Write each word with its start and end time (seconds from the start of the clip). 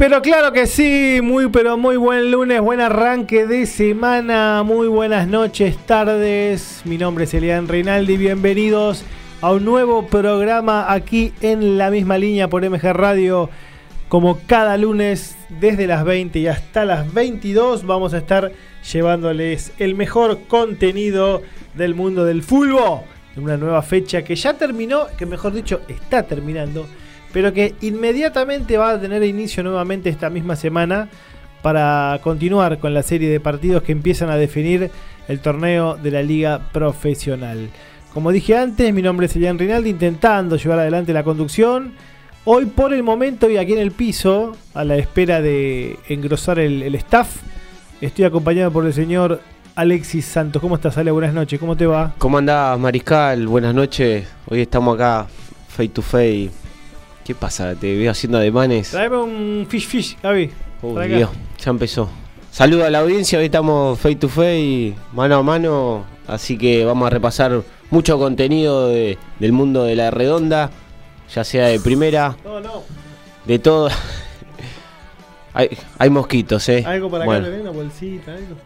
Pero 0.00 0.22
claro 0.22 0.54
que 0.54 0.66
sí, 0.66 1.20
muy 1.22 1.50
pero 1.50 1.76
muy 1.76 1.98
buen 1.98 2.30
lunes, 2.30 2.62
buen 2.62 2.80
arranque 2.80 3.46
de 3.46 3.66
semana, 3.66 4.62
muy 4.62 4.88
buenas 4.88 5.28
noches, 5.28 5.76
tardes. 5.76 6.80
Mi 6.86 6.96
nombre 6.96 7.24
es 7.24 7.34
Elian 7.34 7.68
Reinaldi, 7.68 8.16
bienvenidos 8.16 9.04
a 9.42 9.52
un 9.52 9.66
nuevo 9.66 10.06
programa 10.06 10.90
aquí 10.90 11.34
en 11.42 11.76
la 11.76 11.90
misma 11.90 12.16
línea 12.16 12.48
por 12.48 12.66
MG 12.66 12.94
Radio. 12.94 13.50
Como 14.08 14.38
cada 14.46 14.78
lunes, 14.78 15.36
desde 15.60 15.86
las 15.86 16.02
20 16.02 16.38
y 16.38 16.46
hasta 16.46 16.86
las 16.86 17.12
22, 17.12 17.84
vamos 17.84 18.14
a 18.14 18.18
estar 18.18 18.52
llevándoles 18.90 19.74
el 19.76 19.96
mejor 19.96 20.44
contenido 20.48 21.42
del 21.74 21.94
mundo 21.94 22.24
del 22.24 22.42
fútbol. 22.42 23.00
En 23.36 23.42
una 23.42 23.58
nueva 23.58 23.82
fecha 23.82 24.22
que 24.22 24.34
ya 24.34 24.54
terminó, 24.54 25.08
que 25.18 25.26
mejor 25.26 25.52
dicho, 25.52 25.82
está 25.88 26.22
terminando 26.22 26.86
pero 27.32 27.52
que 27.52 27.74
inmediatamente 27.80 28.76
va 28.76 28.90
a 28.90 29.00
tener 29.00 29.22
inicio 29.22 29.62
nuevamente 29.62 30.08
esta 30.08 30.30
misma 30.30 30.56
semana 30.56 31.08
para 31.62 32.18
continuar 32.22 32.78
con 32.78 32.94
la 32.94 33.02
serie 33.02 33.28
de 33.28 33.40
partidos 33.40 33.82
que 33.82 33.92
empiezan 33.92 34.30
a 34.30 34.36
definir 34.36 34.90
el 35.28 35.40
torneo 35.40 35.96
de 35.96 36.10
la 36.10 36.22
liga 36.22 36.70
profesional. 36.72 37.68
Como 38.12 38.32
dije 38.32 38.56
antes, 38.56 38.92
mi 38.92 39.02
nombre 39.02 39.26
es 39.26 39.36
Elian 39.36 39.58
Rinaldi, 39.58 39.90
intentando 39.90 40.56
llevar 40.56 40.80
adelante 40.80 41.12
la 41.12 41.22
conducción. 41.22 41.92
Hoy 42.44 42.66
por 42.66 42.92
el 42.92 43.02
momento 43.02 43.48
y 43.48 43.56
aquí 43.56 43.74
en 43.74 43.78
el 43.78 43.92
piso, 43.92 44.56
a 44.74 44.82
la 44.82 44.96
espera 44.96 45.40
de 45.40 45.96
engrosar 46.08 46.58
el, 46.58 46.94
staff, 46.96 47.36
estoy 48.00 48.24
acompañado 48.24 48.72
por 48.72 48.84
el 48.86 48.92
señor 48.92 49.40
Alexis 49.76 50.24
Santos. 50.24 50.60
¿Cómo 50.60 50.74
estás, 50.74 50.98
Ale? 50.98 51.12
Buenas 51.12 51.34
noches, 51.34 51.60
¿cómo 51.60 51.76
te 51.76 51.86
va? 51.86 52.14
¿Cómo 52.18 52.38
andás, 52.38 52.78
Mariscal? 52.80 53.46
Buenas 53.46 53.74
noches. 53.74 54.26
Hoy 54.48 54.62
estamos 54.62 54.96
acá, 54.96 55.28
face 55.68 55.90
to 55.90 56.02
face, 56.02 56.50
¿Qué 57.30 57.34
pasa? 57.36 57.76
Te 57.76 57.96
veo 57.96 58.10
haciendo 58.10 58.38
ademanes. 58.38 58.90
Traeme 58.90 59.16
un 59.18 59.64
fish 59.68 59.86
fish, 59.86 60.16
Gaby. 60.20 60.50
Uy, 60.82 61.06
Dios, 61.06 61.30
ya 61.60 61.70
empezó. 61.70 62.10
Saludo 62.50 62.84
a 62.84 62.90
la 62.90 62.98
audiencia, 62.98 63.38
hoy 63.38 63.44
estamos 63.44 64.00
face 64.00 64.16
to 64.16 64.28
face, 64.28 64.96
mano 65.12 65.36
a 65.36 65.42
mano, 65.44 66.06
así 66.26 66.58
que 66.58 66.84
vamos 66.84 67.06
a 67.06 67.10
repasar 67.10 67.62
mucho 67.88 68.18
contenido 68.18 68.88
del 68.88 69.52
mundo 69.52 69.84
de 69.84 69.94
la 69.94 70.10
redonda, 70.10 70.72
ya 71.32 71.44
sea 71.44 71.68
de 71.68 71.78
primera, 71.78 72.36
no, 72.44 72.58
no. 72.58 72.82
de 73.44 73.60
todo. 73.60 73.90
hay, 75.54 75.68
hay, 75.98 76.10
mosquitos, 76.10 76.68
¿eh? 76.68 76.82
Algo 76.84 77.08
para 77.12 77.26
bueno. 77.26 77.46
acá, 77.46 77.56
una 77.60 77.70
bolsita, 77.70 78.32
algo. 78.34 78.56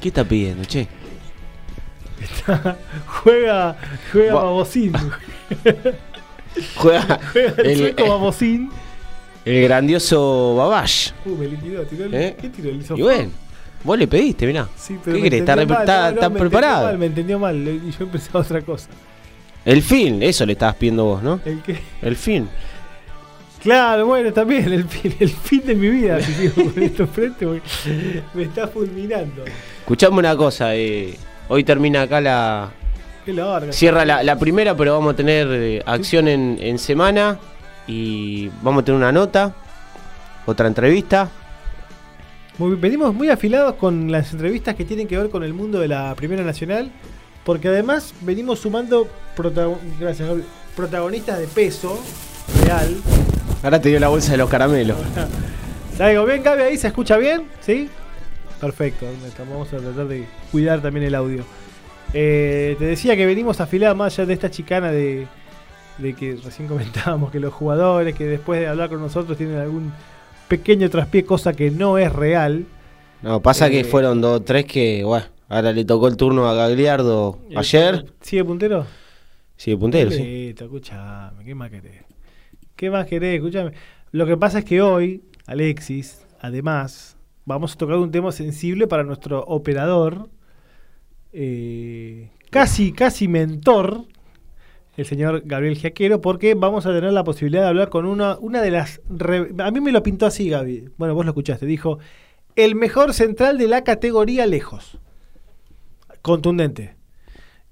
¿Qué 0.00 0.08
está 0.08 0.24
pidiendo, 0.24 0.64
che? 0.64 0.88
juega, 3.06 3.76
juega 4.10 4.34
babosín. 4.34 4.92
Juega, 6.76 7.20
el, 7.58 7.78
sueco 7.78 8.08
Babosín. 8.08 8.70
El 9.44 9.62
grandioso 9.62 10.56
Babash. 10.56 11.12
Uh, 11.24 11.30
me 11.30 11.46
liquidó, 11.46 11.82
tiró 11.84 12.04
el, 12.06 12.14
¿Eh? 12.14 12.36
¿Qué 12.40 12.48
tiró 12.50 12.70
el 12.70 12.84
Y 12.96 13.02
bueno, 13.02 13.30
vos 13.84 13.98
le 13.98 14.06
pediste, 14.06 14.46
mirá. 14.46 14.68
Sí, 14.76 14.98
pero 15.02 15.16
¿Qué 15.16 15.22
querés? 15.22 15.40
¿Estás 15.40 15.58
está, 15.58 16.10
está, 16.10 16.30
preparado? 16.30 16.86
Mal, 16.86 16.98
me 16.98 17.06
entendió 17.06 17.38
mal 17.38 17.56
y 17.56 17.90
yo 17.90 18.04
empecé 18.04 18.30
a 18.32 18.38
otra 18.38 18.60
cosa. 18.62 18.88
El 19.64 19.82
fin, 19.82 20.22
eso 20.22 20.44
le 20.46 20.52
estabas 20.52 20.76
pidiendo 20.76 21.04
vos, 21.04 21.22
¿no? 21.22 21.40
¿El 21.44 21.62
qué? 21.62 21.78
El 22.02 22.16
fin. 22.16 22.48
Claro, 23.62 24.06
bueno, 24.06 24.32
también 24.32 24.72
el 24.72 24.84
fin, 24.84 25.14
el 25.20 25.28
fin 25.28 25.62
de 25.66 25.74
mi 25.74 25.90
vida, 25.90 26.20
si 26.22 26.32
sigo 26.32 26.72
con 26.72 26.82
esto 26.82 27.06
frente, 27.06 27.46
me 28.32 28.42
está 28.42 28.66
fulminando. 28.68 29.44
Escuchame 29.80 30.18
una 30.18 30.34
cosa, 30.34 30.74
eh, 30.74 31.14
hoy 31.48 31.62
termina 31.62 32.02
acá 32.02 32.22
la, 32.22 32.72
Cierra 33.70 34.04
la, 34.04 34.38
primera, 34.38 34.76
pero 34.76 34.94
vamos 34.94 35.14
a 35.14 35.16
tener 35.16 35.48
eh, 35.50 35.82
acción 35.84 36.28
en, 36.28 36.78
semana 36.78 37.38
y 37.86 38.48
vamos 38.62 38.82
a 38.82 38.84
tener 38.84 38.98
una 38.98 39.12
nota, 39.12 39.54
otra 40.46 40.66
entrevista. 40.66 41.28
venimos 42.58 43.14
muy 43.14 43.28
afilados 43.28 43.74
con 43.74 44.10
las 44.10 44.32
entrevistas 44.32 44.74
que 44.74 44.84
tienen 44.84 45.06
que 45.06 45.18
ver 45.18 45.30
con 45.30 45.44
el 45.44 45.52
mundo 45.52 45.80
de 45.80 45.88
la 45.88 46.14
Primera 46.14 46.42
Nacional, 46.42 46.90
porque 47.44 47.68
además 47.68 48.14
venimos 48.22 48.60
sumando 48.60 49.08
protagonistas 49.36 51.38
de 51.38 51.46
peso 51.46 52.00
real. 52.64 52.96
Ahora 53.62 53.80
te 53.80 53.90
dio 53.90 54.00
la 54.00 54.08
bolsa 54.08 54.32
de 54.32 54.38
los 54.38 54.48
caramelos. 54.48 54.96
¿Salgo 55.96 56.24
bien, 56.24 56.42
Gaby? 56.42 56.62
¿Ahí 56.62 56.76
se 56.78 56.86
escucha 56.86 57.18
bien? 57.18 57.44
¿Sí? 57.60 57.90
Perfecto. 58.60 59.06
Vamos 59.38 59.72
a 59.72 59.78
tratar 59.78 60.08
de 60.08 60.26
cuidar 60.50 60.80
también 60.80 61.06
el 61.06 61.14
audio. 61.14 61.44
Eh, 62.12 62.76
te 62.78 62.84
decía 62.86 63.14
que 63.16 63.24
venimos 63.24 63.60
afilados 63.60 63.96
más 63.96 64.18
allá 64.18 64.26
de 64.26 64.34
esta 64.34 64.50
chicana 64.50 64.90
de, 64.90 65.28
que 65.98 66.38
recién 66.42 66.66
comentábamos 66.68 67.30
que 67.30 67.38
los 67.38 67.52
jugadores 67.52 68.14
que 68.14 68.26
después 68.26 68.60
de 68.60 68.66
hablar 68.66 68.88
con 68.88 69.00
nosotros 69.00 69.36
tienen 69.38 69.56
algún 69.56 69.92
pequeño 70.48 70.90
traspié, 70.90 71.24
cosa 71.24 71.52
que 71.52 71.70
no 71.70 71.98
es 71.98 72.12
real. 72.12 72.64
No, 73.22 73.40
pasa 73.40 73.70
que 73.70 73.80
eh, 73.80 73.84
fueron 73.84 74.20
dos, 74.20 74.44
tres 74.44 74.64
que, 74.64 75.04
bueno, 75.04 75.26
ahora 75.48 75.72
le 75.72 75.84
tocó 75.84 76.08
el 76.08 76.16
turno 76.16 76.48
a 76.48 76.54
Gagliardo 76.54 77.38
ayer. 77.54 78.06
¿Sigue 78.20 78.44
puntero? 78.44 78.86
Sigue 79.56 79.76
puntero, 79.76 80.10
sí. 80.10 80.54
escúchame, 80.58 81.44
¿qué 81.44 81.54
más 81.54 81.70
querés? 81.70 82.02
¿Qué 82.74 82.90
más 82.90 83.06
querés? 83.06 83.36
Escúchame. 83.36 83.72
Lo 84.10 84.26
que 84.26 84.36
pasa 84.36 84.60
es 84.60 84.64
que 84.64 84.80
hoy, 84.80 85.22
Alexis, 85.46 86.26
además, 86.40 87.16
vamos 87.44 87.74
a 87.74 87.76
tocar 87.76 87.96
un 87.96 88.10
tema 88.10 88.32
sensible 88.32 88.86
para 88.86 89.04
nuestro 89.04 89.44
operador, 89.44 90.28
eh, 91.32 92.30
casi, 92.50 92.92
casi 92.92 93.28
mentor, 93.28 94.04
el 94.96 95.06
señor 95.06 95.42
Gabriel 95.44 95.76
Giaquero, 95.76 96.20
porque 96.20 96.54
vamos 96.54 96.86
a 96.86 96.92
tener 96.92 97.12
la 97.12 97.24
posibilidad 97.24 97.62
de 97.62 97.68
hablar 97.68 97.88
con 97.88 98.06
una, 98.06 98.38
una 98.38 98.60
de 98.60 98.70
las... 98.70 99.00
A 99.58 99.70
mí 99.70 99.80
me 99.80 99.92
lo 99.92 100.02
pintó 100.02 100.26
así, 100.26 100.50
Gaby. 100.50 100.90
Bueno, 100.96 101.14
vos 101.14 101.24
lo 101.24 101.30
escuchaste. 101.30 101.66
Dijo, 101.66 101.98
el 102.56 102.74
mejor 102.74 103.14
central 103.14 103.58
de 103.58 103.68
la 103.68 103.84
categoría 103.84 104.46
lejos. 104.46 104.98
Contundente. 106.22 106.96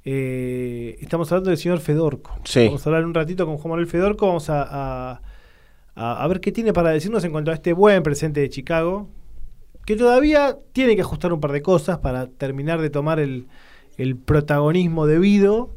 Eh, 0.05 0.97
estamos 1.01 1.31
hablando 1.31 1.51
del 1.51 1.59
señor 1.59 1.81
Fedorco. 1.81 2.39
Vamos 2.55 2.87
a 2.87 2.89
hablar 2.89 3.05
un 3.05 3.13
ratito 3.13 3.45
con 3.45 3.59
Juan 3.59 3.71
Manuel 3.71 3.87
Fedorco. 3.87 4.27
Vamos 4.27 4.49
a, 4.49 5.21
a, 5.95 6.29
ver 6.29 6.41
qué 6.41 6.51
tiene 6.51 6.73
para 6.73 6.91
decirnos 6.91 7.25
en 7.25 7.33
cuanto 7.33 7.51
a 7.51 7.55
este 7.55 7.75
buen 7.75 8.03
presente 8.03 8.41
de 8.41 8.49
Chicago, 8.49 9.11
que 9.89 9.97
todavía 9.97 10.59
tiene 10.75 10.97
que 10.97 11.01
ajustar 11.01 11.33
un 11.33 11.41
par 11.41 11.51
de 11.51 11.63
cosas 11.63 11.97
para 12.01 12.27
terminar 12.27 12.83
de 12.83 12.91
tomar 12.91 13.19
el, 13.19 13.47
protagonismo 14.27 15.07
debido, 15.07 15.71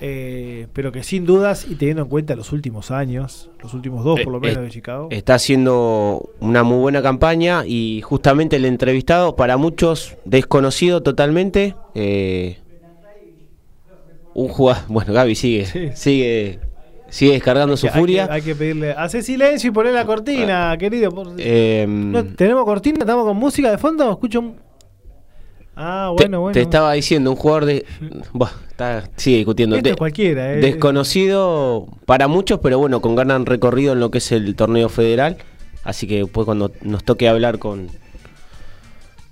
eh, 0.00 0.66
pero 0.72 0.90
que 0.90 1.04
sin 1.04 1.24
dudas, 1.24 1.64
y 1.70 1.76
teniendo 1.76 2.02
en 2.02 2.08
cuenta 2.08 2.34
los 2.34 2.50
últimos 2.50 2.90
años, 2.90 3.50
los 3.62 3.72
últimos 3.72 4.02
dos 4.02 4.18
por 4.22 4.32
lo 4.32 4.38
eh, 4.38 4.48
menos 4.48 4.64
de 4.64 4.70
Chicago. 4.70 5.06
Está 5.12 5.36
haciendo 5.36 6.30
una 6.40 6.64
muy 6.64 6.78
buena 6.78 7.00
campaña 7.00 7.64
y 7.64 8.00
justamente 8.00 8.56
el 8.56 8.64
entrevistado, 8.64 9.36
para 9.36 9.56
muchos 9.56 10.16
desconocido 10.24 11.04
totalmente, 11.04 11.76
eh, 11.94 12.58
un 14.34 14.48
jugador, 14.48 14.82
bueno, 14.88 15.12
Gaby 15.12 15.36
sigue, 15.36 15.94
sigue 15.94 16.58
sigue 17.14 17.34
descargando 17.34 17.76
su 17.76 17.86
furia. 17.88 18.26
Hay 18.28 18.42
que, 18.42 18.56
pedirle, 18.56 18.90
hace 18.90 19.22
silencio 19.22 19.70
y 19.70 19.72
poner 19.72 19.94
la 19.94 20.04
cortina, 20.04 20.72
ah, 20.72 20.76
querido. 20.76 21.12
Em, 21.38 22.34
¿Tenemos 22.34 22.64
cortina? 22.64 22.98
¿Estamos 23.00 23.24
con 23.24 23.36
música 23.36 23.70
de 23.70 23.78
fondo? 23.78 24.10
Escucho 24.10 24.40
un... 24.40 24.56
Ah, 25.76 26.12
bueno, 26.16 26.40
bueno. 26.40 26.54
Te 26.54 26.62
estaba 26.62 26.92
diciendo, 26.92 27.30
un 27.30 27.36
jugador 27.36 27.66
de... 27.66 27.86
está, 28.68 29.08
sigue 29.14 29.36
discutiendo. 29.36 29.76
Esto 29.76 29.96
cualquiera. 29.96 30.54
Eh. 30.54 30.56
Desconocido 30.56 31.86
para 32.04 32.26
muchos, 32.26 32.58
pero 32.58 32.80
bueno, 32.80 33.00
con 33.00 33.14
gran 33.14 33.46
recorrido 33.46 33.92
en 33.92 34.00
lo 34.00 34.10
que 34.10 34.18
es 34.18 34.32
el 34.32 34.56
torneo 34.56 34.88
federal. 34.88 35.36
Así 35.84 36.08
que 36.08 36.18
después 36.18 36.46
cuando 36.46 36.72
nos 36.82 37.04
toque 37.04 37.28
hablar 37.28 37.60
con, 37.60 37.90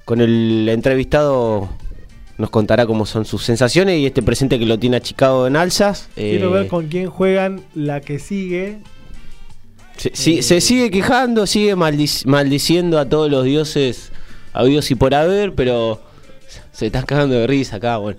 con 0.04 0.20
el 0.20 0.68
entrevistado 0.68 1.68
nos 2.38 2.50
contará 2.50 2.86
cómo 2.86 3.06
son 3.06 3.24
sus 3.24 3.44
sensaciones 3.44 3.98
y 3.98 4.06
este 4.06 4.22
presente 4.22 4.58
que 4.58 4.66
lo 4.66 4.78
tiene 4.78 4.96
achicado 4.96 5.46
en 5.46 5.56
alzas. 5.56 6.08
Quiero 6.14 6.50
ver 6.50 6.66
eh, 6.66 6.68
con 6.68 6.88
quién 6.88 7.08
juegan 7.08 7.60
la 7.74 8.00
que 8.00 8.18
sigue. 8.18 8.78
Se, 9.96 10.38
eh, 10.38 10.60
sigue 10.60 10.90
quejando, 10.90 11.46
sigue 11.46 11.76
maldiciendo 11.76 12.98
a 12.98 13.08
todos 13.08 13.30
los 13.30 13.44
dioses 13.44 14.10
habidos 14.52 14.90
y 14.90 14.94
por 14.94 15.14
haber, 15.14 15.54
pero 15.54 16.00
se 16.72 16.86
está 16.86 17.02
cagando 17.04 17.34
de 17.34 17.46
risa 17.46 17.76
acá, 17.76 17.98
bueno. 17.98 18.18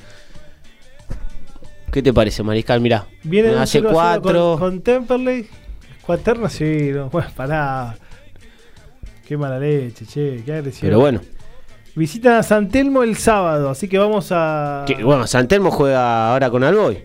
¿Qué 1.92 2.02
te 2.02 2.12
parece, 2.12 2.42
Mariscal? 2.42 2.82
Mirá, 2.82 3.06
viene 3.24 3.50
hace 3.50 3.82
cuatro. 3.84 4.56
Con, 4.58 4.82
Temperley, 4.82 5.48
cuaterno, 6.02 6.50
sí, 6.50 6.90
no, 6.92 7.10
bueno, 7.10 7.30
pará. 7.36 7.96
Qué 9.28 9.38
mala 9.38 9.60
leche, 9.60 10.06
che, 10.06 10.42
qué 10.44 10.54
agresión. 10.54 10.90
Pero 10.90 11.00
bueno, 11.00 11.22
Visitan 11.96 12.34
a 12.34 12.44
San 12.44 12.70
Telmo 12.70 13.04
el 13.04 13.18
sábado, 13.18 13.70
así 13.70 13.88
que 13.88 14.00
vamos 14.00 14.30
a. 14.32 14.86
bueno, 15.04 15.28
San 15.28 15.48
Telmo 15.48 15.70
juega 15.70 16.32
ahora 16.32 16.50
con 16.50 16.64
Alboy. 16.64 17.04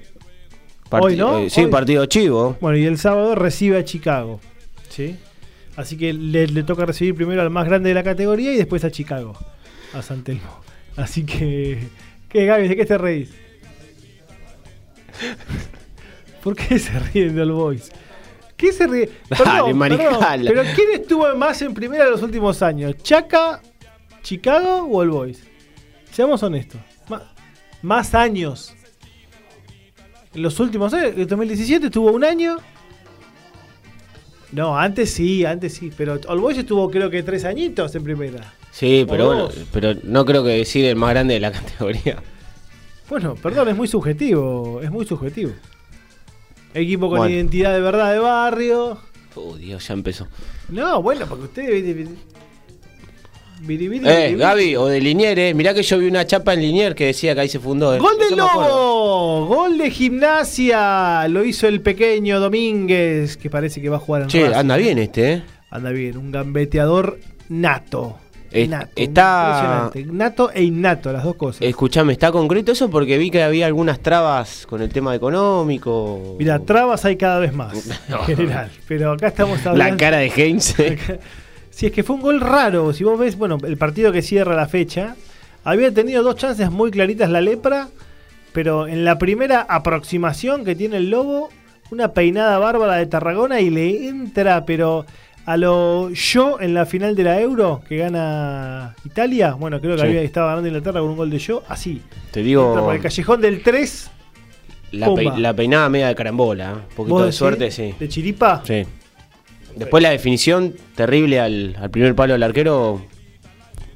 Hoy, 0.90 1.16
¿no? 1.16 1.38
Eh, 1.38 1.50
sí, 1.50 1.66
partido 1.66 2.06
chivo. 2.06 2.56
Bueno, 2.60 2.78
y 2.78 2.86
el 2.86 2.96
sábado 2.96 3.34
recibe 3.34 3.78
a 3.78 3.84
Chicago. 3.84 4.40
¿Sí? 4.88 5.18
Así 5.76 5.98
que 5.98 6.12
le, 6.14 6.46
toca 6.62 6.86
recibir 6.86 7.14
primero 7.14 7.42
al 7.42 7.50
más 7.50 7.66
grande 7.66 7.90
de 7.90 7.94
la 7.94 8.02
categoría 8.02 8.52
y 8.52 8.56
después 8.56 8.82
a 8.84 8.90
Chicago, 8.90 9.34
a 9.92 10.00
San 10.02 10.24
Telmo. 10.24 10.60
Así 10.96 11.24
que. 11.24 11.78
¿Qué, 12.28 12.46
Gaby? 12.46 12.68
¿De 12.68 12.76
qué 12.76 12.86
te 12.86 12.96
reís? 12.98 13.30
¿Por 16.42 16.56
qué 16.56 16.78
se 16.78 16.98
ríen 16.98 17.36
de 17.36 17.44
Boys? 17.44 17.90
¿Qué 18.56 18.72
se 18.72 18.86
ríe? 18.86 19.10
Dale, 19.44 19.74
Marijala. 19.74 20.50
pero 20.50 20.62
¿quién 20.74 21.00
estuvo 21.00 21.34
más 21.36 21.60
en 21.62 21.74
primera 21.74 22.04
en 22.04 22.12
los 22.12 22.22
últimos 22.22 22.62
años? 22.62 22.96
¿Chaca, 23.02 23.60
Chicago 24.28 24.82
o 24.90 25.00
All 25.00 25.08
Boys? 25.08 25.42
Seamos 26.12 26.42
honestos. 26.42 26.78
Más 27.80 28.14
años. 28.14 28.74
En 30.34 30.42
los 30.42 30.60
últimos 30.60 30.92
años, 30.92 31.12
en 31.16 31.26
2017 31.26 31.86
estuvo 31.86 32.12
un 32.12 32.22
año. 32.24 32.58
No, 34.52 34.78
antes 34.78 35.14
sí, 35.14 35.46
antes 35.46 35.72
sí. 35.72 35.90
Pero 35.96 36.20
All 36.28 36.40
Boys 36.40 36.58
estuvo 36.58 36.90
creo 36.90 37.08
que 37.08 37.22
tres 37.22 37.46
añitos 37.46 37.94
en 37.94 38.04
primera. 38.04 38.52
Sí, 38.70 39.06
pero 39.08 39.28
bueno, 39.28 39.48
pero 39.72 39.94
no 40.04 40.26
creo 40.26 40.44
que 40.44 40.50
decir 40.50 40.84
el 40.84 40.96
más 40.96 41.08
grande 41.08 41.32
de 41.32 41.40
la 41.40 41.50
categoría. 41.58 42.22
Bueno, 43.08 43.34
perdón, 43.34 43.68
es 43.70 43.76
muy 43.76 43.88
subjetivo. 43.88 44.82
Es 44.82 44.90
muy 44.90 45.06
subjetivo. 45.06 45.52
Equipo 46.74 47.08
con 47.08 47.20
Bueno. 47.20 47.34
identidad 47.34 47.72
de 47.72 47.80
verdad 47.80 48.12
de 48.12 48.18
barrio. 48.18 48.98
Oh, 49.36 49.56
Dios, 49.56 49.88
ya 49.88 49.94
empezó. 49.94 50.28
No, 50.68 51.00
bueno, 51.00 51.24
porque 51.26 51.44
usted. 51.44 52.08
Eh, 53.66 54.36
Gaby, 54.38 54.76
o 54.76 54.86
de 54.86 55.00
Linier, 55.00 55.38
eh. 55.38 55.54
Mirá 55.54 55.74
que 55.74 55.82
yo 55.82 55.98
vi 55.98 56.06
una 56.06 56.26
chapa 56.26 56.54
en 56.54 56.60
Linier 56.62 56.94
que 56.94 57.06
decía 57.06 57.34
que 57.34 57.40
ahí 57.42 57.48
se 57.48 57.58
fundó. 57.58 57.94
eh. 57.94 57.98
¡Gol 57.98 58.14
acuerdo. 58.14 58.36
Lobo! 58.36 59.46
¡Gol 59.46 59.78
de 59.78 59.90
gimnasia! 59.90 61.26
Lo 61.28 61.44
hizo 61.44 61.66
el 61.66 61.80
pequeño 61.80 62.40
Domínguez, 62.40 63.36
que 63.36 63.50
parece 63.50 63.80
que 63.80 63.88
va 63.88 63.96
a 63.96 64.00
jugar 64.00 64.22
en 64.22 64.28
Che, 64.28 64.42
Racing. 64.44 64.56
anda 64.58 64.76
bien 64.76 64.98
este, 64.98 65.32
eh. 65.32 65.42
Anda 65.70 65.90
bien, 65.90 66.16
un 66.16 66.30
gambeteador 66.32 67.18
nato. 67.48 68.16
Es- 68.50 68.66
nato 68.66 68.90
está- 68.96 69.90
impresionante. 69.90 70.16
Nato 70.16 70.50
e 70.54 70.62
innato, 70.62 71.12
las 71.12 71.22
dos 71.24 71.36
cosas. 71.36 71.60
Escuchame, 71.60 72.14
¿está 72.14 72.32
concreto 72.32 72.72
eso? 72.72 72.88
Porque 72.88 73.18
vi 73.18 73.30
que 73.30 73.42
había 73.42 73.66
algunas 73.66 74.00
trabas 74.00 74.64
con 74.66 74.80
el 74.80 74.88
tema 74.88 75.14
económico. 75.14 76.36
Mira, 76.38 76.58
trabas 76.60 77.04
hay 77.04 77.16
cada 77.16 77.38
vez 77.40 77.52
más, 77.52 77.74
en 78.08 78.18
general. 78.36 78.70
Pero 78.86 79.12
acá 79.12 79.28
estamos 79.28 79.58
hablando. 79.66 79.92
La 79.92 79.96
cara 79.98 80.18
de 80.18 80.28
Heinz. 80.34 80.74
Si 81.78 81.86
es 81.86 81.92
que 81.92 82.02
fue 82.02 82.16
un 82.16 82.22
gol 82.22 82.40
raro, 82.40 82.92
si 82.92 83.04
vos 83.04 83.16
ves, 83.16 83.38
bueno, 83.38 83.56
el 83.64 83.76
partido 83.76 84.10
que 84.10 84.20
cierra 84.20 84.56
la 84.56 84.66
fecha, 84.66 85.14
había 85.62 85.94
tenido 85.94 86.24
dos 86.24 86.34
chances 86.34 86.72
muy 86.72 86.90
claritas 86.90 87.30
la 87.30 87.40
lepra, 87.40 87.86
pero 88.52 88.88
en 88.88 89.04
la 89.04 89.16
primera 89.16 89.60
aproximación 89.60 90.64
que 90.64 90.74
tiene 90.74 90.96
el 90.96 91.08
lobo, 91.10 91.50
una 91.92 92.12
peinada 92.14 92.58
bárbara 92.58 92.96
de 92.96 93.06
Tarragona 93.06 93.60
y 93.60 93.70
le 93.70 94.08
entra, 94.08 94.64
pero 94.66 95.06
a 95.46 95.56
lo 95.56 96.10
yo 96.10 96.60
en 96.60 96.74
la 96.74 96.84
final 96.84 97.14
de 97.14 97.22
la 97.22 97.40
Euro 97.40 97.80
que 97.88 97.96
gana 97.96 98.96
Italia, 99.04 99.52
bueno, 99.54 99.80
creo 99.80 99.94
que 99.94 100.00
Sí. 100.02 100.06
había 100.08 100.22
estaba 100.22 100.48
ganando 100.48 100.66
Inglaterra 100.66 100.98
con 100.98 101.10
un 101.10 101.16
gol 101.16 101.30
de 101.30 101.38
yo, 101.38 101.62
así. 101.68 102.02
Te 102.32 102.42
digo, 102.42 102.74
por 102.74 102.92
el 102.96 103.00
callejón 103.00 103.40
del 103.40 103.62
3, 103.62 104.10
la, 104.90 105.06
Pumba. 105.06 105.34
pe- 105.36 105.40
la 105.40 105.54
peinada 105.54 105.88
media 105.88 106.08
de 106.08 106.16
carambola. 106.16 106.70
¿eh? 106.72 106.74
Un 106.90 106.96
poquito 106.96 107.24
de 107.26 107.30
suerte, 107.30 107.70
sí. 107.70 107.94
de 107.96 108.08
chiripa. 108.08 108.62
Sí. 108.66 108.84
Después 109.76 110.02
la 110.02 110.10
definición 110.10 110.74
terrible 110.94 111.40
al, 111.40 111.76
al 111.80 111.90
primer 111.90 112.14
palo 112.14 112.32
del 112.34 112.42
arquero, 112.42 113.02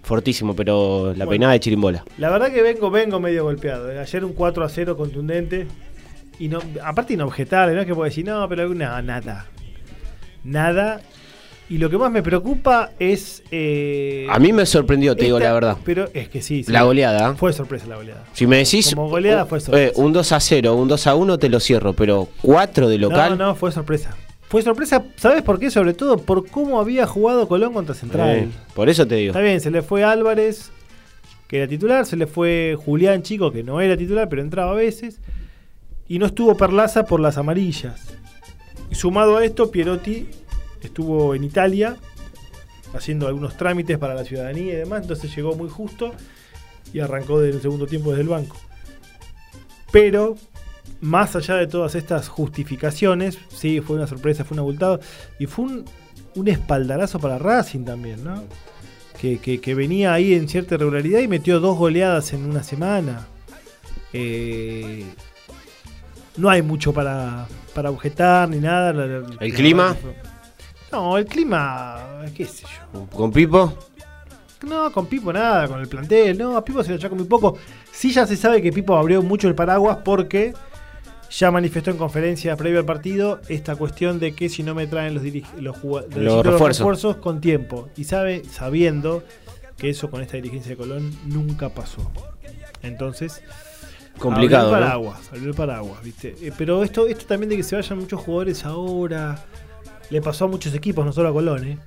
fortísimo, 0.03 0.55
pero 0.55 1.07
la 1.17 1.25
Bueno. 1.25 1.31
peinada 1.31 1.53
de 1.55 1.61
chirimbola. 1.61 2.05
La 2.19 2.31
verdad 2.31 2.53
que 2.53 2.63
vengo, 2.63 2.91
vengo 2.91 3.21
medio 3.21 3.45
golpeado. 3.45 3.89
Ayer 4.01 4.25
un 4.25 4.33
4 4.33 4.65
a 4.65 4.69
0 4.69 4.97
contundente. 4.97 5.67
Y 6.39 6.49
no, 6.49 6.61
aparte 6.83 7.15
inobjetable, 7.15 7.75
no 7.75 7.81
es 7.83 7.87
que 7.87 7.95
puedo 7.95 8.05
decir, 8.05 8.25
no, 8.25 8.49
pero 8.49 8.69
no, 8.69 9.03
nada. 9.03 9.47
Nada. 10.45 11.01
Y 11.69 11.79
lo 11.79 11.89
que 11.89 11.97
más 11.97 12.11
me 12.11 12.23
preocupa 12.23 12.91
es. 12.99 13.43
eh, 13.51 14.27
A 14.29 14.39
mí 14.39 14.53
me 14.53 14.67
sorprendió, 14.67 15.17
te 15.17 15.25
digo 15.25 15.39
la 15.39 15.53
verdad. 15.53 15.77
Pero 15.85 16.09
es 16.13 16.29
que 16.29 16.43
sí, 16.43 16.65
sí. 16.65 16.73
La 16.73 16.83
goleada. 16.83 17.35
Fue 17.35 17.53
sorpresa 17.53 17.87
la 17.87 17.97
goleada. 17.97 18.25
Si 18.33 18.47
me 18.47 18.59
decís 18.59 18.91
Como 18.95 19.09
goleada 19.09 19.47
fue 19.47 19.61
sorpresa. 19.61 19.89
eh, 19.89 19.93
un 19.97 20.13
2 20.13 20.33
a 20.33 20.41
0, 20.41 20.75
un 20.75 20.89
2 20.89 21.07
a 21.07 21.15
1 21.15 21.39
te 21.39 21.49
lo 21.49 21.61
cierro, 21.61 21.93
pero 21.95 22.29
4 22.43 22.89
de 22.89 22.99
local. 22.99 23.39
No, 23.39 23.47
no, 23.47 23.55
fue 23.55 23.73
sorpresa. 23.73 24.15
Fue 24.53 24.61
sorpresa, 24.61 25.03
¿sabes 25.17 25.41
por 25.41 25.59
qué? 25.59 25.71
Sobre 25.71 25.95
todo 25.95 26.19
por 26.19 26.47
cómo 26.47 26.79
había 26.79 27.07
jugado 27.07 27.49
Colón 27.49 27.73
contra 27.73 27.95
Central. 27.95 28.37
Eh, 28.37 28.49
por 28.75 28.91
eso 28.91 29.07
te 29.07 29.15
digo. 29.15 29.31
Está 29.31 29.41
bien, 29.41 29.63
se 29.63 29.71
le 29.71 29.81
fue 29.81 30.05
Álvarez, 30.05 30.71
que 31.49 31.57
era 31.57 31.67
titular, 31.67 32.05
se 32.05 32.17
le 32.19 32.27
fue 32.27 32.77
Julián 32.85 33.23
Chico, 33.23 33.51
que 33.51 33.63
no 33.63 33.81
era 33.81 33.97
titular, 33.97 34.29
pero 34.29 34.43
entraba 34.43 34.73
a 34.73 34.75
veces, 34.75 35.21
y 36.07 36.19
no 36.19 36.27
estuvo 36.27 36.55
Perlaza 36.55 37.07
por 37.07 37.19
las 37.19 37.39
amarillas. 37.39 38.15
Y 38.91 38.95
sumado 38.95 39.39
a 39.39 39.45
esto, 39.47 39.71
Pierotti 39.71 40.29
estuvo 40.83 41.35
en 41.35 41.45
Italia 41.45 41.97
haciendo 42.93 43.29
algunos 43.29 43.57
trámites 43.57 43.97
para 43.97 44.15
la 44.15 44.25
ciudadanía 44.27 44.75
y 44.75 44.77
demás, 44.77 45.01
entonces 45.01 45.35
llegó 45.35 45.55
muy 45.55 45.71
justo 45.71 46.13
y 46.93 47.01
arrancó 47.01 47.41
del 47.41 47.63
segundo 47.63 47.87
tiempo 47.87 48.11
desde 48.11 48.25
el 48.25 48.29
banco. 48.29 48.59
Pero, 49.91 50.37
más 51.03 51.37
allá 51.37 51.57
de 51.57 51.67
todas 51.67 51.95
estas 51.95 52.29
justificaciones, 52.29 53.39
sí, 53.55 53.81
fue 53.83 53.97
una 53.97 54.07
sorpresa, 54.07 54.45
fue 54.45 54.55
un 54.55 54.61
abultado, 54.61 55.01
y 55.39 55.45
fue 55.47 55.67
un, 55.67 55.85
un 56.37 56.49
espaldarazo 56.49 57.19
para 57.21 57.39
Racing 57.39 57.85
también, 57.85 58.25
¿no? 58.25 58.43
que, 59.21 59.39
que- 59.39 59.61
que 59.61 59.75
venía 59.75 60.13
ahí 60.15 60.33
en 60.35 60.49
cierta 60.49 60.75
irregularidad 60.77 61.21
y 61.21 61.29
metió 61.29 61.61
dos 61.61 61.77
goleadas 61.79 62.33
en 62.33 62.45
una 62.49 62.63
semana. 62.65 63.27
Eh, 64.13 65.05
no 66.37 66.49
hay 66.51 66.63
mucho 66.63 66.93
para, 66.93 67.47
para 67.75 67.91
objetar 67.91 68.49
ni 68.49 68.59
nada. 68.59 68.91
¿El 69.41 69.55
clima? 69.55 69.97
No, 70.91 71.17
el 71.19 71.27
clima, 71.27 72.25
qué 72.35 72.45
sé 72.47 72.65
yo. 72.93 73.07
Con 73.07 73.31
Pipo, 73.33 73.73
No, 74.67 74.91
con 74.93 75.07
Pipo 75.07 75.33
nada, 75.33 75.69
con 75.69 75.81
el 75.81 75.89
plantel. 75.89 76.37
No, 76.37 76.57
a 76.57 76.65
Pipo 76.65 76.83
se 76.83 76.91
le 76.91 76.97
achaca 76.97 77.15
muy 77.15 77.25
poco. 77.27 77.59
Sí 77.93 78.13
ya 78.13 78.27
se 78.27 78.37
sabe 78.37 78.61
que 78.61 78.73
Pipo 78.73 78.97
abrió 78.97 79.23
mucho 79.23 79.47
el 79.49 79.55
paraguas 79.55 79.99
porque 80.05 80.53
ya 81.33 81.51
manifestó 81.51 81.91
en 81.91 81.97
conferencia 81.97 82.57
previo 82.57 82.79
al 82.79 82.85
partido 82.85 83.41
esta 83.49 83.75
cuestión 83.77 84.21
de 84.21 84.35
que 84.35 84.49
si 84.49 84.63
no 84.63 84.75
me 84.75 84.87
traen 84.87 85.15
los, 85.15 85.23
los, 85.59 85.83
Los 86.15 86.45
refuerzos. 86.47 87.17
con 87.17 87.41
tiempo. 87.41 87.89
Y 87.97 88.05
sabe, 88.05 88.43
sabiendo 88.45 89.23
que 89.79 89.89
eso 89.91 90.11
con 90.11 90.21
esta 90.23 90.37
dirigencia 90.37 90.71
de 90.71 90.77
Colón 90.77 91.11
nunca 91.27 91.71
pasó. 91.71 92.11
Entonces, 92.83 93.43
complicado. 94.19 94.67
Abrió 94.75 94.77
el 94.79 94.83
¿no? 94.83 94.89
paraguas, 94.89 95.29
abrió 95.31 95.49
el 95.49 95.55
paraguas, 95.55 96.03
¿viste? 96.03 96.37
Eh, 96.43 96.53
pero 96.57 96.83
esto, 96.83 97.07
esto 97.07 97.25
también 97.27 97.51
de 97.51 97.57
que 97.57 97.63
se 97.63 97.77
vayan 97.77 97.99
muchos 97.99 98.21
jugadores 98.21 98.65
ahora. 98.65 99.45
Le 100.11 100.21
pasó 100.21 100.45
a 100.45 100.49
muchos 100.49 100.75
equipos, 100.75 101.05
no 101.07 101.13
solo 101.13 101.31
a 101.31 101.33
Colón, 101.33 101.65
¿eh? 101.67 101.79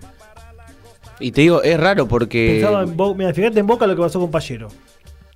Y 1.20 1.32
te 1.32 1.42
digo, 1.42 1.62
es 1.64 1.80
raro 1.80 2.08
porque. 2.08 2.58
Pensaba 2.60 2.84
en 2.84 2.98
Bo- 2.98 3.14
Mira, 3.16 3.34
fíjate 3.34 3.60
en 3.60 3.68
Boca 3.68 3.86
lo 3.88 3.96
que 3.96 4.02
pasó 4.02 4.20
con 4.20 4.32
Pallero. 4.32 4.70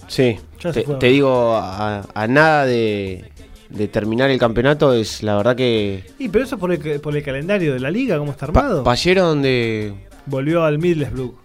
Sí, 0.08 0.40
te, 0.60 0.84
te 0.84 1.08
digo, 1.08 1.56
a, 1.56 2.02
a 2.14 2.28
nada 2.28 2.66
de, 2.66 3.32
de 3.70 3.88
terminar 3.88 4.30
el 4.30 4.40
campeonato 4.40 4.94
es 4.94 5.22
la 5.24 5.36
verdad 5.38 5.56
que. 5.56 6.04
Y 6.20 6.30
pero 6.30 6.44
eso 6.46 6.58
por 6.58 6.72
el, 6.72 7.00
por 7.02 7.16
el 7.16 7.24
calendario 7.24 7.74
de 7.74 7.80
la 7.80 7.92
liga, 7.92 8.18
cómo 8.18 8.32
está 8.32 8.48
Pa- 8.48 8.60
armado. 8.62 8.84
Pallero 8.84 9.26
donde. 9.26 9.94
Volvió 10.26 10.64
al 10.64 10.80
Middlesbrough. 10.80 11.36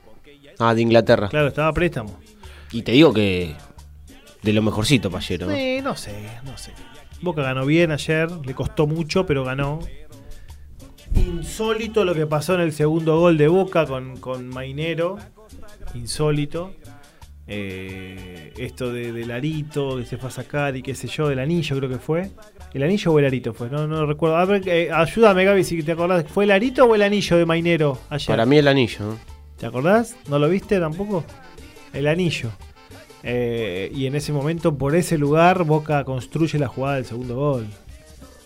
Ah, 0.59 0.75
de 0.75 0.83
Inglaterra. 0.83 1.29
Claro, 1.29 1.49
estaba 1.49 1.69
a 1.69 1.73
préstamo. 1.73 2.19
Y 2.73 2.83
te 2.83 2.93
digo 2.93 3.13
que. 3.13 3.55
De 4.43 4.53
lo 4.53 4.61
mejorcito. 4.63 5.11
¿no? 5.11 5.21
Eh, 5.53 5.81
no 5.83 5.97
sé, 5.97 6.13
no 6.45 6.57
sé. 6.59 6.73
Boca 7.23 7.43
ganó 7.43 7.65
bien 7.65 7.91
ayer, 7.93 8.31
le 8.45 8.55
costó 8.55 8.87
mucho, 8.87 9.25
pero 9.25 9.45
ganó. 9.45 9.79
Insólito 11.15 12.05
lo 12.05 12.15
que 12.15 12.27
pasó 12.27 12.55
en 12.55 12.61
el 12.61 12.73
segundo 12.73 13.19
gol 13.19 13.39
de 13.39 13.49
Boca 13.49 13.87
con, 13.87 14.17
con 14.19 14.49
Mainero. 14.49 15.17
Insólito. 15.95 16.73
Eh, 17.47 18.53
esto 18.57 18.91
de, 18.91 19.13
del 19.13 19.31
arito 19.31 19.99
que 19.99 20.07
se 20.07 20.17
fue 20.17 20.29
a 20.29 20.33
sacar 20.33 20.77
y 20.77 20.83
qué 20.83 20.95
sé 20.95 21.09
yo, 21.09 21.29
del 21.29 21.39
anillo 21.39 21.77
creo 21.77 21.91
que 21.91 21.99
fue. 21.99 22.31
¿El 22.73 22.83
anillo 22.83 23.13
o 23.13 23.19
el 23.19 23.27
arito 23.27 23.53
fue? 23.53 23.69
No, 23.69 23.87
no 23.87 24.07
recuerdo. 24.07 24.37
A 24.37 24.45
ver, 24.45 24.67
eh, 24.67 24.91
ayúdame 24.93 25.45
Gaby 25.45 25.65
si 25.65 25.83
te 25.83 25.93
acordás. 25.93 26.25
¿Fue 26.27 26.45
el 26.45 26.51
arito 26.51 26.85
o 26.85 26.95
el 26.95 27.03
anillo 27.03 27.37
de 27.37 27.47
Mainero 27.47 27.99
ayer? 28.09 28.29
Para 28.29 28.47
mí 28.47 28.57
el 28.57 28.69
anillo. 28.69 29.17
¿Te 29.59 29.67
acordás? 29.67 30.17
¿No 30.29 30.39
lo 30.39 30.49
viste 30.49 30.81
tampoco? 30.81 31.25
El 31.93 32.07
anillo. 32.07 32.51
Eh, 33.23 33.91
y 33.95 34.07
en 34.07 34.15
ese 34.17 34.33
momento, 34.33 34.77
por 34.77 34.95
ese 34.95 35.17
lugar, 35.17 35.65
Boca 35.65 36.05
construye 36.05 36.59
la 36.59 36.69
jugada 36.69 36.97
del 36.97 37.05
segundo 37.05 37.37
gol. 37.37 37.67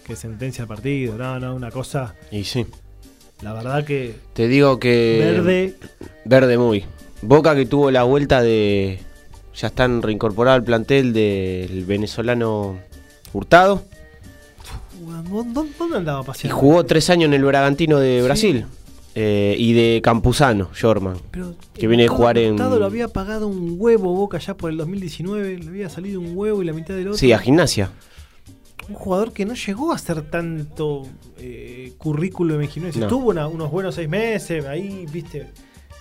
Que 0.05 0.17
sentencia 0.17 0.62
el 0.62 0.69
partido. 0.69 1.17
No, 1.17 1.38
no, 1.38 1.55
una 1.55 1.71
cosa. 1.71 2.14
Y 2.31 2.45
sí. 2.45 2.67
La 3.43 3.52
verdad 3.52 3.85
que. 3.85 4.14
Te 4.33 4.49
digo 4.49 4.78
que. 4.78 5.19
Verde. 5.21 5.75
Verde 6.25 6.59
muy. 6.59 6.85
Boca 7.22 7.54
que 7.54 7.66
tuvo 7.66 7.90
la 7.90 8.04
vuelta 8.04 8.42
de. 8.42 9.00
Ya 9.54 9.68
están 9.68 10.02
reincorporados 10.02 10.58
al 10.58 10.64
plantel 10.64 11.12
del 11.12 11.84
venezolano 11.84 12.78
Hurtado. 13.32 13.82
¿Dónde 14.98 15.96
andaba 15.96 16.20
Y 16.22 16.25
paseando? 16.25 16.56
jugó 16.56 16.84
tres 16.84 17.10
años 17.10 17.26
en 17.28 17.34
el 17.34 17.44
Bragantino 17.44 17.98
de 17.98 18.18
Sí. 18.20 18.25
Brasil. 18.25 18.66
Eh, 19.14 19.56
y 19.58 19.72
de 19.72 20.00
Campuzano, 20.02 20.68
Jorman. 20.80 21.16
Pero, 21.32 21.56
que 21.75 21.88
viene 21.88 22.04
de 22.04 22.08
jugar 22.08 22.38
en- 22.38 22.52
Hurtado 22.52 22.78
lo 22.78 22.84
había 22.84 23.08
pagado 23.08 23.48
un 23.48 23.75
huevo 23.76 24.14
Boca 24.14 24.38
ya 24.38 24.56
por 24.56 24.70
el 24.70 24.76
2019. 24.76 25.58
Le 25.58 25.66
había 25.68 25.88
salido 25.88 26.20
un 26.20 26.37
huevo 26.37 26.62
y 26.62 26.66
la 26.66 26.72
mitad 26.72 26.94
del 26.94 27.08
otro. 27.08 27.18
Sí, 27.18 27.32
a 27.32 27.38
gimnasia. 27.38 27.90
un 28.88 28.94
jugador 28.94 29.34
que 29.34 29.44
no 29.44 29.52
llegó 29.52 29.92
a 29.92 29.96
hacer 29.96 30.22
tanto 30.30 31.02
eh, 31.37 31.92
currículum 31.98 32.60
en 32.62 32.68
gimnasia. 32.68 33.02
No. 33.02 33.08
Tuvo 33.08 33.28
una- 33.30 33.46
unos 33.46 33.70
buenos 33.70 33.94
seis 33.96 34.08
meses 34.08 34.64
ahí, 34.64 35.04
viste. 35.12 35.48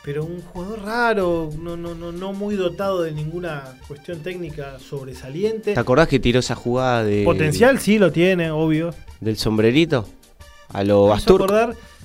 Pero 0.08 0.24
un 0.24 0.40
jugador 0.42 0.84
raro, 0.86 1.50
no, 1.62 1.76
no, 1.76 1.94
no, 1.94 2.14
no 2.14 2.32
muy 2.32 2.56
dotado 2.56 3.02
de 3.02 3.12
ninguna 3.12 3.78
cuestión 3.90 4.22
técnica 4.24 4.80
sobresaliente. 4.80 5.74
¿Te 5.74 5.80
acordás 5.82 6.08
que 6.08 6.18
tiró 6.18 6.40
esa 6.40 6.56
jugada 6.56 7.04
de 7.04 7.26
Potencial 7.26 7.78
sí 7.82 8.00
lo 8.00 8.10
tiene, 8.14 8.50
obvio. 8.50 8.94
del 9.20 9.36
sombrerito? 9.36 10.08
a 10.70 10.86
lo 10.86 11.08
Bastur. 11.08 11.46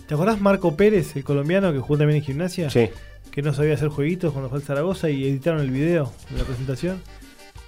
¿Te 0.09 0.15
acordás 0.15 0.41
Marco 0.41 0.75
Pérez, 0.77 1.15
el 1.15 1.23
colombiano 1.23 1.73
que 1.73 1.79
jugó 1.79 1.97
también 1.97 2.17
en 2.19 2.25
gimnasia? 2.25 2.71
Sí. 2.71 2.89
Que 3.31 3.41
no 3.41 3.55
sabía 3.55 3.75
hacer 3.75 3.89
jueguitos 3.89 4.33
cuando 4.33 4.49
fue 4.51 4.59
al 4.59 4.65
Zaragoza 4.65 5.09
y 5.09 5.25
editaron 5.25 5.61
el 5.61 5.71
video 5.71 6.13
de 6.31 6.39
la 6.39 6.45
presentación. 6.45 7.01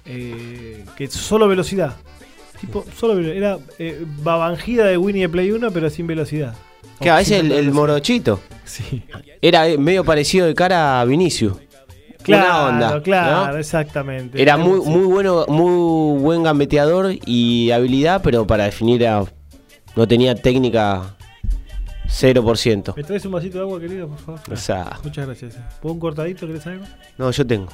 Eh, 0.05 0.83
que 0.97 1.07
solo 1.07 1.47
velocidad. 1.47 1.95
Tipo, 2.59 2.83
solo 2.97 3.15
velo- 3.15 3.31
Era 3.31 3.57
eh, 3.79 4.05
babangida 4.21 4.83
de 4.85 4.97
Winnie 4.97 5.21
de 5.21 5.29
Play 5.29 5.51
1, 5.51 5.71
pero 5.71 5.89
sin 5.89 6.07
velocidad. 6.07 6.55
Que 6.99 7.09
a 7.09 7.15
veces 7.17 7.39
el, 7.41 7.51
el 7.51 7.71
morochito 7.71 8.39
Sí. 8.63 9.03
era 9.41 9.67
eh, 9.67 9.77
medio 9.77 10.03
parecido 10.03 10.47
de 10.47 10.53
cara 10.55 11.01
a 11.01 11.05
Vinicius. 11.05 11.53
Claro, 12.23 12.69
onda, 12.73 13.01
claro, 13.03 13.51
¿no? 13.53 13.57
exactamente. 13.59 14.41
Era 14.41 14.57
muy, 14.57 14.81
Sí. 14.81 14.89
muy 14.89 15.03
bueno, 15.05 15.45
muy 15.47 16.19
buen 16.19 16.41
gambeteador 16.41 17.13
y 17.25 17.69
habilidad, 17.71 18.21
pero 18.23 18.47
para 18.47 18.63
definir 18.63 19.03
era- 19.03 19.23
no 19.95 20.07
tenía 20.07 20.33
técnica 20.33 21.15
0%. 22.07 22.93
¿Me 22.97 23.03
traes 23.03 23.23
un 23.25 23.31
vasito 23.33 23.59
de 23.59 23.63
agua, 23.65 23.79
querido, 23.79 24.07
por 24.07 24.17
favor? 24.17 24.41
O 24.51 24.57
sea, 24.57 24.97
Muchas 25.03 25.27
gracias. 25.27 25.55
¿Puedo 25.81 25.93
un 25.93 25.99
cortadito? 25.99 26.47
¿Querés 26.47 26.65
algo? 26.65 26.85
no, 27.17 27.29
yo 27.29 27.45
tengo. 27.45 27.69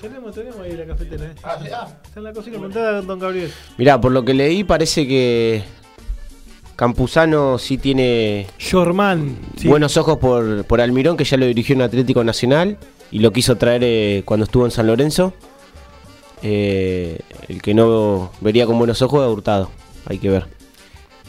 Tenemos, 0.00 0.34
tenemos 0.34 0.58
ahí 0.60 0.76
la 0.76 0.84
cafetera. 0.86 1.26
¿eh? 1.26 1.34
Está 1.34 2.00
en 2.16 2.24
la 2.24 2.32
cocina, 2.32 2.58
montada 2.58 2.98
con 2.98 3.06
don 3.06 3.18
Gabriel. 3.20 3.52
Mirá, 3.78 4.00
por 4.00 4.10
lo 4.10 4.24
que 4.24 4.34
leí 4.34 4.64
parece 4.64 5.06
que 5.06 5.62
Campuzano 6.76 7.58
sí 7.58 7.78
tiene 7.78 8.46
sí. 8.58 9.68
buenos 9.68 9.96
ojos 9.96 10.18
por, 10.18 10.64
por 10.64 10.80
Almirón, 10.80 11.16
que 11.16 11.24
ya 11.24 11.36
lo 11.36 11.46
dirigió 11.46 11.74
en 11.74 11.82
Atlético 11.82 12.24
Nacional 12.24 12.78
y 13.10 13.18
lo 13.20 13.30
quiso 13.32 13.56
traer 13.56 13.82
eh, 13.84 14.22
cuando 14.24 14.44
estuvo 14.44 14.64
en 14.64 14.70
San 14.70 14.86
Lorenzo. 14.86 15.34
Eh, 16.42 17.20
el 17.48 17.62
que 17.62 17.74
no 17.74 18.32
vería 18.40 18.66
con 18.66 18.78
buenos 18.78 19.00
ojos 19.02 19.24
es 19.26 19.32
Hurtado. 19.32 19.70
Hay 20.06 20.18
que 20.18 20.28
ver. 20.30 20.46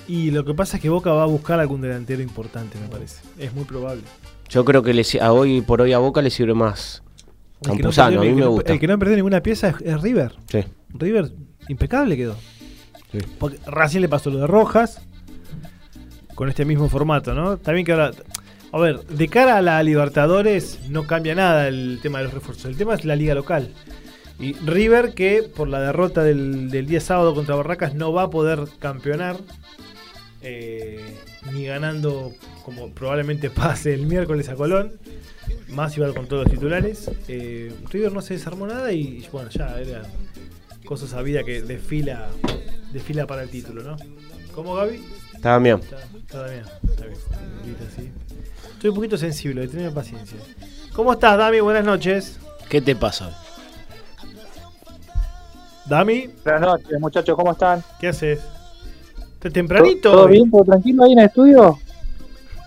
Y 0.08 0.32
lo 0.32 0.44
que 0.44 0.54
pasa 0.54 0.78
es 0.78 0.82
que 0.82 0.90
Boca 0.90 1.12
va 1.14 1.24
a 1.24 1.28
buscar 1.28 1.60
algún 1.60 1.82
delantero 1.82 2.22
importante, 2.22 2.78
me 2.80 2.88
parece. 2.88 3.22
Es 3.38 3.54
muy 3.54 3.64
probable. 3.66 4.02
Yo 4.50 4.66
creo 4.66 4.82
que 4.84 5.06
a 5.22 5.32
hoy 5.34 5.62
por 5.62 5.82
hoy 5.82 5.94
a 5.94 6.00
Boca 6.00 6.22
le 6.22 6.30
sirve 6.30 6.54
más 6.54 7.04
no 7.66 7.70
Campuzano. 7.74 8.20
perdió- 8.20 8.22
a 8.22 8.24
mí 8.24 8.34
me 8.34 8.42
no- 8.42 8.52
gusta. 8.52 8.74
El 8.74 8.80
que 8.80 8.88
no 8.88 8.98
perdió 9.00 9.16
ninguna 9.16 9.42
pieza 9.42 9.70
es, 9.70 9.76
es 9.84 10.02
River. 10.02 10.34
Sí. 10.52 10.60
River 10.94 11.32
impecable 11.70 12.18
quedó. 12.18 12.36
Sí. 13.12 13.20
Porque 13.40 13.60
recién 13.68 14.02
le 14.02 14.10
pasó 14.10 14.30
lo 14.30 14.40
de 14.40 14.48
Rojas 14.48 15.02
con 16.36 16.50
este 16.50 16.66
mismo 16.66 16.90
formato, 16.90 17.34
¿no? 17.34 17.58
También 17.58 17.86
que 17.86 17.92
ahora. 17.94 18.12
A 18.72 18.80
ver, 18.80 19.02
de 19.06 19.28
cara 19.28 19.58
a 19.58 19.62
la 19.62 19.84
Libertadores 19.84 20.80
no 20.90 21.06
cambia 21.06 21.36
nada 21.36 21.68
el 21.68 22.00
tema 22.02 22.18
de 22.20 22.26
los 22.26 22.34
refuerzos. 22.34 22.66
El 22.66 22.76
tema 22.76 22.96
es 22.96 23.06
la 23.06 23.16
liga 23.16 23.36
local. 23.36 23.72
Y 24.40 24.54
River, 24.54 25.14
que 25.14 25.44
por 25.44 25.68
la 25.68 25.80
derrota 25.80 26.24
del, 26.24 26.72
del 26.72 26.88
día 26.88 27.00
sábado 27.00 27.36
contra 27.36 27.56
Barracas 27.56 27.94
no 27.94 28.12
va 28.14 28.24
a 28.24 28.30
poder 28.32 28.62
campeonar. 28.80 29.38
eh, 30.42 31.00
ni 31.52 31.66
ganando 31.66 32.34
como 32.66 32.90
probablemente 32.92 33.50
pase 33.50 33.94
el 33.94 34.06
miércoles 34.06 34.50
a 34.50 34.56
Colón. 34.56 34.94
Más 35.70 35.96
igual 35.98 36.14
con 36.14 36.28
todos 36.28 36.44
los 36.46 36.54
titulares. 36.54 37.10
Eh, 37.28 37.74
River 37.92 38.12
no 38.12 38.22
se 38.22 38.36
desarmó 38.36 38.68
nada 38.68 38.92
y 38.92 39.28
bueno, 39.32 39.50
ya 39.50 39.80
era 39.80 40.04
cosa 40.86 41.08
sabida 41.08 41.44
que 41.44 41.62
desfila, 41.62 42.28
desfila 42.92 43.26
para 43.26 43.44
el 43.44 43.50
título, 43.50 43.84
¿no? 43.84 43.98
¿Cómo 44.54 44.76
Gaby? 44.76 45.02
Está 45.44 45.58
bien. 45.60 45.78
Está, 45.80 45.98
está 46.00 46.46
bien, 46.48 46.64
está 46.90 47.06
bien. 47.06 47.18
Sí. 47.96 48.12
Estoy 48.76 48.90
un 48.90 48.96
poquito 48.96 49.18
sensible, 49.18 49.68
tenme 49.68 49.92
paciencia. 49.92 50.38
¿Cómo 50.94 51.12
estás, 51.12 51.38
Dami? 51.38 51.60
Buenas 51.60 51.84
noches. 51.84 52.40
¿Qué 52.70 52.80
te 52.82 52.96
pasa? 52.96 53.30
Dami, 55.86 56.30
Buenas 56.46 56.62
noches, 56.62 57.00
muchachos, 57.00 57.36
¿cómo 57.36 57.52
están? 57.52 57.84
¿qué 58.00 58.08
haces? 58.08 58.40
¿Estás 59.34 59.52
tempranito? 59.52 60.12
¿Todo 60.12 60.28
bien? 60.28 60.50
¿Todo 60.50 60.64
tranquilo 60.64 61.04
ahí 61.04 61.12
en 61.12 61.20
el 61.20 61.26
estudio? 61.26 61.78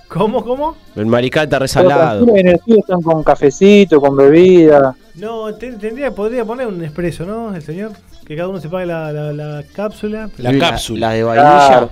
¿Cómo, 0.08 0.44
cómo? 0.44 0.76
El 0.94 1.06
mariscal 1.06 1.44
está 1.44 1.56
¿Todo 1.56 1.62
resalado. 1.62 2.26
En 2.36 2.48
el 2.48 2.54
estudio 2.56 2.80
están 2.80 3.00
con 3.00 3.24
cafecito, 3.24 4.00
con 4.02 4.16
bebida. 4.16 4.94
No, 5.14 5.54
te- 5.54 5.72
tendría, 5.72 6.14
podría 6.14 6.44
poner 6.44 6.66
un 6.66 6.84
expreso, 6.84 7.24
¿no? 7.24 7.54
El 7.54 7.62
señor. 7.62 7.92
Que 8.26 8.36
cada 8.36 8.48
uno 8.48 8.60
se 8.60 8.68
pague 8.68 8.84
la, 8.86 9.10
la- 9.12 9.32
la 9.32 9.62
cápsula. 9.74 10.28
La 10.36 10.56
cápsula. 10.58 11.08
La, 11.08 11.12
de 11.14 11.22
vainilla. 11.24 11.66
Claro. 11.68 11.90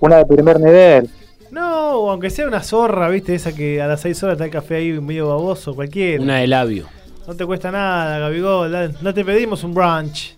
Una 0.00 0.16
de 0.16 0.26
primer 0.26 0.60
nivel. 0.60 1.08
No, 1.50 2.10
aunque 2.10 2.28
sea 2.30 2.46
una 2.46 2.62
zorra, 2.62 3.08
¿viste? 3.08 3.34
Esa 3.34 3.54
que 3.54 3.80
a 3.80 3.86
las 3.86 4.00
6 4.02 4.22
horas 4.24 4.34
está 4.34 4.44
el 4.44 4.50
café 4.50 4.76
ahí 4.76 4.92
medio 5.00 5.28
baboso, 5.28 5.74
cualquiera. 5.74 6.22
Una 6.22 6.38
de 6.38 6.46
labio. 6.46 6.86
No 7.26 7.34
te 7.34 7.46
cuesta 7.46 7.70
nada, 7.70 8.18
Gabigol. 8.18 8.94
No 9.00 9.14
te 9.14 9.24
pedimos 9.24 9.64
un 9.64 9.74
brunch. 9.74 10.36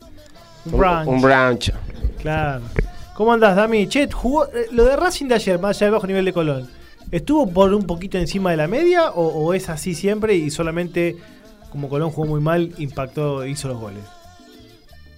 Un 0.64 0.74
Un, 0.74 0.78
brunch. 0.80 1.06
un 1.08 1.20
brunch. 1.20 1.72
Claro. 2.20 2.62
¿Cómo 3.14 3.32
andás, 3.32 3.56
Dami? 3.56 3.88
Che, 3.88 4.08
jugó, 4.10 4.46
eh, 4.46 4.66
lo 4.70 4.84
de 4.84 4.96
Racing 4.96 5.26
de 5.26 5.34
ayer, 5.34 5.58
más 5.58 5.76
allá 5.76 5.86
del 5.86 5.94
bajo 5.94 6.06
nivel 6.06 6.24
de 6.24 6.32
Colón, 6.32 6.68
¿estuvo 7.10 7.48
por 7.50 7.74
un 7.74 7.84
poquito 7.84 8.16
encima 8.16 8.52
de 8.52 8.56
la 8.56 8.68
media 8.68 9.10
o, 9.10 9.26
o 9.26 9.54
es 9.54 9.68
así 9.68 9.94
siempre 9.94 10.34
y 10.34 10.50
solamente 10.50 11.16
como 11.70 11.88
Colón 11.88 12.10
jugó 12.10 12.28
muy 12.28 12.40
mal, 12.40 12.72
impactó, 12.78 13.44
hizo 13.44 13.66
los 13.68 13.78
goles? 13.78 14.04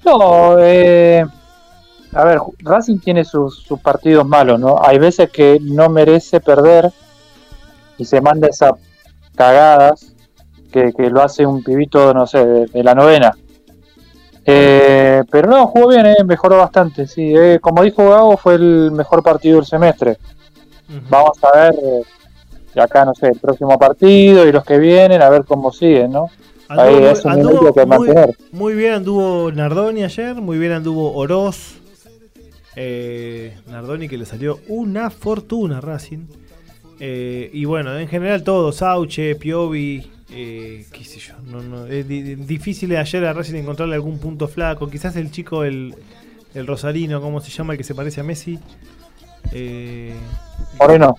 No, 0.05 0.57
eh, 0.59 1.25
a 2.13 2.25
ver, 2.25 2.39
Racing 2.61 2.99
tiene 2.99 3.25
sus, 3.25 3.59
sus 3.63 3.81
partidos 3.81 4.27
malos, 4.27 4.59
¿no? 4.59 4.77
Hay 4.83 4.99
veces 4.99 5.31
que 5.31 5.59
no 5.61 5.89
merece 5.89 6.41
perder 6.41 6.91
y 7.99 8.05
se 8.05 8.21
manda 8.21 8.49
esas 8.49 8.73
cagadas 9.37 10.15
que, 10.73 10.93
que 10.93 11.11
lo 11.11 11.23
hace 11.23 11.47
un 11.47 11.63
pibito, 11.63 12.13
no 12.13 12.27
sé, 12.27 12.45
de, 12.45 12.67
de 12.67 12.83
la 12.83 12.95
novena. 12.95 13.33
Eh, 14.45 15.23
pero 15.31 15.49
no, 15.49 15.67
jugó 15.67 15.89
bien, 15.89 16.07
eh, 16.07 16.25
mejoró 16.25 16.57
bastante, 16.57 17.07
sí. 17.07 17.33
eh, 17.37 17.59
como 17.61 17.83
dijo 17.83 18.09
Gago, 18.09 18.37
fue 18.37 18.55
el 18.55 18.91
mejor 18.91 19.23
partido 19.23 19.57
del 19.57 19.67
semestre. 19.67 20.19
Vamos 21.09 21.39
a 21.45 21.57
ver 21.57 21.75
eh, 21.75 22.03
de 22.75 22.83
acá, 22.83 23.05
no 23.05 23.15
sé, 23.15 23.29
el 23.29 23.39
próximo 23.39 23.79
partido 23.79 24.47
y 24.47 24.53
los 24.53 24.65
que 24.65 24.79
vienen, 24.79 25.23
a 25.23 25.29
ver 25.29 25.45
cómo 25.45 25.71
siguen, 25.71 26.11
¿no? 26.11 26.31
Ahí 26.69 27.05
es 27.05 27.25
un 27.25 27.33
anduvo 27.33 27.73
que 27.73 27.85
muy, 27.85 28.09
mantener. 28.09 28.37
muy 28.53 28.75
bien 28.75 28.95
anduvo 28.95 29.51
Nardoni 29.53 30.05
ayer, 30.05 30.37
muy 30.37 30.59
bien 30.59 30.73
anduvo 30.73 31.13
Oroz. 31.15 31.80
Eh, 32.77 33.57
Nardoni 33.69 34.09
que 34.09 34.17
le 34.17 34.25
salió 34.27 34.61
una 34.69 35.11
fortuna 35.11 35.79
a 35.79 35.81
Racing. 35.81 36.27
Eh, 37.01 37.51
y 37.53 37.65
bueno, 37.65 37.99
en 37.99 38.09
general 38.09 38.43
todo, 38.45 38.73
Sauche, 38.73 39.35
Piovi, 39.35 40.11
eh, 40.31 40.87
qué 40.93 41.05
sé 41.05 41.19
yo. 41.19 41.35
No, 41.47 41.63
no, 41.63 41.87
es 41.87 42.07
di- 42.07 42.23
di- 42.23 42.35
difícil 42.37 42.95
ayer 42.97 43.25
a 43.25 43.33
Racing 43.33 43.55
encontrarle 43.57 43.95
algún 43.95 44.19
punto 44.19 44.47
flaco. 44.49 44.89
Quizás 44.89 45.17
el 45.17 45.31
chico, 45.31 45.65
el, 45.65 45.95
el 46.55 46.67
Rosarino, 46.67 47.21
¿cómo 47.21 47.41
se 47.41 47.51
llama? 47.51 47.73
El 47.73 47.79
que 47.79 47.85
se 47.85 47.95
parece 47.95 48.21
a 48.21 48.25
Messi. 48.25 48.59
Eh, 49.53 50.13
Moreno, 50.79 51.17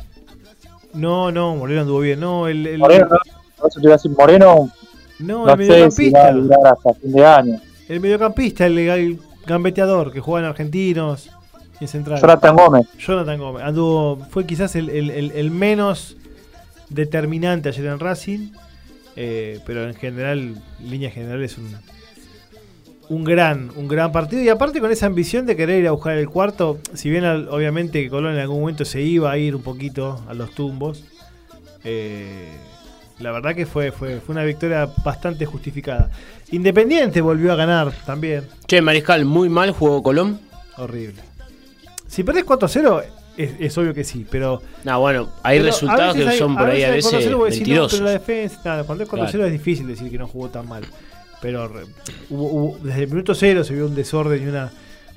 no, 0.93 1.31
no, 1.31 1.55
Moreno 1.55 1.81
anduvo 1.81 1.99
bien. 2.01 2.19
No, 2.19 2.47
el, 2.47 2.65
el- 2.67 2.79
Moreno, 2.79 3.07
no, 3.09 3.17
por 3.57 3.69
eso 3.69 3.79
te 3.79 3.85
iba 3.87 3.93
a 3.93 3.97
decir, 3.97 4.11
Moreno, 4.11 4.71
no, 5.19 5.45
no 5.45 5.53
el 5.53 5.57
si 5.59 5.67
mediocampista. 5.67 6.27
a 6.27 6.31
durar 6.31 6.59
hasta 6.67 6.93
fin 6.93 7.11
de 7.11 7.25
año. 7.25 7.61
El 7.89 7.99
mediocampista, 7.99 8.65
el, 8.67 8.77
el 8.77 9.19
gambeteador 9.45 10.13
que 10.13 10.19
juega 10.21 10.45
en 10.45 10.49
Argentinos 10.51 11.29
Central. 11.87 12.19
Jonathan 12.21 12.55
Gómez, 12.55 12.87
Jonathan 12.97 13.39
Gómez. 13.39 13.63
Anduvo, 13.63 14.17
fue 14.29 14.45
quizás 14.45 14.75
el, 14.75 14.89
el- 14.89 15.09
el- 15.11 15.31
el 15.31 15.51
menos 15.51 16.17
determinante 16.89 17.69
ayer 17.69 17.85
en 17.85 17.99
Racing. 17.99 18.49
eh, 19.17 19.59
pero 19.65 19.87
en 19.87 19.93
general, 19.95 20.55
en 20.79 20.89
línea 20.89 21.11
general, 21.11 21.43
es 21.43 21.57
un, 21.57 21.67
un 23.09 23.23
gran, 23.25 23.69
un 23.75 23.87
gran 23.89 24.11
partido. 24.13 24.41
Y 24.41 24.47
aparte 24.49 24.79
con 24.79 24.89
esa 24.91 25.05
ambición 25.07 25.45
de 25.45 25.55
querer 25.57 25.81
ir 25.81 25.87
a 25.87 25.91
buscar 25.91 26.17
el 26.17 26.29
cuarto, 26.29 26.79
si 26.93 27.09
bien 27.09 27.25
al- 27.25 27.49
obviamente 27.49 28.01
que 28.01 28.09
Colón 28.09 28.33
en 28.35 28.39
algún 28.39 28.61
momento 28.61 28.85
se 28.85 29.01
iba 29.01 29.29
a 29.31 29.37
ir 29.37 29.55
un 29.55 29.61
poquito 29.63 30.23
a 30.29 30.33
los 30.33 30.51
tumbos. 30.55 31.03
eh, 31.83 32.47
la 33.19 33.31
verdad 33.31 33.53
que 33.55 33.65
fue, 33.67 33.91
fue, 33.91 34.19
fue 34.19 34.33
una 34.33 34.43
victoria 34.43 34.87
bastante 35.03 35.45
justificada. 35.45 36.09
Independiente 36.51 37.21
volvió 37.21 37.51
a 37.53 37.55
ganar 37.55 37.91
también. 38.05 38.45
Che, 38.65 38.81
Mariscal, 38.81 39.25
muy 39.25 39.47
mal 39.49 39.71
jugó 39.71 40.01
Colón. 40.01 40.39
Horrible. 40.77 41.21
Si 42.11 42.23
perdés 42.23 42.45
4-0, 42.45 43.03
es, 43.37 43.51
es 43.59 43.77
obvio 43.77 43.93
que 43.93 44.03
sí, 44.03 44.25
pero. 44.29 44.61
No, 44.83 44.99
bueno, 44.99 45.29
hay 45.43 45.59
resultados 45.59 46.15
que 46.15 46.27
hay- 46.27 46.37
son 46.37 46.55
por 46.57 46.69
ahí 46.69 46.83
a 46.83 46.89
veces 46.91 47.11
4-0 47.13 47.37
vos 47.37 47.45
decís, 47.49 47.59
no, 47.61 47.65
mentirosos. 47.67 47.91
pero 47.99 48.05
la 48.05 48.11
defensa, 48.11 48.61
nada, 48.65 48.83
cuando 48.83 49.03
es 49.05 49.09
4-0 49.09 49.31
Claro. 49.31 49.45
es 49.45 49.51
difícil 49.53 49.87
decir 49.87 50.11
que 50.11 50.17
no 50.17 50.27
jugó 50.27 50.49
tan 50.49 50.67
mal. 50.67 50.83
Pero 51.41 51.67
re- 51.69 51.85
hubo- 52.29 52.49
hubo- 52.51 52.77
desde 52.83 53.03
el 53.03 53.07
minuto 53.09 53.33
cero 53.33 53.63
se 53.63 53.73
vio 53.73 53.85
un 53.87 53.95
desorden 53.95 54.43
y 54.43 54.47
una. 54.47 54.71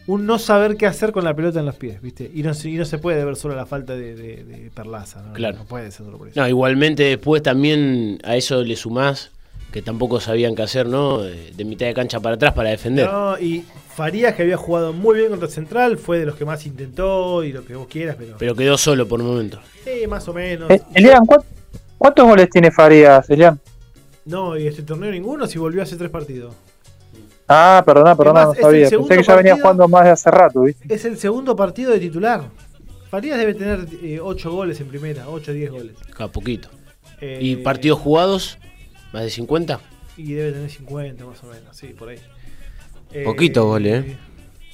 Un 0.07 0.27
no 0.27 0.39
saber 0.39 0.77
qué 0.77 0.87
hacer 0.87 1.13
con 1.13 1.25
la 1.25 1.35
pelota 1.35 1.61
en 1.61 1.67
los 1.67 1.77
pies, 1.77 2.01
¿viste? 2.03 2.31
Y 2.33 2.43
no, 2.43 2.53
se- 2.55 2.69
y 2.71 2.75
no 2.77 2.85
se 2.85 2.99
puede 2.99 3.25
ver 3.25 3.37
solo 3.37 3.57
la 3.57 3.65
falta 3.67 3.95
de, 3.97 4.15
de- 4.15 4.45
de 4.45 4.71
Perlaza, 4.75 5.23
¿no? 5.23 5.33
Claro. 5.33 5.57
No 5.59 5.65
puede 5.65 5.91
ser 5.91 6.05
solo 6.07 6.19
por 6.19 6.29
eso. 6.29 6.39
No, 6.41 6.47
igualmente 6.47 7.03
después 7.05 7.43
también 7.43 8.19
a 8.23 8.37
eso 8.37 8.63
le 8.63 8.77
sumás 8.77 9.31
que 9.75 9.83
tampoco 9.83 10.21
sabían 10.21 10.55
qué 10.55 10.63
hacer, 10.63 10.87
¿no? 10.87 11.19
De, 11.19 11.65
mitad 11.65 11.87
de 11.87 11.95
cancha 11.95 12.21
para 12.21 12.37
atrás 12.37 12.53
para 12.53 12.71
defender. 12.71 13.11
No, 13.11 13.37
y 13.37 13.65
Farías, 13.93 14.37
que 14.37 14.43
había 14.43 14.57
jugado 14.57 14.93
muy 14.93 15.17
bien 15.17 15.31
contra 15.31 15.49
Central, 15.49 15.99
fue 15.99 16.21
de 16.21 16.27
los 16.27 16.37
que 16.37 16.45
más 16.45 16.65
intentó 16.65 17.43
y 17.43 17.53
lo 17.53 17.65
que 17.65 17.75
vos 17.75 17.89
quieras, 17.89 18.15
pero. 18.17 18.37
Pero 18.39 18.55
quedó 18.55 18.79
solo 18.79 19.09
por 19.09 19.21
un 19.21 19.27
momento. 19.27 19.59
Sí, 19.83 20.07
más 20.07 20.29
o 20.29 20.33
menos. 20.33 20.71
Eh, 20.71 20.81
Elian, 20.95 21.27
¿cuántos, 21.27 21.51
cuántos 21.99 22.25
goles 22.25 22.49
tiene 22.51 22.71
Farías, 22.71 23.29
Elian? 23.29 23.59
No, 24.27 24.57
y 24.57 24.69
este 24.69 24.85
torneo 24.85 25.11
ninguno 25.11 25.49
si 25.49 25.59
volvió 25.59 25.83
hace 25.83 25.97
tres 25.97 26.09
partidos. 26.09 26.55
Ah, 27.49 27.83
perdona, 27.85 28.15
perdona, 28.15 28.43
Además, 28.43 28.59
no 28.59 28.63
sabía. 28.63 28.89
Pensé 28.89 29.17
que 29.17 29.23
ya 29.25 29.35
venía 29.35 29.53
partido- 29.55 29.57
jugando 29.57 29.89
más 29.89 30.05
de 30.05 30.11
hace 30.11 30.31
rato, 30.31 30.61
¿viste? 30.61 30.95
Es 30.95 31.05
el 31.05 31.19
segundo 31.19 31.57
partido 31.57 31.91
de 31.91 31.99
titular. 31.99 32.43
Farías 33.11 33.39
debe 33.39 33.55
tener 33.55 33.89
8 34.23 34.53
goles 34.53 34.81
en 34.81 34.87
primera, 34.87 35.29
8 35.29 35.51
o 35.51 35.55
10 35.55 35.71
goles. 35.73 35.97
Acá 36.13 36.29
poquito. 36.29 36.69
Eh, 37.21 37.39
¿Y 37.43 37.57
partidos 37.57 37.99
jugados? 37.99 38.57
¿Más 39.15 39.23
de 39.23 39.31
50? 39.31 39.81
Y 40.17 40.33
debe 40.33 40.53
tener 40.53 40.69
50 40.71 41.25
más 41.25 41.43
o 41.43 41.47
menos, 41.47 41.77
sí, 41.77 41.87
por 41.89 42.09
ahí. 42.09 42.19
Eh, 43.13 43.23
Poquitos 43.25 43.65
goles, 43.65 44.05
¿eh? 44.05 44.17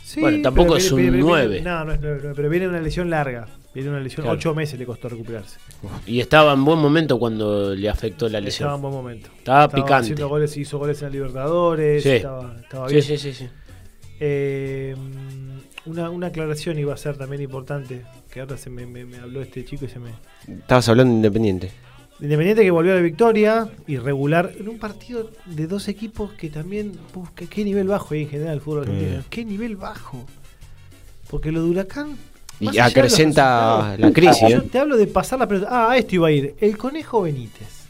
Sí, 0.02 0.20
Bueno, 0.22 0.42
tampoco 0.42 0.68
pero 0.74 0.78
es 0.78 0.90
un 0.90 0.96
viene- 0.98 1.12
viene- 1.18 1.26
nueve. 1.28 1.48
viene- 1.56 1.70
No, 1.70 1.84
no 1.84 1.92
es 1.92 2.00
9, 2.00 2.32
pero 2.34 2.48
viene 2.48 2.66
una 2.68 2.80
lesión 2.80 3.10
larga. 3.10 3.46
Viene 3.74 3.90
una 3.90 4.00
lesión, 4.00 4.22
Claro. 4.24 4.36
8 4.38 4.54
meses 4.54 4.78
le 4.78 4.84
costó 4.86 5.08
recuperarse. 5.08 5.58
Y 6.06 6.18
estaba 6.20 6.52
en 6.54 6.64
buen 6.64 6.78
momento 6.80 7.18
cuando 7.18 7.74
le 7.74 7.88
afectó 7.88 8.24
la 8.28 8.38
Estaba 8.38 8.38
en 8.38 8.44
lesión. 8.46 8.80
buen 8.82 8.92
momento. 8.94 9.28
Estaba 9.38 9.68
picante. 9.68 9.94
haciendo 9.94 10.28
goles, 10.28 10.56
hizo 10.56 10.78
goles 10.78 11.00
en 11.02 11.08
la 11.08 11.12
Libertadores. 11.12 12.02
Sí. 12.02 12.08
Estaba, 12.08 12.56
estaba 12.60 12.88
Sí, 12.88 12.94
bien. 12.94 13.04
sí, 13.06 13.18
sí, 13.18 13.32
sí. 13.34 13.48
Eh, 14.18 14.96
una, 15.86 16.10
una 16.10 16.26
aclaración 16.28 16.78
iba 16.78 16.92
a 16.94 16.96
ser 16.96 17.16
también 17.16 17.42
importante. 17.42 18.02
Que 18.32 18.40
ahora 18.40 18.56
se 18.56 18.70
me, 18.70 18.86
me- 18.86 19.04
me 19.04 19.18
habló 19.18 19.40
este 19.42 19.64
chico 19.64 19.84
y 19.84 19.88
se 19.88 19.98
me. 20.00 20.10
Estabas 20.48 20.88
hablando 20.88 21.10
de 21.12 21.16
Independiente. 21.16 21.70
Independiente 22.20 22.62
que 22.62 22.70
volvió 22.70 22.92
a 22.92 22.96
la 22.96 23.02
victoria 23.02 23.68
y 23.86 23.96
regular 23.96 24.52
en 24.58 24.68
un 24.68 24.78
partido 24.78 25.30
de 25.46 25.66
dos 25.66 25.88
equipos 25.88 26.32
que 26.32 26.50
también. 26.50 26.92
uf, 27.14 27.30
qué, 27.34 27.46
qué 27.46 27.64
nivel 27.64 27.88
bajo 27.88 28.14
hay 28.14 28.22
en 28.22 28.28
general 28.28 28.54
el 28.54 28.60
fútbol 28.60 28.80
argentino. 28.80 29.22
Sí. 29.22 29.26
Qué 29.30 29.44
nivel 29.44 29.76
bajo. 29.76 30.26
Porque 31.30 31.50
lo 31.50 31.62
de 31.62 31.70
Huracán. 31.70 32.16
Y 32.60 32.78
acrecenta 32.78 33.96
la 33.96 34.12
crisis, 34.12 34.50
Yo 34.50 34.58
¿eh? 34.58 34.68
te 34.70 34.78
hablo 34.78 34.98
de 34.98 35.06
pasar 35.06 35.38
la 35.38 35.48
pelota. 35.48 35.68
Ah, 35.70 35.92
a 35.92 35.96
esto 35.96 36.16
iba 36.16 36.28
a 36.28 36.30
ir. 36.30 36.54
El 36.60 36.76
Conejo 36.76 37.22
Benítez. 37.22 37.86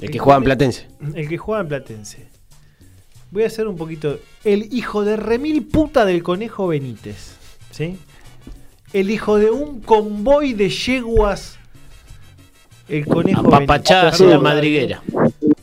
El 0.00 0.10
que 0.10 0.18
juega 0.18 0.36
en 0.36 0.44
Platense. 0.44 0.88
El 1.14 1.28
que 1.28 1.38
juega 1.38 1.62
en 1.62 1.68
Platense. 1.68 2.28
Voy 3.30 3.44
a 3.44 3.46
hacer 3.46 3.66
un 3.66 3.76
poquito. 3.76 4.18
El 4.44 4.72
hijo 4.74 5.02
de 5.04 5.16
remil 5.16 5.66
puta 5.66 6.04
del 6.04 6.22
conejo 6.22 6.68
Benítez. 6.68 7.36
¿Sí? 7.70 7.98
El 8.92 9.10
hijo 9.10 9.38
de 9.38 9.50
un 9.50 9.80
convoy 9.80 10.52
de 10.52 10.68
yeguas. 10.68 11.58
El 12.88 13.06
conejo 13.06 13.50
Benítez. 13.50 14.20
en 14.20 14.30
la 14.30 14.38
madriguera. 14.38 15.02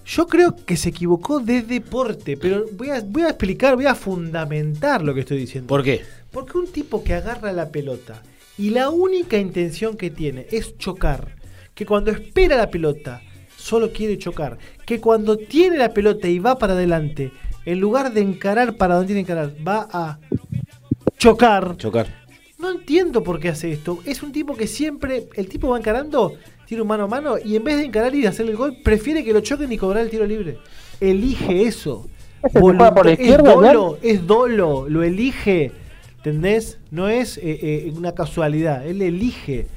Yo 0.05 0.27
creo 0.27 0.55
que 0.55 0.75
se 0.75 0.89
equivocó 0.89 1.39
de 1.39 1.61
deporte, 1.61 2.35
pero 2.35 2.65
voy 2.73 2.89
a, 2.89 3.01
voy 3.01 3.23
a 3.23 3.29
explicar, 3.29 3.75
voy 3.75 3.85
a 3.85 3.95
fundamentar 3.95 5.03
lo 5.03 5.13
que 5.13 5.21
estoy 5.21 5.37
diciendo. 5.37 5.67
¿Por 5.67 5.83
qué? 5.83 6.01
Porque 6.31 6.57
un 6.57 6.67
tipo 6.67 7.03
que 7.03 7.13
agarra 7.13 7.51
la 7.51 7.69
pelota 7.69 8.21
y 8.57 8.71
la 8.71 8.89
única 8.89 9.37
intención 9.37 9.95
que 9.95 10.09
tiene 10.09 10.47
es 10.51 10.77
chocar, 10.77 11.35
que 11.73 11.85
cuando 11.85 12.11
espera 12.11 12.57
la 12.57 12.69
pelota 12.69 13.21
solo 13.55 13.91
quiere 13.91 14.17
chocar, 14.17 14.57
que 14.85 14.99
cuando 14.99 15.37
tiene 15.37 15.77
la 15.77 15.93
pelota 15.93 16.27
y 16.27 16.39
va 16.39 16.57
para 16.57 16.73
adelante, 16.73 17.31
en 17.65 17.79
lugar 17.79 18.11
de 18.11 18.21
encarar 18.21 18.75
para 18.75 18.95
donde 18.95 19.13
tiene 19.13 19.25
que 19.25 19.31
encarar, 19.31 19.55
va 19.65 19.87
a 19.91 20.19
chocar. 21.17 21.77
Chocar. 21.77 22.21
No 22.57 22.71
entiendo 22.71 23.23
por 23.23 23.39
qué 23.39 23.49
hace 23.49 23.71
esto. 23.71 23.99
Es 24.05 24.21
un 24.21 24.31
tipo 24.31 24.55
que 24.55 24.67
siempre, 24.67 25.27
el 25.35 25.47
tipo 25.47 25.69
va 25.69 25.77
encarando, 25.77 26.35
tiene 26.71 26.83
un 26.83 26.87
mano 26.87 27.03
a 27.03 27.07
mano 27.07 27.35
y 27.37 27.57
en 27.57 27.65
vez 27.65 27.75
de 27.75 27.83
encarar 27.83 28.15
y 28.15 28.25
hacer 28.25 28.49
el 28.49 28.55
gol, 28.55 28.77
prefiere 28.81 29.25
que 29.25 29.33
lo 29.33 29.41
choquen 29.41 29.69
y 29.73 29.77
cobrar 29.77 30.05
el 30.05 30.09
tiro 30.09 30.25
libre. 30.25 30.57
Elige 31.01 31.63
eso. 31.63 32.07
¿Ese 32.41 32.53
que 32.53 32.59
juega 32.61 32.95
por 32.95 33.07
la 33.07 33.11
es 33.11 33.37
dolo, 33.37 33.97
es 34.01 34.25
dolo, 34.25 34.85
lo 34.87 35.03
elige. 35.03 35.73
¿Entendés? 36.15 36.79
No 36.89 37.09
es 37.09 37.37
eh, 37.39 37.41
eh, 37.61 37.93
una 37.93 38.13
casualidad, 38.13 38.87
él 38.87 39.01
elige. 39.01 39.67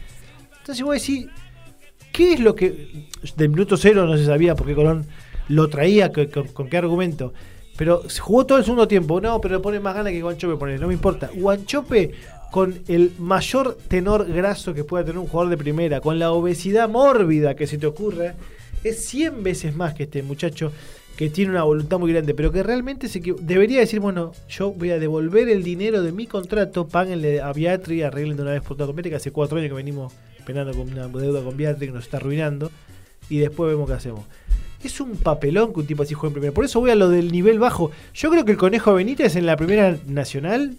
Entonces 0.61 0.85
voy 0.85 0.93
a 0.93 1.01
decir, 1.01 1.31
¿qué 2.13 2.35
es 2.35 2.39
lo 2.39 2.55
que 2.55 3.09
del 3.37 3.49
minuto 3.49 3.77
cero 3.77 4.07
no 4.07 4.17
se 4.17 4.27
sabía 4.27 4.55
por 4.55 4.69
qué 4.69 4.77
Colón 4.77 5.05
lo 5.49 5.69
traía, 5.69 6.13
con, 6.13 6.47
con 6.53 6.69
qué 6.69 6.77
argumento? 6.77 7.35
Pero 7.77 8.03
jugó 8.21 8.47
todo 8.47 8.59
el 8.59 8.65
segundo 8.65 8.87
tiempo, 8.87 9.21
no, 9.21 9.41
pero 9.41 9.57
le 9.57 9.61
pone 9.61 9.81
más 9.81 9.97
ganas 9.97 10.13
que 10.13 10.23
Guanchope 10.23 10.57
pone, 10.57 10.79
no 10.79 10.87
me 10.87 10.95
importa. 10.95 11.29
Guanchope 11.35 12.13
con 12.55 12.79
el 12.87 13.11
mayor 13.19 13.77
tenor 13.89 14.33
graso 14.33 14.75
que 14.75 14.85
pueda 14.85 15.05
tener 15.05 15.19
un 15.19 15.27
jugador 15.27 15.51
de 15.51 15.57
primera, 15.57 16.01
con 16.01 16.21
la 16.21 16.31
obesidad 16.31 16.89
mórbida 16.89 17.57
que 17.57 17.67
se 17.67 17.79
te 17.79 17.87
ocurre, 17.89 18.35
es 18.85 19.07
100 19.07 19.43
veces 19.43 19.75
más 19.75 19.93
que 19.93 20.05
este 20.05 20.23
muchacho 20.23 20.71
que 21.17 21.31
tiene 21.31 21.51
una 21.51 21.65
voluntad 21.65 21.99
muy 21.99 22.13
grande, 22.13 22.33
pero 22.33 22.53
que 22.53 22.63
realmente 22.63 23.09
se 23.09 23.21
debería 23.41 23.81
decir, 23.81 23.99
bueno, 23.99 24.31
yo 24.49 24.71
voy 24.71 24.93
a 24.93 25.01
devolver 25.01 25.49
el 25.49 25.65
dinero 25.65 26.01
de 26.01 26.13
mi 26.13 26.29
contrato, 26.29 26.87
páguenle 26.87 27.41
a 27.41 27.53
Beatri, 27.53 28.03
arreglen 28.03 28.37
de 28.37 28.43
una 28.43 28.53
vez 28.53 28.63
por 28.63 28.77
todas 28.77 28.95
que 28.95 29.17
hace 29.17 29.33
cuatro 29.33 29.59
años 29.59 29.71
que 29.71 29.75
venimos 29.75 30.13
penando 30.47 30.75
con 30.75 30.93
una 30.93 31.09
deuda 31.09 31.43
con 31.43 31.57
Beatri 31.57 31.89
que 31.89 31.93
nos 31.93 32.05
está 32.05 32.19
arruinando, 32.19 32.71
y 33.29 33.39
después 33.39 33.69
vemos 33.69 33.89
qué 33.89 33.95
hacemos. 33.95 34.27
Es 34.85 35.01
un 35.01 35.17
papelón 35.17 35.73
que 35.73 35.81
un 35.81 35.87
tipo 35.87 36.05
así 36.05 36.15
juegue 36.15 36.29
en 36.29 36.35
primera. 36.35 36.55
Por 36.55 36.67
eso 36.67 36.79
voy 36.79 36.91
a 36.91 36.95
lo 36.95 37.09
del 37.09 37.33
nivel 37.33 37.59
bajo. 37.59 37.91
Yo 38.15 38.31
creo 38.31 38.45
que 38.45 38.53
el 38.53 38.59
Conejo 38.59 38.95
Benítez 38.95 39.35
en 39.35 39.47
la 39.47 39.57
primera 39.57 39.99
nacional 40.07 40.77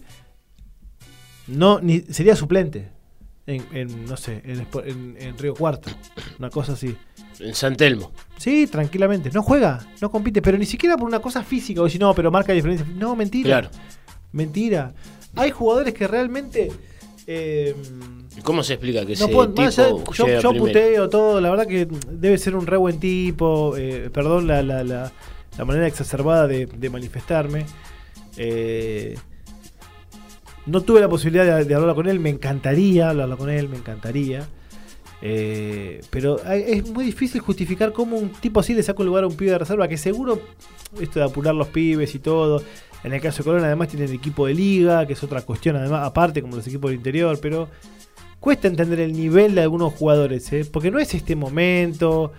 no 1.47 1.79
ni 1.81 2.01
sería 2.01 2.36
suplente. 2.36 2.89
En, 3.47 3.63
en, 3.73 4.05
no 4.08 4.17
sé, 4.17 4.41
en, 4.43 4.65
Espo- 4.65 4.84
en- 4.84 5.15
en 5.19 5.38
Río 5.38 5.53
Cuarto. 5.53 5.91
Una 6.39 6.49
cosa 6.49 6.73
así. 6.73 6.95
En 7.39 7.53
San 7.53 7.75
Telmo. 7.75 8.12
Sí, 8.38 8.65
tranquilamente. 8.65 9.29
No 9.31 9.43
juega, 9.43 9.86
no 10.01 10.10
compite, 10.10 10.41
pero 10.41 10.58
ni 10.58 10.65
siquiera 10.65 10.97
por 10.97 11.08
una 11.08 11.19
cosa 11.19 11.43
física. 11.43 11.81
O 11.84 11.88
si 11.89 11.99
no, 11.99 12.15
pero 12.15 12.31
marca 12.31 12.53
diferencia. 12.53 12.88
No, 12.95 13.15
mentira. 13.15 13.45
Claro. 13.47 13.69
Mentira. 14.31 14.93
Hay 15.36 15.51
jugadores 15.51 15.93
que 15.93 16.08
realmente. 16.08 16.71
eh, 17.27 17.75
¿Y 18.36 18.41
¿Cómo 18.41 18.63
se 18.63 18.73
explica 18.73 19.05
que 19.05 19.15
no 19.15 19.27
puedo, 19.29 19.49
más 19.53 19.75
tipo 19.75 20.12
yo, 20.13 20.39
yo 20.39 20.53
puteo 20.58 21.10
todo, 21.10 21.39
la 21.39 21.49
verdad 21.51 21.67
que 21.67 21.88
debe 22.12 22.38
ser 22.39 22.55
un 22.55 22.65
re 22.65 22.75
buen 22.77 22.99
tipo, 22.99 23.77
eh, 23.77 24.10
perdón 24.12 24.47
la, 24.47 24.62
la, 24.63 24.84
la, 24.84 25.12
la 25.58 25.65
manera 25.65 25.86
exacerbada 25.88 26.47
de, 26.47 26.65
de 26.65 26.89
manifestarme. 26.89 27.65
Eh, 28.38 29.17
no 30.65 30.82
tuve 30.82 31.01
la 31.01 31.10
posibilidad 31.10 31.58
de, 31.58 31.65
de 31.65 31.75
hablar 31.75 31.95
con 31.95 32.08
él, 32.08 32.19
me 32.19 32.30
encantaría 32.30 33.10
hablarlo 33.10 33.38
con 33.38 33.49
él, 33.49 33.69
me 33.69 33.78
encantaría. 33.78 34.47
Eh, 35.21 36.01
pero 36.10 36.39
es 36.43 36.88
muy 36.89 37.06
difícil 37.06 37.41
justificar 37.41 37.93
cómo 37.93 38.17
un 38.17 38.30
tipo 38.30 38.60
así 38.60 38.73
le 38.73 38.84
saca 38.84 39.01
un 39.01 39.08
lugar 39.08 39.23
a 39.23 39.28
un 39.28 39.36
pibe 39.36 39.51
de 39.51 39.58
reserva, 39.58 39.88
que 39.88 39.97
seguro 39.97 40.39
esto 40.99 41.19
de 41.19 41.25
apurar 41.25 41.56
los 41.56 41.67
pibes 41.69 42.13
y 42.15 42.19
todo. 42.19 42.62
En 43.04 43.13
el 43.13 43.21
caso 43.21 43.39
de 43.39 43.43
Colón 43.45 43.63
además 43.63 43.88
tiene 43.88 44.06
el 44.06 44.13
equipo 44.13 44.47
de 44.47 44.54
liga, 44.54 45.06
que 45.06 45.13
es 45.13 45.23
otra 45.23 45.41
cuestión 45.41 45.75
además, 45.75 46.06
aparte 46.06 46.41
como 46.41 46.56
los 46.56 46.67
equipos 46.67 46.89
del 46.89 46.97
interior, 46.97 47.39
pero 47.41 47.69
cuesta 48.39 48.67
entender 48.67 48.99
el 48.99 49.13
nivel 49.13 49.56
de 49.56 49.62
algunos 49.62 49.93
jugadores, 49.93 50.51
¿eh? 50.54 50.65
porque 50.71 50.91
no 50.91 50.99
es 50.99 51.13
este 51.13 51.36
momento, 51.36 52.32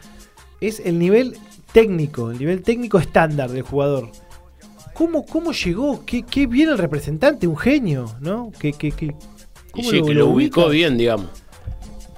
es 0.60 0.80
el 0.80 0.98
nivel 0.98 1.36
técnico, 1.72 2.30
el 2.30 2.38
nivel 2.38 2.62
técnico 2.62 2.98
estándar 2.98 3.50
del 3.50 3.62
jugador. 3.62 4.10
¿Cómo, 4.96 5.26
cómo 5.26 5.52
llegó? 5.52 6.04
¿Qué, 6.06 6.22
qué 6.22 6.46
bien 6.46 6.70
el 6.70 6.78
representante? 6.78 7.46
Un 7.46 7.56
genio, 7.56 8.06
¿no? 8.20 8.50
¿Qué, 8.58 8.72
qué, 8.72 8.92
qué- 8.92 9.14
cómo 9.70 9.90
sí, 9.90 10.02
que 10.02 10.14
lo 10.14 10.28
ubicó 10.28 10.68
bien, 10.68 10.96
digamos. 10.96 11.26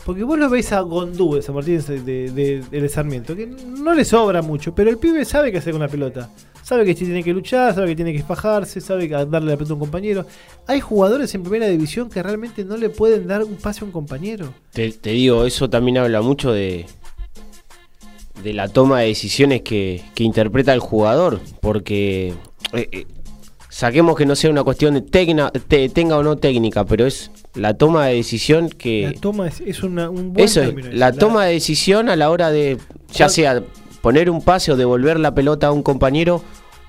Porque 0.07 0.23
vos 0.23 0.39
lo 0.39 0.49
ves 0.49 0.73
a 0.73 0.81
Gondú 0.81 1.35
de 1.35 1.43
San 1.43 1.55
Martín 1.55 1.83
de, 1.87 2.01
de, 2.31 2.63
de- 2.63 2.81
de 2.81 2.89
Sarmiento, 2.89 3.35
que 3.37 3.47
no 3.47 3.95
le 3.95 4.05
sobra 4.05 4.43
mucho, 4.43 4.75
pero 4.75 4.91
el 4.91 4.97
pibe 4.99 5.25
sabe 5.25 5.51
qué 5.53 5.59
hacer 5.59 5.73
con 5.73 5.81
la 5.83 5.89
pelota. 5.89 6.31
Sabe 6.63 6.85
que 6.85 6.95
tiene 6.95 7.23
que 7.25 7.33
luchar, 7.33 7.75
sabe 7.75 7.89
que 7.89 7.97
tiene 7.97 8.13
que 8.13 8.23
fajarse, 8.23 8.81
sabe 8.81 9.09
que 9.09 9.15
darle 9.15 9.51
la 9.51 9.57
pelota 9.57 9.73
a 9.73 9.75
un 9.75 9.81
compañero. 9.81 10.27
Hay 10.67 10.81
jugadores 10.81 11.35
en 11.35 11.43
primera 11.43 11.67
división 11.67 12.09
que 12.11 12.23
realmente 12.23 12.65
no 12.65 12.77
le 12.77 12.91
pueden 12.91 13.27
dar 13.27 13.43
un 13.43 13.57
pase 13.57 13.81
a 13.81 13.85
un 13.87 13.91
compañero. 13.91 14.53
Te, 14.73 14.93
te 14.93 15.11
digo, 15.11 15.45
eso 15.47 15.69
también 15.71 15.99
habla 15.99 16.21
mucho 16.21 16.53
de, 16.53 16.85
de 18.43 18.53
la 18.53 18.69
toma 18.69 19.01
de 19.01 19.09
decisiones 19.09 19.63
que, 19.63 20.03
que 20.15 20.25
interpreta 20.25 20.73
el 20.75 20.81
jugador. 20.81 21.41
Porque 21.61 22.35
eh, 22.73 22.89
eh, 22.93 23.07
saquemos 23.69 24.17
que 24.17 24.27
no 24.27 24.35
sea 24.37 24.51
una 24.51 24.65
cuestión 24.65 24.95
de 24.95 25.03
tecna- 25.03 25.51
te- 25.53 25.89
tenga 25.89 26.17
o 26.17 26.23
no 26.23 26.37
técnica, 26.37 26.85
pero 26.85 27.07
es 27.07 27.31
la 27.55 27.75
toma 27.75 28.07
de 28.07 28.15
decisión 28.15 28.69
que... 28.69 29.11
La 29.15 29.21
toma 29.21 29.49
es, 29.49 29.61
es 29.61 29.83
una- 29.83 30.11
un 30.11 30.33
buen 30.33 30.45
Eso 30.45 30.61
es, 30.63 30.69
término. 30.69 30.89
la 30.93 31.13
toma 31.13 31.45
de 31.47 31.53
decisión 31.55 32.09
a 32.09 32.17
la 32.17 32.31
hora 32.31 32.51
de, 32.51 32.79
ya 33.13 33.27
¿Cuál- 33.27 33.31
sea 33.31 33.63
poner 34.01 34.31
un 34.31 34.43
pase 34.43 34.73
o 34.73 34.77
devolver 34.77 35.19
la 35.21 35.35
pelota 35.35 35.67
a 35.69 35.73
un 35.73 35.83
compañero, 35.83 36.43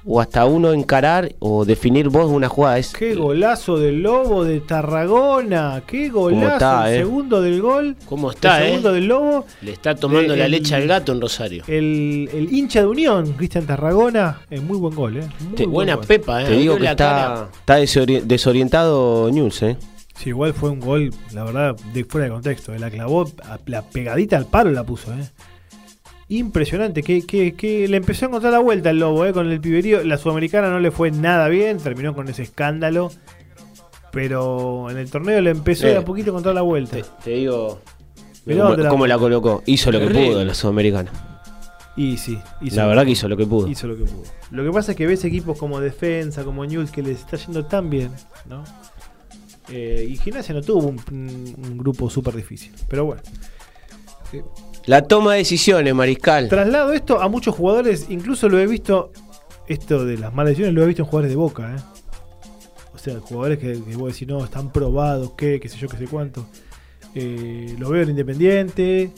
o 0.05 0.21
hasta 0.21 0.45
uno 0.45 0.71
encarar 0.73 1.33
o 1.39 1.65
definir 1.65 2.09
vos 2.09 2.31
una 2.31 2.47
jugada. 2.47 2.77
Es, 2.79 2.93
Qué 2.93 3.15
golazo 3.15 3.77
del 3.77 4.01
Lobo 4.01 4.43
de 4.43 4.61
Tarragona. 4.61 5.83
Qué 5.85 6.09
golazo. 6.09 6.53
está, 6.53 6.89
el 6.89 6.95
eh? 6.95 6.99
segundo 6.99 7.41
del 7.41 7.61
gol. 7.61 7.95
¿Cómo 8.05 8.31
está, 8.31 8.57
el 8.59 8.63
eh? 8.63 8.67
segundo 8.67 8.93
del 8.93 9.05
Lobo. 9.07 9.45
Le 9.61 9.71
está 9.73 9.95
tomando 9.95 10.33
Eh, 10.33 10.37
la 10.37 10.45
el- 10.45 10.51
leche 10.51 10.75
al 10.75 10.87
gato 10.87 11.11
en 11.11 11.21
Rosario. 11.21 11.63
El, 11.67 12.29
el 12.33 12.53
hincha 12.53 12.81
de 12.81 12.87
Unión, 12.87 13.33
Cristian 13.33 13.65
Tarragona. 13.65 14.39
Es 14.49 14.61
muy 14.63 14.77
buen 14.77 14.95
gol, 14.95 15.17
¿eh? 15.17 15.27
Muy 15.41 15.55
Te- 15.55 15.63
buen 15.63 15.73
Buena 15.73 15.95
gol. 15.95 16.05
pepa, 16.05 16.43
eh. 16.43 16.45
te 16.47 16.53
digo 16.53 16.77
que 16.77 16.85
está, 16.87 17.49
está 17.59 17.79
desori- 17.79 18.21
desorientado 18.21 19.29
News, 19.31 19.61
¿eh? 19.63 19.77
Sí, 20.15 20.29
igual 20.29 20.53
fue 20.53 20.69
un 20.69 20.79
gol, 20.81 21.13
la 21.33 21.43
verdad, 21.45 21.75
de 21.93 22.03
fuera 22.03 22.25
de 22.25 22.31
contexto. 22.33 22.73
eh. 22.73 22.79
La 22.79 22.89
clavó, 22.89 23.29
la 23.67 23.81
pegadita 23.83 24.35
al 24.37 24.45
palo 24.45 24.71
la 24.71 24.83
puso, 24.83 25.11
¿eh? 25.13 25.23
Impresionante, 26.29 27.01
que, 27.03 27.25
que, 27.25 27.55
que 27.55 27.87
le 27.87 27.97
empezó 27.97 28.25
a 28.25 28.27
encontrar 28.29 28.53
la 28.53 28.59
vuelta 28.59 28.91
el 28.91 28.99
lobo, 28.99 29.25
¿eh? 29.25 29.33
Con 29.33 29.51
el 29.51 29.59
piberío. 29.59 30.03
La 30.03 30.17
sudamericana 30.17 30.69
no 30.69 30.79
le 30.79 30.91
fue 30.91 31.09
nada 31.11 31.47
bien, 31.47 31.77
terminó 31.79 32.13
con 32.13 32.27
ese 32.29 32.43
escándalo. 32.43 33.11
Pero 34.11 34.89
en 34.89 34.97
el 34.97 35.09
torneo 35.09 35.39
le 35.41 35.51
empezó 35.51 35.87
Eh, 35.87 35.91
de 35.91 35.97
a 35.97 36.05
poquito 36.05 36.29
a 36.29 36.31
encontrar 36.31 36.55
la 36.55 36.61
vuelta. 36.61 36.97
Te, 36.97 37.03
te 37.23 37.29
digo 37.31 37.79
Mirá 38.45 38.63
cómo, 38.63 38.75
la- 38.75 38.89
cómo 38.89 39.07
la 39.07 39.17
colocó. 39.17 39.63
Hizo 39.65 39.91
lo 39.91 39.99
que 39.99 40.07
pudo 40.07 40.43
la 40.45 40.53
sudamericana. 40.53 41.11
Y 41.95 42.17
sí, 42.17 42.39
hizo 42.61 42.75
La 42.77 42.83
lo 42.83 42.89
verdad 42.89 43.05
que 43.05 43.11
hizo 43.11 43.27
lo 43.27 43.35
que 43.35 43.45
pudo. 43.45 43.67
Hizo 43.67 43.87
lo 43.87 43.97
que 43.97 44.05
pudo. 44.05 44.23
Lo 44.51 44.63
que 44.63 44.71
pasa 44.71 44.91
es 44.91 44.97
que 44.97 45.05
ves 45.05 45.23
equipos 45.25 45.57
como 45.57 45.79
Defensa, 45.79 46.43
como 46.43 46.65
News, 46.65 46.91
que 46.91 47.01
les 47.03 47.19
está 47.19 47.37
yendo 47.37 47.65
tan 47.65 47.89
bien, 47.89 48.11
¿no? 48.47 48.63
Eh, 49.69 50.07
y 50.09 50.15
Gimnasia 50.17 50.55
no 50.55 50.61
tuvo 50.61 50.87
un, 50.87 50.99
un 51.11 51.77
grupo 51.77 52.09
súper 52.09 52.35
difícil. 52.35 52.71
Pero 52.87 53.05
bueno. 53.05 53.21
La 54.89 55.03
toma 55.03 55.33
de 55.33 55.37
decisiones, 55.37 55.93
Mariscal. 55.93 56.49
Traslado 56.49 56.93
esto 56.93 57.21
a 57.21 57.29
muchos 57.29 57.53
jugadores, 57.53 58.07
incluso 58.09 58.49
lo 58.49 58.57
he 58.57 58.65
visto, 58.65 59.11
esto 59.67 60.03
de 60.03 60.17
las 60.17 60.33
malas 60.33 60.49
decisiones, 60.49 60.73
lo 60.73 60.81
he 60.81 60.87
visto 60.87 61.03
en 61.03 61.05
jugadores 61.05 61.29
de 61.29 61.35
Boca, 61.35 61.75
¿eh? 61.75 61.79
O 62.95 62.97
sea, 62.97 63.19
jugadores 63.19 63.59
que, 63.59 63.73
que 63.73 63.95
vos 63.95 64.11
decís, 64.11 64.27
no, 64.27 64.43
están 64.43 64.71
probados, 64.71 65.33
qué, 65.37 65.59
qué 65.59 65.69
sé 65.69 65.77
yo, 65.77 65.87
qué 65.89 65.97
sé 65.97 66.07
cuánto. 66.07 66.43
Eh, 67.13 67.75
lo 67.77 67.91
veo 67.91 68.01
en 68.01 68.09
Independiente, 68.09 69.11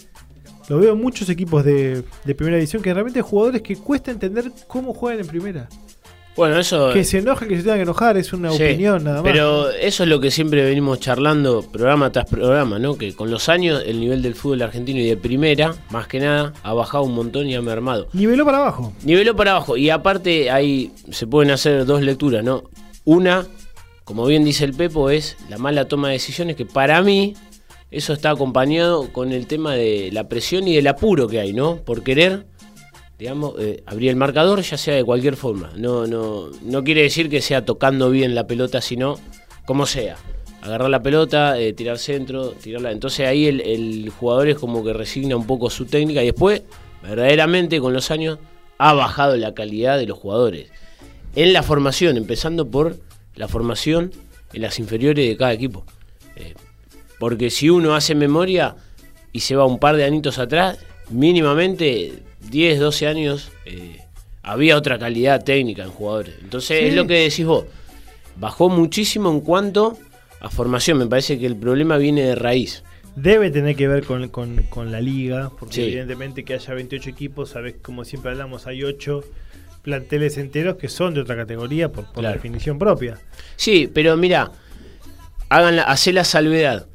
lo 0.67 0.77
veo 0.77 0.91
en 0.91 0.99
muchos 0.99 1.29
equipos 1.29 1.63
de, 1.63 2.03
de 2.25 2.36
primera 2.36 2.57
división, 2.57 2.84
que 2.84 2.93
realmente 2.93 3.19
hay 3.19 3.25
jugadores 3.25 3.62
que 3.62 3.77
cuesta 3.77 4.12
entender 4.12 4.51
cómo 4.67 4.93
juegan 4.93 5.21
en 5.21 5.27
primera. 5.27 5.69
Bueno, 6.36 6.58
eso. 6.58 6.91
Que 6.94 7.04
se 7.04 7.17
enojen, 7.20 7.50
que 7.50 7.58
se 7.58 7.62
tengan 7.63 7.78
que 7.80 7.84
enojar, 7.84 8.17
es 8.17 8.32
una 8.32 8.52
Sí, 8.52 8.63
opinión 8.63 9.04
nada 9.04 9.22
más. 9.22 9.32
Pero 9.32 9.70
eso 9.70 10.04
es 10.04 10.10
lo 10.10 10.20
que 10.20 10.32
siempre 10.32 10.63
venimos 10.63 11.00
charlando 11.00 11.62
programa 11.62 12.12
tras 12.12 12.26
programa, 12.26 12.80
¿no? 12.80 12.98
Que 12.98 13.13
con 13.13 13.30
los 13.30 13.50
años 13.50 13.84
el 13.86 14.00
nivel 14.00 14.22
del 14.22 14.36
fútbol 14.36 14.62
argentino 14.62 15.00
y 15.00 15.06
de 15.08 15.17
primera, 15.17 15.76
más 15.89 16.08
que 16.08 16.20
nada, 16.20 16.54
ha 16.63 16.74
bajado 16.74 17.04
un 17.04 17.13
montón 17.15 17.48
y 17.48 17.56
ha 17.56 17.62
mermado. 17.62 18.08
Niveló 18.13 18.46
para 18.46 18.60
abajo. 18.60 18.94
Niveló 19.04 19.36
para 19.36 19.52
abajo. 19.52 19.76
Y 19.76 19.89
aparte 19.89 20.50
ahí 20.52 20.91
se 21.12 21.28
pueden 21.28 21.52
hacer 21.52 21.86
dos 21.86 22.02
lecturas, 22.02 22.44
¿no? 22.44 22.63
Una, 23.04 23.46
como 24.06 24.26
bien 24.26 24.46
dice 24.46 24.63
el 24.63 24.74
Pepo, 24.74 25.10
es 25.10 25.36
la 25.50 25.58
mala 25.58 25.86
toma 25.86 26.08
de 26.08 26.13
decisiones 26.13 26.56
que 26.56 26.65
para 26.65 27.02
mí 27.02 27.34
eso 27.91 28.13
está 28.13 28.30
acompañado 28.30 29.12
con 29.12 29.34
el 29.34 29.48
tema 29.48 29.74
de 29.74 30.10
la 30.13 30.30
presión 30.30 30.65
y 30.67 30.76
del 30.76 30.88
apuro 30.88 31.28
que 31.28 31.41
hay, 31.41 31.52
¿no? 31.52 31.78
Por 31.78 32.04
querer, 32.04 32.46
eh, 33.60 33.84
abrir 33.86 34.10
el 34.10 34.15
marcador 34.15 34.62
ya 34.62 34.77
sea 34.77 34.95
de 34.95 35.03
cualquier 35.03 35.36
forma. 35.36 35.71
No, 35.75 36.07
no, 36.07 36.49
no 36.63 36.84
quiere 36.84 37.03
decir 37.03 37.29
que 37.29 37.41
sea 37.41 37.63
tocando 37.63 38.10
bien 38.10 38.34
la 38.34 38.47
pelota, 38.47 38.81
sino 38.81 39.19
como 39.65 39.86
sea. 39.86 40.17
Agarrar 40.62 40.89
la 40.89 41.03
pelota, 41.03 41.60
eh, 41.60 41.73
tirar 41.73 41.99
centro, 41.99 42.49
tirarla. 42.49 42.91
Entonces 42.91 43.27
ahí 43.27 43.45
el, 43.45 43.62
el 43.62 44.10
jugador 44.10 44.47
es 44.49 44.57
como 44.57 44.84
que 44.84 44.93
resigna 44.93 45.36
un 45.36 45.45
poco 45.45 45.69
su 45.69 45.86
técnica 45.86 46.23
y 46.23 46.27
después, 46.27 46.63
verdaderamente 47.03 47.79
con 47.79 47.93
los 47.93 48.10
años, 48.10 48.39
ha 48.77 48.93
bajado 48.93 49.38
la 49.38 49.53
calidad 49.53 49.99
de 49.99 50.07
los 50.07 50.17
jugadores. 50.17 50.69
En 51.36 51.53
la 51.53 51.62
formación, 51.63 52.17
empezando 52.17 52.69
por 52.69 52.97
la 53.36 53.47
formación 53.47 54.12
en 54.53 54.62
las 54.63 54.79
inferiores 54.79 55.27
de 55.27 55.38
cada 55.38 55.53
equipo. 55.53 55.86
Eh, 56.36 56.55
porque 57.19 57.51
si 57.51 57.69
uno 57.69 57.93
hace 57.93 58.15
memoria 58.15 58.75
y 59.31 59.41
se 59.41 59.55
va 59.55 59.65
un 59.65 59.77
par 59.77 59.95
de 59.95 60.05
añitos 60.05 60.39
atrás, 60.39 60.79
mínimamente 61.10 62.23
10, 62.49 62.80
12 62.80 63.08
años, 63.08 63.51
eh, 63.65 64.01
había 64.43 64.77
otra 64.77 64.97
calidad 64.97 65.43
técnica 65.43 65.84
en 65.84 65.89
jugadores. 65.91 66.36
Entonces 66.41 66.80
Sí. 66.80 66.86
es 66.86 66.93
lo 66.95 67.06
que 67.08 67.13
decís 67.15 67.45
vos. 67.45 67.65
Bajó 68.38 68.69
muchísimo 68.69 69.30
en 69.32 69.41
cuanto 69.41 69.97
a 70.39 70.49
formación. 70.49 70.97
Me 70.97 71.06
parece 71.08 71.38
que 71.38 71.45
el 71.45 71.56
problema 71.56 71.97
viene 71.97 72.23
de 72.23 72.36
raíz. 72.36 72.84
Debe 73.15 73.51
tener 73.51 73.75
que 73.75 73.88
ver 73.88 74.04
con, 74.06 74.30
con- 74.30 74.63
con 74.63 74.91
la 74.91 75.01
liga, 75.01 75.51
porque 75.60 75.75
Sí. 75.75 75.82
evidentemente 75.84 76.43
que 76.45 76.54
haya 76.54 76.73
28 76.73 77.10
equipos, 77.10 77.49
sabes, 77.49 77.75
como 77.82 78.06
siempre 78.06 78.32
hablamos, 78.32 78.67
hay 78.67 78.84
8 78.84 79.23
planteles 79.82 80.38
enteros 80.38 80.77
que 80.77 80.88
son 80.88 81.13
de 81.13 81.21
otra 81.21 81.36
categoría 81.36 81.91
por, 81.91 82.06
por 82.06 82.21
Claro. 82.21 82.36
definición 82.36 82.80
propia. 82.80 83.19
Sí, 83.58 83.89
pero 83.93 84.15
mira, 84.15 84.51
hagan 85.49 85.75
la, 85.75 85.84
hacé 85.84 86.13
la 86.13 86.23
salvedad. 86.23 86.88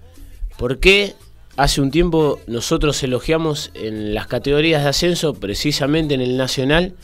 ¿Por 0.57 0.79
qué 0.79 1.15
hace 1.57 1.81
un 1.81 1.91
tiempo 1.91 2.39
nosotros 2.47 3.03
elogiamos 3.03 3.71
en 3.75 4.15
las 4.15 4.27
categorías 4.27 4.83
de 4.83 4.91
ascenso, 4.91 5.35
precisamente 5.35 6.15
en 6.15 6.21
el 6.21 6.37
nacional, 6.37 6.95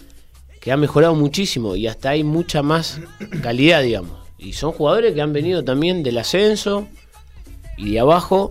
que 0.61 0.73
ha 0.73 0.77
mejorado 0.77 1.15
muchísimo 1.15 1.75
y 1.75 1.89
hasta 1.89 2.11
hay 2.11 2.23
mucha 2.23 2.63
más 2.63 3.01
calidad, 3.43 3.83
digamos? 3.83 4.23
Y 4.39 4.53
son 4.53 4.73
jugadores 4.73 5.15
que 5.15 5.23
han 5.23 5.33
venido 5.33 5.65
también 5.65 6.03
del 6.03 6.19
ascenso 6.19 6.87
y 7.77 7.93
de 7.93 8.01
abajo. 8.01 8.51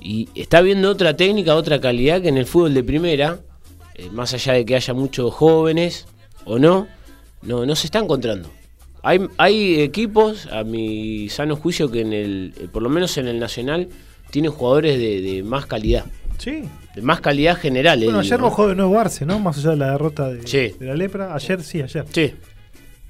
Y 0.00 0.28
está 0.34 0.60
viendo 0.60 0.90
otra 0.90 1.16
técnica, 1.16 1.56
otra 1.56 1.80
calidad 1.80 2.22
que 2.22 2.28
en 2.28 2.38
el 2.38 2.46
fútbol 2.46 2.74
de 2.74 2.84
primera, 2.84 3.40
eh, 3.94 4.08
más 4.12 4.32
allá 4.34 4.52
de 4.52 4.64
que 4.64 4.76
haya 4.76 4.94
muchos 4.94 5.34
jóvenes 5.34 6.06
o 6.44 6.58
no, 6.58 6.86
no, 7.42 7.66
no 7.66 7.76
se 7.76 7.88
está 7.88 7.98
encontrando. 7.98 8.50
Hay, 9.02 9.20
hay 9.38 9.80
equipos, 9.80 10.46
a 10.46 10.64
mi 10.64 11.28
sano 11.28 11.56
juicio, 11.56 11.90
que 11.90 12.00
en 12.00 12.12
el, 12.12 12.54
eh, 12.56 12.68
por 12.72 12.82
lo 12.82 12.88
menos 12.88 13.16
en 13.18 13.28
el 13.28 13.38
Nacional, 13.38 13.88
tienen 14.30 14.50
jugadores 14.50 14.98
de, 14.98 15.20
de 15.20 15.42
más 15.42 15.66
calidad. 15.66 16.04
Sí. 16.38 16.62
De 16.94 17.02
más 17.02 17.20
calidad 17.20 17.56
general. 17.56 18.00
Bueno, 18.02 18.18
eh, 18.18 18.24
ayer 18.24 18.38
¿no? 18.38 18.44
bajó 18.46 18.68
de 18.68 18.74
nuevo 18.74 18.98
Arce, 18.98 19.26
¿no? 19.26 19.38
Más 19.40 19.58
allá 19.58 19.70
de 19.70 19.76
la 19.76 19.90
derrota 19.92 20.28
de, 20.30 20.46
Sí. 20.46 20.74
de 20.78 20.86
la 20.86 20.94
lepra. 20.94 21.34
Ayer, 21.34 21.62
sí, 21.62 21.82
ayer. 21.82 22.04
Sí, 22.12 22.34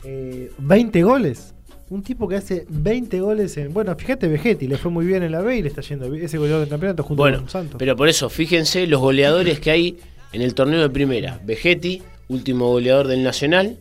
Eh, 0.05 0.51
20 0.59 1.03
goles. 1.03 1.55
Un 1.91 2.03
tipo 2.03 2.29
que 2.29 2.37
hace 2.37 2.67
20 2.69 3.21
goles 3.21 3.57
en. 3.57 3.73
Bueno, 3.73 3.97
fíjate, 3.97 4.29
Vegetti 4.29 4.67
le 4.69 4.77
fue 4.77 4.91
muy 4.91 5.07
bien 5.07 5.23
en 5.23 5.33
la 5.33 5.41
B 5.41 5.57
y 5.57 5.63
le 5.63 5.69
está 5.69 5.81
yendo. 5.81 6.13
Ese 6.15 6.37
goleador 6.37 6.61
del 6.61 6.69
campeonato 6.69 7.03
junto 7.03 7.23
bueno, 7.23 7.39
con 7.39 7.49
Santos. 7.49 7.77
pero 7.79 7.97
por 7.97 8.09
eso, 8.09 8.29
fíjense 8.29 8.87
los 8.87 9.01
goleadores 9.01 9.59
que 9.59 9.71
hay 9.71 9.99
en 10.33 10.43
el 10.43 10.55
torneo 10.55 10.81
de 10.83 10.91
primera. 10.91 11.41
Vegetti, 11.45 12.03
último 12.29 12.69
goleador 12.69 13.07
del 13.09 13.23
Nacional. 13.23 13.79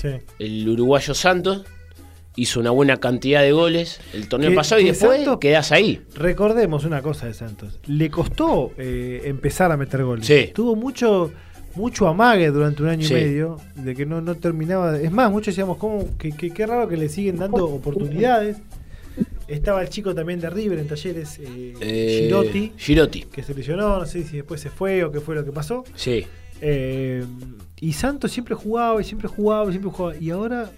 Sí. 0.00 0.08
El 0.38 0.66
uruguayo 0.68 1.12
Santos 1.14 1.64
hizo 2.36 2.60
una 2.60 2.70
buena 2.70 2.96
cantidad 2.98 3.42
de 3.42 3.52
goles 3.52 4.00
el 4.12 4.28
torneo 4.28 4.50
Que- 4.50 4.56
pasado 4.56 4.80
y 4.80 4.86
después 4.86 5.18
Santos- 5.18 5.38
quedás 5.40 5.70
ahí. 5.72 6.02
Recordemos 6.16 6.84
una 6.84 7.00
cosa 7.02 7.26
de 7.26 7.34
Santos. 7.34 7.78
Le 7.86 8.10
costó 8.10 8.72
eh, 8.78 9.22
empezar 9.24 9.70
a 9.72 9.76
meter 9.76 10.02
goles. 10.04 10.26
Sí. 10.26 10.50
Tuvo 10.54 10.74
mucho 10.76 11.30
mucho 11.76 12.06
amague 12.06 12.50
durante 12.52 12.84
un 12.84 12.88
año 12.88 13.06
Sí. 13.06 13.14
y 13.14 13.16
medio 13.16 13.56
de 13.74 13.96
que 13.96 14.06
no, 14.06 14.20
no 14.20 14.36
terminaba. 14.36 14.96
Es 14.96 15.10
más, 15.10 15.30
muchos 15.32 15.46
decíamos, 15.54 15.76
¿cómo? 15.76 16.08
Que, 16.18 16.30
que- 16.30 16.50
qué 16.52 16.66
raro 16.66 16.88
que 16.88 16.96
le 16.96 17.08
siguen 17.08 17.36
dando 17.36 17.66
oportunidades. 17.66 18.58
Estaba 19.48 19.82
el 19.82 19.88
chico 19.88 20.14
también 20.14 20.40
de 20.40 20.50
River 20.50 20.78
en 20.78 20.86
talleres, 20.88 21.38
eh, 21.40 21.74
Eh, 21.80 22.20
Girotti, 22.24 22.72
Girotti, 22.76 23.22
que 23.24 23.42
se 23.42 23.54
lesionó, 23.54 23.98
no 23.98 24.06
sé 24.06 24.22
si 24.24 24.36
después 24.36 24.60
se 24.60 24.70
fue 24.70 25.04
o 25.04 25.10
qué 25.12 25.20
fue 25.20 25.34
lo 25.34 25.44
que 25.44 25.52
pasó. 25.52 25.84
sí. 25.94 26.24
Eh, 26.60 27.24
y 27.80 27.92
Santos 27.92 28.30
siempre 28.30 28.54
jugaba 28.54 28.98
y 29.00 29.04
siempre 29.04 29.28
jugaba 29.28 29.68
y 29.68 29.72
siempre 29.72 29.90
jugaba. 29.90 30.16
Y 30.18 30.30
ahora 30.30 30.70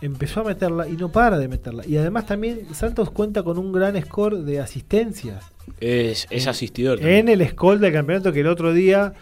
empezó 0.00 0.40
a 0.40 0.44
meterla 0.44 0.88
y 0.88 0.92
no 0.92 1.10
para 1.10 1.38
de 1.38 1.48
meterla. 1.48 1.84
Y 1.86 1.96
además 1.96 2.26
también 2.26 2.60
Santos 2.74 3.10
cuenta 3.10 3.42
con 3.42 3.58
un 3.58 3.72
gran 3.72 4.00
score 4.02 4.38
de 4.44 4.60
asistencias. 4.60 5.44
Es, 5.80 6.26
es 6.30 6.46
asistidor. 6.46 6.98
también. 6.98 7.28
En 7.28 7.40
el 7.40 7.48
score 7.48 7.78
del 7.78 7.92
campeonato 7.92 8.32
que 8.32 8.40
el 8.40 8.46
otro 8.46 8.72
día 8.72 9.12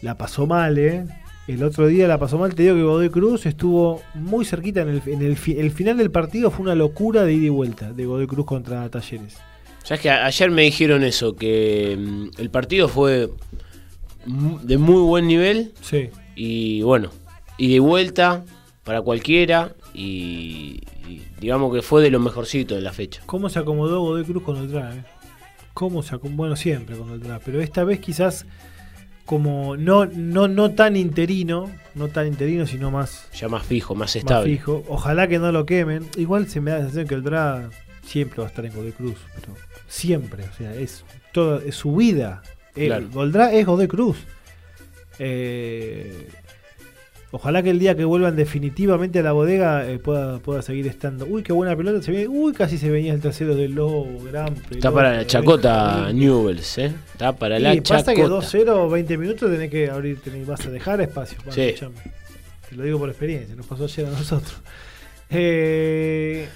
la 0.00 0.16
pasó 0.16 0.46
mal, 0.46 0.78
¿eh? 0.78 1.04
El 1.48 1.62
otro 1.64 1.88
día 1.88 2.06
la 2.06 2.18
pasó 2.18 2.38
mal. 2.38 2.54
Te 2.54 2.62
digo 2.62 2.76
que 2.76 2.82
Godoy 2.82 3.10
Cruz 3.10 3.46
estuvo 3.46 4.00
muy 4.14 4.44
cerquita 4.44 4.82
en 4.82 4.88
el, 4.90 5.02
en 5.06 5.22
el, 5.22 5.36
fi- 5.36 5.58
el 5.58 5.70
final 5.72 5.96
del 5.98 6.10
partido. 6.10 6.50
Fue 6.52 6.62
una 6.62 6.74
locura 6.76 7.24
de 7.24 7.32
ida 7.34 7.46
y 7.46 7.48
vuelta 7.48 7.92
de 7.92 8.06
Godoy 8.06 8.26
Cruz 8.28 8.46
contra 8.46 8.88
Talleres. 8.88 9.36
Sabes 9.82 10.00
que 10.02 10.10
ayer 10.10 10.50
me 10.52 10.62
dijeron 10.62 11.02
eso, 11.02 11.34
que 11.34 11.96
mm, 11.98 12.40
el 12.40 12.50
partido 12.50 12.86
fue 12.88 13.28
de 14.62 14.78
muy 14.78 15.02
buen 15.02 15.26
nivel 15.26 15.72
Sí. 15.80 16.10
y 16.36 16.82
bueno, 16.82 17.10
y 17.58 17.72
de 17.72 17.80
vuelta 17.80 18.44
para 18.84 19.00
cualquiera 19.02 19.72
y, 19.94 20.82
y 21.08 21.22
digamos 21.40 21.74
que 21.74 21.82
fue 21.82 22.02
de 22.02 22.10
lo 22.10 22.18
mejorcito 22.20 22.74
de 22.74 22.80
la 22.80 22.92
fecha. 22.92 23.22
¿Cómo 23.26 23.48
se 23.48 23.58
acomodó 23.58 24.00
Godoy 24.00 24.24
Cruz 24.24 24.42
con 24.42 24.56
el 24.56 24.70
DRA? 24.70 24.94
eh? 24.94 25.04
¿Cómo 25.74 26.02
se 26.02 26.14
acomodó? 26.14 26.36
Bueno, 26.36 26.56
siempre 26.56 26.96
con 26.96 27.10
el 27.10 27.20
DRA, 27.20 27.38
pero 27.44 27.60
esta 27.60 27.84
vez 27.84 28.00
quizás 28.00 28.44
como 29.24 29.76
no, 29.76 30.06
no, 30.06 30.48
no 30.48 30.72
tan 30.72 30.96
interino, 30.96 31.70
no 31.94 32.08
tan 32.08 32.26
interino, 32.26 32.66
sino 32.66 32.90
más, 32.90 33.28
Ya 33.34 33.48
más 33.48 33.64
fijo, 33.64 33.94
más 33.94 34.00
más 34.00 34.16
estable. 34.16 34.50
fijo. 34.50 34.82
Ojalá 34.88 35.28
que 35.28 35.38
no 35.38 35.52
lo 35.52 35.64
quemen. 35.64 36.06
Igual 36.16 36.48
se 36.48 36.60
me 36.60 36.70
da 36.72 36.78
la 36.78 36.82
sensación 36.84 37.06
que 37.08 37.14
el 37.14 37.22
DRA 37.22 37.70
siempre 38.04 38.38
va 38.38 38.46
a 38.46 38.48
estar 38.48 38.64
en 38.66 38.74
Godoy 38.74 38.92
Cruz, 38.92 39.16
pero 39.36 39.54
siempre, 39.86 40.42
o 40.44 40.52
sea, 40.54 40.74
es 40.74 41.04
toda 41.32 41.62
es 41.64 41.76
su 41.76 41.94
vida. 41.94 42.42
El 42.74 42.86
Claro. 42.88 43.08
Goldra 43.12 43.52
es 43.52 43.64
Godoy 43.64 43.86
Cruz. 43.86 44.16
Eh, 45.18 46.28
ojalá 47.32 47.62
que 47.62 47.70
el 47.70 47.78
día 47.78 47.96
que 47.96 48.04
vuelvan 48.04 48.36
definitivamente 48.36 49.18
a 49.18 49.22
la 49.22 49.32
bodega 49.32 49.90
eh, 49.90 49.98
pueda, 49.98 50.38
pueda 50.38 50.62
seguir 50.62 50.86
estando. 50.86 51.26
Uy, 51.26 51.42
qué 51.42 51.52
buena 51.52 51.74
pelota. 51.74 52.00
Se 52.02 52.12
viene, 52.12 52.28
uy, 52.28 52.52
casi 52.52 52.78
se 52.78 52.90
venía 52.90 53.12
el 53.12 53.20
trasero 53.20 53.56
del 53.56 53.72
Lobo. 53.74 54.06
Gran 54.30 54.54
pelota. 54.54 54.74
Está 54.74 54.92
para 54.92 55.16
la 55.16 55.26
chacota. 55.26 56.12
Newells, 56.12 56.78
¿eh? 56.78 56.92
Está 57.12 57.34
para 57.34 57.58
la 57.58 57.74
Y 57.74 57.80
pasa 57.80 58.14
que 58.14 58.22
chacota. 58.22 58.46
2-0, 58.46 58.90
20 58.90 59.18
minutos 59.18 59.50
tenés 59.50 59.70
que 59.70 59.90
abrir, 59.90 60.20
tenés, 60.20 60.46
vas 60.46 60.64
a 60.66 60.70
dejar 60.70 61.00
espacio. 61.00 61.38
Bueno, 61.44 61.52
Sí. 61.52 61.74
Te 62.68 62.76
lo 62.76 62.84
digo 62.84 62.98
por 62.98 63.08
experiencia, 63.08 63.54
nos 63.54 63.66
pasó 63.66 63.84
ayer 63.84 64.06
a 64.06 64.10
nosotros. 64.10 64.54
Eh, 65.28 66.48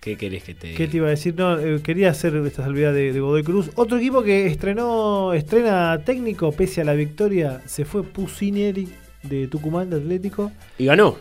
¿Qué 0.00 0.16
querés 0.16 0.44
que 0.44 0.54
te 0.54 0.74
¿Qué 0.74 0.86
te 0.86 0.98
iba 0.98 1.06
a 1.06 1.10
decir? 1.10 1.34
No, 1.36 1.58
eh, 1.58 1.80
quería 1.82 2.10
hacer 2.10 2.36
esta 2.36 2.62
salvedad 2.62 2.92
de, 2.92 3.12
de 3.12 3.20
Godoy 3.20 3.42
Cruz. 3.42 3.70
Otro 3.74 3.98
equipo 3.98 4.22
que 4.22 4.46
estrenó, 4.46 5.32
estrena 5.32 6.02
técnico 6.04 6.52
pese 6.52 6.80
a 6.80 6.84
la 6.84 6.94
victoria, 6.94 7.62
se 7.64 7.84
fue 7.84 8.02
Pusineri 8.02 8.88
de 9.28 9.48
Tucumán 9.48 9.90
de 9.90 9.96
Atlético. 9.96 10.52
Y 10.78 10.86
ganó. 10.86 11.16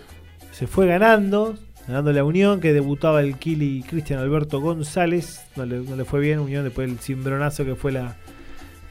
Se 0.52 0.68
fue 0.68 0.86
ganando, 0.88 1.56
ganando 1.88 2.12
la 2.14 2.24
Unión, 2.24 2.60
que 2.62 2.74
debutaba 2.74 3.22
el 3.22 3.38
Kili 3.38 3.84
Cristian 3.84 4.20
Alberto 4.20 4.62
González. 4.62 5.42
No 5.56 5.66
le, 5.66 5.80
no 5.80 5.96
le 5.96 6.06
fue 6.06 6.20
bien, 6.20 6.40
Unión 6.40 6.64
después 6.64 6.88
del 6.88 7.00
cimbronazo 7.00 7.66
que 7.66 7.76
fue 7.76 7.92
la, 7.92 8.16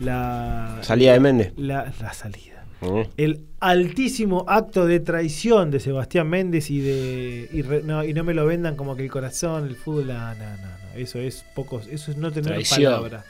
la 0.01 0.79
Salida 0.83 1.13
de 1.13 1.21
Méndez. 1.21 1.53
la, 1.57 1.93
la 2.01 2.13
salida. 2.13 2.49
Mm. 2.81 3.03
el 3.17 3.45
altísimo 3.61 4.45
acto 4.49 4.87
de 4.87 4.99
traición 4.99 5.71
de 5.71 5.79
Sebastián 5.79 6.29
Méndez 6.29 6.69
y 6.69 6.81
de 6.81 7.49
y, 7.53 7.63
re- 7.63 7.85
no, 7.85 8.03
y 8.03 8.13
no 8.13 8.25
me 8.25 8.35
lo 8.35 8.45
vendan 8.45 8.75
como 8.75 8.97
que 8.97 9.05
el 9.05 9.11
corazón, 9.11 9.69
el 9.69 9.77
fútbol, 9.77 10.09
no, 10.09 10.15
no, 10.15 10.35
no, 10.35 10.57
no, 10.57 10.99
eso 10.99 11.21
es 11.21 11.45
poco, 11.55 11.81
eso 11.89 12.11
es 12.11 12.17
no 12.17 12.33
tener 12.33 12.55
Traición. 12.55 12.93
palabra. 12.93 13.25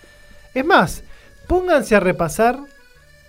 Es 0.55 0.64
más, 0.64 1.05
pónganse 1.49 1.95
a 1.95 2.01
repasar, 2.01 2.61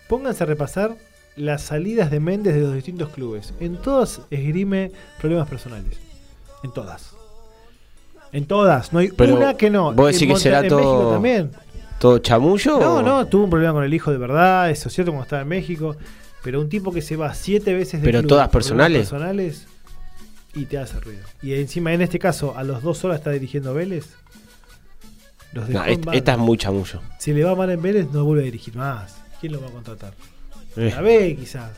pónganse 0.08 0.44
a 0.44 0.46
repasar 0.48 0.96
las 1.36 1.62
salidas 1.64 2.12
de 2.12 2.20
Méndez 2.20 2.56
de 2.56 2.62
los 2.62 2.74
distintos 2.74 3.10
clubes. 3.10 3.54
En 3.60 3.78
todas 3.78 4.22
esgrime 4.30 4.92
problemas 5.20 5.48
personales. 5.50 5.98
En 6.64 6.72
todas. 6.72 7.12
En 8.32 8.46
todas, 8.46 8.94
no 8.94 9.00
hay 9.00 9.10
Pero, 9.10 9.36
una 9.36 9.56
que 9.56 9.70
no. 9.70 9.94
¿vos 9.94 10.12
decís 10.14 10.28
que 10.28 10.40
será 10.40 10.58
en 10.60 10.64
México 10.64 10.80
todo- 10.82 11.12
también. 11.14 11.52
¿Todo 12.00 12.18
chamullo? 12.20 12.80
No, 12.80 12.96
o- 12.96 13.02
no, 13.02 13.28
tuvo 13.28 13.44
un 13.46 13.50
problema 13.50 13.74
con 13.74 13.84
el 13.84 13.94
hijo 13.94 14.12
de 14.12 14.18
verdad, 14.18 14.70
eso 14.70 14.90
es 14.90 14.96
cierto, 14.96 15.12
cuando 15.12 15.24
estaba 15.24 15.42
en 15.44 15.48
México. 15.48 15.96
Pero 16.44 16.60
un 16.60 16.68
tipo 16.68 16.92
que 16.92 17.02
se 17.02 17.16
va 17.16 17.34
siete 17.34 17.74
veces 17.74 18.02
de 18.02 18.06
Pero 18.06 18.20
club 18.20 18.30
todas 18.30 18.50
personales. 18.50 19.08
personales 19.10 19.66
y 20.56 20.66
te 20.66 20.78
hace 20.78 21.00
ruido. 21.00 21.22
Y 21.42 21.54
encima, 21.54 21.94
en 21.94 22.02
este 22.02 22.20
caso, 22.20 22.58
a 22.58 22.64
los 22.64 22.82
dos 22.82 23.04
horas 23.06 23.20
está 23.20 23.32
dirigiendo 23.32 23.74
Vélez. 23.74 24.08
Los 25.54 25.70
No, 25.70 25.84
esta 25.86 26.34
es 26.34 26.38
muy 26.40 26.58
chamullo. 26.58 27.00
Si 27.20 27.32
le 27.32 27.44
va 27.44 27.56
mal 27.56 27.70
en 27.70 27.82
Vélez, 27.82 28.08
no 28.12 28.26
vuelve 28.26 28.42
a 28.42 28.46
dirigir 28.46 28.76
más. 28.76 29.16
¿Quién 29.40 29.54
lo 29.54 29.62
va 29.62 29.68
a 29.68 29.72
contratar? 29.72 30.14
Eh, 30.78 30.92
La 30.96 31.02
B, 31.02 31.36
quizás. 31.40 31.72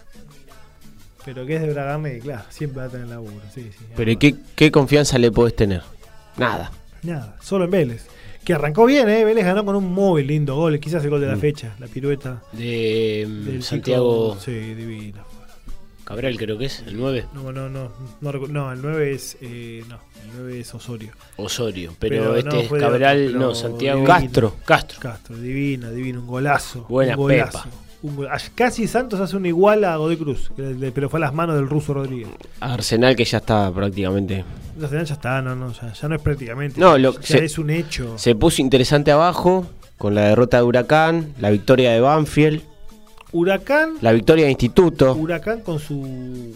Pero 1.24 1.46
que 1.46 1.56
es 1.56 1.62
de 1.62 1.72
Bragarne, 1.74 2.20
claro, 2.20 2.44
siempre 2.50 2.82
va 2.82 2.88
a 2.88 2.90
tener 2.90 3.08
laburo. 3.08 3.34
Sí, 3.54 3.70
sí, 3.78 3.86
Pero 3.96 4.12
¿y 4.12 4.18
qué, 4.18 4.36
qué 4.56 4.72
confianza 4.72 5.18
le 5.18 5.32
podés 5.32 5.56
tener? 5.56 5.82
Nada. 6.38 6.72
Nada, 7.02 7.36
solo 7.42 7.66
en 7.66 7.72
Vélez. 7.72 8.06
Que 8.44 8.54
arrancó 8.54 8.86
bien, 8.86 9.10
¿eh? 9.10 9.26
Vélez 9.26 9.44
ganó 9.44 9.66
con 9.66 9.76
un 9.76 9.86
muy 9.92 10.24
lindo 10.24 10.56
gol, 10.56 10.80
quizás 10.80 11.04
el 11.04 11.10
gol 11.10 11.22
de 11.22 11.28
la 11.28 11.36
Mm. 11.36 11.40
fecha, 11.40 11.76
la 11.80 11.88
pirueta. 11.88 12.44
De 12.52 13.26
mm, 13.28 13.44
Del 13.46 13.64
Santiago 13.64 14.34
chico- 14.38 14.46
Sí, 14.46 14.52
divino. 14.76 15.24
Cabral, 16.04 16.38
creo 16.38 16.56
que 16.60 16.66
es, 16.66 16.82
el 16.86 16.96
9. 16.98 17.26
No, 17.34 17.52
no, 17.52 17.68
no, 17.70 17.92
no, 18.22 18.32
no, 18.48 18.72
el 18.72 18.82
9 18.84 19.12
es, 19.16 19.38
eh, 19.42 19.84
no, 19.90 19.96
el 20.24 20.30
9 20.38 20.60
es 20.60 20.72
Osorio. 20.76 21.12
Osorio. 21.38 21.96
Pero, 21.98 22.18
Pero 22.18 22.36
este 22.36 22.50
no, 22.52 22.60
es 22.62 22.70
de 22.72 22.80
Cabral, 22.80 23.40
no, 23.40 23.56
Santiago. 23.56 24.02
divino. 24.02 24.14
Castro. 24.14 24.56
Castro. 24.64 25.00
Castro, 25.00 25.36
divino, 25.38 25.90
divino, 25.92 26.20
un 26.20 26.28
golazo. 26.28 26.86
Buena 26.88 27.14
un 27.14 27.24
golazo. 27.24 27.64
pepa. 27.64 27.76
Un 28.06 28.28
ah, 28.30 28.38
Casi 28.54 28.88
Santos 28.88 29.20
hace 29.20 29.36
un 29.36 29.46
igual 29.46 29.84
a 29.84 29.96
Godoy 29.96 30.18
Cruz, 30.18 30.52
pero 30.94 31.10
fue 31.10 31.20
a 31.20 31.22
las 31.22 31.34
manos 31.34 31.56
del 31.56 31.68
ruso 31.68 31.94
Rodríguez. 31.94 32.28
Arsenal 32.60 33.16
que 33.16 33.26
ya 33.26 33.38
está 33.40 33.72
prácticamente. 33.72 34.44
La 34.80 34.88
señal 34.88 35.06
ya 35.06 35.14
está, 35.16 35.42
no, 35.42 35.56
no, 35.56 35.72
ya, 35.74 35.92
ya 35.94 36.08
no 36.08 36.16
es 36.16 36.22
prácticamente. 36.22 36.80
No, 36.80 36.98
lo- 36.98 37.14
ya 37.20 37.22
se- 37.26 37.46
es 37.46 37.58
un 37.58 37.70
hecho. 37.70 38.18
Se 38.18 38.36
puso 38.36 38.62
interesante 38.62 39.12
abajo 39.12 39.66
con 39.98 40.14
la 40.14 40.22
derrota 40.30 40.58
de 40.58 40.64
Huracán, 40.64 41.34
la 41.40 41.50
victoria 41.50 41.92
de 41.94 42.00
Banfield, 42.02 42.62
Huracán, 43.32 43.94
la 44.02 44.12
victoria 44.12 44.46
de 44.46 44.52
Instituto. 44.52 45.14
Huracán 45.14 45.62
con 45.62 45.80
su 45.80 46.54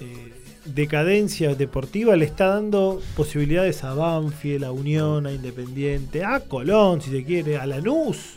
eh, 0.00 0.32
decadencia 0.66 1.54
deportiva 1.54 2.14
le 2.16 2.24
está 2.24 2.46
dando 2.46 3.00
posibilidades 3.16 3.82
a 3.84 3.94
Banfield, 3.94 4.64
a 4.64 4.72
Unión, 4.72 5.26
a 5.26 5.32
Independiente, 5.32 6.24
a 6.24 6.40
Colón, 6.40 7.00
si 7.00 7.10
se 7.10 7.24
quiere, 7.24 7.56
a 7.58 7.66
Lanús. 7.66 8.36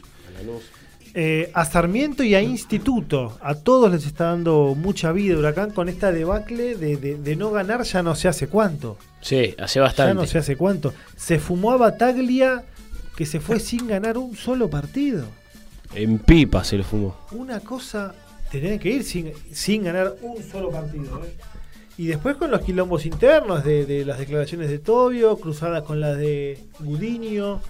Eh, 1.14 1.52
a 1.54 1.66
Sarmiento 1.66 2.24
y 2.24 2.36
a 2.36 2.42
Instituto. 2.42 3.38
A 3.42 3.56
todos 3.56 3.92
les 3.92 4.06
está 4.06 4.26
dando 4.28 4.76
mucha 4.78 5.12
vida 5.12 5.38
Huracán 5.38 5.72
con 5.72 5.90
esta 5.90 6.12
debacle 6.12 6.76
de, 6.76 6.96
de- 6.96 7.18
de 7.18 7.36
no 7.36 7.52
ganar 7.52 7.84
ya 7.84 8.02
no 8.02 8.16
sé 8.16 8.28
hace 8.30 8.48
cuánto. 8.48 8.98
Sí, 9.20 9.54
hace 9.60 9.80
Ya 9.80 9.84
bastante. 9.84 10.14
no 10.16 10.26
sé 10.26 10.38
hace 10.38 10.56
cuánto. 10.56 10.94
Se 11.18 11.38
fumó 11.40 11.72
a 11.74 11.78
Bataglia 11.78 12.64
que 13.18 13.26
se 13.26 13.40
fue 13.42 13.60
sin 13.60 13.88
ganar 13.88 14.18
un 14.18 14.36
solo 14.38 14.70
partido. 14.70 15.26
En 15.94 16.18
pipa 16.20 16.64
se 16.64 16.78
lo 16.78 16.84
fumó. 16.86 17.18
Una 17.32 17.60
cosa, 17.60 18.16
tenés 18.50 18.80
que 18.80 18.90
ir 18.92 19.04
sin, 19.04 19.34
sin 19.52 19.84
ganar 19.84 20.16
un 20.22 20.42
solo 20.42 20.72
partido. 20.72 21.22
¿eh? 21.26 21.36
Y 21.98 22.08
después 22.08 22.38
con 22.38 22.50
los 22.52 22.62
quilombos 22.62 23.06
internos 23.06 23.66
de, 23.66 23.86
de 23.86 24.06
las 24.06 24.18
declaraciones 24.18 24.70
de 24.70 24.80
Tobio, 24.80 25.36
cruzadas 25.38 25.84
con 25.84 26.00
las 26.00 26.18
de 26.18 26.58
Gudiño. 26.80 27.62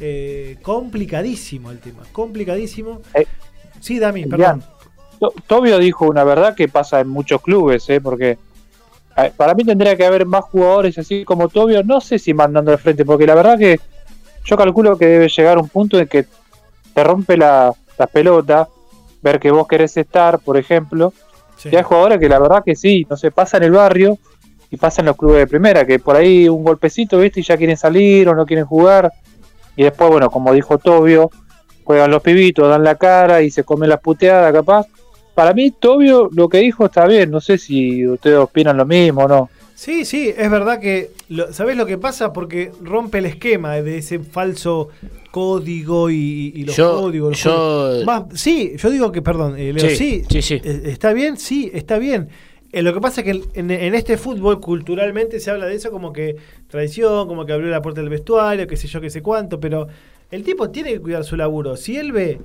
Eh, 0.00 0.56
complicadísimo 0.62 1.70
el 1.70 1.78
tema, 1.78 2.02
complicadísimo. 2.12 3.00
Eh, 3.14 3.26
sí, 3.80 3.98
Dami, 3.98 4.26
perdón. 4.26 4.62
To- 5.18 5.32
Tobio 5.46 5.78
dijo 5.78 6.06
una 6.06 6.24
verdad 6.24 6.54
que 6.54 6.68
pasa 6.68 7.00
en 7.00 7.08
muchos 7.08 7.40
clubes, 7.40 7.88
¿eh? 7.88 8.00
porque 8.00 8.38
para 9.38 9.54
mí 9.54 9.64
tendría 9.64 9.96
que 9.96 10.04
haber 10.04 10.26
más 10.26 10.44
jugadores 10.44 10.98
así 10.98 11.24
como 11.24 11.48
Tobio, 11.48 11.82
no 11.82 12.02
sé 12.02 12.18
si 12.18 12.34
mandando 12.34 12.70
al 12.72 12.78
frente, 12.78 13.04
porque 13.06 13.26
la 13.26 13.34
verdad 13.34 13.58
que 13.58 13.80
yo 14.44 14.56
calculo 14.58 14.96
que 14.98 15.06
debe 15.06 15.28
llegar 15.30 15.56
un 15.58 15.68
punto 15.70 15.98
en 15.98 16.06
que 16.06 16.26
te 16.92 17.02
rompe 17.02 17.36
la, 17.38 17.72
la 17.98 18.06
pelota, 18.06 18.68
ver 19.22 19.40
que 19.40 19.50
vos 19.50 19.66
querés 19.66 19.96
estar, 19.96 20.38
por 20.38 20.56
ejemplo, 20.58 21.12
Sí. 21.56 21.70
y 21.72 21.76
hay 21.76 21.82
jugadores 21.82 22.18
que 22.20 22.28
la 22.28 22.38
verdad 22.38 22.62
que 22.62 22.76
sí, 22.76 23.06
no 23.08 23.16
sé, 23.16 23.30
pasa 23.30 23.56
en 23.56 23.62
el 23.62 23.70
barrio 23.70 24.18
y 24.70 24.76
pasa 24.76 25.00
en 25.00 25.06
los 25.06 25.16
clubes 25.16 25.38
de 25.38 25.46
primera, 25.46 25.86
que 25.86 25.98
por 25.98 26.14
ahí 26.14 26.46
un 26.50 26.62
golpecito, 26.62 27.18
¿viste? 27.18 27.40
Y 27.40 27.42
ya 27.42 27.56
quieren 27.56 27.78
salir 27.78 28.28
o 28.28 28.34
no 28.34 28.44
quieren 28.44 28.66
jugar. 28.66 29.10
Y 29.76 29.84
después, 29.84 30.10
bueno, 30.10 30.30
como 30.30 30.52
dijo 30.52 30.78
Tobio, 30.78 31.30
juegan 31.84 32.10
los 32.10 32.22
pibitos, 32.22 32.68
dan 32.68 32.82
la 32.82 32.94
cara 32.96 33.42
y 33.42 33.50
se 33.50 33.62
comen 33.64 33.88
las 33.90 34.00
puteadas, 34.00 34.52
capaz. 34.52 34.86
Para 35.34 35.52
mí, 35.52 35.70
Tobio 35.70 36.30
lo 36.32 36.48
que 36.48 36.58
dijo 36.58 36.86
está 36.86 37.06
bien, 37.06 37.30
no 37.30 37.40
sé 37.40 37.58
si 37.58 38.06
ustedes 38.06 38.38
opinan 38.38 38.76
lo 38.78 38.86
mismo 38.86 39.22
o 39.24 39.28
no. 39.28 39.50
Sí, 39.74 40.06
sí, 40.06 40.32
es 40.34 40.50
verdad 40.50 40.80
que. 40.80 41.10
Lo, 41.28 41.52
¿Sabés 41.52 41.76
lo 41.76 41.84
que 41.84 41.98
pasa? 41.98 42.32
Porque 42.32 42.72
rompe 42.82 43.18
el 43.18 43.26
esquema 43.26 43.74
de 43.74 43.98
ese 43.98 44.18
falso 44.20 44.88
código 45.30 46.08
y, 46.08 46.52
y 46.54 46.64
los 46.64 46.74
Yo- 46.76 46.98
códigos. 47.02 47.30
los 47.32 47.42
yo- 47.42 47.50
códigos. 47.54 48.04
Más- 48.06 48.24
sí, 48.40 48.72
yo 48.78 48.88
digo 48.90 49.12
que, 49.12 49.20
perdón, 49.20 49.56
eh, 49.58 49.74
Leo, 49.74 49.90
Sí, 49.90 49.94
sí, 49.96 50.24
sí, 50.30 50.40
sí. 50.42 50.54
eh, 50.64 50.82
está 50.86 51.12
bien, 51.12 51.36
sí, 51.36 51.70
está 51.74 51.98
bien. 51.98 52.28
Eh, 52.72 52.82
lo 52.82 52.92
que 52.92 53.00
pasa 53.00 53.20
es 53.20 53.24
que 53.24 53.42
en, 53.58 53.70
en 53.70 53.94
este 53.94 54.16
fútbol 54.16 54.60
culturalmente 54.60 55.40
se 55.40 55.50
habla 55.50 55.66
de 55.66 55.74
eso 55.74 55.90
como 55.90 56.12
que 56.12 56.36
traición, 56.68 57.28
como 57.28 57.46
que 57.46 57.52
abrió 57.52 57.70
la 57.70 57.82
puerta 57.82 58.00
del 58.00 58.10
vestuario, 58.10 58.66
qué 58.66 58.76
sé 58.76 58.88
yo, 58.88 59.00
qué 59.00 59.10
sé 59.10 59.22
cuánto, 59.22 59.60
pero 59.60 59.88
el 60.30 60.42
tipo 60.42 60.70
tiene 60.70 60.92
que 60.92 61.00
cuidar 61.00 61.24
su 61.24 61.36
laburo. 61.36 61.76
Si 61.76 61.96
él 61.96 62.12
ve 62.12 62.40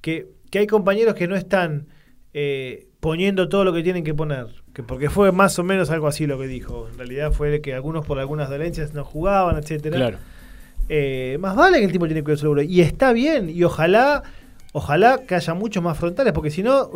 que, 0.00 0.28
que 0.50 0.60
hay 0.60 0.66
compañeros 0.66 1.14
que 1.14 1.28
no 1.28 1.36
están 1.36 1.86
eh, 2.32 2.88
poniendo 3.00 3.48
todo 3.48 3.64
lo 3.64 3.72
que 3.72 3.82
tienen 3.82 4.04
que 4.04 4.14
poner, 4.14 4.46
que 4.72 4.82
porque 4.82 5.10
fue 5.10 5.32
más 5.32 5.58
o 5.58 5.64
menos 5.64 5.90
algo 5.90 6.06
así 6.06 6.26
lo 6.26 6.38
que 6.38 6.46
dijo. 6.46 6.88
En 6.90 6.98
realidad 6.98 7.32
fue 7.32 7.60
que 7.60 7.74
algunos 7.74 8.06
por 8.06 8.18
algunas 8.18 8.48
dolencias 8.48 8.94
no 8.94 9.04
jugaban, 9.04 9.56
etcétera. 9.56 9.96
Claro. 9.96 10.18
Eh, 10.88 11.36
más 11.40 11.54
vale 11.54 11.78
que 11.78 11.84
el 11.84 11.92
tipo 11.92 12.06
tiene 12.06 12.20
que 12.20 12.24
cuidar 12.24 12.38
su 12.38 12.46
laburo. 12.46 12.62
Y 12.62 12.80
está 12.80 13.12
bien, 13.12 13.50
y 13.50 13.62
ojalá, 13.64 14.22
ojalá 14.72 15.22
que 15.26 15.34
haya 15.34 15.54
muchos 15.54 15.82
más 15.82 15.98
frontales, 15.98 16.32
porque 16.32 16.50
si 16.50 16.62
no, 16.62 16.90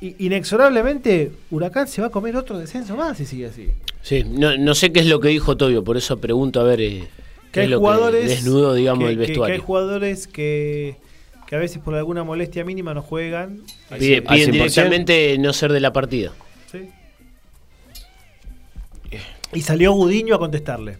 inexorablemente, 0.00 1.32
Huracán 1.50 1.86
se 1.88 2.00
va 2.00 2.08
a 2.08 2.10
comer 2.10 2.36
otro 2.36 2.58
descenso 2.58 2.96
más 2.96 3.18
si 3.18 3.26
sigue 3.26 3.46
así. 3.46 3.68
Sí, 4.02 4.24
no, 4.24 4.56
no 4.56 4.74
sé 4.74 4.92
qué 4.92 5.00
es 5.00 5.06
lo 5.06 5.20
que 5.20 5.28
dijo 5.28 5.56
Tobio, 5.56 5.84
por 5.84 5.96
eso 5.96 6.18
pregunto 6.18 6.60
a 6.60 6.64
ver 6.64 6.80
eh, 6.80 7.00
Que 7.00 7.50
qué 7.52 7.60
hay 7.60 7.64
es 7.66 7.70
lo 7.70 7.78
jugadores. 7.80 8.22
que 8.22 8.28
desnudo, 8.28 8.74
digamos, 8.74 9.04
que- 9.04 9.10
el 9.10 9.18
que- 9.18 9.22
que 9.24 9.28
vestuario. 9.32 9.54
hay 9.54 9.60
jugadores 9.60 10.26
que, 10.26 10.96
que 11.46 11.56
a 11.56 11.58
veces 11.58 11.78
por 11.82 11.94
alguna 11.94 12.24
molestia 12.24 12.64
mínima 12.64 12.94
no 12.94 13.02
juegan. 13.02 13.60
Piden 13.98 14.24
100%. 14.24 14.50
directamente 14.52 15.36
no 15.38 15.52
ser 15.52 15.72
de 15.72 15.80
la 15.80 15.92
partida. 15.92 16.32
¿sí? 16.72 16.88
Y 19.52 19.62
salió 19.62 19.92
Gudiño 19.92 20.36
a 20.36 20.38
contestarle. 20.38 20.96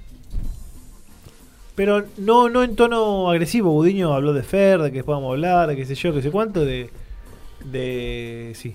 Pero 1.76 2.04
no, 2.18 2.50
no 2.50 2.62
en 2.64 2.74
tono 2.76 3.30
agresivo. 3.30 3.70
Gudiño 3.72 4.12
habló 4.12 4.32
de 4.34 4.42
Fer, 4.42 4.80
de 4.82 4.92
que 4.92 5.04
podamos 5.04 5.30
hablar, 5.30 5.68
de 5.68 5.76
qué 5.76 5.86
sé 5.86 5.94
yo, 5.94 6.12
qué 6.12 6.20
sé 6.20 6.30
cuánto, 6.30 6.64
de. 6.64 6.90
de. 7.64 8.52
sí. 8.56 8.74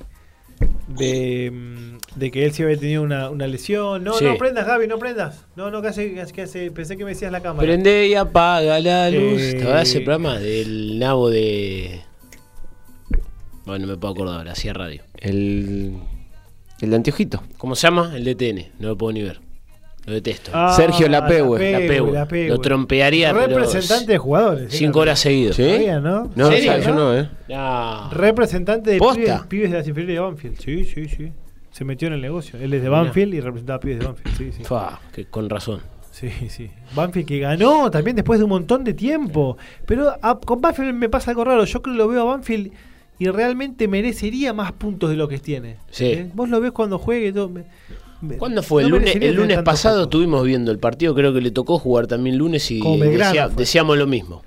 De, 0.87 1.51
mm, 1.51 1.97
de 2.19 2.31
que 2.31 2.45
él 2.45 2.53
sí 2.53 2.63
había 2.63 2.77
tenido 2.77 3.01
una, 3.03 3.29
una 3.29 3.47
lesión. 3.47 4.03
No, 4.03 4.13
Sí. 4.13 4.23
no 4.25 4.37
prendas, 4.37 4.65
Gaby, 4.67 4.87
no 4.87 4.99
prendas. 4.99 5.43
No, 5.55 5.71
no, 5.71 5.81
que 5.81 5.87
hace, 5.89 6.13
que 6.13 6.21
hace- 6.21 6.33
que 6.33 6.41
hace- 6.43 6.71
pensé 6.71 6.95
que 6.95 7.03
me 7.03 7.11
decías 7.11 7.31
la 7.31 7.41
cámara. 7.41 7.65
Prende 7.65 8.07
y 8.07 8.13
apaga 8.15 8.79
la 8.79 9.09
luz. 9.09 9.41
Eh, 9.41 9.53
¿Te 9.61 9.81
ese 9.81 10.01
programa 10.01 10.39
del 10.39 10.99
nabo 10.99 11.29
de. 11.29 12.01
Bueno, 13.65 13.87
no 13.87 13.93
me 13.93 13.97
puedo 13.97 14.13
acordar 14.13 14.37
ahora, 14.37 14.51
hacía 14.51 14.73
radio. 14.73 15.01
El, 15.17 15.95
el 16.81 16.89
de 16.89 16.95
anteojito. 16.95 17.41
¿Cómo 17.57 17.75
se 17.75 17.87
llama? 17.87 18.13
El 18.15 18.23
DTN. 18.23 18.71
No 18.79 18.89
lo 18.89 18.97
puedo 18.97 19.11
ni 19.11 19.23
ver. 19.23 19.39
Lo 20.05 20.13
detesto. 20.13 20.51
Ah, 20.53 20.73
Sergio 20.75 21.07
Lapehue. 21.07 21.71
la 21.71 21.77
Peu. 21.79 22.11
la 22.13 22.27
Peu. 22.27 22.47
Lo 22.49 22.59
trompearía, 22.59 23.33
pero. 23.33 23.47
Representante 23.57 24.11
de 24.11 24.17
jugadores. 24.17 24.71
Cinco 24.73 24.99
horas 24.99 25.19
seguidos. 25.19 25.55
¿Sí? 25.55 25.63
Sabía, 25.69 25.99
¿no? 25.99 26.29
No, 26.35 26.49
¿Serio, 26.49 26.71
o 26.71 26.75
sea, 26.75 26.79
yo 26.79 26.93
no? 26.95 27.17
¿eh? 27.17 27.29
No. 27.49 28.09
Representante 28.11 28.91
de 28.91 28.99
pibes, 28.99 29.41
pibes 29.47 29.71
de 29.71 29.77
las 29.77 29.87
inferiores 29.87 30.15
de 30.15 30.19
Banfield. 30.19 30.59
Sí, 30.59 30.83
sí, 30.85 31.07
sí. 31.09 31.31
Se 31.71 31.83
metió 31.85 32.07
en 32.07 32.13
el 32.13 32.21
negocio. 32.21 32.59
Él 32.59 32.73
es 32.73 32.81
de. 32.83 32.89
Banfield 32.89 33.33
y 33.33 33.39
representaba 33.41 33.77
a 33.77 33.79
pibes 33.79 33.99
de 33.99 34.05
Banfield. 34.05 34.37
Sí, 34.37 34.51
sí. 34.55 34.63
Fa, 34.63 34.99
que 35.13 35.25
con 35.25 35.49
razón. 35.49 35.81
Sí, 36.11 36.29
sí. 36.49 36.69
Banfield 36.95 37.27
que 37.27 37.39
ganó 37.39 37.91
también 37.91 38.15
después 38.15 38.39
de 38.39 38.45
un 38.45 38.49
montón 38.51 38.83
de 38.85 38.93
tiempo. 38.93 39.57
Pero 39.85 40.15
a- 40.21 40.39
con 40.39 40.61
Banfield 40.61 40.93
me 40.93 41.09
pasa 41.09 41.31
algo 41.31 41.43
raro. 41.43 41.65
Yo 41.65 41.81
creo 41.81 41.93
que 41.95 41.97
lo 41.97 42.07
veo 42.07 42.21
a 42.21 42.25
Banfield 42.35 42.71
y 43.19 43.27
realmente 43.27 43.87
merecería 43.89 44.53
más 44.53 44.71
puntos 44.71 45.09
de 45.09 45.15
lo 45.17 45.27
que 45.27 45.39
tiene. 45.39 45.77
Sí. 45.89 46.05
¿Eh? 46.05 46.31
Vos 46.33 46.47
lo 46.47 46.61
ves 46.61 46.71
cuando 46.71 46.99
juegue. 46.99 47.27
y 47.29 47.33
todo, 47.33 47.49
me- 47.49 47.65
¿Cuándo 48.37 48.63
fue? 48.63 48.83
no 48.83 48.87
el 48.87 48.93
lunes, 48.93 49.15
el 49.15 49.35
lunes 49.35 49.61
pasado 49.63 50.03
estuvimos 50.03 50.43
viendo 50.45 50.71
el 50.71 50.79
partido, 50.79 51.13
creo 51.13 51.33
que 51.33 51.41
le 51.41 51.51
tocó 51.51 51.77
jugar 51.79 52.07
también 52.07 52.37
lunes 52.37 52.69
y 52.71 52.79
decía- 52.99 53.49
decíamos 53.49 53.97
lo 53.97 54.07
mismo. 54.07 54.41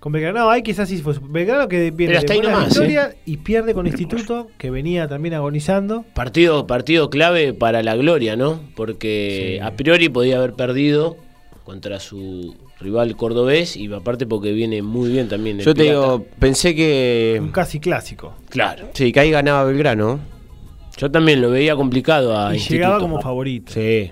Con 0.00 0.12
Belgrano, 0.12 0.48
ahí 0.50 0.62
quizás 0.62 0.88
sí 0.88 0.98
fue. 0.98 1.14
Belgrano 1.20 1.66
que 1.66 1.90
viene 1.90 2.12
Pero 2.12 2.18
hasta 2.18 2.32
de 2.32 2.34
ahí 2.34 2.40
buena 2.40 2.58
nomás, 2.58 2.68
victoria 2.74 3.14
y 3.24 3.38
pierde 3.38 3.74
con 3.74 3.86
Instituto, 3.88 4.48
que 4.56 4.70
venía 4.70 5.08
también 5.08 5.34
agonizando. 5.34 6.04
Partido, 6.14 6.66
partido 6.68 7.10
clave 7.10 7.52
para 7.54 7.82
la 7.82 7.96
gloria, 7.96 8.36
¿no? 8.36 8.60
Porque 8.76 9.56
Sí. 9.58 9.64
a 9.66 9.72
priori 9.72 10.08
podía 10.08 10.36
haber 10.36 10.52
perdido 10.52 11.16
contra 11.64 11.98
su 11.98 12.54
rival 12.78 13.16
cordobés 13.16 13.76
y 13.76 13.92
aparte 13.92 14.26
porque 14.26 14.52
viene 14.52 14.82
muy 14.82 15.10
bien 15.10 15.28
también. 15.28 15.58
el 15.58 15.64
Yo 15.64 15.74
te 15.74 15.82
Pirata. 15.84 16.00
digo, 16.00 16.26
pensé 16.38 16.74
que. 16.76 17.38
Un 17.40 17.50
casi 17.50 17.80
clásico. 17.80 18.34
Claro. 18.48 18.88
Sí, 18.92 19.10
que 19.10 19.18
ahí 19.20 19.30
ganaba 19.32 19.64
Belgrano. 19.64 20.20
Yo 20.96 21.10
también 21.10 21.42
lo 21.42 21.50
veía 21.50 21.76
complicado 21.76 22.36
a 22.38 22.52
y 22.52 22.56
Instituto. 22.56 22.74
llegaba 22.76 23.00
como 23.00 23.20
favorito. 23.20 23.72
Sí. 23.72 24.10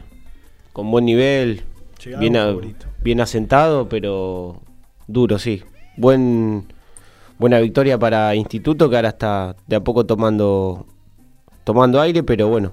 Con 0.73 0.91
buen 0.91 1.05
nivel. 1.07 1.63
Llegaba 2.05 2.21
Bien, 2.21 2.33
como 2.35 2.61
a- 2.61 3.03
bien 3.03 3.21
asentado, 3.21 3.89
pero 3.89 4.61
duro, 5.07 5.39
sí. 5.39 5.63
Buen, 5.97 6.65
buena 7.39 7.59
victoria 7.61 7.99
para 7.99 8.35
Instituto, 8.35 8.91
que 8.91 8.97
ahora 8.97 9.11
está 9.11 9.57
de 9.67 9.77
a 9.77 9.81
poco 9.81 10.05
tomando, 10.05 10.87
tomando 11.65 12.01
aire, 12.01 12.23
pero 12.23 12.49
bueno. 12.49 12.73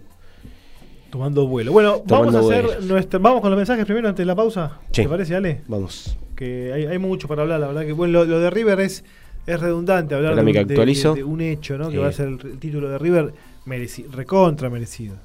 Tomando 1.09 1.45
vuelo. 1.47 1.71
Bueno, 1.73 2.01
Tomando 2.07 2.37
vamos 2.39 2.51
a 2.51 2.53
hacer 2.53 2.65
vuelo. 2.65 2.81
nuestra, 2.93 3.19
vamos 3.19 3.41
con 3.41 3.49
los 3.51 3.57
mensajes 3.57 3.85
primero 3.85 4.07
antes 4.07 4.19
de 4.23 4.25
la 4.25 4.35
pausa. 4.35 4.79
Sí. 4.91 5.03
¿Te 5.03 5.09
parece, 5.09 5.35
Ale? 5.35 5.61
Vamos. 5.67 6.17
Que 6.35 6.71
hay, 6.73 6.85
hay 6.85 6.97
mucho 6.97 7.27
para 7.27 7.41
hablar, 7.43 7.59
la 7.59 7.67
verdad 7.67 7.85
que 7.85 7.91
bueno, 7.91 8.13
lo, 8.19 8.25
lo 8.25 8.39
de 8.39 8.49
River 8.49 8.79
es, 8.79 9.03
es 9.45 9.59
redundante 9.59 10.15
hablar 10.15 10.35
de 10.35 10.41
un, 10.41 10.47
que 10.47 10.53
de- 10.53 10.59
actualizo. 10.73 11.09
de- 11.13 11.17
de 11.17 11.23
un 11.25 11.41
hecho, 11.41 11.77
¿no? 11.77 11.89
Que 11.89 11.97
va 11.97 12.07
a 12.07 12.11
ser 12.13 12.27
el, 12.29 12.39
el 12.43 12.59
título 12.59 12.89
de 12.89 12.97
River 12.97 13.33
mereci- 13.65 14.09
recontra 14.09 14.69
merecido. 14.69 15.15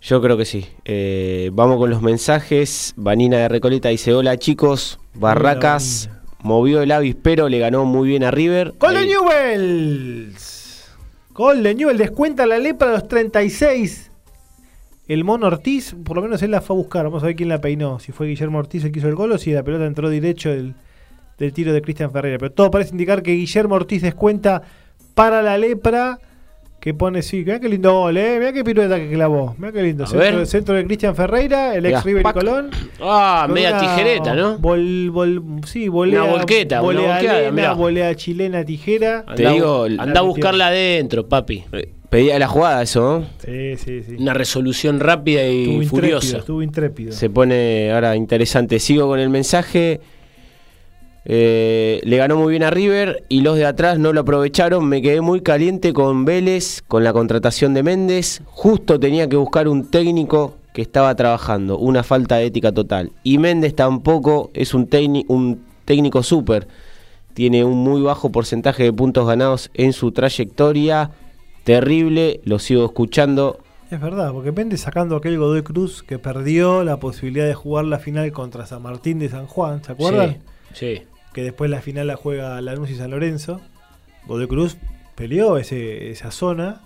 Yo 0.00 0.22
creo 0.22 0.36
que 0.36 0.44
sí. 0.44 0.66
Eh, 0.84 1.50
vamos 1.52 1.76
con 1.78 1.90
los 1.90 2.02
mensajes. 2.02 2.94
Vanina 2.96 3.38
de 3.38 3.48
Recoleta 3.48 3.88
dice: 3.88 4.14
Hola 4.14 4.36
chicos, 4.38 5.00
Barracas 5.14 6.08
Hola, 6.10 6.22
movió 6.42 6.82
el 6.82 6.92
avispero, 6.92 7.48
le 7.48 7.58
ganó 7.58 7.84
muy 7.84 8.08
bien 8.08 8.22
a 8.24 8.30
River. 8.30 8.74
Gol 8.78 8.94
de 8.94 9.06
Newells. 9.06 10.88
Gol 11.30 11.62
de 11.62 11.74
Newells. 11.74 11.98
Descuenta 11.98 12.46
la 12.46 12.58
lepra 12.58 12.90
a 12.90 12.92
los 12.92 13.08
36. 13.08 14.10
El 15.08 15.24
Mono 15.24 15.46
Ortiz, 15.46 15.96
por 16.04 16.16
lo 16.16 16.22
menos 16.22 16.42
él 16.42 16.50
la 16.50 16.60
fue 16.60 16.76
a 16.76 16.78
buscar. 16.78 17.04
Vamos 17.04 17.22
a 17.22 17.26
ver 17.26 17.34
quién 17.34 17.48
la 17.48 17.60
peinó. 17.60 17.98
Si 17.98 18.12
fue 18.12 18.28
Guillermo 18.28 18.58
Ortiz 18.58 18.84
el 18.84 18.92
que 18.92 18.98
hizo 19.00 19.08
el 19.08 19.14
gol 19.14 19.32
o 19.32 19.38
si 19.38 19.52
la 19.52 19.62
pelota 19.62 19.86
entró 19.86 20.10
derecho 20.10 20.50
del, 20.50 20.74
del 21.38 21.52
tiro 21.52 21.72
de 21.72 21.80
Cristian 21.82 22.12
Ferreira. 22.12 22.38
Pero 22.38 22.52
todo 22.52 22.70
parece 22.70 22.92
indicar 22.92 23.22
que 23.22 23.32
Guillermo 23.32 23.74
Ortiz 23.74 24.02
descuenta 24.02 24.62
para 25.14 25.42
la 25.42 25.58
lepra. 25.58 26.18
Que 26.80 26.94
pone, 26.94 27.22
sí, 27.22 27.38
mirá 27.38 27.58
qué 27.58 27.68
lindo 27.68 27.92
gol, 27.92 28.16
eh. 28.16 28.36
Mirá 28.38 28.52
qué 28.52 28.62
pirueta 28.62 28.96
que 28.98 29.10
clavó. 29.10 29.54
Mirá 29.58 29.72
qué 29.72 29.82
lindo. 29.82 30.04
A 30.04 30.06
Centro, 30.06 30.46
centro 30.46 30.74
de 30.76 30.84
Cristian 30.84 31.16
Ferreira, 31.16 31.74
el 31.74 31.84
ex 31.86 32.04
River 32.04 32.24
y. 32.24 32.32
Colón. 32.32 32.70
Ah, 33.00 33.48
media 33.50 33.70
una 33.70 33.80
tijereta, 33.80 34.34
¿no? 34.36 34.58
sí, 35.66 35.88
volea, 35.88 36.22
Una 36.22 36.32
volqueta, 36.32 36.80
una 36.80 36.92
volea 37.00 37.12
volqueada, 37.14 37.38
lena, 37.40 37.50
mirá. 37.52 37.72
volea 37.74 38.14
chilena, 38.14 38.64
tijera. 38.64 39.24
Te 39.34 39.48
digo, 39.50 39.86
anda 39.98 40.20
a 40.20 40.22
buscarla 40.22 40.68
adentro, 40.68 41.26
papi. 41.28 41.64
Eh, 41.72 41.94
Pedía 42.10 42.38
la 42.38 42.46
jugada 42.48 42.80
eso, 42.82 43.00
¿no? 43.20 43.26
Sí, 43.44 43.76
sí, 43.76 44.02
sí. 44.02 44.16
Una 44.18 44.32
resolución 44.32 44.98
rápida 44.98 45.46
y 45.46 45.58
Estuvo 45.64 45.72
intrépido, 45.82 45.90
furiosa. 45.90 46.38
estuvo 46.38 46.62
intrépido. 46.62 47.12
Se 47.12 47.28
pone 47.28 47.92
ahora 47.92 48.16
interesante. 48.16 48.78
Sigo 48.78 49.06
con 49.08 49.18
el 49.20 49.28
mensaje. 49.28 50.00
Eh, 51.30 52.00
le 52.04 52.16
ganó 52.16 52.36
muy 52.36 52.52
bien 52.52 52.62
a 52.62 52.70
River 52.70 53.22
y 53.28 53.42
los 53.42 53.56
de 53.56 53.66
atrás 53.66 53.98
no 53.98 54.14
lo 54.14 54.20
aprovecharon. 54.22 54.88
Me 54.88 55.02
quedé 55.02 55.20
muy 55.20 55.42
caliente 55.42 55.92
con 55.92 56.24
Vélez, 56.24 56.82
con 56.88 57.04
la 57.04 57.12
contratación 57.12 57.74
de 57.74 57.82
Méndez. 57.82 58.40
Justo 58.46 58.98
tenía 58.98 59.28
que 59.28 59.36
buscar 59.36 59.68
un 59.68 59.90
técnico 59.90 60.54
que 60.72 60.80
estaba 60.80 61.14
trabajando. 61.14 61.76
Una 61.78 62.02
falta 62.02 62.36
de 62.36 62.46
ética 62.46 62.72
total. 62.72 63.12
Y 63.24 63.36
Méndez 63.36 63.74
tampoco 63.74 64.50
es 64.54 64.72
un, 64.72 64.88
técni- 64.88 65.26
un 65.28 65.60
técnico 65.84 66.22
súper. 66.22 66.66
Tiene 67.34 67.62
un 67.62 67.76
muy 67.76 68.00
bajo 68.00 68.32
porcentaje 68.32 68.84
de 68.84 68.92
puntos 68.92 69.26
ganados 69.26 69.70
en 69.74 69.92
su 69.92 70.12
trayectoria. 70.12 71.10
Terrible, 71.64 72.40
lo 72.44 72.58
sigo 72.58 72.86
escuchando. 72.86 73.58
Es 73.90 74.00
verdad, 74.00 74.32
porque 74.32 74.52
Méndez 74.52 74.80
sacando 74.80 75.16
aquel 75.16 75.38
Godoy 75.38 75.62
Cruz 75.62 76.02
que 76.02 76.18
perdió 76.18 76.84
la 76.84 76.98
posibilidad 76.98 77.46
de 77.46 77.54
jugar 77.54 77.84
la 77.84 77.98
final 77.98 78.32
contra 78.32 78.64
San 78.66 78.82
Martín 78.82 79.18
de 79.18 79.28
San 79.28 79.46
Juan, 79.46 79.84
¿se 79.84 79.92
acuerdan? 79.92 80.38
Sí, 80.72 80.96
sí. 80.96 81.02
Que 81.38 81.44
después 81.44 81.70
la 81.70 81.80
final 81.80 82.08
la 82.08 82.16
juega 82.16 82.60
Lanús 82.60 82.90
y 82.90 82.96
San 82.96 83.12
Lorenzo. 83.12 83.60
Godoy 84.26 84.48
Cruz 84.48 84.76
peleó 85.14 85.56
ese, 85.56 86.10
esa 86.10 86.32
zona 86.32 86.80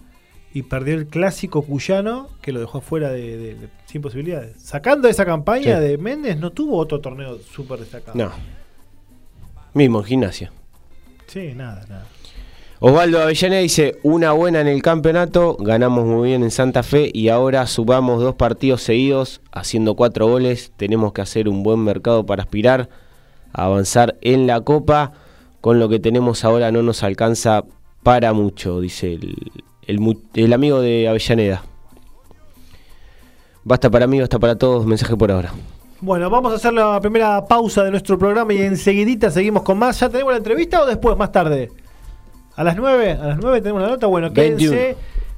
y 0.53 0.65
perdió 0.65 0.95
el 0.95 1.07
clásico 1.07 1.63
cuyano 1.63 2.29
que 2.43 2.53
lo 2.53 2.61
dejó 2.61 2.83
fuera 2.83 3.09
de, 3.11 3.39
de- 3.39 3.55
de- 3.55 3.69
sin 3.87 4.03
posibilidades. 4.03 4.61
Sacando 4.61 5.09
esa 5.09 5.25
campaña 5.25 5.79
Sí. 5.79 5.83
de 5.87 5.97
Méndez, 5.97 6.37
no 6.37 6.51
tuvo 6.51 6.77
otro 6.77 7.01
torneo 7.01 7.39
súper 7.39 7.79
destacado. 7.79 8.13
No. 8.15 8.31
Mismo 9.73 10.01
en 10.01 10.05
gimnasia. 10.05 10.53
Sí, 11.29 11.55
nada, 11.57 11.87
nada. 11.89 12.07
Osvaldo 12.79 13.23
Avellaneda 13.23 13.63
dice, 13.63 13.97
una 14.03 14.33
buena 14.33 14.61
en 14.61 14.69
el 14.69 14.83
campeonato, 14.83 15.57
ganamos 15.61 16.05
muy 16.05 16.29
bien 16.29 16.43
en 16.43 16.51
Santa 16.51 16.83
Fe 16.83 17.11
y 17.15 17.31
ahora 17.31 17.67
subamos 17.67 18.21
dos 18.21 18.35
partidos 18.35 18.83
seguidos, 18.83 19.41
haciendo 19.51 19.95
cuatro 19.95 20.27
goles, 20.29 20.73
tenemos 20.77 21.15
que 21.15 21.23
hacer 21.23 21.49
un 21.49 21.63
buen 21.63 21.79
mercado 21.79 22.27
para 22.27 22.43
aspirar 22.43 22.91
avanzar 23.53 24.17
en 24.21 24.47
la 24.47 24.61
Copa, 24.61 25.13
con 25.61 25.79
lo 25.79 25.89
que 25.89 25.99
tenemos 26.01 26.45
ahora 26.45 26.71
no 26.73 26.83
nos 26.83 27.03
alcanza 27.03 27.65
para 28.03 28.33
mucho, 28.33 28.81
dice 28.81 29.13
el, 29.15 29.37
el 29.87 30.01
mu- 30.01 30.21
el 30.35 30.53
amigo 30.53 30.81
de 30.81 31.09
Avellaneda. 31.09 31.63
Basta 33.65 33.91
para 33.91 34.07
mí, 34.07 34.21
basta 34.21 34.39
para 34.39 34.57
todos, 34.57 34.85
mensaje 34.87 35.17
por 35.17 35.31
ahora. 35.31 35.53
Bueno, 36.01 36.29
vamos 36.31 36.53
a 36.53 36.57
hacer 36.57 36.73
la 36.73 37.01
primera 37.01 37.47
pausa 37.47 37.85
de 37.85 37.93
nuestro 37.93 38.19
programa 38.19 38.53
y 38.55 38.63
enseguidita 38.63 39.31
seguimos 39.31 39.63
con 39.63 39.79
más. 39.79 40.01
¿Ya 40.01 40.09
tenemos 40.09 40.33
la 40.33 40.39
entrevista 40.39 40.83
o 40.83 40.87
después, 40.87 41.17
más 41.17 41.31
tarde? 41.31 41.71
¿A 42.57 42.65
las 42.65 42.77
9? 42.77 43.13
¿A 43.13 43.27
las 43.29 43.39
9 43.39 43.61
tenemos 43.61 43.83
la 43.83 43.89
nota? 43.89 44.09
Bueno, 44.09 44.33
quédense, 44.33 44.69
21. 44.69 44.97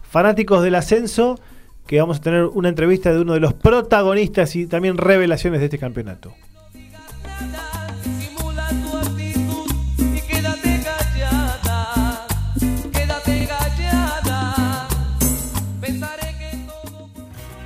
fanáticos 0.08 0.62
del 0.62 0.74
ascenso, 0.76 1.38
que 1.86 2.00
vamos 2.00 2.16
a 2.16 2.20
tener 2.22 2.44
una 2.46 2.70
entrevista 2.70 3.12
de 3.12 3.20
uno 3.20 3.34
de 3.34 3.40
los 3.40 3.52
protagonistas 3.52 4.56
y 4.56 4.66
también 4.66 4.96
revelaciones 4.96 5.60
de 5.60 5.66
este 5.66 5.78
campeonato. 5.78 6.32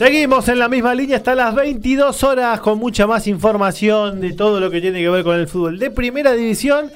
Seguimos 0.00 0.48
en 0.48 0.58
la 0.58 0.70
misma 0.70 0.94
línea 0.94 1.18
hasta 1.18 1.34
las 1.34 1.54
22 1.54 2.24
horas 2.24 2.58
con 2.60 2.78
mucha 2.78 3.06
más 3.06 3.26
información 3.26 4.18
de 4.22 4.32
todo 4.32 4.58
lo 4.58 4.70
que 4.70 4.80
tiene 4.80 4.98
que 5.02 5.10
ver 5.10 5.22
con 5.22 5.36
el 5.38 5.46
fútbol 5.46 5.78
de 5.78 5.90
primera 5.90 6.32
división 6.32 6.90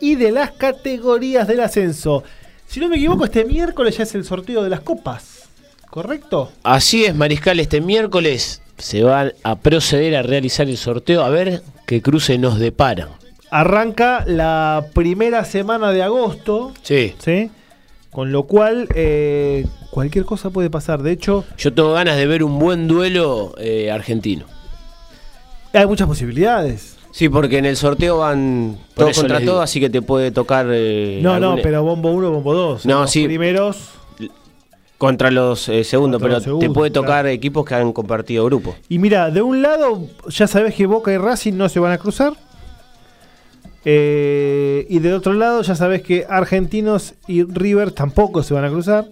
y 0.00 0.14
de 0.14 0.30
las 0.30 0.52
categorías 0.52 1.48
del 1.48 1.58
ascenso. 1.58 2.22
Si 2.68 2.78
no 2.78 2.88
me 2.88 2.94
equivoco, 2.94 3.24
este 3.24 3.44
miércoles 3.44 3.96
ya 3.96 4.04
es 4.04 4.14
el 4.14 4.24
sorteo 4.24 4.62
de 4.62 4.70
las 4.70 4.82
copas, 4.82 5.48
¿correcto? 5.90 6.52
Así 6.62 7.04
es, 7.04 7.16
Mariscal, 7.16 7.58
este 7.58 7.80
miércoles 7.80 8.62
se 8.78 9.02
va 9.02 9.32
a 9.42 9.56
proceder 9.56 10.14
a 10.14 10.22
realizar 10.22 10.68
el 10.68 10.76
sorteo 10.76 11.24
a 11.24 11.30
ver 11.30 11.60
qué 11.88 12.02
cruce 12.02 12.38
nos 12.38 12.60
depara. 12.60 13.08
Arranca 13.50 14.22
la 14.28 14.86
primera 14.94 15.44
semana 15.44 15.90
de 15.90 16.04
agosto, 16.04 16.72
Sí. 16.84 17.16
¿sí? 17.18 17.50
Con 18.14 18.30
lo 18.32 18.44
cual, 18.44 18.88
eh, 18.94 19.66
cualquier 19.90 20.24
cosa 20.24 20.48
puede 20.50 20.70
pasar. 20.70 21.02
De 21.02 21.10
hecho, 21.12 21.44
Yo 21.58 21.74
tengo 21.74 21.92
ganas 21.92 22.16
de 22.16 22.26
ver 22.26 22.44
un 22.44 22.58
buen 22.60 22.86
duelo 22.88 23.52
eh, 23.58 23.90
argentino. 23.90 24.46
hay 25.72 25.84
muchas 25.86 26.06
posibilidades. 26.06 26.96
Sí, 27.10 27.28
porque 27.28 27.58
en 27.58 27.64
el 27.64 27.76
sorteo 27.76 28.18
van 28.18 28.78
eso 28.96 29.20
contra 29.20 29.40
todos, 29.44 29.62
así 29.64 29.80
que 29.80 29.90
te 29.90 30.00
puede 30.00 30.30
tocar. 30.30 30.66
eh, 30.70 31.18
No, 31.22 31.38
no, 31.40 31.48
algún- 31.50 31.62
pero 31.62 31.82
bombo 31.82 32.12
1, 32.12 32.30
bombo 32.30 32.54
2. 32.54 32.86
No, 32.86 33.02
los 33.02 33.10
sí. 33.10 33.24
primeros. 33.24 33.90
Contra 34.96 35.30
los 35.32 35.68
eh, 35.68 35.82
segundos, 35.82 36.20
Contra 36.20 36.26
pero 36.28 36.34
los 36.36 36.44
segundos, 36.44 36.68
te 36.68 36.72
puede 36.72 36.90
tocar 36.92 37.22
claro. 37.24 37.28
equipos 37.30 37.64
que 37.66 37.74
han 37.74 37.92
compartido 37.92 38.44
grupo. 38.44 38.76
Y 38.88 38.98
mira, 39.00 39.30
de 39.30 39.42
un 39.42 39.60
lado 39.60 40.02
ya 40.28 40.46
sabes 40.46 40.74
que 40.76 40.86
Boca 40.86 41.12
y 41.12 41.18
Racing 41.18 41.54
no 41.54 41.68
se 41.68 41.80
van 41.80 41.90
a 41.92 41.98
cruzar. 41.98 42.32
Eh, 43.84 44.86
y 44.88 44.98
del 45.00 45.14
otro 45.14 45.34
lado 45.34 45.60
ya 45.62 45.74
sabes 45.74 46.02
que 46.02 46.26
Argentinos 46.28 47.14
y 47.26 47.44
River 47.44 47.92
tampoco 47.92 48.42
se 48.42 48.54
van 48.54 48.64
a 48.64 48.70
cruzar. 48.70 49.06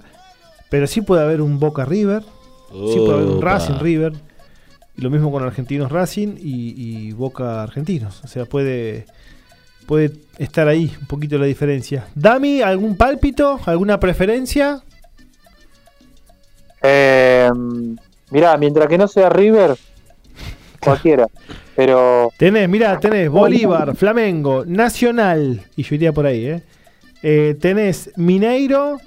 Pero 0.71 0.87
sí 0.87 1.03
puede 1.03 1.23
haber 1.23 1.43
un 1.43 1.59
Boca 1.59 1.85
River. 1.85 2.23
Sí 2.23 2.97
puede 2.97 3.15
haber 3.15 3.29
un. 3.29 3.43
Racing 3.43 3.79
River. 3.81 4.15
Y 4.97 5.03
lo 5.03 5.11
mismo 5.11 5.31
con 5.31 5.43
Argentinos 5.43 5.93
Racing 5.93 6.37
y, 6.39 6.75
y 6.77 7.13
Boca 7.13 7.63
Argentinos. 7.63 8.23
O 8.25 8.29
sea, 8.29 8.47
puede, 8.47 9.07
puede 9.87 10.13
estar 10.39 10.69
ahí 10.69 10.95
un 11.01 11.07
poquito 11.07 11.39
la 11.39 11.47
diferencia. 11.47 12.07
Dami, 12.15 12.63
¿algún 12.63 12.97
pálpito? 12.97 13.61
¿Alguna 13.67 14.01
preferencia? 14.01 14.83
Eh, 16.83 17.51
mirá, 18.31 18.57
mientras 18.57 18.89
que 18.89 18.99
no 18.99 19.09
sea 19.09 19.29
River, 19.29 19.77
cualquiera. 20.81 21.27
Pero 21.75 22.31
Tenés, 22.37 22.69
mirá, 22.69 23.01
tenés 23.01 23.31
Bolívar, 23.31 23.97
Flamengo, 23.97 24.65
Nacional, 24.67 25.63
y 25.77 25.83
yo 25.83 25.95
iría 25.95 26.13
por 26.13 26.27
ahí, 26.27 26.45
¿eh? 26.47 26.63
Eh, 27.23 27.57
tenés 27.61 28.11
Mineiro, 28.17 28.99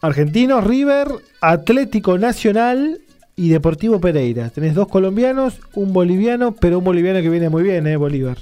Argentinos, 0.00 0.64
River, 0.64 1.08
Atlético 1.40 2.18
Nacional 2.18 3.00
y 3.36 3.48
Deportivo 3.50 4.00
Pereira. 4.00 4.48
Tenés 4.50 4.74
dos 4.74 4.88
colombianos, 4.88 5.60
un 5.74 5.92
boliviano, 5.92 6.52
pero 6.52 6.78
un 6.78 6.84
boliviano 6.84 7.20
que 7.20 7.28
viene 7.28 7.48
muy 7.48 7.62
bien, 7.62 7.86
¿eh? 7.86 7.96
Bolívar. 7.96 8.38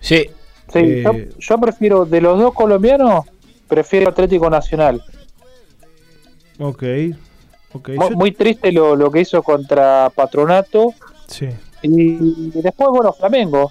Sí, 0.00 0.26
sí, 0.72 0.78
Eh, 0.78 1.02
yo, 1.04 1.12
yo 1.38 1.58
prefiero, 1.60 2.04
de 2.04 2.20
los 2.20 2.38
dos 2.38 2.52
colombianos, 2.54 3.24
prefiero 3.68 4.10
Atlético 4.10 4.50
Nacional. 4.50 5.02
Ok, 6.58 6.82
ok. 7.72 7.88
Mu- 7.90 8.10
yo- 8.10 8.16
Muy 8.16 8.32
triste 8.32 8.72
lo, 8.72 8.94
lo 8.96 9.10
que 9.10 9.20
hizo 9.20 9.42
contra 9.42 10.10
Patronato. 10.14 10.92
Sí, 11.26 11.46
Y 11.82 12.50
después, 12.60 12.88
bueno, 12.90 13.12
Flamengo, 13.12 13.70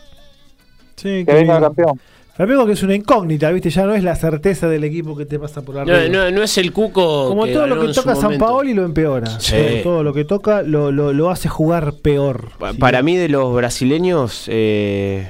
sí, 0.95 1.23
que 1.25 1.33
venga 1.33 1.59
campeón. 1.59 1.99
Flamengo 2.35 2.65
que 2.65 2.71
es 2.71 2.81
una 2.81 2.95
incógnita, 2.95 3.51
¿viste? 3.51 3.69
Ya 3.69 3.85
no 3.85 3.93
es 3.93 4.03
la 4.03 4.15
certeza 4.15 4.67
del 4.67 4.83
equipo 4.83 5.15
que 5.15 5.25
te 5.27 5.37
pasa 5.37 5.61
por 5.61 5.77
arriba. 5.77 5.99
no, 6.09 6.23
no- 6.25 6.31
no 6.31 6.41
es 6.43 6.57
el 6.57 6.73
cuco. 6.73 7.27
Como 7.29 7.45
que 7.45 7.53
todo 7.53 7.67
lo 7.67 7.79
que 7.85 7.93
toca 7.93 8.15
San. 8.15 8.39
Paoli 8.39 8.73
lo 8.73 8.85
empeora. 8.85 9.39
Sí. 9.39 9.51
Todo, 9.55 9.83
todo 9.83 10.03
lo 10.03 10.13
que 10.13 10.25
toca 10.25 10.63
lo, 10.63 10.91
lo- 10.91 11.13
lo 11.13 11.29
hace 11.29 11.47
jugar 11.47 11.93
peor. 12.01 12.49
Pa- 12.57 12.71
Sí. 12.73 12.79
Para 12.79 13.03
mí, 13.03 13.15
de 13.17 13.29
los 13.29 13.53
brasileños, 13.53 14.45
eh, 14.47 15.29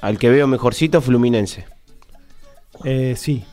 al 0.00 0.18
que 0.18 0.30
veo 0.30 0.48
mejorcito, 0.48 1.00
Fluminense. 1.00 1.64
Eh, 2.84 3.14
sí. 3.16 3.44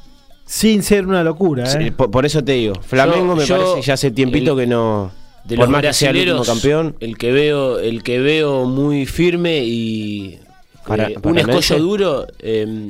Sin 0.46 0.82
ser 0.82 1.06
una 1.06 1.24
locura, 1.24 1.66
¿eh? 1.66 1.78
Sí, 1.84 1.92
por, 1.92 2.10
por 2.10 2.26
eso 2.26 2.44
te 2.44 2.54
digo, 2.54 2.74
Flamengo 2.82 3.36
me 3.36 3.46
yo- 3.46 3.56
parece 3.56 3.82
ya 3.88 3.94
hace 3.94 4.10
tiempito 4.10 4.54
el- 4.54 4.60
que 4.62 4.68
no. 4.68 5.12
De 5.46 5.56
los 5.58 5.96
sea 5.96 6.12
el 6.12 6.42
campeón. 6.46 6.96
el 7.00 7.18
que 7.18 7.32
veo, 7.32 7.80
el 7.80 8.04
que 8.04 8.20
veo 8.20 8.66
muy 8.66 9.06
firme 9.06 9.60
y 9.64 10.40
Para- 10.86 11.10
eh, 11.10 11.16
un 11.24 11.38
escollo 11.40 11.80
duro, 11.80 12.28
eh, 12.40 12.90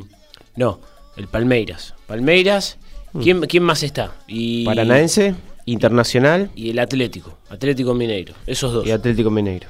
no, 0.55 0.79
el 1.17 1.27
Palmeiras. 1.27 1.93
Palmeiras, 2.07 2.77
¿quién, 3.21 3.41
quién 3.41 3.63
más 3.63 3.83
está? 3.83 4.11
Y, 4.27 4.65
Paranaense, 4.65 5.35
Internacional 5.65 6.49
y 6.55 6.71
el 6.71 6.79
Atlético, 6.79 7.37
Atlético 7.49 7.93
Mineiro, 7.93 8.33
esos 8.47 8.73
dos. 8.73 8.85
y 8.87 8.91
Atlético 8.91 9.29
Mineiro. 9.29 9.67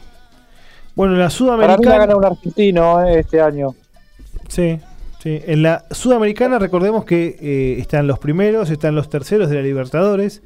Bueno, 0.96 1.14
la 1.14 1.18
Para 1.18 1.26
mí 1.26 1.26
la 1.26 1.30
Sudamericana. 1.30 1.98
gana 1.98 2.16
un 2.16 2.26
argentino 2.26 3.06
eh, 3.06 3.20
este 3.20 3.40
año. 3.42 3.76
Sí, 4.48 4.80
sí. 5.22 5.40
En 5.46 5.62
la 5.64 5.86
Sudamericana, 5.92 6.60
recordemos 6.60 7.06
que 7.06 7.38
eh, 7.42 7.76
están 7.80 8.08
los 8.08 8.20
primeros, 8.20 8.70
están 8.70 8.96
los 8.96 9.10
terceros 9.10 9.50
de 9.50 9.56
la 9.58 9.62
Libertadores, 9.62 10.42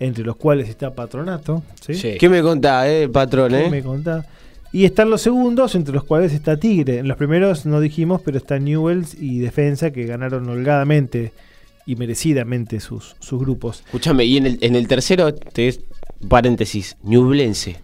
entre 0.00 0.24
los 0.24 0.34
cuales 0.36 0.68
está 0.68 0.92
Patronato. 0.92 1.62
¿sí? 1.80 1.94
Sí. 1.94 2.16
¿Qué 2.18 2.28
me 2.28 2.42
contás, 2.42 2.86
eh, 2.88 3.08
patrón, 3.08 3.52
¿Qué 3.52 3.66
eh? 3.66 3.70
me 3.70 3.82
contá? 3.82 4.26
Y 4.72 4.84
están 4.84 5.10
los 5.10 5.20
segundos, 5.20 5.74
entre 5.74 5.94
los 5.94 6.04
cuales 6.04 6.32
está 6.32 6.56
Tigre. 6.56 6.98
En 6.98 7.08
los 7.08 7.16
primeros 7.16 7.66
no 7.66 7.80
dijimos, 7.80 8.20
pero 8.24 8.38
está 8.38 8.58
Newells 8.58 9.14
y 9.14 9.40
Defensa, 9.40 9.92
que 9.92 10.06
ganaron 10.06 10.48
holgadamente 10.48 11.32
y 11.86 11.96
merecidamente 11.96 12.80
sus, 12.80 13.16
sus 13.18 13.40
grupos. 13.40 13.82
Escúchame, 13.86 14.24
y 14.24 14.36
en 14.36 14.46
el, 14.46 14.58
en 14.60 14.76
el 14.76 14.86
tercero, 14.86 15.34
te 15.34 15.80
paréntesis, 16.28 16.96
Ñublense. 17.02 17.76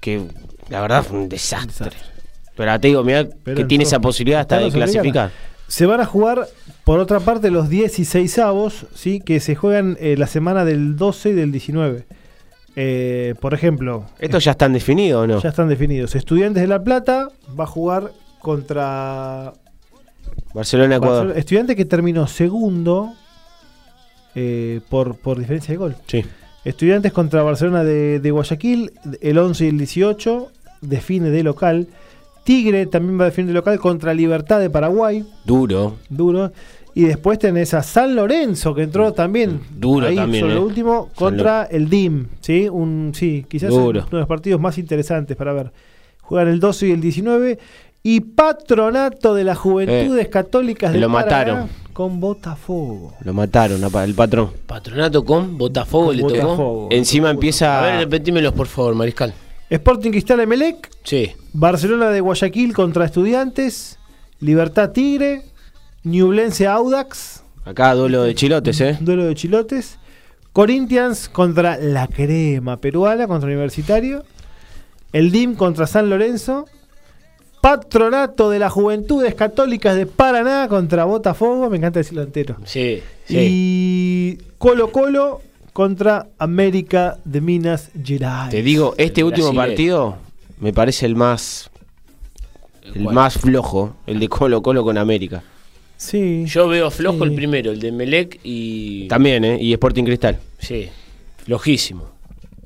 Que 0.00 0.22
la 0.70 0.80
verdad 0.80 1.04
fue 1.04 1.18
un 1.18 1.28
desastre. 1.28 1.90
Desastre. 1.90 2.10
Pero 2.56 2.80
te 2.80 2.88
digo, 2.88 3.04
mira 3.04 3.26
que 3.44 3.60
en 3.60 3.68
tiene 3.68 3.84
esa 3.84 4.00
posibilidad 4.00 4.40
hasta 4.40 4.58
de 4.58 4.70
clasificar. 4.70 5.30
Se 5.68 5.86
van 5.86 6.00
a 6.00 6.06
jugar, 6.06 6.48
por 6.90 6.98
otra 6.98 7.20
parte, 7.20 7.52
los 7.52 7.68
16 7.68 8.40
avos, 8.40 8.86
¿sí? 8.96 9.20
que 9.20 9.38
se 9.38 9.54
juegan 9.54 9.96
eh, 10.00 10.16
la 10.18 10.26
semana 10.26 10.64
del 10.64 10.96
12 10.96 11.28
y 11.28 11.32
del 11.34 11.52
19. 11.52 12.04
Eh, 12.74 13.36
por 13.40 13.54
ejemplo, 13.54 14.06
¿Estos 14.18 14.42
ya 14.42 14.50
están 14.50 14.72
definidos 14.72 15.22
o 15.22 15.26
no? 15.28 15.40
ya 15.40 15.50
están 15.50 15.68
definidos. 15.68 16.16
Estudiantes 16.16 16.60
de 16.62 16.66
La 16.66 16.82
Plata 16.82 17.28
va 17.56 17.62
a 17.62 17.66
jugar 17.68 18.10
contra 18.40 19.52
Barcelona, 20.52 20.96
Ecuador. 20.96 21.32
Estudiantes 21.36 21.76
que 21.76 21.84
terminó 21.84 22.26
segundo 22.26 23.12
eh, 24.34 24.80
por, 24.88 25.14
por 25.14 25.38
diferencia 25.38 25.70
de 25.70 25.76
gol. 25.78 25.96
Sí. 26.08 26.24
Estudiantes 26.64 27.12
contra 27.12 27.44
Barcelona 27.44 27.84
de, 27.84 28.18
de 28.18 28.30
Guayaquil, 28.32 28.94
el 29.20 29.38
11 29.38 29.64
y 29.64 29.68
el 29.68 29.78
18, 29.78 30.48
define 30.80 31.30
de 31.30 31.44
local. 31.44 31.86
Tigre 32.42 32.86
también 32.86 33.16
va 33.20 33.24
a 33.24 33.26
definir 33.26 33.48
de 33.48 33.54
local 33.54 33.78
contra 33.78 34.12
Libertad 34.12 34.58
de 34.58 34.70
Paraguay, 34.70 35.24
Duro. 35.44 35.96
duro. 36.08 36.50
Y 37.00 37.04
después 37.04 37.38
tenés 37.38 37.72
a 37.72 37.82
San 37.82 38.14
Lorenzo, 38.14 38.74
que 38.74 38.82
entró 38.82 39.12
también. 39.12 39.60
Duro 39.70 40.06
ahí 40.06 40.16
también, 40.16 40.42
sobre 40.42 40.52
eh. 40.52 40.56
lo 40.58 40.66
último, 40.66 41.08
contra 41.14 41.64
el 41.64 41.88
DIM. 41.88 42.26
¿sí? 42.40 42.68
Un, 42.68 43.12
sí, 43.14 43.46
quizás 43.48 43.70
Duro. 43.70 44.00
uno 44.00 44.08
de 44.10 44.18
los 44.18 44.26
partidos 44.28 44.60
más 44.60 44.76
interesantes 44.76 45.34
para 45.36 45.54
ver. 45.54 45.72
Juegan 46.20 46.48
el 46.48 46.60
12 46.60 46.88
y 46.88 46.90
el 46.92 47.00
19. 47.00 47.58
Y 48.02 48.20
Patronato 48.20 49.34
de 49.34 49.44
las 49.44 49.56
Juventudes 49.56 50.28
Católicas 50.28 50.92
de 50.92 50.98
Eh, 50.98 51.00
lo 51.00 51.10
Paraná 51.10 51.24
mataron. 51.54 51.68
con 51.94 52.20
Botafogo. 52.20 53.14
Lo 53.24 53.32
mataron, 53.32 53.82
el 53.82 54.14
patrón. 54.14 54.50
Patronato 54.66 55.24
con 55.24 55.56
Botafogo 55.56 56.06
Con 56.08 56.16
le 56.16 56.22
tocó. 56.22 56.34
Botafogo. 56.34 56.88
Encima 56.90 57.28
A 57.28 57.30
ver, 57.30 57.34
empieza. 57.36 57.98
repetímelos 57.98 58.52
por 58.52 58.66
favor, 58.66 58.94
Mariscal. 58.94 59.32
Sporting 59.70 60.10
Cristal 60.10 60.40
Emelec, 60.40 60.90
Sí. 61.04 61.30
Barcelona 61.54 62.10
de 62.10 62.20
Guayaquil 62.20 62.74
contra 62.74 63.04
Estudiantes, 63.06 63.98
Libertad 64.40 64.90
Tigre, 64.90 65.42
Ñublense 66.04 66.66
Audax, 66.66 67.42
Acá 67.64 67.94
duelo 67.94 68.22
de 68.22 68.34
chilotes, 68.34 68.80
¿eh? 68.80 68.96
duelo 69.00 69.24
de 69.26 69.34
chilotes, 69.34 69.98
Corinthians 70.52 71.28
contra 71.28 71.76
la 71.76 72.08
crema 72.08 72.78
peruana, 72.78 73.26
contra 73.26 73.46
Universitario, 73.48 74.24
el 75.12 75.30
DIM 75.30 75.54
contra 75.54 75.86
San 75.86 76.08
Lorenzo, 76.08 76.66
Patronato 77.60 78.48
de 78.48 78.58
las 78.58 78.72
Juventudes 78.72 79.34
Católicas 79.34 79.94
de 79.94 80.06
Paraná 80.06 80.66
contra 80.68 81.04
Botafogo, 81.04 81.68
me 81.68 81.76
encanta 81.76 82.00
decirlo 82.00 82.22
entero, 82.22 82.56
Sí, 82.64 83.02
sí. 83.26 83.36
y 83.38 84.38
Colo 84.56 84.90
Colo 84.90 85.42
contra 85.74 86.28
América 86.38 87.18
de 87.24 87.40
Minas 87.42 87.90
Gerais. 88.02 88.50
Te 88.50 88.62
digo, 88.62 88.94
este 88.96 89.20
El 89.20 89.26
último 89.26 89.54
partido 89.54 90.16
me 90.58 90.72
parece 90.72 91.06
el 91.06 91.16
más. 91.16 91.70
El 92.94 93.04
más 93.04 93.34
flojo, 93.34 93.94
el 94.06 94.18
de 94.18 94.28
Colo 94.28 94.62
Colo 94.62 94.82
con 94.82 94.98
América. 94.98 95.42
Sí. 96.00 96.44
Yo 96.46 96.66
veo 96.66 96.90
flojo 96.90 97.18
Sí. 97.18 97.24
el 97.24 97.34
primero, 97.34 97.72
el 97.72 97.78
de 97.80 97.92
Melec 97.92 98.40
y. 98.42 99.06
También, 99.08 99.44
¿eh? 99.44 99.58
Y 99.60 99.74
Sporting 99.74 100.04
Cristal. 100.04 100.38
Sí, 100.58 100.88
flojísimo. 101.44 102.08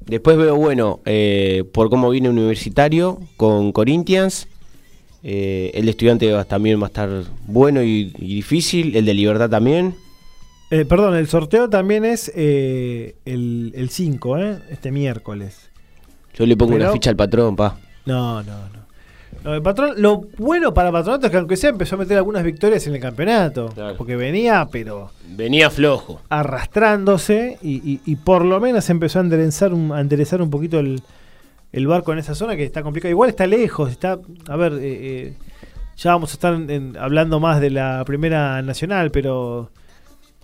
Después 0.06 0.36
veo, 0.36 0.54
bueno, 0.54 1.00
eh, 1.04 1.64
por 1.72 1.90
cómo 1.90 2.10
viene 2.10 2.28
Universitario 2.28 3.20
con 3.36 3.72
Corinthians. 3.72 4.46
eh, 5.26 5.70
el 5.74 5.86
de 5.86 5.90
Estudiante 5.90 6.30
va- 6.30 6.44
también 6.44 6.78
va 6.80 6.84
a 6.84 6.88
estar 6.88 7.08
bueno 7.46 7.82
y, 7.82 8.12
y 8.18 8.34
difícil. 8.36 8.94
El 8.94 9.04
de 9.06 9.14
Libertad 9.14 9.48
también. 9.50 9.94
Eh, 10.70 10.84
perdón, 10.84 11.16
el 11.16 11.26
sorteo 11.26 11.68
también 11.70 12.04
es 12.04 12.30
eh, 12.36 13.16
el 13.24 13.88
5, 13.90 14.38
¿eh? 14.38 14.58
Este 14.70 14.92
miércoles. 14.92 15.70
Yo 16.34 16.44
le 16.46 16.56
pongo 16.56 16.72
Pero- 16.74 16.84
una 16.84 16.92
ficha 16.92 17.08
al 17.10 17.16
patrón, 17.16 17.56
pa. 17.56 17.78
No, 18.06 18.42
no, 18.42 18.68
no. 18.68 18.83
Patrón, 19.62 19.94
lo 19.98 20.22
bueno 20.38 20.72
para 20.72 20.90
Patronato 20.90 21.26
es 21.26 21.30
que 21.30 21.36
aunque 21.38 21.56
sea 21.56 21.70
empezó 21.70 21.96
a 21.96 21.98
meter 21.98 22.16
algunas 22.16 22.42
victorias 22.42 22.86
en 22.86 22.94
el 22.94 23.00
campeonato. 23.00 23.68
Claro. 23.74 23.96
Porque 23.96 24.16
venía, 24.16 24.66
pero 24.72 25.10
Venía 25.36 25.68
flojo. 25.70 26.20
arrastrándose 26.30 27.58
y, 27.62 27.74
y- 27.88 28.00
y 28.06 28.16
por 28.16 28.44
lo 28.44 28.60
menos 28.60 28.88
empezó 28.90 29.18
a 29.18 29.22
enderezar 29.22 29.72
un, 29.72 29.92
a 29.92 30.00
enderezar 30.00 30.40
un 30.42 30.50
poquito 30.50 30.78
el, 30.80 31.02
el 31.72 31.86
barco 31.86 32.12
en 32.12 32.18
esa 32.20 32.34
zona 32.34 32.56
que 32.56 32.64
está 32.64 32.82
complicado. 32.82 33.10
Igual 33.10 33.30
está 33.30 33.46
lejos, 33.46 33.90
está, 33.90 34.18
a 34.48 34.56
ver, 34.56 34.72
eh, 34.74 34.78
eh, 34.82 35.34
ya 35.96 36.12
vamos 36.12 36.30
a 36.30 36.34
estar 36.34 36.54
en- 36.54 36.96
hablando 36.98 37.38
más 37.40 37.60
de 37.60 37.70
la 37.70 38.02
primera 38.06 38.62
nacional, 38.62 39.10
pero 39.10 39.70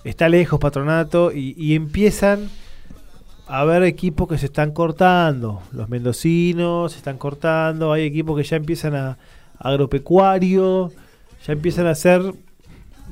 está 0.04 0.28
lejos 0.28 0.60
Patronato 0.60 1.32
y, 1.32 1.54
y 1.56 1.74
empiezan 1.74 2.48
a 3.50 3.60
haber 3.60 3.82
equipos 3.82 4.28
que 4.28 4.38
se 4.38 4.46
están 4.46 4.70
cortando. 4.72 5.60
Los 5.72 5.88
mendocinos 5.88 6.92
se 6.92 6.98
están 6.98 7.18
cortando, 7.18 7.92
hay 7.92 8.04
equipos 8.04 8.36
que 8.36 8.44
ya 8.44 8.56
empiezan 8.56 8.94
a 8.94 9.18
agropecuario, 9.58 10.90
ya 11.46 11.52
empiezan 11.52 11.86
a 11.86 11.90
hacer 11.90 12.22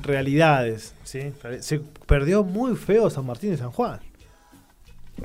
realidades. 0.01 0.93
¿sí? 1.03 1.33
Se 1.59 1.81
perdió 2.05 2.43
muy 2.43 2.75
feo 2.75 3.09
San 3.09 3.25
Martín 3.25 3.51
de 3.51 3.57
San 3.57 3.71
Juan. 3.71 3.99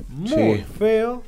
Muy 0.09 0.29
Sí. 0.57 0.65
feo. 0.77 1.23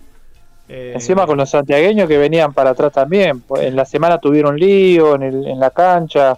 Eh, 0.70 0.92
Encima 0.96 1.26
con 1.26 1.38
los 1.38 1.50
santiagueños 1.50 2.10
que 2.10 2.18
venían 2.18 2.54
para 2.54 2.72
atrás 2.72 2.92
también. 2.92 3.40
pues, 3.40 3.64
En 3.64 3.76
la 3.76 3.86
semana 3.86 4.20
tuvieron 4.20 4.60
lío 4.60 5.16
en, 5.16 5.24
el- 5.24 5.48
en 5.48 5.60
la 5.62 5.70
cancha 5.70 6.38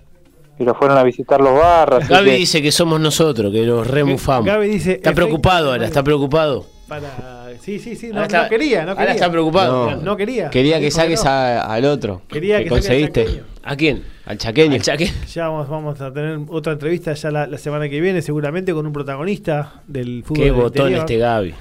y 0.60 0.64
lo 0.64 0.76
fueron 0.76 0.98
a 1.00 1.04
visitar 1.04 1.42
los 1.42 1.54
barras. 1.60 2.08
Gaby 2.08 2.30
que- 2.30 2.36
dice 2.38 2.62
que 2.62 2.72
somos 2.72 3.00
nosotros, 3.00 3.52
que 3.52 3.66
nos 3.66 3.88
remufamos. 3.88 4.46
Gaby 4.46 4.68
dice, 4.68 4.92
está 4.94 5.14
preocupado 5.14 5.72
ahora, 5.72 5.86
está 5.86 6.04
preocupado. 6.04 6.66
Para... 6.88 7.39
Sí, 7.62 7.78
sí, 7.80 7.96
sí, 7.96 8.08
no, 8.08 8.16
Ahora 8.16 8.26
está- 8.26 8.44
no 8.44 8.50
quería, 8.50 8.84
no 8.84 8.92
ahora 8.92 9.02
quería. 9.02 9.14
está 9.14 9.32
preocupado. 9.32 9.92
No, 9.92 9.98
no 10.02 10.18
quería. 10.18 10.50
Quería 10.50 10.80
que 10.80 10.90
saques 10.92 11.24
no. 11.24 11.30
a- 11.30 11.74
al 11.74 11.86
otro. 11.86 12.22
Quería 12.28 12.58
que, 12.60 12.64
que 12.66 12.70
saque 12.82 13.04
al 13.04 13.10
conseguiste. 13.12 13.44
¿A 13.64 13.76
quién? 13.76 14.04
Al 14.26 14.38
chaqueño. 14.38 14.76
Al 14.76 14.82
Ya 15.34 15.48
vamos, 15.50 15.70
vamos 15.70 16.02
a 16.02 16.12
tener 16.14 16.40
otra 16.50 16.74
entrevista 16.74 17.14
ya 17.14 17.32
la, 17.32 17.48
la 17.48 17.58
semana 17.58 17.90
que 17.90 18.00
viene, 18.02 18.22
seguramente 18.22 18.74
con 18.74 18.86
un 18.88 18.94
protagonista 18.94 19.82
del 19.88 20.24
fútbol. 20.24 20.38
Qué 20.38 20.44
del 20.46 20.54
botón 20.54 20.72
interior. 20.92 21.00
este 21.00 21.18
Gaby. 21.18 21.54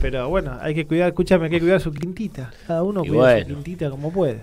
Pero 0.00 0.28
bueno, 0.28 0.58
hay 0.60 0.74
que 0.74 0.86
cuidar, 0.86 1.08
escúchame, 1.08 1.46
hay 1.46 1.50
que 1.50 1.60
cuidar 1.60 1.80
su 1.80 1.90
quintita. 1.92 2.50
Cada 2.66 2.82
uno 2.82 3.02
Y 3.04 3.08
cuida 3.08 3.40
su 3.40 3.46
quintita 3.46 3.88
como 3.90 4.12
puede. 4.12 4.40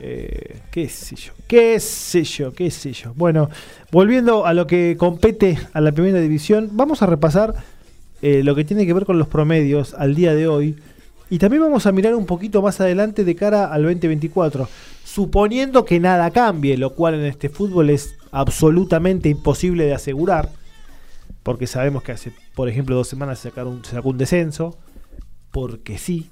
Eh, 0.00 0.58
qué 0.70 0.88
sé 0.88 1.16
yo, 1.16 1.32
qué 1.48 1.80
sé 1.80 2.22
yo, 2.22 2.52
qué 2.52 2.70
sé 2.70 2.92
yo. 2.92 3.12
Bueno, 3.14 3.50
volviendo 3.90 4.46
a 4.46 4.54
lo 4.54 4.66
que 4.66 4.96
compete 4.96 5.58
a 5.72 5.80
la 5.80 5.90
primera 5.92 6.20
división, 6.20 6.70
vamos 6.72 7.02
a 7.02 7.06
repasar 7.06 7.54
eh, 8.20 8.42
lo 8.42 8.54
que 8.54 8.64
tiene 8.64 8.86
que 8.86 8.92
ver 8.92 9.04
con 9.04 9.18
los 9.18 9.28
promedios 9.28 9.94
al 9.94 10.14
día 10.14 10.34
de 10.34 10.48
hoy. 10.48 10.76
Y 11.30 11.38
también 11.38 11.62
vamos 11.62 11.86
a 11.86 11.92
mirar 11.92 12.14
un 12.14 12.26
poquito 12.26 12.62
más 12.62 12.80
adelante 12.80 13.24
de 13.24 13.34
cara 13.34 13.66
al 13.66 13.82
2024. 13.82 14.68
Suponiendo 15.04 15.84
que 15.84 16.00
nada 16.00 16.30
cambie, 16.30 16.76
lo 16.76 16.94
cual 16.94 17.14
en 17.14 17.24
este 17.24 17.48
fútbol 17.48 17.90
es 17.90 18.16
absolutamente 18.32 19.28
imposible 19.28 19.84
de 19.84 19.94
asegurar. 19.94 20.50
Porque 21.42 21.66
sabemos 21.66 22.02
que 22.02 22.12
hace, 22.12 22.32
por 22.54 22.68
ejemplo, 22.68 22.96
dos 22.96 23.08
semanas 23.08 23.38
se 23.38 23.50
se 23.50 23.90
sacó 23.90 24.08
un 24.08 24.18
descenso. 24.18 24.78
Porque 25.50 25.98
sí. 25.98 26.30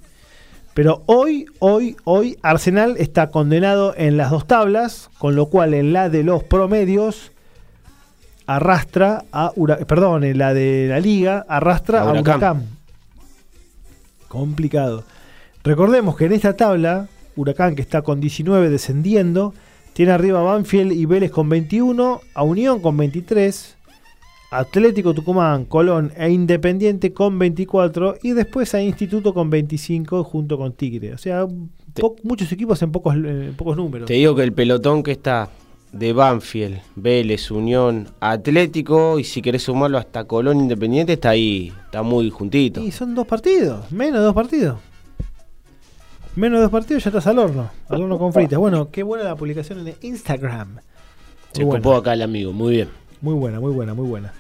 Pero 0.74 1.02
hoy, 1.06 1.46
hoy, 1.58 1.96
hoy, 2.04 2.38
Arsenal 2.42 2.96
está 2.98 3.30
condenado 3.30 3.94
en 3.96 4.16
las 4.16 4.30
dos 4.30 4.46
tablas. 4.46 5.10
Con 5.18 5.36
lo 5.36 5.46
cual 5.46 5.74
en 5.74 5.92
la 5.92 6.08
de 6.08 6.22
los 6.22 6.42
promedios 6.42 7.32
arrastra 8.46 9.24
a 9.32 9.52
Hura- 9.56 9.78
perdón, 9.86 10.24
en 10.24 10.38
la 10.38 10.54
de 10.54 10.86
la 10.88 11.00
liga 11.00 11.44
arrastra 11.48 12.00
A 12.00 12.02
a 12.02 12.10
Huracán. 12.12 12.36
Huracán. 12.36 12.64
Complicado. 14.28 15.04
Recordemos 15.64 16.16
que 16.16 16.26
en 16.26 16.32
esta 16.32 16.56
tabla, 16.56 17.08
Huracán 17.36 17.74
que 17.74 17.82
está 17.82 18.02
con 18.02 18.20
19 18.20 18.70
descendiendo, 18.70 19.54
tiene 19.92 20.12
arriba 20.12 20.40
a 20.40 20.42
Banfield 20.42 20.92
y 20.92 21.06
Vélez 21.06 21.30
con 21.30 21.48
21, 21.48 22.20
a 22.34 22.42
Unión 22.42 22.80
con 22.80 22.96
23, 22.96 23.76
Atlético 24.50 25.14
Tucumán, 25.14 25.64
Colón 25.64 26.12
e 26.16 26.30
Independiente 26.30 27.12
con 27.12 27.38
24 27.38 28.16
y 28.22 28.32
después 28.32 28.74
a 28.74 28.82
Instituto 28.82 29.32
con 29.34 29.50
25 29.50 30.22
junto 30.24 30.58
con 30.58 30.72
Tigre. 30.72 31.14
O 31.14 31.18
sea, 31.18 31.46
muchos 32.22 32.52
equipos 32.52 32.80
en 32.82 32.92
pocos, 32.92 33.14
en 33.14 33.54
pocos 33.56 33.76
números. 33.76 34.06
Te 34.06 34.14
digo 34.14 34.34
que 34.34 34.42
el 34.42 34.52
pelotón 34.52 35.02
que 35.02 35.12
está 35.12 35.48
de 35.92 36.12
Banfield, 36.12 36.80
Vélez, 36.94 37.50
Unión, 37.50 38.08
Atlético 38.20 39.18
y 39.18 39.24
si 39.24 39.40
querés 39.40 39.62
sumarlo 39.62 39.98
hasta 39.98 40.24
Colón 40.24 40.58
Independiente 40.60 41.14
está 41.14 41.30
ahí, 41.30 41.72
está 41.84 42.02
muy 42.02 42.30
juntito. 42.30 42.80
Y 42.80 42.90
son 42.92 43.14
dos 43.14 43.26
partidos, 43.26 43.90
menos 43.90 44.20
de 44.20 44.24
dos 44.26 44.34
partidos. 44.34 44.78
Menos 46.34 46.58
de 46.58 46.62
dos 46.64 46.70
partidos 46.70 47.02
ya 47.02 47.08
estás 47.10 47.26
al 47.28 47.38
horno, 47.38 47.70
al 47.88 48.02
horno 48.02 48.18
con 48.18 48.32
fritas. 48.32 48.58
Bueno, 48.58 48.90
qué 48.90 49.02
buena 49.02 49.24
la 49.24 49.36
publicación 49.36 49.86
en 49.88 49.94
Instagram. 50.02 50.76
Se 51.52 51.64
Muy 51.64 51.74
ocupó 51.76 51.88
buena, 51.90 52.00
acá 52.00 52.12
el 52.12 52.22
amigo, 52.22 52.52
muy 52.52 52.74
bien. 52.74 52.88
muy 53.22 53.34
buena, 53.34 53.58
muy 53.58 53.72
buena, 53.72 53.94
muy 53.94 54.06
buena. 54.06 54.34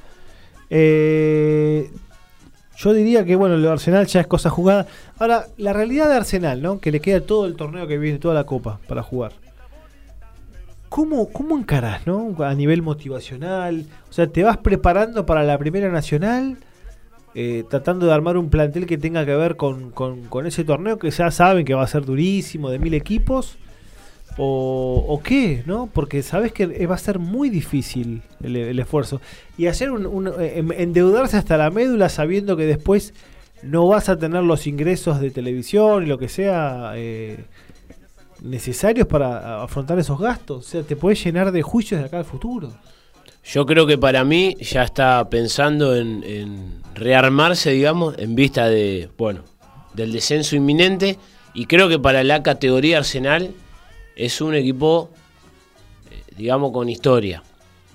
Eh, 0.68 1.90
yo 2.76 2.92
diría 2.92 3.24
que 3.24 3.36
bueno, 3.36 3.56
lo 3.56 3.70
Arsenal 3.70 4.06
ya 4.06 4.20
es 4.20 4.26
cosa 4.26 4.50
jugada. 4.50 4.86
Ahora, 5.18 5.46
la 5.56 5.72
realidad 5.72 6.10
de 6.10 6.16
Arsenal, 6.16 6.60
¿no? 6.60 6.80
Que 6.80 6.92
le 6.92 7.00
queda 7.00 7.22
todo 7.22 7.46
el 7.46 7.56
torneo 7.56 7.86
que 7.86 7.96
viene, 7.96 8.18
toda 8.18 8.34
la 8.34 8.44
copa 8.44 8.78
para 8.86 9.02
jugar. 9.02 9.32
¿Cómo, 10.88 11.28
¿Cómo 11.30 11.58
encarás, 11.58 12.06
no? 12.06 12.34
A 12.44 12.54
nivel 12.54 12.82
motivacional. 12.82 13.86
O 14.08 14.12
sea, 14.12 14.26
¿te 14.28 14.42
vas 14.42 14.58
preparando 14.58 15.26
para 15.26 15.42
la 15.44 15.58
primera 15.58 15.90
nacional? 15.90 16.56
eh, 17.38 17.64
tratando 17.68 18.06
de 18.06 18.14
armar 18.14 18.38
un 18.38 18.48
plantel 18.48 18.86
que 18.86 18.96
tenga 18.96 19.26
que 19.26 19.34
ver 19.36 19.56
con, 19.56 19.90
con- 19.90 20.46
ese 20.46 20.64
torneo 20.64 20.98
que 20.98 21.10
ya 21.10 21.30
saben 21.30 21.66
que 21.66 21.74
va 21.74 21.82
a 21.82 21.86
ser 21.86 22.06
durísimo, 22.06 22.70
de 22.70 22.78
mil 22.78 22.94
equipos. 22.94 23.58
O, 24.38 25.04
o 25.06 25.22
qué, 25.22 25.62
¿no? 25.66 25.86
Porque 25.92 26.22
sabes 26.22 26.52
que 26.52 26.86
va 26.86 26.94
a 26.94 26.98
ser 26.98 27.18
muy 27.18 27.50
difícil 27.50 28.22
el, 28.42 28.78
esfuerzo. 28.78 29.20
Y 29.58 29.66
hacer 29.66 29.90
un, 29.90 30.06
un- 30.06 30.32
em- 30.40 30.72
endeudarse 30.72 31.36
hasta 31.36 31.58
la 31.58 31.70
médula 31.70 32.08
sabiendo 32.08 32.56
que 32.56 32.64
después 32.64 33.12
no 33.62 33.86
vas 33.86 34.08
a 34.08 34.18
tener 34.18 34.42
los 34.42 34.66
ingresos 34.66 35.20
de 35.20 35.30
televisión 35.30 36.04
y 36.04 36.06
lo 36.06 36.18
que 36.18 36.28
sea 36.28 36.92
eh, 36.96 37.44
necesarios 38.42 39.06
para 39.06 39.62
afrontar 39.62 39.98
esos 39.98 40.18
gastos. 40.18 40.58
O 40.66 40.68
sea, 40.68 40.82
te 40.82 40.96
puedes 40.96 41.22
llenar 41.24 41.52
de 41.52 41.62
juicios 41.62 42.00
de 42.00 42.06
acá 42.06 42.18
al 42.18 42.24
futuro. 42.24 42.72
Yo 43.44 43.64
creo 43.64 43.86
que 43.86 43.96
para 43.96 44.24
mí 44.24 44.56
ya 44.60 44.82
está 44.82 45.28
pensando 45.30 45.94
en, 45.94 46.22
en 46.24 46.82
rearmarse, 46.94 47.70
digamos, 47.70 48.16
en 48.18 48.34
vista 48.34 48.68
de, 48.68 49.08
bueno, 49.16 49.42
del 49.94 50.12
descenso 50.12 50.56
inminente. 50.56 51.18
Y 51.54 51.66
creo 51.66 51.88
que 51.88 51.98
para 51.98 52.24
la 52.24 52.42
categoría 52.42 52.98
Arsenal 52.98 53.52
es 54.16 54.40
un 54.40 54.54
equipo, 54.54 55.10
eh, 56.10 56.22
digamos, 56.36 56.72
con 56.72 56.88
historia. 56.88 57.42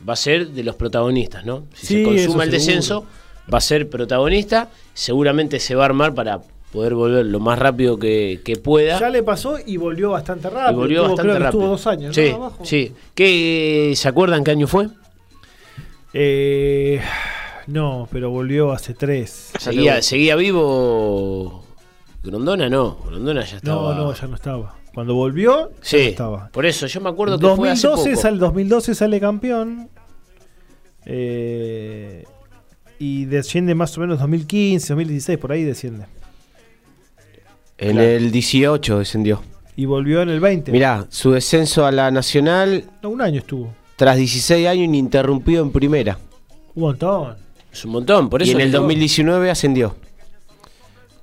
Va 0.08 0.14
a 0.14 0.16
ser 0.16 0.48
de 0.50 0.64
los 0.64 0.76
protagonistas, 0.76 1.46
¿no? 1.46 1.66
Si 1.76 1.88
Sí, 1.88 1.96
se 1.98 2.04
consuma 2.06 2.44
el 2.46 2.50
seguro. 2.50 2.52
descenso, 2.52 3.06
va 3.54 3.58
a 3.58 3.62
ser 3.62 3.90
protagonista. 3.90 4.70
Seguramente 4.94 5.60
se 5.60 5.76
va 5.76 5.84
a 5.84 5.86
armar 5.86 6.14
para 6.16 6.42
poder 6.72 6.96
volver 6.96 7.26
lo 7.26 7.40
más 7.40 7.60
rápido 7.60 7.98
que, 7.98 8.42
que 8.46 8.56
pueda. 8.56 9.00
Ya 9.00 9.10
le 9.10 9.24
pasó 9.24 9.58
y 9.66 9.78
volvió 9.78 10.12
bastante 10.12 10.50
rápido. 10.50 10.72
y 10.72 10.76
volvió 10.76 11.02
Tuvo- 11.04 11.08
bastante 11.10 11.34
rápido. 11.34 11.48
Estuvo 11.50 11.68
dos 11.68 11.88
años, 11.88 12.16
Sí, 12.16 12.30
¿no? 12.32 12.36
Abajo. 12.36 12.66
sí. 12.66 12.94
¿Qué, 13.14 13.94
¿Se 13.96 14.08
acuerdan 14.08 14.44
qué 14.44 14.52
año 14.52 14.68
fue? 14.68 14.88
Eh, 16.14 17.00
no, 17.68 18.08
pero 18.12 18.30
volvió 18.30 18.72
hace 18.72 18.94
tres. 18.94 19.52
¿Seguía, 19.60 20.02
¿Seguía 20.02 20.36
vivo 20.36 21.64
Grondona? 22.24 22.70
No, 22.70 22.98
Grondona 23.06 23.44
ya 23.46 23.58
estaba. 23.58 23.96
No, 23.96 24.06
no, 24.06 24.14
ya 24.14 24.28
no 24.28 24.36
estaba. 24.36 24.76
Cuando 24.94 25.14
volvió, 25.16 25.70
ya 25.70 25.76
Sí, 25.82 25.98
no 25.98 26.04
estaba. 26.04 26.50
por 26.50 26.66
eso 26.66 26.86
yo 26.88 27.00
me 27.00 27.10
acuerdo 27.10 27.40
que 27.40 27.48
fue 27.56 27.70
hace 27.70 27.88
2012 27.88 28.10
poco. 28.12 28.22
sale, 28.22 28.38
2012 28.40 28.96
sale 28.96 29.20
campeón. 29.22 29.90
eh, 31.06 32.26
y 33.00 33.26
desciende 33.26 33.74
más 33.74 33.98
o 33.98 34.02
menos 34.02 34.20
2015, 34.20 34.90
2016, 34.94 35.38
por 35.40 35.52
ahí 35.54 35.64
desciende. 35.64 36.06
En 37.82 37.98
el 37.98 38.32
18 38.32 39.00
descendió. 39.00 39.42
Y 39.76 39.86
volvió 39.86 40.22
en 40.22 40.30
el 40.30 40.40
20. 40.40 40.72
Mirá, 40.72 41.06
su 41.10 41.32
descenso 41.32 41.86
a 41.86 41.92
la 41.92 42.12
Nacional 42.12 42.86
No, 43.02 43.10
un 43.10 43.22
año 43.22 43.40
estuvo. 43.40 43.74
tras 43.96 44.18
16 44.18 44.68
años 44.68 44.86
ininterrumpido 44.86 45.64
en 45.64 45.72
primera. 45.72 46.18
Un 46.76 46.84
montón. 46.84 47.36
Es 47.74 47.84
un 47.86 47.92
montón, 47.92 48.30
por 48.30 48.42
eso 48.42 48.52
y 48.52 48.56
en 48.56 48.62
el 48.62 48.68
digo, 48.72 48.82
2019 48.82 49.50
ascendió. 49.50 49.96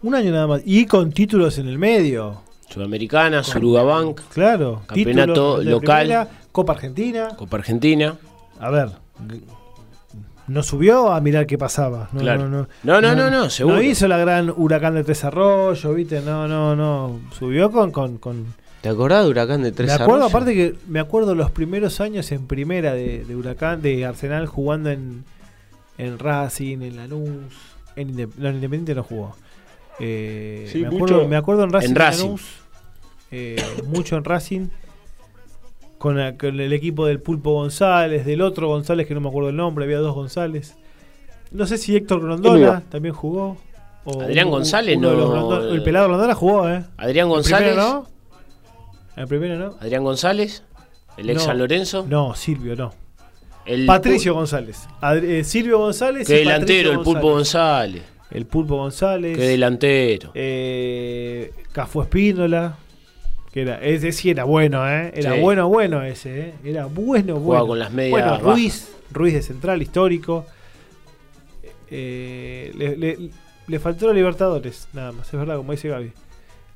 Un 0.02 0.14
año 0.14 0.30
nada 0.32 0.46
más. 0.46 0.62
Y 0.64 0.86
con 0.86 1.12
títulos 1.12 1.58
en 1.58 1.68
el 1.68 1.78
medio. 1.78 2.42
Sudamericana, 2.68 3.42
Surugabank, 3.42 4.20
Claro. 4.32 4.82
Campeonato 4.86 5.58
títulos 5.58 5.64
local. 5.64 6.00
primera, 6.06 6.28
Copa 6.52 6.72
Argentina. 6.74 7.28
Copa 7.36 7.56
Argentina. 7.58 8.16
A 8.60 8.70
ver. 8.70 8.88
No 10.48 10.62
subió 10.62 11.12
a 11.12 11.20
mirar 11.20 11.46
qué 11.46 11.56
pasaba. 11.58 12.08
No, 12.12 12.20
Claro. 12.20 12.48
no, 12.48 12.62
no. 12.62 12.68
No, 12.82 13.00
no, 13.00 13.14
no, 13.14 13.30
no, 13.30 13.50
seguro. 13.50 13.76
No 13.76 13.82
hizo 13.82 14.08
la 14.08 14.16
gran 14.18 14.50
huracán 14.56 14.94
de 14.94 15.04
Tres 15.04 15.22
Arroyos, 15.24 15.94
¿viste? 15.94 16.20
No, 16.22 16.48
no, 16.48 16.74
no. 16.74 17.20
Subió 17.38 17.70
con. 17.70 17.90
con, 17.92 18.18
con... 18.18 18.54
¿Te 18.80 18.88
acordás 18.88 19.24
de 19.24 19.30
Huracán 19.30 19.62
de 19.62 19.72
Tres 19.72 19.88
Me 19.88 19.92
acuerdo, 19.94 20.12
Arroyos? 20.26 20.30
aparte 20.34 20.54
que 20.54 20.74
me 20.88 21.00
acuerdo 21.00 21.34
los 21.34 21.50
primeros 21.50 22.00
años 22.00 22.30
en 22.32 22.46
primera 22.46 22.94
de, 22.94 23.24
de 23.24 23.36
Huracán, 23.36 23.82
de 23.82 24.06
Arsenal 24.06 24.46
jugando 24.46 24.90
en, 24.90 25.24
en 25.98 26.18
Racing, 26.18 26.78
en 26.82 26.96
Lanús, 26.96 27.28
en, 27.96 28.16
Inde- 28.16 28.28
no, 28.36 28.48
en 28.48 28.54
Independiente 28.54 28.94
no 28.94 29.02
jugó. 29.02 29.34
Eh, 29.98 30.68
Sí, 30.72 30.78
me, 30.82 30.86
acuerdo, 30.86 31.16
mucho 31.16 31.28
me 31.28 31.36
acuerdo 31.36 31.64
en 31.64 31.72
Racing, 31.72 31.88
en 31.88 31.94
Racing. 31.96 32.24
Lanús, 32.24 32.42
eh, 33.32 33.56
mucho 33.88 34.16
en 34.16 34.24
Racing, 34.24 34.68
con, 35.98 36.16
la- 36.16 36.36
con 36.36 36.58
el 36.60 36.72
equipo 36.72 37.06
del 37.06 37.20
Pulpo 37.20 37.52
González, 37.52 38.24
del 38.24 38.40
otro 38.42 38.68
González 38.68 39.06
que 39.06 39.14
no 39.14 39.20
me 39.20 39.28
acuerdo 39.28 39.50
el 39.50 39.56
nombre, 39.56 39.84
había 39.84 39.98
dos 39.98 40.14
González. 40.14 40.76
No 41.50 41.66
sé 41.66 41.78
si 41.78 41.96
Héctor 41.96 42.20
Grondona 42.22 42.82
también 42.88 43.14
jugó. 43.14 43.56
o 44.04 44.22
Adrián 44.22 44.48
González 44.50 44.96
uno 44.96 45.12
no- 45.12 45.30
Grondona- 45.30 45.70
El 45.74 45.82
pelado 45.82 46.08
Grondona 46.08 46.34
jugó, 46.34 46.68
¿eh? 46.68 46.84
Adrián 46.96 47.26
¿En 47.26 47.30
González. 47.30 47.68
primera 47.74 47.88
no? 47.90 48.06
¿En 49.16 49.28
primera 49.28 49.56
no? 49.56 49.74
Adrián 49.80 50.04
González, 50.04 50.62
el 51.16 51.28
ex 51.30 51.40
No. 51.40 51.44
San 51.46 51.58
Lorenzo. 51.58 52.06
No, 52.08 52.34
Silvio 52.34 52.76
no. 52.76 52.92
El 53.66 53.84
Patricio 53.84 54.32
González. 54.34 54.88
Adri- 55.02 55.24
eh, 55.40 55.44
Silvio 55.44 55.78
González. 55.78 56.26
Qué 56.26 56.40
y 56.42 56.44
Patricio 56.46 56.76
delantero, 56.76 56.90
el 56.92 57.00
Pulpo 57.04 57.30
González. 57.32 58.02
El 58.30 58.46
Pulpo 58.46 58.76
González. 58.76 59.36
Qué 59.36 59.44
delantero. 59.48 60.30
eh, 60.34 61.52
Cafú 61.72 62.00
Espíndola. 62.02 62.76
Que 63.52 63.62
era, 63.62 63.80
ese 63.82 64.12
sí 64.12 64.30
era 64.30 64.44
bueno, 64.44 64.86
¿eh? 64.88 65.10
Era 65.14 65.34
Sí. 65.34 65.40
bueno, 65.40 65.68
bueno 65.68 66.02
ese, 66.02 66.40
¿eh? 66.48 66.54
Era 66.64 66.86
bueno, 66.86 67.36
Jugaba 67.36 67.62
bueno. 67.62 67.66
con 67.66 67.78
las 67.78 67.92
medias 67.92 68.10
Bueno, 68.10 68.26
bajas. 68.32 68.42
Ruiz. 68.44 68.92
Ruiz 69.10 69.34
de 69.34 69.42
central, 69.42 69.80
histórico. 69.80 70.44
Eh, 71.90 72.72
le, 72.76 72.96
le- 72.96 73.30
le 73.66 73.78
faltó 73.78 74.06
la 74.06 74.12
Libertadores, 74.12 74.88
nada 74.92 75.12
más. 75.12 75.26
Es 75.32 75.38
verdad, 75.38 75.56
como 75.56 75.72
dice 75.72 75.88
Gaby. 75.88 76.12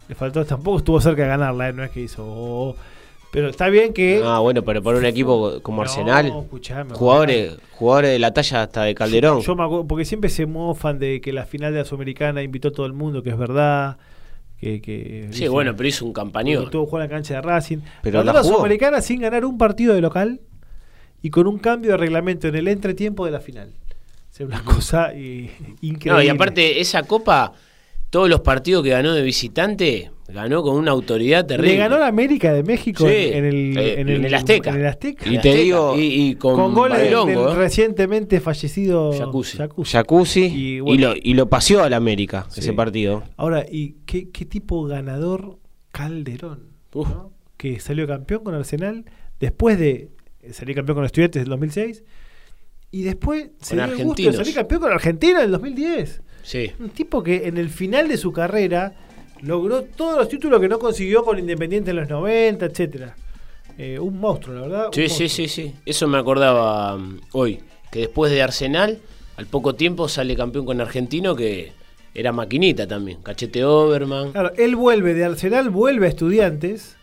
Le 0.08 0.14
faltó, 0.14 0.44
tampoco 0.44 0.78
estuvo 0.78 1.00
cerca 1.00 1.22
de 1.22 1.28
ganarla, 1.28 1.68
¿eh? 1.68 1.72
No 1.72 1.84
es 1.84 1.90
que 1.90 2.00
hizo. 2.00 2.22
oh, 2.26 2.76
pero 3.30 3.48
está 3.48 3.68
bien 3.68 3.92
que. 3.94 4.20
Ah, 4.24 4.40
bueno, 4.40 4.62
pero 4.62 4.82
para 4.82 4.98
un 4.98 5.04
equipo 5.06 5.60
como 5.62 5.78
No, 5.78 5.82
Arsenal, 5.82 6.30
jugadores, 6.92 7.56
jugadores 7.72 8.10
de 8.12 8.18
la 8.18 8.32
talla 8.34 8.62
hasta 8.62 8.82
de 8.84 8.94
Calderón. 8.94 9.40
Yo, 9.40 9.46
yo 9.46 9.56
me 9.56 9.64
acuerdo, 9.64 9.86
porque 9.86 10.04
siempre 10.04 10.28
se 10.28 10.44
mofan 10.46 10.98
de 10.98 11.20
que 11.22 11.32
la 11.32 11.46
final 11.46 11.72
de 11.72 11.78
la 11.80 11.84
Sudamericana 11.86 12.42
invitó 12.42 12.68
a 12.68 12.72
todo 12.72 12.84
el 12.86 12.92
mundo, 12.92 13.22
que 13.22 13.30
es 13.30 13.38
verdad. 13.38 13.96
Que, 14.62 14.80
que 14.80 15.26
Sí, 15.32 15.48
bueno, 15.48 15.74
pero 15.74 15.88
hizo 15.88 16.06
un 16.06 16.12
campañón. 16.12 16.70
Tuvo 16.70 16.86
jugar 16.86 17.02
en 17.04 17.10
la 17.10 17.16
cancha 17.16 17.34
de 17.34 17.42
Racing. 17.42 17.78
Pero 18.00 18.22
la. 18.22 18.44
Sudamericana 18.44 19.02
sin 19.02 19.20
ganar 19.20 19.44
un 19.44 19.58
partido 19.58 19.92
de 19.92 20.00
local 20.00 20.40
y 21.20 21.30
con 21.30 21.48
un 21.48 21.58
cambio 21.58 21.90
de 21.90 21.96
reglamento 21.96 22.46
en 22.46 22.54
el 22.54 22.68
entretiempo 22.68 23.24
de 23.24 23.32
la 23.32 23.40
final. 23.40 23.72
Sea, 24.30 24.46
una 24.46 24.62
cosa 24.62 25.10
eh, 25.14 25.50
increíble. 25.80 26.12
No, 26.12 26.22
y 26.22 26.28
aparte, 26.28 26.80
esa 26.80 27.02
copa, 27.02 27.54
todos 28.08 28.28
los 28.28 28.42
partidos 28.42 28.84
que 28.84 28.90
ganó 28.90 29.14
de 29.14 29.22
visitante, 29.22 30.12
ganó 30.32 30.62
con 30.62 30.76
una 30.76 30.90
autoridad 30.90 31.46
terrible. 31.46 31.72
Le 31.72 31.78
ganó 31.78 31.98
la 31.98 32.06
América 32.08 32.52
de 32.52 32.62
México 32.62 33.06
Sí, 33.06 33.14
en, 33.14 33.34
en 33.34 33.44
el, 33.44 33.78
eh, 33.78 34.00
en, 34.00 34.08
en 34.08 34.24
el 34.24 34.34
Azteca. 34.34 34.70
en 34.70 34.76
el 34.80 34.86
Azteca. 34.86 35.26
Y 35.28 35.32
te 35.32 35.36
Azteca, 35.50 35.56
digo- 35.56 35.96
y, 35.98 36.00
y 36.30 36.34
con, 36.36 36.56
con, 36.56 36.74
goles 36.74 36.98
del, 36.98 37.14
Bailongo, 37.14 37.46
del 37.48 37.52
¿eh? 37.56 37.60
recientemente 37.60 38.40
fallecido 38.40 39.12
Jacuzzi. 39.12 39.58
Jacuzzi 39.84 40.40
Y 40.46 40.76
y, 40.76 40.80
bueno. 40.80 41.08
lo, 41.10 41.14
y 41.22 41.34
lo 41.34 41.48
paseó 41.48 41.82
al 41.82 41.92
América 41.94 42.46
Sí. 42.50 42.60
ese 42.60 42.72
partido. 42.72 43.22
Ahora, 43.36 43.64
¿y 43.70 43.96
qué, 44.06 44.30
qué 44.30 44.44
tipo 44.44 44.84
ganador 44.84 45.58
Calderón? 45.92 46.70
Que 47.56 47.78
salió 47.80 48.06
campeón 48.06 48.42
con 48.44 48.54
Arsenal 48.54 49.04
después 49.40 49.78
de 49.78 50.10
salir 50.52 50.74
campeón 50.74 50.96
con 50.96 51.04
Estudiantes 51.04 51.42
del 51.42 51.48
2006 51.50 52.02
y 52.90 53.02
después 53.02 53.50
se 53.60 53.74
dio 53.76 53.84
el 53.84 53.90
gusto 53.90 54.00
de 54.00 54.02
Argentinos. 54.28 54.36
salir 54.36 54.54
campeón 54.54 54.80
con 54.82 54.92
Argentina 54.92 55.38
en 55.38 55.44
el 55.46 55.50
2010. 55.52 56.22
Sí. 56.42 56.72
Un 56.80 56.90
tipo 56.90 57.22
que 57.22 57.46
en 57.46 57.56
el 57.56 57.68
final 57.70 58.08
de 58.08 58.16
su 58.16 58.32
carrera 58.32 58.94
logró 59.42 59.82
todos 59.82 60.18
los 60.18 60.28
títulos 60.28 60.60
que 60.60 60.68
no 60.68 60.78
consiguió 60.78 61.24
con 61.24 61.38
Independiente 61.38 61.90
en 61.90 61.96
los 61.96 62.08
90, 62.08 62.64
etcétera. 62.64 63.14
Eh, 63.78 63.98
un 63.98 64.18
monstruo, 64.18 64.54
la 64.54 64.60
verdad. 64.62 64.88
Sí, 64.92 65.08
sí, 65.08 65.28
sí, 65.28 65.48
sí. 65.48 65.74
Eso 65.84 66.06
me 66.06 66.18
acordaba 66.18 66.96
mm, 66.96 67.20
hoy. 67.32 67.60
Que 67.90 68.00
después 68.00 68.32
de 68.32 68.42
Arsenal, 68.42 69.00
al 69.36 69.46
poco 69.46 69.74
tiempo 69.74 70.08
sale 70.08 70.36
campeón 70.36 70.64
con 70.64 70.80
Argentino, 70.80 71.34
que 71.34 71.72
era 72.14 72.32
maquinita 72.32 72.86
también. 72.86 73.18
Cachete 73.22 73.64
Oberman. 73.64 74.32
Claro, 74.32 74.52
él 74.56 74.76
vuelve 74.76 75.14
de 75.14 75.24
Arsenal, 75.24 75.70
vuelve 75.70 76.06
a 76.06 76.08
Estudiantes. 76.10 76.96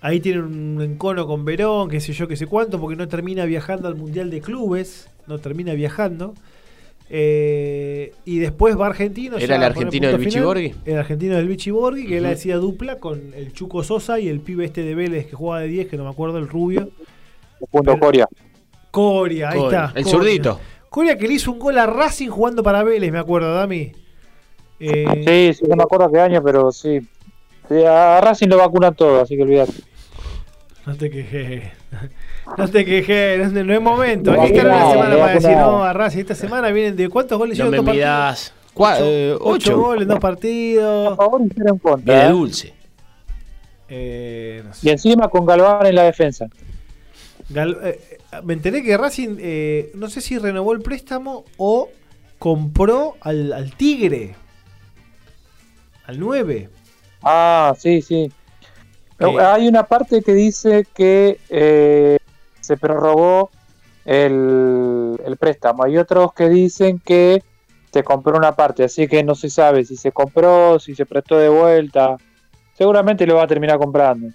Ahí 0.00 0.20
tiene 0.20 0.40
un 0.40 0.80
encono 0.82 1.26
con 1.26 1.44
Verón, 1.44 1.88
qué 1.88 2.00
sé 2.00 2.12
yo, 2.12 2.26
qué 2.26 2.36
sé 2.36 2.46
cuánto, 2.46 2.80
porque 2.80 2.96
no 2.96 3.08
termina 3.08 3.44
viajando 3.44 3.88
al 3.88 3.94
Mundial 3.94 4.30
de 4.30 4.40
Clubes. 4.40 5.08
No 5.26 5.38
termina 5.38 5.74
viajando. 5.74 6.34
Eh, 7.14 8.14
y 8.24 8.38
después 8.38 8.78
va 8.80 8.86
Argentino. 8.86 9.36
¿Era 9.36 9.46
ya 9.46 9.56
el 9.56 9.62
argentino 9.64 10.08
del 10.08 10.16
Vichy. 10.16 10.40
Borghi? 10.40 10.74
El 10.86 10.96
argentino 10.98 11.36
del 11.36 11.46
Vichy 11.46 11.70
Borghi, 11.70 12.06
que 12.06 12.16
él 12.16 12.24
Ujú. 12.24 12.32
hacía 12.32 12.56
dupla 12.56 12.98
con 12.98 13.34
el 13.34 13.52
Chuco 13.52 13.84
Sosa 13.84 14.18
y 14.18 14.28
el 14.28 14.40
pibe 14.40 14.64
este 14.64 14.82
de 14.82 14.94
Vélez 14.94 15.26
que 15.26 15.36
jugaba 15.36 15.60
de 15.60 15.68
10, 15.68 15.88
que 15.88 15.98
no 15.98 16.04
me 16.04 16.10
acuerdo, 16.10 16.38
el 16.38 16.48
rubio. 16.48 16.88
Punto 17.70 17.98
Coria. 17.98 18.26
Coria, 18.90 19.50
ahí 19.50 19.58
Coria, 19.58 19.84
está. 19.84 19.98
El 19.98 20.04
Coria. 20.04 20.18
zurdito. 20.18 20.60
Coria 20.88 21.18
que 21.18 21.28
le 21.28 21.34
hizo 21.34 21.52
un 21.52 21.58
gol 21.58 21.76
a 21.78 21.86
Racing 21.86 22.28
jugando 22.28 22.62
para 22.62 22.82
Vélez, 22.82 23.12
me 23.12 23.18
acuerdo, 23.18 23.52
Dami. 23.54 23.92
Eh, 24.80 25.52
Sí, 25.54 25.58
sí, 25.58 25.66
no 25.68 25.76
me 25.76 25.82
acuerdo 25.82 26.10
qué 26.10 26.18
año, 26.18 26.42
pero 26.42 26.72
sí. 26.72 26.98
Sí, 27.68 27.74
A 27.86 28.20
Racing 28.22 28.48
lo 28.48 28.56
vacunan 28.56 28.94
todo, 28.94 29.20
así 29.20 29.36
que 29.36 29.42
olvídate. 29.42 29.72
No 30.86 30.96
te 30.96 31.10
quejes. 31.10 31.64
No 32.58 32.68
te 32.68 32.84
quejes, 32.84 33.52
no, 33.52 33.64
no 33.64 33.72
es 33.74 33.80
momento. 33.80 34.32
No, 34.32 34.42
Esta 34.44 34.62
no 34.64 34.70
es 34.70 34.76
la 34.76 34.90
semana 34.92 35.16
para 35.18 35.34
decir, 35.34 35.50
no. 35.52 35.84
a 35.84 35.92
Racing. 35.92 36.18
Esta 36.20 36.34
semana 36.34 36.68
vienen 36.70 36.96
de 36.96 37.08
cuántos 37.08 37.38
goles 37.38 37.58
No 37.58 37.66
en 37.66 37.70
dos 37.72 37.84
partidos? 37.84 38.52
eh, 39.00 39.36
ocho 39.40 39.50
ocho. 39.70 39.76
goles 39.80 40.02
en 40.02 40.08
dos 40.08 40.16
A 40.16 40.20
partidos. 40.20 41.16
favor 41.16 41.40
y 41.42 41.48
cero 41.54 41.54
en 41.54 41.64
Viene 41.64 41.80
contra. 41.80 42.26
¿eh? 42.26 42.30
dulce. 42.30 42.74
Eh, 43.88 44.62
no 44.64 44.70
Y 44.70 44.74
sé. 44.74 44.90
encima 44.90 45.28
con 45.28 45.44
Galván 45.46 45.86
en 45.86 45.94
la 45.94 46.02
defensa. 46.04 46.46
Gal- 47.50 47.78
eh, 47.82 48.00
eh, 48.10 48.36
me 48.44 48.54
enteré 48.54 48.82
que 48.82 48.96
Racing, 48.96 49.36
eh, 49.38 49.90
no 49.94 50.08
sé 50.08 50.20
si 50.20 50.38
renovó 50.38 50.72
el 50.72 50.80
préstamo 50.80 51.44
o 51.58 51.90
compró 52.38 53.16
al, 53.20 53.52
al 53.52 53.74
Tigre. 53.76 54.34
Al 56.06 56.18
9. 56.18 56.68
Ah, 57.22 57.74
sí, 57.78 58.02
sí. 58.02 58.32
Eh. 59.20 59.36
Hay 59.40 59.68
una 59.68 59.84
parte 59.84 60.22
que 60.22 60.32
dice 60.34 60.84
que 60.94 61.38
eh, 61.48 62.18
se 62.62 62.76
prorrogó 62.78 63.50
el, 64.04 65.20
el 65.24 65.36
préstamo. 65.36 65.84
Hay 65.84 65.98
otros 65.98 66.32
que 66.32 66.48
dicen 66.48 66.98
que 66.98 67.42
se 67.92 68.02
compró 68.02 68.36
una 68.36 68.52
parte, 68.52 68.84
así 68.84 69.06
que 69.06 69.22
no 69.22 69.34
se 69.34 69.50
sabe 69.50 69.84
si 69.84 69.96
se 69.96 70.12
compró, 70.12 70.78
si 70.78 70.94
se 70.94 71.04
prestó 71.06 71.36
de 71.38 71.48
vuelta. 71.50 72.16
Seguramente 72.74 73.26
lo 73.26 73.36
va 73.36 73.42
a 73.44 73.46
terminar 73.46 73.78
comprando. 73.78 74.28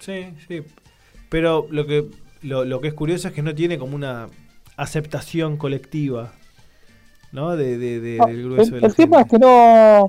Sí, 0.00 0.26
sí. 0.48 0.62
Pero 1.28 1.66
lo 1.70 1.86
que, 1.86 2.06
lo, 2.42 2.64
lo 2.64 2.80
que 2.80 2.88
es 2.88 2.94
curioso 2.94 3.28
es 3.28 3.34
que 3.34 3.42
no 3.42 3.54
tiene 3.54 3.78
como 3.78 3.94
una 3.94 4.28
aceptación 4.76 5.56
colectiva. 5.56 6.32
¿No? 7.32 7.56
De, 7.56 7.76
de- 7.78 8.00
de- 8.00 8.18
No, 8.18 8.26
del 8.26 8.44
grueso 8.44 8.70
de 8.70 8.76
el 8.76 8.82
la 8.82 8.88
el 8.88 8.94
tema 8.94 9.20
es 9.22 9.26
que 9.28 9.38
no, 9.38 10.08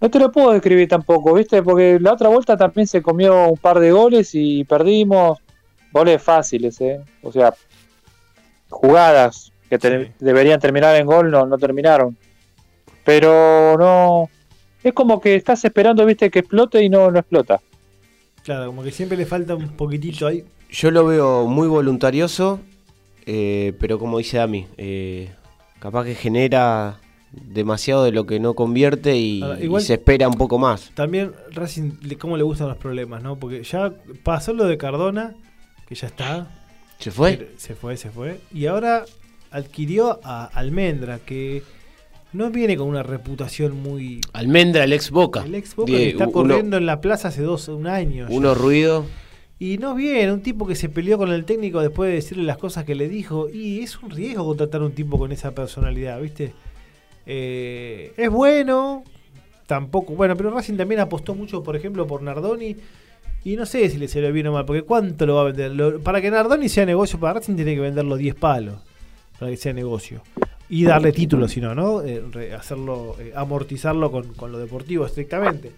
no 0.00 0.10
te 0.10 0.18
lo 0.20 0.30
puedo 0.30 0.52
describir 0.52 0.88
tampoco, 0.88 1.34
¿viste? 1.34 1.62
Porque 1.62 1.98
la 2.00 2.12
otra 2.12 2.28
vuelta 2.28 2.56
también 2.56 2.86
se 2.86 3.02
comió 3.02 3.48
un 3.48 3.58
par 3.58 3.78
de 3.80 3.90
goles 3.92 4.30
y 4.34 4.64
perdimos. 4.64 5.38
Goles 5.92 6.22
fáciles, 6.22 6.80
¿eh? 6.80 7.00
O 7.22 7.30
sea, 7.32 7.52
jugadas 8.68 9.52
que 9.68 9.78
te- 9.78 10.06
Sí. 10.06 10.12
deberían 10.20 10.60
terminar 10.60 10.96
en 10.96 11.06
gol 11.06 11.30
no, 11.30 11.46
no 11.46 11.58
terminaron. 11.58 12.16
Pero 13.04 13.76
no. 13.78 14.28
Es 14.82 14.92
como 14.94 15.20
que 15.20 15.34
estás 15.34 15.64
esperando, 15.64 16.04
¿viste? 16.04 16.30
Que 16.30 16.40
explote 16.40 16.82
y 16.82 16.88
no, 16.88 17.10
no 17.10 17.18
explota. 17.18 17.60
Claro, 18.42 18.66
como 18.66 18.82
que 18.82 18.90
siempre 18.90 19.16
le 19.16 19.26
falta 19.26 19.54
un 19.54 19.68
poquitito 19.76 20.26
ahí. 20.26 20.44
Yo 20.70 20.90
lo 20.90 21.04
veo 21.06 21.46
muy 21.46 21.68
voluntarioso, 21.68 22.60
eh, 23.26 23.74
pero 23.78 23.98
como 23.98 24.18
dice 24.18 24.38
Dami, 24.38 24.66
eh, 24.78 25.30
capaz 25.78 26.04
que 26.04 26.14
genera 26.14 26.98
demasiado 27.30 28.04
de 28.04 28.12
lo 28.12 28.26
que 28.26 28.40
no 28.40 28.54
convierte 28.54 29.16
y, 29.16 29.42
igual- 29.60 29.82
y 29.82 29.86
se 29.86 29.94
espera 29.94 30.28
un 30.28 30.34
poco 30.34 30.58
más. 30.58 30.90
También 30.94 31.32
Racing, 31.52 31.92
cómo 32.18 32.36
le 32.36 32.42
gustan 32.42 32.68
los 32.68 32.76
problemas, 32.78 33.22
¿no? 33.22 33.36
Porque 33.36 33.62
ya 33.62 33.92
pasó 34.24 34.52
lo 34.52 34.64
de 34.66 34.76
Cardona, 34.76 35.34
que 35.94 36.00
ya 36.00 36.06
está. 36.08 36.46
¿Se 36.98 37.10
fue? 37.10 37.50
Se 37.56 37.74
fue, 37.74 37.96
se 37.96 38.10
fue. 38.10 38.40
Y 38.52 38.66
ahora 38.66 39.04
adquirió 39.50 40.20
a 40.24 40.44
Almendra, 40.46 41.18
que 41.18 41.62
no 42.32 42.50
viene 42.50 42.76
con 42.76 42.88
una 42.88 43.02
reputación 43.02 43.82
muy... 43.82 44.20
Almendra, 44.32 44.84
el 44.84 44.92
ex 44.92 45.10
Boca. 45.10 45.42
El 45.44 45.54
ex 45.54 45.74
Boca 45.76 45.92
Die- 45.92 45.98
que 45.98 46.08
está 46.10 46.24
uno- 46.24 46.32
corriendo 46.32 46.76
en 46.76 46.86
la 46.86 47.00
plaza 47.00 47.28
hace 47.28 47.42
dos, 47.42 47.68
un 47.68 47.86
año. 47.86 48.28
ya. 48.28 48.34
Uno 48.34 48.54
ruido. 48.54 49.04
Y 49.58 49.78
no 49.78 49.94
viene, 49.94 50.32
un 50.32 50.42
tipo 50.42 50.66
que 50.66 50.74
se 50.74 50.88
peleó 50.88 51.18
con 51.18 51.30
el 51.30 51.44
técnico 51.44 51.80
después 51.80 52.08
de 52.08 52.14
decirle 52.16 52.44
las 52.44 52.56
cosas 52.56 52.84
que 52.84 52.94
le 52.94 53.08
dijo. 53.08 53.48
Y 53.48 53.80
es 53.80 54.00
un 54.02 54.10
riesgo 54.10 54.44
contratar 54.46 54.80
a 54.80 54.86
un 54.86 54.92
tipo 54.92 55.18
con 55.18 55.30
esa 55.30 55.54
personalidad, 55.54 56.20
¿viste? 56.20 56.52
Eh, 57.26 58.12
es 58.16 58.30
bueno, 58.30 59.04
tampoco. 59.66 60.14
Bueno, 60.14 60.36
pero 60.36 60.50
Racing 60.50 60.76
también 60.76 61.00
apostó 61.00 61.34
mucho, 61.34 61.62
por 61.62 61.76
ejemplo, 61.76 62.06
por 62.06 62.22
Nardoni. 62.22 62.76
Y 63.44 63.56
no 63.56 63.66
sé 63.66 63.88
si 63.90 63.98
le 63.98 64.06
salió 64.08 64.32
bien 64.32 64.46
o 64.46 64.52
mal, 64.52 64.64
porque 64.64 64.82
¿cuánto 64.82 65.26
lo 65.26 65.34
va 65.34 65.40
a 65.42 65.44
vender? 65.44 65.72
Lo- 65.72 65.98
para 66.00 66.20
que 66.20 66.30
Nardoni 66.30 66.68
sea 66.68 66.86
negocio 66.86 67.18
para 67.18 67.34
Racing 67.34 67.56
tiene 67.56 67.74
que 67.74 67.80
venderlo 67.80 68.16
10 68.16 68.34
palos, 68.36 68.76
para 69.38 69.50
que 69.50 69.56
sea 69.56 69.72
negocio. 69.72 70.22
Y 70.68 70.84
darle 70.84 71.12
título, 71.12 71.48
si 71.48 71.60
no, 71.60 71.74
¿no? 71.74 72.02
Eh, 72.02 72.54
hacerlo, 72.58 73.16
eh, 73.18 73.32
amortizarlo 73.34 74.10
con, 74.10 74.32
con 74.34 74.52
lo 74.52 74.58
deportivo 74.58 75.04
estrictamente. 75.04 75.70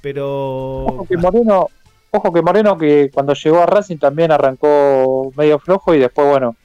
Pero... 0.00 0.84
Ojo 0.86 1.06
que 1.06 1.16
Moreno, 1.18 1.66
ojo 2.10 2.32
que 2.32 2.40
Moreno 2.42 2.78
que 2.78 3.10
cuando 3.12 3.34
llegó 3.34 3.58
a 3.60 3.66
Racing 3.66 3.98
también 3.98 4.32
arrancó 4.32 5.30
medio 5.36 5.58
flojo 5.58 5.94
y 5.94 5.98
después, 5.98 6.26
bueno, 6.28 6.56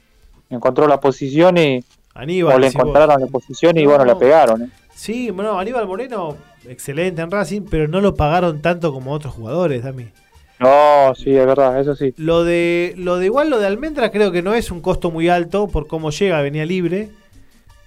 encontró 0.48 0.86
la 0.86 1.00
posición 1.00 1.58
y 1.58 1.84
Aníbal. 2.14 2.54
o 2.56 2.58
le 2.58 2.70
si 2.70 2.76
vos- 2.78 2.86
encontraron 2.86 3.20
la 3.20 3.26
posición 3.26 3.76
y 3.76 3.82
No, 3.82 3.90
bueno, 3.90 4.04
no. 4.06 4.12
le 4.14 4.18
pegaron. 4.20 4.62
¿eh? 4.62 4.70
Sí, 4.94 5.30
bueno, 5.30 5.58
Aníbal 5.58 5.86
Moreno, 5.86 6.36
excelente 6.66 7.20
en 7.20 7.30
Racing, 7.30 7.62
pero 7.68 7.88
no 7.88 8.00
lo 8.00 8.14
pagaron 8.14 8.62
tanto 8.62 8.90
como 8.92 9.12
otros 9.12 9.34
jugadores, 9.34 9.82
Dami. 9.84 10.06
No, 10.58 11.14
sí, 11.14 11.30
es 11.36 11.44
verdad, 11.46 11.78
eso 11.80 11.94
sí. 11.94 12.14
Lo 12.16 12.42
de, 12.44 12.94
lo 12.96 13.18
de 13.18 13.26
igual, 13.26 13.50
lo 13.50 13.58
de 13.58 13.66
Almendra 13.66 14.10
creo 14.10 14.32
que 14.32 14.42
no 14.42 14.54
es 14.54 14.70
un 14.70 14.80
costo 14.80 15.10
muy 15.10 15.28
alto 15.28 15.68
por 15.68 15.86
cómo 15.86 16.10
llega, 16.10 16.40
venía 16.40 16.64
libre. 16.64 17.10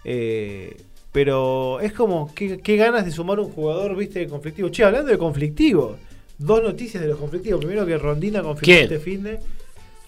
Eh, 0.06 0.78
pero 1.12 1.80
es 1.80 1.94
como, 1.94 2.34
qué, 2.36 2.60
qué 2.60 2.78
ganas 2.78 3.06
de 3.06 3.12
sumar 3.12 3.40
un 3.40 3.50
jugador, 3.50 3.96
viste, 3.96 4.28
conflictivo. 4.28 4.70
Che, 4.70 4.84
hablando 4.84 5.10
de 5.12 5.18
conflictivo, 5.18 5.98
dos 6.38 6.62
noticias 6.62 7.02
de 7.02 7.10
los 7.10 7.18
conflictivos. 7.18 7.60
Primero 7.60 7.86
que 7.86 7.98
Rondina 7.98 8.44
confirmó 8.44 8.82
este 8.82 9.00
fin 9.00 9.24
de. 9.24 9.40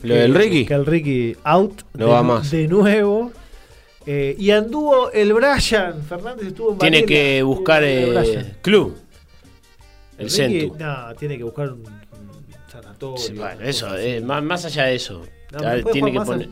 ¿Lo 0.04 0.16
del 0.16 0.34
Ricky? 0.34 0.66
Que 0.66 0.74
el 0.76 0.86
Ricky 0.86 1.36
out. 1.44 1.82
No 1.94 2.06
de, 2.08 2.12
va 2.12 2.24
más. 2.24 2.52
De 2.52 2.68
nuevo. 2.68 3.32
Eh, 4.06 4.36
y 4.38 4.50
anduvo 4.52 5.12
el 5.12 5.34
Brian. 5.34 6.02
Fernández 6.08 6.48
estuvo 6.48 6.72
en 6.74 6.78
Tiene 6.80 7.02
Varela. 7.02 7.08
que 7.08 7.44
buscar 7.44 7.84
El 7.84 8.04
eh, 8.16 8.20
Brian. 8.20 8.58
club. 8.62 8.96
El 10.18 10.26
Ricky, 10.26 10.36
centro. 10.36 10.78
No, 10.80 11.16
tiene 11.16 11.38
que 11.38 11.44
buscar 11.44 11.72
un, 11.72 11.84
Sí, 13.18 13.34
bueno, 13.34 13.62
eso, 13.62 13.96
eh, 13.98 14.22
más, 14.22 14.44
más 14.44 14.66
allá 14.66 14.86
de 14.86 14.96
eso. 14.96 15.24
No, 15.52 15.60
tiene, 15.92 16.12
que 16.12 16.20
poner- 16.20 16.50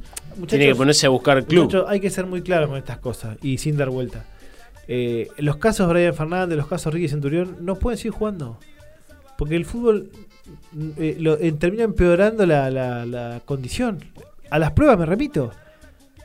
tiene 0.47 0.65
que 0.67 0.75
ponerse 0.75 1.05
a 1.05 1.09
buscar 1.09 1.45
club. 1.45 1.63
Muchachos, 1.65 1.85
hay 1.87 1.99
que 1.99 2.09
ser 2.09 2.25
muy 2.25 2.41
claro 2.41 2.67
con 2.67 2.77
estas 2.77 2.97
cosas 2.97 3.37
y 3.41 3.57
sin 3.57 3.77
dar 3.77 3.89
vuelta. 3.89 4.25
Eh, 4.87 5.27
los 5.37 5.57
casos 5.57 5.87
Brian 5.87 6.13
Fernández, 6.13 6.57
los 6.57 6.67
casos 6.67 6.93
Ricky 6.93 7.07
Centurión, 7.07 7.57
no 7.61 7.75
pueden 7.75 7.97
seguir 7.97 8.11
jugando. 8.13 8.57
Porque 9.37 9.55
el 9.55 9.65
fútbol 9.65 10.09
mm, 10.73 10.89
eh, 10.97 11.15
lo- 11.19 11.37
eh, 11.39 11.51
termina 11.53 11.83
empeorando 11.83 12.45
la, 12.45 12.69
la- 12.71 13.05
la 13.05 13.41
condición. 13.45 13.99
A 14.49 14.59
las 14.59 14.71
pruebas, 14.71 14.97
me 14.99 15.05
repito. 15.05 15.51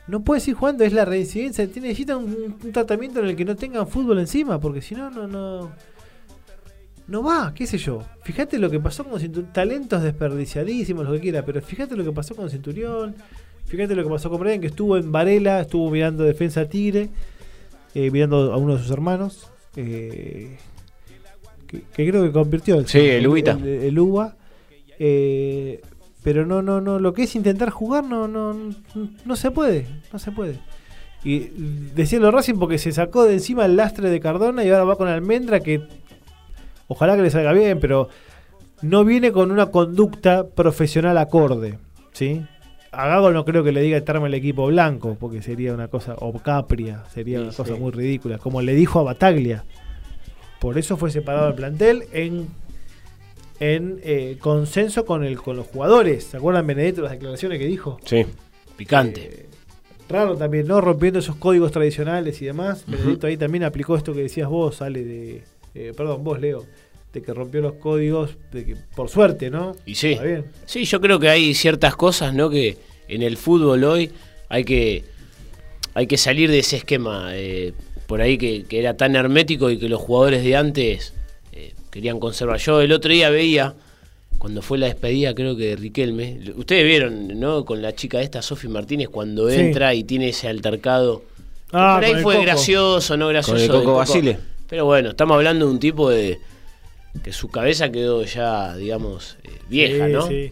No 0.07 0.23
pueden 0.23 0.41
seguir 0.41 0.55
jugando, 0.57 0.83
es 0.83 0.93
la 0.93 1.05
reincidencia. 1.05 1.65
Tiene- 1.71 1.87
Necesitan 1.89 2.17
un, 2.17 2.57
un 2.63 2.71
tratamiento 2.71 3.19
en 3.21 3.27
el 3.27 3.35
que 3.35 3.45
no 3.45 3.55
tengan 3.55 3.87
fútbol 3.87 4.19
encima, 4.19 4.59
porque 4.59 4.81
si 4.81 4.95
no, 4.95 5.09
no, 5.11 5.27
no. 5.27 5.71
No 7.07 7.21
va, 7.23 7.53
qué 7.53 7.67
sé 7.67 7.77
yo. 7.77 8.01
Fíjate 8.23 8.57
lo 8.57 8.69
que 8.69 8.79
pasó 8.79 9.03
con 9.03 9.19
Centurión. 9.19 9.53
Talentos 9.53 10.01
desperdiciadísimos, 10.01 11.05
lo 11.05 11.11
que 11.13 11.19
quiera, 11.19 11.45
pero 11.45 11.61
fíjate 11.61 11.95
lo 11.95 12.03
que 12.03 12.11
pasó 12.11 12.35
con 12.35 12.49
Centurión. 12.49 13.15
Fíjate 13.65 13.95
lo 13.95 14.03
que 14.03 14.09
pasó 14.09 14.29
con 14.29 14.39
Brian, 14.39 14.59
que 14.61 14.67
estuvo 14.67 14.97
en 14.97 15.11
Varela, 15.11 15.61
estuvo 15.61 15.89
mirando 15.91 16.23
defensa 16.23 16.65
Tigre, 16.67 17.09
eh, 17.93 18.11
mirando 18.11 18.53
a 18.53 18.57
uno 18.57 18.73
de 18.75 18.81
sus 18.81 18.91
hermanos. 18.91 19.49
eh, 19.75 20.57
que, 21.67 21.81
que 21.81 22.09
creo 22.09 22.23
que 22.23 22.31
convirtió 22.31 22.85
Sí, 22.87 22.99
el 22.99 23.27
Ubita. 23.27 23.51
El, 23.53 23.65
el 23.67 23.99
Uba. 23.99 24.35
eh, 24.99 25.81
pero 26.23 26.45
no, 26.45 26.61
no, 26.63 26.81
no. 26.81 26.99
Lo 26.99 27.13
que 27.13 27.23
es 27.23 27.35
intentar 27.35 27.69
jugar 27.69 28.03
no, 28.03 28.27
no, 28.27 28.55
no 29.25 29.35
se 29.35 29.51
puede. 29.51 29.85
No 30.11 30.17
se 30.19 30.31
puede. 30.31 30.59
Y 31.23 31.49
decía 31.95 32.19
lo 32.19 32.29
Racing 32.31 32.55
porque 32.55 32.77
se 32.77 32.91
sacó 32.91 33.23
de 33.25 33.33
encima 33.33 33.65
el 33.65 33.75
lastre 33.75 34.09
de 34.11 34.19
Cardona 34.19 34.63
y 34.63 34.69
ahora 34.69 34.83
va 34.85 34.95
con 34.95 35.07
Almendra 35.07 35.59
que 35.59 35.81
ojalá 36.87 37.15
que 37.15 37.21
le 37.23 37.29
salga 37.29 37.53
bien, 37.53 37.79
pero 37.79 38.09
no 38.81 39.05
viene 39.05 39.31
con 39.31 39.51
una 39.51 39.67
conducta 39.67 40.47
profesional 40.47 41.17
acorde, 41.17 41.79
¿sí? 42.11 42.43
A 42.91 43.07
Gago 43.07 43.31
no 43.31 43.43
creo 43.43 43.63
que 43.63 43.71
le 43.73 43.81
diga 43.81 43.97
estarme 43.97 44.27
el 44.27 44.33
equipo 44.33 44.67
blanco, 44.67 45.17
porque 45.19 45.41
sería 45.41 45.73
una 45.73 45.89
cosa, 45.89 46.15
o 46.19 46.31
Capria, 46.39 47.03
sería 47.13 47.39
Sí, 47.39 47.43
una 47.43 47.53
cosa 47.53 47.73
sí. 47.75 47.79
muy 47.79 47.91
ridícula, 47.91 48.37
como 48.37 48.61
le 48.61 48.73
dijo 48.73 48.99
a 48.99 49.03
Bataglia. 49.03 49.65
Por 50.59 50.77
eso 50.77 50.95
fue 50.95 51.11
separado 51.11 51.49
el 51.49 51.55
plantel 51.55 52.05
en, 52.13 52.47
en 53.59 53.99
eh, 54.03 54.37
consenso 54.39 55.05
con, 55.05 55.23
el, 55.25 55.37
con 55.41 55.57
los 55.57 55.67
jugadores. 55.67 56.23
¿Se 56.25 56.37
acuerdan 56.37 56.65
Benedetto 56.67 57.01
las 57.01 57.11
declaraciones 57.11 57.59
que 57.59 57.65
dijo? 57.67 57.99
Sí, 58.05 58.25
picante. 58.77 59.21
Eh, 59.23 59.45
raro 60.07 60.35
también, 60.37 60.65
¿no? 60.67 60.79
Rompiendo 60.79 61.19
esos 61.19 61.35
códigos 61.35 61.71
tradicionales 61.73 62.41
y 62.41 62.45
demás. 62.45 62.85
Benedetto 62.87 63.27
ahí 63.27 63.35
también 63.37 63.63
aplicó 63.65 63.97
esto 63.97 64.13
que 64.13 64.21
decías 64.21 64.47
vos, 64.47 64.77
sale 64.77 65.03
de. 65.03 65.43
Eh, 65.75 65.93
perdón, 65.95 66.23
vos, 66.23 66.39
Leo. 66.39 66.65
De 67.13 67.21
que 67.21 67.33
rompió 67.33 67.61
los 67.61 67.73
códigos, 67.75 68.31
de 68.51 68.65
que, 68.65 68.75
por 68.95 69.09
suerte, 69.09 69.49
¿no? 69.49 69.73
Y 69.85 69.95
sí. 69.95 70.13
Está 70.13 70.23
bien. 70.23 70.45
Sí, 70.65 70.83
yo 70.83 70.99
creo 70.99 71.19
que 71.19 71.29
hay 71.29 71.53
ciertas 71.53 71.95
cosas, 71.95 72.33
¿no? 72.33 72.49
Que 72.49 72.77
en 73.07 73.21
el 73.21 73.37
fútbol 73.37 73.83
hoy 73.85 74.11
hay 74.49 74.63
que 74.65 75.03
hay 75.93 76.07
que 76.07 76.17
salir 76.17 76.51
de 76.51 76.59
ese 76.59 76.75
esquema 76.75 77.29
eh, 77.31 77.71
por 78.05 78.19
ahí 78.19 78.37
que, 78.37 78.65
que 78.65 78.79
era 78.79 78.97
tan 78.97 79.15
hermético 79.15 79.69
y 79.69 79.77
que 79.79 79.87
los 79.87 80.01
jugadores 80.01 80.43
de 80.43 80.57
antes 80.57 81.13
eh, 81.53 81.73
querían 81.89 82.19
conservar. 82.19 82.59
Yo 82.59 82.81
el 82.81 82.91
otro 82.91 83.11
día 83.13 83.29
veía 83.29 83.75
cuando 84.37 84.61
fue 84.61 84.77
la 84.77 84.87
despedida, 84.87 85.33
creo 85.33 85.55
que 85.55 85.67
de 85.69 85.75
Riquelme. 85.77 86.39
Ustedes 86.57 86.83
vieron, 86.83 87.39
¿no? 87.39 87.63
Con 87.63 87.81
la 87.81 87.95
chica 87.95 88.21
esta, 88.21 88.41
Sofi 88.41 88.67
Martínez, 88.67 89.07
cuando 89.07 89.49
Sí. 89.49 89.55
entra 89.55 89.93
y 89.93 90.03
tiene 90.03 90.29
ese 90.29 90.49
altercado. 90.49 91.23
Ah, 91.71 91.95
por 91.99 92.05
ahí 92.05 92.21
fue 92.21 92.41
gracioso, 92.41 93.15
no 93.15 93.29
gracioso. 93.29 93.53
Con 93.55 93.61
el 93.61 93.67
de 93.71 93.73
Coco 93.85 93.97
Basile. 93.97 94.37
Pero 94.67 94.85
bueno, 94.85 95.09
estamos 95.09 95.35
hablando 95.37 95.65
de 95.67 95.71
un 95.71 95.79
tipo 95.79 96.09
de 96.09 96.39
que 97.23 97.31
su 97.31 97.49
cabeza 97.49 97.91
quedó 97.91 98.23
ya, 98.23 98.75
digamos, 98.75 99.37
eh, 99.43 99.49
vieja, 99.69 100.07
Sí, 100.07 100.11
¿no? 100.13 100.27
sí. 100.27 100.51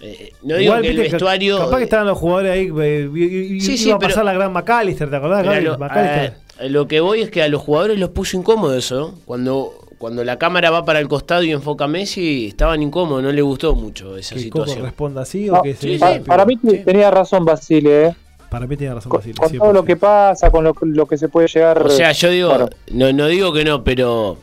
Eh, 0.00 0.32
no 0.42 0.56
digo 0.56 0.78
que 0.80 0.88
el 0.90 0.96
vestuario. 0.98 1.58
Capaz 1.58 1.78
que 1.78 1.84
estaban 1.84 2.06
los 2.06 2.18
jugadores 2.18 2.52
ahí. 2.52 2.70
eh, 2.82 3.08
y- 3.14 3.60
Sí, 3.60 3.86
iba 3.86 3.96
a 3.96 3.98
pero- 3.98 4.10
pasar 4.10 4.24
la 4.24 4.34
gran 4.34 4.52
McAllister, 4.52 5.08
¿te 5.08 5.16
acordás? 5.16 5.46
Lo, 5.62 5.78
McAllister. 5.78 6.34
a- 6.60 6.64
lo 6.68 6.86
que 6.88 7.00
voy 7.00 7.22
es 7.22 7.30
que 7.30 7.42
a 7.42 7.48
los 7.48 7.62
jugadores 7.62 7.98
los 7.98 8.10
puso 8.10 8.36
incómodo 8.36 8.76
eso. 8.76 8.98
¿no? 8.98 9.14
Cuando, 9.24 9.72
cuando 9.96 10.24
la 10.24 10.36
cámara 10.36 10.70
va 10.70 10.84
para 10.84 10.98
el 10.98 11.08
costado 11.08 11.42
y 11.44 11.52
enfoca 11.52 11.84
a 11.84 11.88
Messi, 11.88 12.48
estaban 12.48 12.82
incómodos, 12.82 13.22
no 13.22 13.32
le 13.32 13.40
gustó 13.40 13.74
mucho 13.74 14.16
esa 14.18 14.34
que 14.34 14.42
situación. 14.42 14.82
responda 14.84 15.22
así 15.22 15.46
No, 15.46 15.60
o 15.60 15.62
que 15.62 15.74
se 15.74 15.96
sí, 15.96 16.00
para, 16.26 16.44
mí 16.44 16.58
Sí. 16.62 16.82
tenía 16.84 17.10
razón 17.10 17.44
Basile, 17.46 18.06
¿eh? 18.08 18.16
Para 18.54 18.66
mí 18.68 18.76
tiene 18.76 18.94
razón 18.94 19.10
con, 19.10 19.18
Basile, 19.18 19.34
con 19.36 19.48
100%. 19.50 19.58
todo 19.58 19.72
lo 19.72 19.84
que 19.84 19.96
pasa, 19.96 20.50
con 20.50 20.62
lo, 20.64 20.74
lo 20.80 21.06
que 21.06 21.18
se 21.18 21.28
puede 21.28 21.48
llegar. 21.48 21.82
O 21.82 21.88
sea, 21.90 22.12
yo 22.12 22.30
digo, 22.30 22.48
Bueno, 22.50 22.68
no, 22.92 23.12
no 23.12 23.26
digo 23.26 23.52
que 23.52 23.64
no, 23.64 23.82
pero 23.82 24.36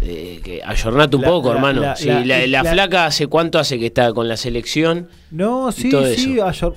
eh, 0.00 0.40
que 0.44 0.62
ayornate 0.64 1.16
un 1.16 1.22
La- 1.22 1.28
poco, 1.28 1.48
la- 1.48 1.54
hermano. 1.56 1.80
la- 1.82 1.96
Sí, 1.96 2.06
la- 2.06 2.20
la, 2.24 2.38
la 2.46 2.62
la- 2.62 2.70
flaca 2.72 3.06
hace 3.06 3.26
cuánto 3.26 3.58
hace 3.58 3.78
que 3.78 3.86
está 3.86 4.12
con 4.12 4.28
la 4.28 4.36
selección. 4.36 5.08
No, 5.32 5.72
sí, 5.72 5.90
todo 5.90 6.06
sí. 6.06 6.38
ayer- 6.40 6.72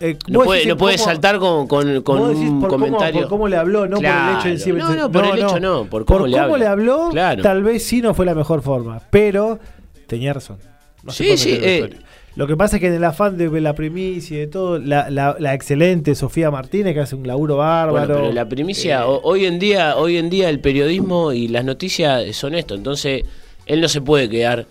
eh, 0.00 0.18
No 0.28 0.40
puede, 0.40 0.66
no 0.66 0.76
puede 0.76 0.96
cómo- 0.96 1.04
saltar 1.06 1.38
con, 1.38 1.66
con, 1.66 2.02
con 2.02 2.18
un 2.20 2.60
por 2.60 2.68
cómo- 2.70 2.84
comentario. 2.86 3.20
por 3.22 3.28
cómo 3.30 3.48
le 3.48 3.56
habló, 3.56 3.86
no 3.86 3.96
por 3.96 4.04
el 4.04 4.10
hecho. 4.10 4.74
Claro. 4.74 4.78
No, 4.90 4.94
no, 4.96 5.12
por 5.12 5.24
el 5.24 5.38
hecho 5.38 5.60
no, 5.60 5.84
por 5.86 6.04
cómo 6.04 6.26
le 6.26 6.38
habla. 6.38 6.70
habló, 6.72 7.08
Claro. 7.10 7.42
tal 7.42 7.62
vez 7.62 7.84
sí 7.86 8.02
no 8.02 8.12
fue 8.12 8.26
la 8.26 8.34
mejor 8.34 8.60
forma, 8.62 9.00
pero 9.10 9.58
tenía 10.06 10.32
razón. 10.34 10.58
No 11.04 11.10
Sí, 11.12 11.36
sí, 11.38 11.58
eh. 11.60 11.90
Lo 12.34 12.46
que 12.46 12.56
pasa 12.56 12.76
es 12.76 12.80
que 12.80 12.86
en 12.88 12.94
el 12.94 13.04
afán 13.04 13.36
de 13.36 13.60
la 13.60 13.74
primicia 13.74 14.36
y 14.36 14.40
de 14.40 14.46
todo, 14.46 14.78
la, 14.78 15.10
la- 15.10 15.36
la 15.38 15.52
excelente 15.52 16.14
Sofía 16.14 16.50
Martínez, 16.50 16.94
que 16.94 17.00
hace 17.00 17.14
un 17.14 17.26
laburo 17.26 17.58
bárbaro. 17.58 18.06
Bueno, 18.06 18.20
pero 18.22 18.32
la 18.32 18.48
primicia, 18.48 19.00
eh, 19.00 19.04
ho- 19.04 19.20
hoy 19.22 19.44
en 19.44 19.58
día, 19.58 19.96
hoy 19.96 20.16
en 20.16 20.30
día 20.30 20.48
el 20.48 20.58
periodismo 20.60 21.32
y 21.32 21.48
las 21.48 21.64
noticias 21.64 22.34
son 22.34 22.54
esto, 22.54 22.74
entonces 22.74 23.24
él 23.66 23.80
no 23.82 23.88
se 23.88 24.00
puede 24.00 24.30
quedar 24.30 24.66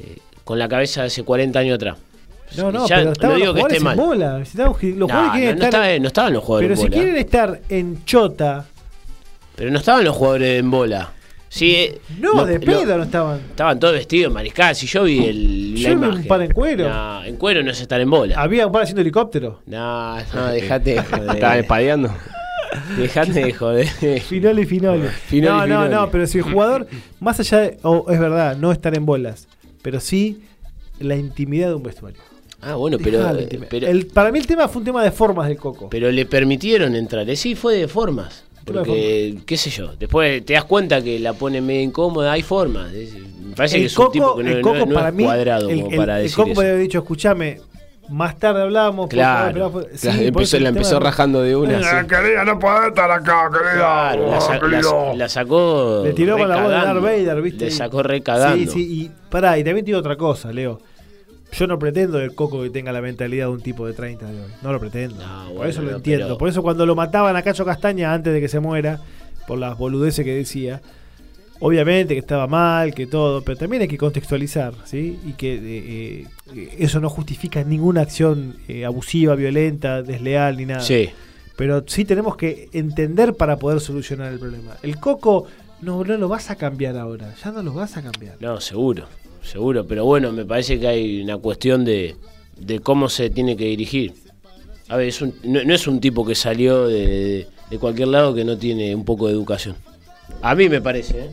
eh, 0.00 0.18
con 0.44 0.58
la 0.58 0.68
cabeza 0.68 1.02
de 1.02 1.08
hace 1.08 1.22
40 1.22 1.58
años 1.58 1.74
atrás. 1.76 1.98
no, 2.56 2.72
no, 2.72 2.88
Ya 2.88 2.96
pero 2.96 3.12
estaban 3.12 3.36
digo 3.36 3.46
los 3.48 3.54
que 3.56 3.60
esté 3.62 3.76
en 3.76 3.84
mal. 3.84 3.96
bola. 3.96 4.36
Si 4.44 4.50
estaban- 4.52 4.72
Los 4.72 4.80
No, 4.82 5.06
jugadores 5.06 5.26
no, 5.26 5.32
quieren 5.32 5.58
no 5.58 5.64
estar. 5.64 5.80
estaba- 5.82 5.98
no 5.98 6.06
estaban 6.08 6.32
los 6.32 6.44
jugadores 6.44 6.68
pero 6.68 6.72
en 6.72 6.76
si 6.78 6.82
bola. 6.88 7.02
quieren 7.02 7.16
estar 7.20 7.60
en 7.68 8.04
Chota, 8.06 8.64
Pero 9.54 9.70
no 9.70 9.78
estaban 9.78 10.02
los 10.04 10.16
jugadores 10.16 10.58
en 10.60 10.70
bola. 10.70 11.12
Sí, 11.54 11.74
eh, 11.74 12.00
no, 12.18 12.46
de 12.46 12.54
lo- 12.54 12.60
pedo 12.64 12.96
no 12.96 13.02
estaban. 13.02 13.38
Estaban 13.50 13.78
todos 13.78 13.92
vestidos, 13.92 14.32
mariscal. 14.32 14.74
Si 14.74 14.86
yo 14.86 15.04
vi 15.04 15.22
el, 15.26 15.74
Yo 15.76 15.94
la 15.96 16.08
vi 16.08 16.16
un 16.16 16.26
par 16.26 16.40
en 16.40 16.50
cuero. 16.50 16.88
No, 16.88 17.22
en 17.24 17.36
cuero 17.36 17.62
no 17.62 17.70
es 17.72 17.80
estar 17.80 18.00
en 18.00 18.08
bola. 18.08 18.40
Había 18.40 18.66
un 18.66 18.72
par 18.72 18.84
haciendo 18.84 19.02
helicóptero. 19.02 19.60
No, 19.66 20.16
no, 20.34 20.46
dejate 20.46 20.92
de 20.94 20.96
Estaban 21.00 21.26
joder. 21.36 21.58
espadeando. 21.60 22.10
Dejate 22.96 23.32
de 23.44 23.52
joder. 23.52 23.86
Finole, 24.22 24.64
finole. 24.64 25.08
Finoli, 25.26 25.70
no, 25.70 25.82
no, 25.84 25.88
no, 25.90 26.10
pero 26.10 26.26
si 26.26 26.38
el 26.38 26.44
jugador, 26.44 26.86
más 27.20 27.38
allá 27.38 27.58
de, 27.58 27.78
o 27.82 28.06
es 28.10 28.18
verdad, 28.18 28.56
no 28.56 28.72
estar 28.72 28.96
en 28.96 29.04
bolas, 29.04 29.46
pero 29.82 30.00
sí 30.00 30.42
la 31.00 31.16
intimidad 31.16 31.68
de 31.68 31.74
un 31.74 31.82
vestuario. 31.82 32.18
Ah, 32.62 32.76
bueno, 32.76 32.96
pero, 33.02 33.28
eh, 33.36 33.60
pero, 33.68 33.88
El- 33.88 34.06
para 34.06 34.32
mí 34.32 34.38
el 34.38 34.46
tema 34.46 34.68
fue 34.68 34.80
un 34.80 34.84
tema 34.86 35.02
de 35.04 35.10
formas 35.10 35.48
del 35.48 35.58
coco. 35.58 35.90
pero 35.90 36.10
le 36.10 36.24
permitieron 36.24 36.94
entrar. 36.96 37.28
Eh, 37.28 37.36
Sí, 37.36 37.54
fue 37.56 37.76
de 37.76 37.88
formas. 37.88 38.44
Porque, 38.64 39.38
qué 39.46 39.56
sé 39.56 39.70
yo, 39.70 39.92
después 39.98 40.44
te 40.44 40.52
das 40.54 40.64
cuenta 40.64 41.02
que 41.02 41.18
la 41.18 41.32
pone 41.32 41.60
medio 41.60 41.82
incómoda, 41.82 42.32
hay 42.32 42.42
formas. 42.42 42.92
Es- 42.92 43.14
me 43.14 43.56
parece 43.56 43.76
que 43.76 43.80
el 43.82 43.86
es 43.86 43.98
un 43.98 44.04
coco, 44.06 44.12
tipo 44.12 44.36
que 44.36 44.42
no, 44.44 44.50
el 44.50 44.60
coco 44.62 44.86
no 44.86 44.94
para 44.94 45.08
es 45.08 45.14
mí, 45.14 45.24
cuadrado 45.24 45.68
el, 45.68 45.76
como 45.80 45.90
el- 45.90 45.96
para 45.96 46.16
el 46.18 46.22
decir 46.22 46.36
coco 46.36 46.48
eso. 46.48 46.54
podría 46.54 46.70
haber 46.72 46.82
dicho, 46.82 46.98
escuchame, 46.98 47.60
más 48.08 48.38
tarde 48.38 48.62
hablamos. 48.62 49.06
por 49.06 49.08
Claro, 49.10 49.60
favor, 49.70 49.88
sí, 49.94 50.06
La 50.06 50.12
empezó, 50.22 50.56
el 50.56 50.64
la 50.64 50.72
de- 50.72 51.00
rajando 51.00 51.42
de 51.42 51.56
una. 51.56 51.78
sí. 51.82 52.06
Querida, 52.06 52.44
no 52.44 52.58
podés 52.58 52.88
estar 52.88 53.10
acá, 53.10 53.50
querida. 53.52 53.72
Claro, 53.74 54.30
la, 54.30 54.40
sa- 54.40 54.58
la 54.58 54.82
sa- 54.82 55.14
la 55.14 55.28
sacó. 55.28 56.02
Le 56.04 56.12
tiró 56.12 56.38
con 56.38 56.48
la 56.48 56.56
voz 56.60 56.68
de 56.70 56.74
Darth. 56.74 57.02
Vader, 57.02 57.42
¿viste? 57.42 57.64
Le 57.66 57.70
sacó 57.70 58.02
recagando. 58.02 58.56
Sí, 58.56 58.66
sí, 58.66 59.02
y 59.02 59.10
pará, 59.30 59.58
y 59.58 59.64
también 59.64 59.84
te 59.84 59.90
digo 59.90 59.98
otra 59.98 60.16
cosa, 60.16 60.52
Leo. 60.52 60.80
Yo 61.52 61.66
no 61.66 61.78
pretendo 61.78 62.18
del 62.18 62.34
Coco 62.34 62.62
que 62.62 62.70
tenga 62.70 62.92
la 62.92 63.00
mentalidad 63.02 63.46
de 63.46 63.52
un 63.52 63.60
tipo 63.60 63.86
de 63.86 63.92
30 63.92 64.26
de 64.26 64.40
hoy. 64.40 64.50
No 64.62 64.72
lo 64.72 64.80
pretendo. 64.80 65.16
No, 65.16 65.44
por 65.48 65.54
bueno, 65.56 65.70
eso 65.70 65.82
lo 65.82 65.96
entiendo. 65.96 66.26
pero- 66.26 66.38
Por 66.38 66.48
eso 66.48 66.62
cuando 66.62 66.86
lo 66.86 66.94
mataban 66.94 67.36
a 67.36 67.42
Cacho 67.42 67.64
Castaña 67.64 68.12
antes 68.14 68.32
de 68.32 68.40
que 68.40 68.48
se 68.48 68.58
muera, 68.60 69.00
por 69.46 69.58
las 69.58 69.76
boludeces 69.76 70.24
que 70.24 70.34
decía, 70.34 70.80
obviamente 71.60 72.14
que 72.14 72.20
estaba 72.20 72.46
mal, 72.46 72.94
que 72.94 73.06
todo, 73.06 73.42
pero 73.42 73.56
también 73.58 73.82
hay 73.82 73.88
que 73.88 73.98
contextualizar, 73.98 74.72
¿sí? 74.84 75.18
Y 75.26 75.32
que 75.34 75.54
eh, 75.54 76.26
eh, 76.54 76.76
eso 76.78 77.00
no 77.00 77.08
justifica 77.08 77.62
ninguna 77.64 78.00
acción 78.00 78.56
eh, 78.68 78.84
abusiva, 78.84 79.34
violenta, 79.34 80.02
desleal, 80.02 80.56
ni 80.56 80.66
nada. 80.66 80.80
Sí. 80.80 81.10
pero 81.56 81.84
sí 81.86 82.04
tenemos 82.04 82.36
que 82.36 82.68
entender 82.72 83.34
para 83.34 83.56
poder 83.58 83.80
solucionar 83.80 84.32
el 84.32 84.38
problema. 84.38 84.72
El 84.82 84.96
coco 84.98 85.46
no, 85.82 86.02
no 86.02 86.16
lo 86.16 86.28
vas 86.28 86.50
a 86.50 86.56
cambiar 86.56 86.96
ahora, 86.96 87.34
ya 87.42 87.50
no 87.52 87.62
lo 87.62 87.74
vas 87.74 87.96
a 87.96 88.02
cambiar. 88.02 88.36
No, 88.40 88.60
seguro, 88.60 89.04
seguro. 89.42 89.86
Pero 89.86 90.04
bueno, 90.04 90.32
me 90.32 90.44
parece 90.44 90.78
que 90.80 90.86
hay 90.88 91.22
una 91.22 91.38
cuestión 91.38 91.84
de, 91.84 92.16
de 92.58 92.80
cómo 92.80 93.08
se 93.08 93.30
tiene 93.30 93.56
que 93.56 93.64
dirigir. 93.66 94.14
A 94.88 94.96
ver, 94.96 95.08
es 95.08 95.20
un- 95.22 95.34
no, 95.44 95.62
no 95.64 95.74
es 95.74 95.86
un 95.86 96.00
tipo 96.00 96.24
que 96.26 96.34
salió 96.34 96.86
de, 96.86 97.46
de 97.70 97.78
cualquier 97.78 98.08
lado 98.08 98.34
que 98.34 98.44
no 98.44 98.58
tiene 98.58 98.94
un 98.94 99.04
poco 99.04 99.26
de 99.26 99.32
educación. 99.32 99.76
A 100.42 100.54
mí 100.54 100.68
me 100.68 100.80
parece, 100.80 101.18
¿eh? 101.18 101.30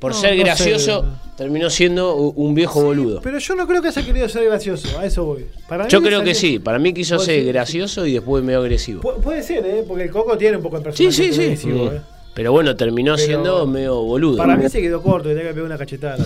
Por 0.00 0.12
No, 0.12 0.18
ser 0.20 0.32
no 0.32 0.36
sé. 0.38 0.44
gracioso, 0.44 1.04
terminó 1.36 1.70
siendo 1.70 2.14
un 2.16 2.54
viejo 2.54 2.82
boludo. 2.82 3.20
Pero 3.22 3.38
yo 3.38 3.54
no 3.54 3.66
creo 3.66 3.80
que 3.80 3.88
haya 3.88 4.04
querido 4.04 4.28
ser 4.28 4.44
gracioso, 4.44 4.98
a 4.98 5.06
eso 5.06 5.24
voy. 5.24 5.46
Para 5.66 5.84
mí 5.84 5.90
Yo 5.90 6.02
creo 6.02 6.22
que 6.22 6.34
sí, 6.34 6.58
para 6.58 6.78
mí 6.78 6.92
quiso 6.92 7.14
Vos 7.16 7.24
ser 7.24 7.42
gracioso 7.46 8.04
y 8.04 8.12
después 8.12 8.44
medio 8.44 8.58
agresivo. 8.58 9.00
Pu- 9.02 9.20
puede 9.22 9.42
ser, 9.42 9.64
¿eh? 9.64 9.82
Porque 9.86 10.02
el 10.04 10.10
coco 10.10 10.36
tiene 10.36 10.58
un 10.58 10.62
poco 10.62 10.76
el 10.76 10.82
Sí, 10.82 11.04
personaje. 11.04 11.12
sí, 11.16 11.32
sí. 11.32 11.38
televisivo, 11.38 11.84
Mm. 11.86 11.94
¿eh? 11.96 12.00
Pero 12.34 12.50
bueno, 12.50 12.74
terminó 12.74 13.14
Pero- 13.14 13.24
siendo 13.26 13.66
medio 13.66 14.02
boludo. 14.02 14.36
Para 14.38 14.56
mí 14.56 14.68
se 14.68 14.80
quedó 14.80 15.00
corto, 15.02 15.28
tenía 15.28 15.44
que 15.44 15.50
pegar 15.50 15.64
una 15.66 15.78
cachetada. 15.78 16.24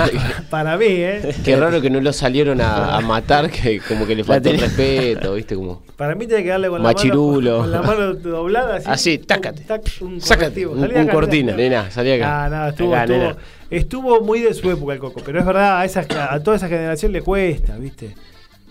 Para 0.50 0.76
mí, 0.78 0.86
¿eh? 0.88 1.34
Qué 1.44 1.54
raro 1.56 1.80
que 1.82 1.90
no 1.90 2.00
lo 2.00 2.12
salieron 2.14 2.60
a, 2.62 2.96
a 2.96 3.00
matar, 3.00 3.50
que 3.50 3.78
como 3.80 4.06
que 4.06 4.14
le 4.14 4.24
faltó 4.24 4.48
el 4.50 4.58
respeto, 4.58 5.34
¿viste? 5.34 5.54
Como... 5.54 5.82
Para 5.96 6.14
mí 6.14 6.26
tiene 6.26 6.42
que 6.44 6.48
darle 6.48 6.68
con 6.70 6.80
Machirulo. 6.80 7.66
la 7.66 7.82
mano, 7.82 7.86
con 7.86 7.96
la 7.98 8.06
mano 8.06 8.14
doblada 8.14 8.76
así. 8.76 8.86
Así, 8.88 9.16
un- 9.20 9.26
tácate. 9.26 9.64
un 10.00 10.20
Sácate, 10.20 10.66
un- 10.66 10.82
un 10.82 11.06
cortina. 11.08 11.54
nena. 11.54 11.90
Salí 11.90 12.12
acá. 12.12 12.44
Ah, 12.44 12.48
nada, 12.48 12.68
estuvo, 12.70 12.94
Acá, 12.94 13.02
estuvo, 13.04 13.18
nena. 13.18 13.36
estuvo 13.70 14.20
muy 14.22 14.40
de 14.40 14.54
su 14.54 14.70
época 14.70 14.94
el 14.94 14.98
coco, 14.98 15.20
pero 15.24 15.40
es 15.40 15.44
verdad, 15.44 15.78
a, 15.80 15.84
esa, 15.84 16.06
a 16.30 16.40
toda 16.42 16.56
esa 16.56 16.68
generación 16.68 17.12
le 17.12 17.20
cuesta, 17.20 17.76
¿viste? 17.76 18.14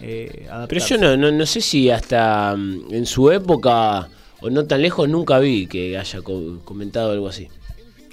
Eh, 0.02 0.48
Pero 0.68 0.86
yo 0.86 0.98
no, 0.98 1.18
no, 1.18 1.30
no 1.32 1.46
sé 1.46 1.60
si 1.62 1.92
hasta 1.92 2.56
mm, 2.58 2.86
en 2.94 3.06
su 3.06 3.30
época 3.32 4.08
o 4.42 4.50
no 4.50 4.66
tan 4.66 4.82
lejos 4.82 5.08
nunca 5.10 5.40
vi 5.40 5.68
que 5.68 5.98
haya 5.98 6.22
co- 6.22 6.60
comentado 6.66 7.12
algo 7.12 7.28
así. 7.28 7.48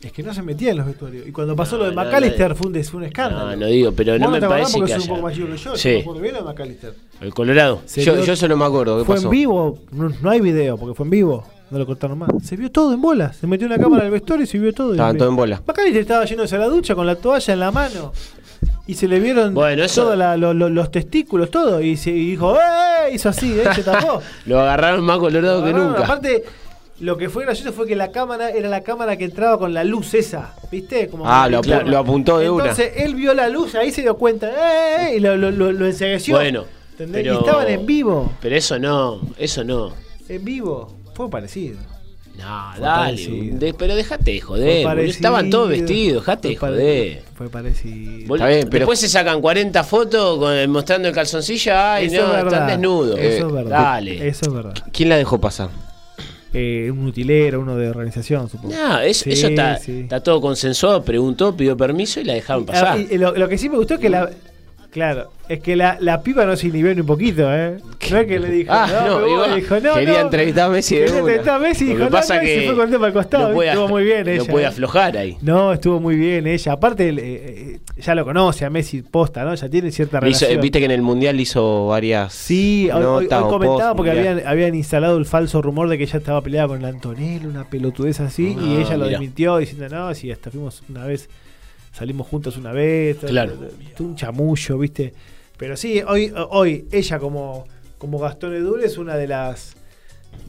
Es 0.02 0.12
que 0.12 0.22
no 0.22 0.32
se 0.34 0.42
metía 0.42 0.70
en 0.70 0.76
los 0.76 0.86
vestuarios. 0.86 1.26
Y 1.26 1.32
cuando 1.32 1.56
pasó 1.56 1.76
No, 1.78 1.84
lo 1.84 1.90
de 1.90 1.96
McAllister 1.96 2.50
no. 2.50 2.54
fue, 2.54 2.66
un, 2.68 2.72
des- 2.74 2.90
fue 2.90 2.98
un 2.98 3.04
escándalo. 3.04 3.50
No, 3.50 3.56
no 3.56 3.66
digo, 3.66 3.92
pero 3.92 4.18
no 4.18 4.30
me 4.30 4.40
parece 4.40 4.80
que 4.80 4.88
sos 4.92 5.02
un 5.04 5.08
poco 5.08 5.22
más 5.22 5.32
haya. 5.34 5.56
yo. 5.56 5.76
Sí, 5.76 6.04
me 6.06 6.20
bien 6.20 6.34
de 6.34 6.42
McAllister. 6.42 6.94
el 7.20 7.34
Colorado. 7.34 7.80
Se 7.86 8.04
Yo, 8.04 8.22
yo 8.22 8.32
eso 8.34 8.46
no 8.46 8.56
me 8.56 8.64
acuerdo, 8.66 8.98
¿qué 8.98 9.04
Fue 9.04 9.14
pasó? 9.16 9.26
en 9.26 9.30
vivo, 9.32 9.78
no, 9.90 10.10
no 10.22 10.30
hay 10.30 10.40
video 10.40 10.76
porque 10.76 10.94
fue 10.94 11.04
en 11.04 11.10
vivo. 11.10 11.44
No 11.70 11.78
lo 11.78 11.86
cortaron 11.86 12.16
más. 12.18 12.30
Se 12.44 12.56
vio 12.56 12.70
todo 12.70 12.92
en 12.94 13.00
bola. 13.00 13.32
Se 13.32 13.48
metió 13.48 13.66
una 13.66 13.78
cámara 13.78 14.04
al 14.04 14.10
vestuario 14.12 14.44
y 14.44 14.46
se 14.46 14.56
vio 14.58 14.72
todo. 14.72 14.92
Estaban 14.92 15.16
todo 15.18 15.28
en 15.30 15.34
bola. 15.36 15.60
McAllister 15.66 16.02
estaba 16.02 16.24
yéndose 16.24 16.54
a 16.54 16.58
la 16.58 16.68
ducha 16.68 16.94
con 16.94 17.06
la 17.06 17.16
toalla 17.16 17.52
en 17.54 17.58
la 17.58 17.72
mano. 17.72 18.12
Y 18.86 18.94
se 18.94 19.08
le 19.08 19.18
vieron 19.18 19.52
Bueno, 19.52 19.82
eso- 19.82 20.04
todos 20.04 20.16
la- 20.16 20.36
lo- 20.36 20.54
lo- 20.54 20.68
los 20.70 20.92
testículos, 20.92 21.50
todo. 21.50 21.80
Y, 21.80 21.96
se, 21.96 22.10
y 22.10 22.30
dijo, 22.30 22.54
¡eh! 22.54 22.95
Hizo 23.10 23.28
así, 23.28 23.58
¿eh? 23.60 23.64
Se 23.74 23.82
tapó. 23.82 24.20
Lo 24.46 24.60
agarraron 24.60 25.04
más 25.04 25.18
colorado 25.18 25.64
que 25.64 25.72
nunca. 25.72 26.04
Aparte, 26.04 26.44
lo 27.00 27.16
que 27.16 27.28
fue 27.28 27.44
gracioso 27.44 27.72
fue 27.72 27.86
que 27.86 27.94
la 27.96 28.10
cámara 28.10 28.50
era 28.50 28.68
la 28.68 28.82
cámara 28.82 29.16
que 29.16 29.24
entraba 29.24 29.58
con 29.58 29.74
la 29.74 29.84
luz 29.84 30.14
esa. 30.14 30.54
¿Viste? 30.70 31.08
Como 31.08 31.24
Ah, 31.28 31.48
lo 31.48 31.60
apu- 31.60 31.84
lo 31.84 31.98
apuntó 31.98 32.38
de 32.38 32.48
una. 32.50 32.64
Entonces 32.70 32.92
él 32.96 33.14
vio 33.14 33.34
la 33.34 33.48
luz, 33.48 33.74
ahí 33.74 33.90
se 33.92 34.02
dio 34.02 34.16
cuenta. 34.16 34.48
¡eh! 34.50 35.16
Y 35.16 35.20
lo, 35.20 35.36
lo, 35.36 35.50
lo, 35.50 35.72
lo 35.72 35.86
ensegueció. 35.86 36.36
Bueno, 36.36 36.64
Y 36.98 37.28
estaban 37.28 37.68
en 37.68 37.84
vivo. 37.86 38.32
Pero 38.40 38.56
eso 38.56 38.78
no, 38.78 39.20
eso 39.38 39.62
no. 39.64 39.92
En 40.28 40.44
vivo. 40.44 40.92
Fue 41.14 41.28
parecido. 41.30 41.78
No, 42.38 42.72
Fue 42.74 42.80
dale. 42.84 43.50
de- 43.52 43.74
pero 43.74 43.94
dejate 43.96 44.32
de 44.32 44.40
joder. 44.40 44.84
parecido. 44.84 45.10
Estaban 45.14 45.50
todos 45.50 45.68
vestidos, 45.70 46.22
dejate 46.22 46.48
de 46.48 46.56
joder. 46.56 47.22
Fue 47.34 47.48
parecido. 47.48 48.26
Bol- 48.28 48.38
Está 48.38 48.48
bien, 48.48 48.68
pero- 48.70 48.80
Después 48.80 48.98
se 49.00 49.08
sacan 49.08 49.40
40 49.40 49.82
fotos 49.84 50.38
con- 50.38 50.70
mostrando 50.70 51.08
el 51.08 51.14
calzoncillo. 51.14 51.72
Ay, 51.74 52.06
Eso 52.06 52.26
no, 52.26 52.36
es 52.38 52.44
están 52.44 52.66
desnudos. 52.68 53.18
Eso 53.18 53.46
es 53.46 53.52
verdad. 53.52 53.70
Dale. 53.70 54.28
Eso 54.28 54.46
es 54.46 54.52
verdad. 54.52 54.74
¿Quién 54.92 55.08
la 55.08 55.16
dejó 55.16 55.40
pasar? 55.40 55.70
Eh, 56.52 56.90
un 56.90 57.04
utilero, 57.06 57.60
uno 57.60 57.76
de 57.76 57.88
organización, 57.90 58.48
supongo. 58.48 58.74
No, 58.74 58.98
es- 59.00 59.18
Sí, 59.18 59.30
eso 59.32 59.48
está, 59.48 59.76
sí. 59.78 60.00
está 60.00 60.20
todo 60.20 60.40
consensuado. 60.40 61.02
Preguntó, 61.02 61.54
pidió 61.56 61.76
permiso 61.76 62.20
y 62.20 62.24
la 62.24 62.34
dejaron 62.34 62.64
pasar. 62.64 62.96
Ah, 62.98 62.98
y 62.98 63.18
lo, 63.18 63.34
lo 63.36 63.48
que 63.48 63.58
sí 63.58 63.68
me 63.68 63.76
gustó 63.76 63.94
es 63.94 64.00
que 64.00 64.08
la. 64.08 64.30
Claro, 64.96 65.30
es 65.46 65.60
que 65.60 65.76
la, 65.76 65.98
la 66.00 66.22
piba 66.22 66.46
no 66.46 66.56
se 66.56 66.68
inhibió 66.68 66.94
ni 66.94 67.02
un 67.02 67.06
poquito, 67.06 67.54
¿eh? 67.54 67.76
No 68.10 68.16
es 68.16 68.26
que 68.26 68.38
le 68.40 68.48
dijo, 68.50 68.72
Ah, 68.72 68.88
no, 68.90 69.06
no, 69.08 69.16
me 69.16 69.22
voy", 69.24 69.32
igual. 69.32 69.54
dijo, 69.56 69.74
no, 69.80 69.92
Quería 69.94 70.14
no. 70.14 70.20
entrevistar 70.20 70.64
a 70.64 70.68
Messi 70.70 70.94
de 70.96 71.04
Quería 71.04 71.18
entrevistar 71.18 71.54
a 71.54 71.58
Messi 71.58 71.84
y 71.84 71.88
dijo, 71.88 71.98
no, 72.00 72.10
pasa 72.10 72.34
no, 72.36 72.40
que 72.40 72.46
se 72.60 72.66
fue 72.66 72.74
con 72.76 72.84
el 72.86 72.90
tema 72.92 73.06
al 73.08 73.12
costado. 73.12 73.48
no 73.48 73.54
puede, 73.54 73.68
estuvo 73.68 73.88
muy 73.88 74.04
bien 74.04 74.24
no 74.24 74.30
ella. 74.32 74.50
puede 74.50 74.64
¿eh? 74.64 74.68
aflojar 74.68 75.16
ahí. 75.18 75.36
No, 75.42 75.72
estuvo 75.74 76.00
muy 76.00 76.16
bien 76.16 76.46
ella. 76.46 76.72
Aparte, 76.72 77.10
eh, 77.10 77.14
eh, 77.18 77.78
ya 78.00 78.14
lo 78.14 78.24
conoce 78.24 78.64
a 78.64 78.70
Messi 78.70 79.02
posta, 79.02 79.44
¿no? 79.44 79.54
Ya 79.54 79.68
tiene 79.68 79.90
cierta 79.92 80.16
hizo- 80.16 80.24
relación. 80.46 80.60
Viste 80.62 80.78
que 80.78 80.86
en 80.86 80.90
el 80.92 81.02
Mundial 81.02 81.38
hizo 81.38 81.88
varias 81.88 82.32
Sí, 82.32 82.88
hoy, 82.90 83.04
hoy- 83.04 83.28
comentaba 83.28 83.94
porque 83.94 84.12
habían, 84.12 84.46
habían 84.46 84.74
instalado 84.74 85.18
el 85.18 85.26
falso 85.26 85.60
rumor 85.60 85.90
de 85.90 85.98
que 85.98 86.04
ella 86.04 86.18
estaba 86.18 86.40
peleada 86.40 86.68
con 86.68 86.78
el 86.78 86.86
Antonello, 86.86 87.50
una 87.50 87.64
pelotudez 87.68 88.20
así, 88.20 88.56
y 88.58 88.76
Ah, 88.78 88.80
ella 88.80 88.96
lo 88.96 89.08
desmintió 89.08 89.58
diciendo, 89.58 89.88
no, 89.94 90.14
si 90.14 90.30
hasta 90.32 90.50
fuimos 90.50 90.82
una 90.88 91.04
vez, 91.04 91.28
salimos 91.96 92.26
juntos 92.26 92.56
una 92.56 92.72
vez, 92.72 93.16
Claro. 93.26 93.54
un 94.00 94.14
chamullo, 94.16 94.78
¿viste? 94.78 95.14
Pero 95.56 95.76
sí, 95.76 96.02
hoy, 96.06 96.32
hoy 96.50 96.86
ella 96.92 97.18
como, 97.18 97.66
como 97.98 98.18
Gastón 98.18 98.54
Edul 98.54 98.82
es 98.84 98.98
una 98.98 99.16
de 99.16 99.26
las... 99.26 99.74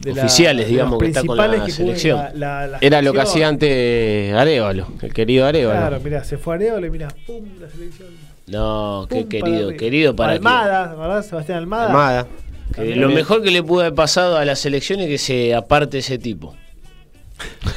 de 0.00 0.12
la- 0.14 0.22
Oficiales, 0.24 0.66
de 0.66 0.72
digamos, 0.72 0.92
las 0.94 1.00
que 1.00 1.06
está 1.08 1.26
con 1.26 1.36
la 1.38 1.64
que 1.64 1.70
selección. 1.72 2.18
la- 2.18 2.32
la- 2.34 2.66
la 2.66 2.78
Era 2.82 3.00
lo 3.00 3.12
que 3.14 3.20
hacía 3.22 3.48
antes 3.48 4.34
Arevalo, 4.34 4.88
el 5.00 5.14
querido 5.14 5.46
Arevalo. 5.46 5.80
Claro, 5.80 6.00
mirá, 6.00 6.24
se 6.24 6.36
fue 6.36 6.56
Arevalo 6.56 6.86
y 6.86 6.90
mirá, 6.90 7.08
pum, 7.26 7.44
la 7.60 7.70
selección. 7.70 8.08
No, 8.46 9.06
qué 9.08 9.20
pum, 9.20 9.28
querido, 9.28 9.70
querido 9.76 10.14
para 10.16 10.32
que- 10.32 10.36
Almada, 10.38 10.94
¿verdad? 10.94 11.22
Sebastián 11.22 11.58
Almada. 11.58 11.86
Armada. 11.86 12.26
que 12.74 12.94
lo 12.96 13.08
mejor 13.08 13.42
que 13.42 13.50
le 13.50 13.62
pudo 13.62 13.80
haber 13.80 13.94
pasado 13.94 14.36
a 14.36 14.44
la 14.44 14.54
selección 14.54 15.00
es 15.00 15.08
que 15.08 15.16
se 15.18 15.54
aparte 15.54 15.98
ese 15.98 16.18
tipo. 16.18 16.54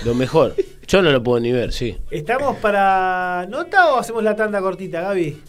Lo 0.03 0.13
mejor. 0.15 0.55
Yo 0.91 1.01
no 1.01 1.09
lo 1.09 1.23
puedo 1.23 1.39
ni 1.39 1.53
ver, 1.53 1.71
sí. 1.71 1.97
¿Estamos 2.09 2.57
para 2.57 3.45
nota 3.47 3.93
o 3.93 3.99
hacemos 3.99 4.21
la 4.25 4.35
tanda 4.35 4.59
cortita, 4.59 4.99
Gaby? 4.99 5.41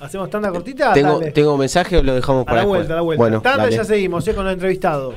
¿Hacemos 0.00 0.30
tanda 0.30 0.50
cortita? 0.50 0.94
¿Tengo, 0.94 1.18
Dale. 1.18 1.32
¿Tengo 1.32 1.58
mensaje 1.58 1.98
o 1.98 2.02
lo 2.02 2.14
dejamos 2.14 2.44
a 2.44 2.46
para 2.46 2.62
la 2.62 2.66
vuelta, 2.66 2.94
la 2.94 3.02
vuelta. 3.02 3.22
Bueno, 3.22 3.42
tanda 3.42 3.64
dale. 3.64 3.76
ya 3.76 3.84
seguimos, 3.84 4.26
eh, 4.26 4.34
con 4.34 4.46
el 4.46 4.54
entrevistado. 4.54 5.16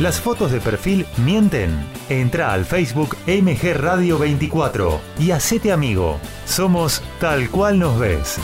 ¿Las 0.00 0.20
fotos 0.20 0.50
de 0.50 0.60
perfil 0.60 1.06
mienten? 1.18 1.70
Entra 2.08 2.52
al 2.52 2.64
Facebook 2.64 3.16
MG 3.26 3.74
Radio 3.74 4.18
24 4.18 5.00
y 5.18 5.30
hacete 5.30 5.70
amigo. 5.70 6.18
Somos 6.46 7.02
tal 7.20 7.50
cual 7.50 7.78
nos 7.78 7.98
ves. 7.98 8.38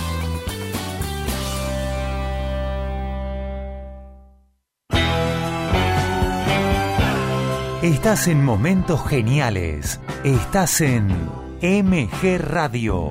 Estás 7.82 8.28
en 8.28 8.44
momentos 8.44 9.06
geniales. 9.08 10.00
Estás 10.22 10.80
en 10.82 11.08
MG 11.62 12.38
Radio. 12.38 13.10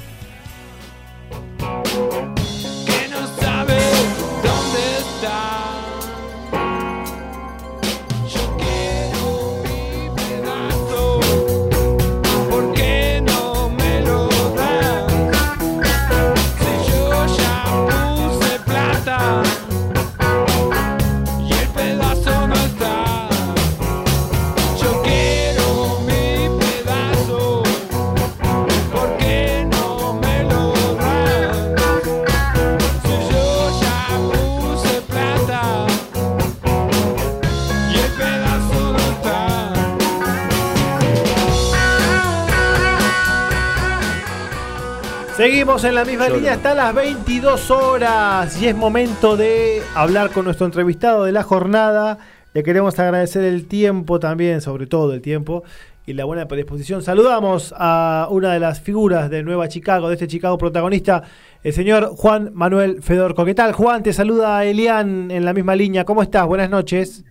Seguimos 45.61 45.83
en 45.83 45.93
la 45.93 46.05
misma 46.05 46.27
línea 46.27 46.53
hasta 46.53 46.73
las 46.73 46.91
22 46.95 47.69
horas 47.69 48.59
y 48.59 48.65
es 48.65 48.75
momento 48.75 49.37
de 49.37 49.83
hablar 49.93 50.31
con 50.31 50.45
nuestro 50.45 50.65
entrevistado 50.65 51.23
de 51.23 51.31
la 51.31 51.43
jornada. 51.43 52.17
Le 52.55 52.63
queremos 52.63 52.97
agradecer 52.97 53.43
el 53.43 53.67
tiempo 53.67 54.19
también, 54.19 54.61
sobre 54.61 54.87
todo 54.87 55.13
el 55.13 55.21
tiempo 55.21 55.63
y 56.07 56.13
la 56.13 56.25
buena 56.25 56.47
predisposición. 56.47 57.03
Saludamos 57.03 57.75
a 57.77 58.27
una 58.31 58.53
de 58.53 58.59
las 58.59 58.81
figuras 58.81 59.29
de 59.29 59.43
Nueva 59.43 59.67
Chicago, 59.67 60.07
de 60.07 60.15
este 60.15 60.25
Chicago 60.25 60.57
protagonista, 60.57 61.21
el 61.63 61.73
señor 61.73 62.07
Juan 62.15 62.49
Manuel 62.55 63.03
Fedorco. 63.03 63.45
¿Qué 63.45 63.53
tal, 63.53 63.73
Juan? 63.73 64.01
Te 64.01 64.13
saluda 64.13 64.65
Elian 64.65 65.29
en 65.29 65.45
la 65.45 65.53
misma 65.53 65.75
línea. 65.75 66.05
¿Cómo 66.05 66.23
estás? 66.23 66.47
Buenas 66.47 66.71
noches. 66.71 67.23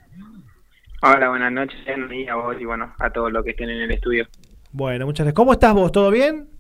Hola, 1.03 1.31
buenas 1.31 1.51
noches 1.51 1.81
y 1.85 2.28
a 2.28 2.37
vos 2.37 2.55
y 2.61 2.64
bueno, 2.64 2.95
a 3.01 3.11
todos 3.11 3.33
los 3.33 3.43
que 3.43 3.51
estén 3.51 3.70
en 3.70 3.81
el 3.81 3.91
estudio. 3.91 4.28
Bueno, 4.70 5.05
muchas 5.07 5.24
gracias. 5.24 5.35
¿Cómo 5.35 5.53
estás 5.53 5.74
vos? 5.74 5.91
¿Todo 5.91 6.12
bien? 6.12 6.59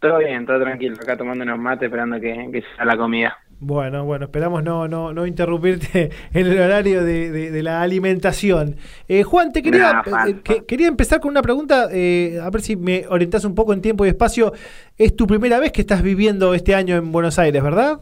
Todo 0.00 0.18
bien, 0.18 0.46
todo 0.46 0.60
tranquilo, 0.60 0.96
acá 1.00 1.16
tomando 1.16 1.44
unos 1.44 1.58
mates 1.58 1.86
esperando 1.86 2.18
que, 2.20 2.48
que 2.52 2.62
sea 2.74 2.84
la 2.86 2.96
comida. 2.96 3.36
Bueno, 3.62 4.06
bueno, 4.06 4.24
esperamos 4.24 4.64
no, 4.64 4.88
no, 4.88 5.12
no 5.12 5.26
interrumpirte 5.26 6.10
en 6.32 6.46
el 6.46 6.58
horario 6.58 7.04
de, 7.04 7.30
de- 7.30 7.50
de 7.50 7.62
la 7.62 7.82
alimentación. 7.82 8.76
Eh, 9.06 9.22
Juan, 9.22 9.52
te 9.52 9.62
quería, 9.62 10.02
eh, 10.26 10.36
que- 10.42 10.64
quería 10.64 10.88
empezar 10.88 11.20
con 11.20 11.30
una 11.30 11.42
pregunta, 11.42 11.88
eh, 11.92 12.38
a 12.42 12.48
ver 12.48 12.62
si 12.62 12.76
me 12.76 13.04
orientás 13.08 13.44
un 13.44 13.54
poco 13.54 13.74
en 13.74 13.82
tiempo 13.82 14.06
y 14.06 14.08
espacio. 14.08 14.54
Es 14.96 15.14
tu 15.14 15.26
primera 15.26 15.58
vez 15.60 15.72
que 15.72 15.82
estás 15.82 16.02
viviendo 16.02 16.54
este 16.54 16.74
año 16.74 16.96
en 16.96 17.12
Buenos 17.12 17.38
Aires, 17.38 17.62
¿verdad? 17.62 18.00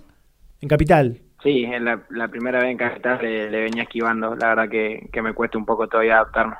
En 0.61 0.68
Capital. 0.68 1.18
Sí, 1.42 1.64
es 1.64 1.82
la, 1.82 2.03
la 2.11 2.28
primera 2.28 2.61
vez 2.61 2.70
en 2.70 2.76
Capital 2.78 3.18
le, 3.22 3.51
le 3.51 3.61
venía 3.62 3.82
esquivando, 3.82 4.36
la 4.36 4.49
verdad 4.51 4.68
que, 4.68 5.09
que 5.12 5.22
me 5.22 5.32
cuesta 5.34 5.59
un 5.59 5.66
poco 5.66 5.88
todavía 5.88 6.14
adaptarme. 6.14 6.55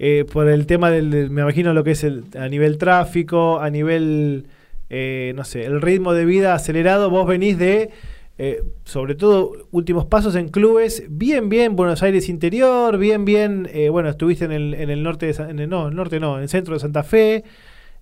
Eh, 0.00 0.24
por 0.32 0.48
el 0.48 0.66
tema 0.66 0.90
del- 0.90 1.30
me 1.30 1.42
imagino 1.42 1.72
lo 1.72 1.84
que 1.84 1.92
es 1.92 2.02
el, 2.02 2.24
a 2.36 2.48
nivel 2.48 2.78
tráfico, 2.78 3.60
a 3.60 3.70
nivel, 3.70 4.46
eh, 4.94 5.32
no 5.36 5.44
sé, 5.44 5.64
el 5.66 5.80
ritmo 5.82 6.12
de 6.14 6.24
vida 6.24 6.54
acelerado. 6.54 7.10
Vos 7.10 7.26
venís 7.26 7.58
de, 7.58 7.90
eh, 8.38 8.62
sobre 8.84 9.14
todo, 9.16 9.68
últimos 9.72 10.06
pasos 10.06 10.36
en 10.36 10.48
clubes, 10.48 11.04
bien, 11.10 11.48
bien, 11.48 11.76
Buenos 11.76 12.02
Aires 12.02 12.28
interior, 12.28 12.98
bien, 12.98 13.24
bien, 13.24 13.68
eh, 13.72 13.88
bueno, 13.90 14.08
estuviste 14.10 14.44
en 14.46 14.52
el, 14.52 14.74
en 14.74 14.90
el 14.90 15.02
norte, 15.02 15.26
de, 15.32 15.42
en 15.50 15.58
el- 15.60 15.68
no, 15.68 15.88
el 15.88 15.96
norte 15.96 16.20
no, 16.20 16.36
en 16.36 16.42
el 16.44 16.48
centro 16.48 16.74
de 16.74 16.80
Santa 16.80 17.02
Fe. 17.04 17.44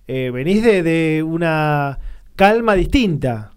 Eh, 0.07 0.31
venís 0.33 0.63
de, 0.63 0.83
de 0.83 1.23
una 1.23 1.99
calma 2.35 2.75
distinta. 2.75 3.53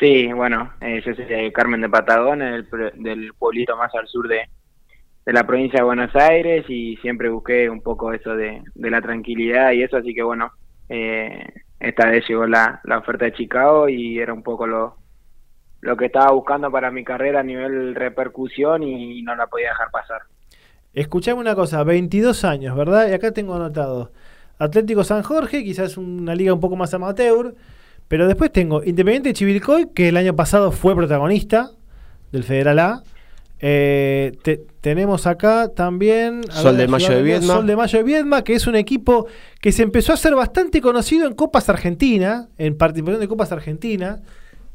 Sí, 0.00 0.32
bueno, 0.32 0.72
eh, 0.80 1.00
yo 1.04 1.14
soy 1.14 1.24
de 1.24 1.52
Carmen 1.52 1.80
de 1.80 1.88
Patagones, 1.88 2.68
del, 2.70 2.92
del 3.02 3.34
pueblito 3.38 3.76
más 3.76 3.94
al 3.94 4.08
sur 4.08 4.26
de, 4.28 4.42
de 5.26 5.32
la 5.32 5.46
provincia 5.46 5.80
de 5.80 5.84
Buenos 5.86 6.14
Aires 6.16 6.64
y 6.68 6.96
siempre 6.98 7.30
busqué 7.30 7.70
un 7.70 7.82
poco 7.82 8.12
eso 8.12 8.36
de, 8.36 8.62
de 8.74 8.90
la 8.90 9.02
tranquilidad 9.02 9.72
y 9.72 9.82
eso, 9.84 9.96
así 9.98 10.14
que 10.14 10.22
bueno, 10.22 10.52
eh, 10.88 11.46
esta 11.88 12.10
vez 12.10 12.24
llegó 12.28 12.46
la, 12.46 12.80
la 12.84 12.98
oferta 12.98 13.24
de 13.26 13.32
Chicago 13.32 13.88
y 13.88 14.18
era 14.18 14.32
un 14.32 14.42
poco 14.42 14.66
lo, 14.66 14.96
lo 15.80 15.96
que 15.96 16.06
estaba 16.06 16.30
buscando 16.32 16.70
para 16.70 16.90
mi 16.90 17.04
carrera 17.04 17.40
a 17.40 17.42
nivel 17.44 17.94
repercusión 17.94 18.82
y 18.82 19.22
no 19.22 19.34
la 19.36 19.46
podía 19.46 19.68
dejar 19.68 19.90
pasar. 19.90 20.22
Escuchame 20.94 21.40
una 21.40 21.54
cosa, 21.54 21.82
22 21.82 22.44
años, 22.44 22.76
¿verdad? 22.76 23.08
Y 23.08 23.12
acá 23.12 23.32
tengo 23.32 23.54
anotado 23.54 24.12
Atlético 24.58 25.02
San 25.02 25.22
Jorge, 25.22 25.64
quizás 25.64 25.96
una 25.96 26.34
liga 26.34 26.54
un 26.54 26.60
poco 26.60 26.76
más 26.76 26.94
amateur, 26.94 27.54
pero 28.08 28.28
después 28.28 28.52
tengo 28.52 28.84
Independiente 28.84 29.30
de 29.30 29.34
Chivilcoy, 29.34 29.90
que 29.92 30.08
el 30.08 30.16
año 30.16 30.36
pasado 30.36 30.70
fue 30.70 30.94
protagonista 30.94 31.70
del 32.30 32.44
Federal 32.44 32.78
A. 32.78 33.02
Eh, 33.66 34.32
te- 34.42 34.60
tenemos 34.82 35.26
acá 35.26 35.68
también 35.74 36.42
Sol 36.50 36.76
de 36.76 36.86
Mayo 36.86 37.08
de 37.08 37.22
Viedma. 37.22 37.54
Sol 37.54 37.66
de 37.66 37.76
Mayo 37.76 37.98
de 37.98 38.04
Viedma, 38.04 38.44
que 38.44 38.52
es 38.52 38.66
un 38.66 38.76
equipo 38.76 39.26
que 39.62 39.72
se 39.72 39.82
empezó 39.82 40.12
a 40.12 40.16
hacer 40.16 40.34
bastante 40.34 40.82
conocido 40.82 41.26
en 41.26 41.32
Copas 41.34 41.70
Argentina, 41.70 42.48
en 42.58 42.76
participación 42.76 43.20
de 43.20 43.28
Copas 43.28 43.52
Argentina. 43.52 44.20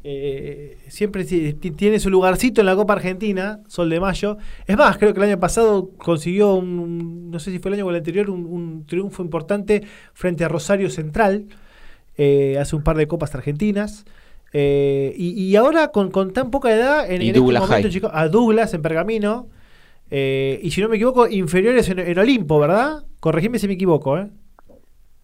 Eh, 0.02 0.78
siempre 0.88 1.24
ti- 1.24 1.52
ti- 1.52 1.70
tiene 1.70 2.00
su 2.00 2.10
lugarcito 2.10 2.62
en 2.62 2.66
la 2.66 2.74
Copa 2.74 2.94
Argentina, 2.94 3.60
Sol 3.68 3.90
de 3.90 4.00
Mayo. 4.00 4.38
Es 4.66 4.76
más, 4.76 4.98
creo 4.98 5.12
que 5.14 5.20
el 5.20 5.28
año 5.28 5.38
pasado 5.38 5.90
consiguió 5.96 6.54
un, 6.54 7.30
no 7.30 7.38
sé 7.38 7.52
si 7.52 7.60
fue 7.60 7.68
el 7.68 7.74
año 7.76 7.86
o 7.86 7.90
el 7.90 7.96
anterior, 7.96 8.28
un, 8.28 8.44
un 8.44 8.86
triunfo 8.86 9.22
importante 9.22 9.82
frente 10.14 10.42
a 10.44 10.48
Rosario 10.48 10.90
Central, 10.90 11.44
eh, 12.16 12.56
hace 12.58 12.74
un 12.74 12.82
par 12.82 12.96
de 12.96 13.06
Copas 13.06 13.34
Argentinas. 13.36 14.04
Eh, 14.52 15.14
y, 15.16 15.44
y 15.44 15.56
ahora 15.56 15.88
con, 15.88 16.10
con 16.10 16.32
tan 16.32 16.50
poca 16.50 16.74
edad, 16.74 17.04
en, 17.10 17.22
Y 17.22 17.26
en 17.26 17.30
este 17.30 17.38
Douglas 17.38 17.62
momento, 17.62 17.82
High. 17.84 17.92
chicos, 17.92 18.10
a 18.12 18.28
Douglas 18.28 18.74
en 18.74 18.82
Pergamino, 18.82 19.48
eh, 20.10 20.58
y 20.62 20.70
si 20.72 20.80
no 20.80 20.88
me 20.88 20.96
equivoco, 20.96 21.28
inferiores 21.28 21.88
en, 21.88 22.00
en 22.00 22.18
Olimpo, 22.18 22.58
¿verdad? 22.58 23.04
Corregime 23.20 23.58
si 23.58 23.68
me 23.68 23.74
equivoco, 23.74 24.18
¿eh? 24.18 24.28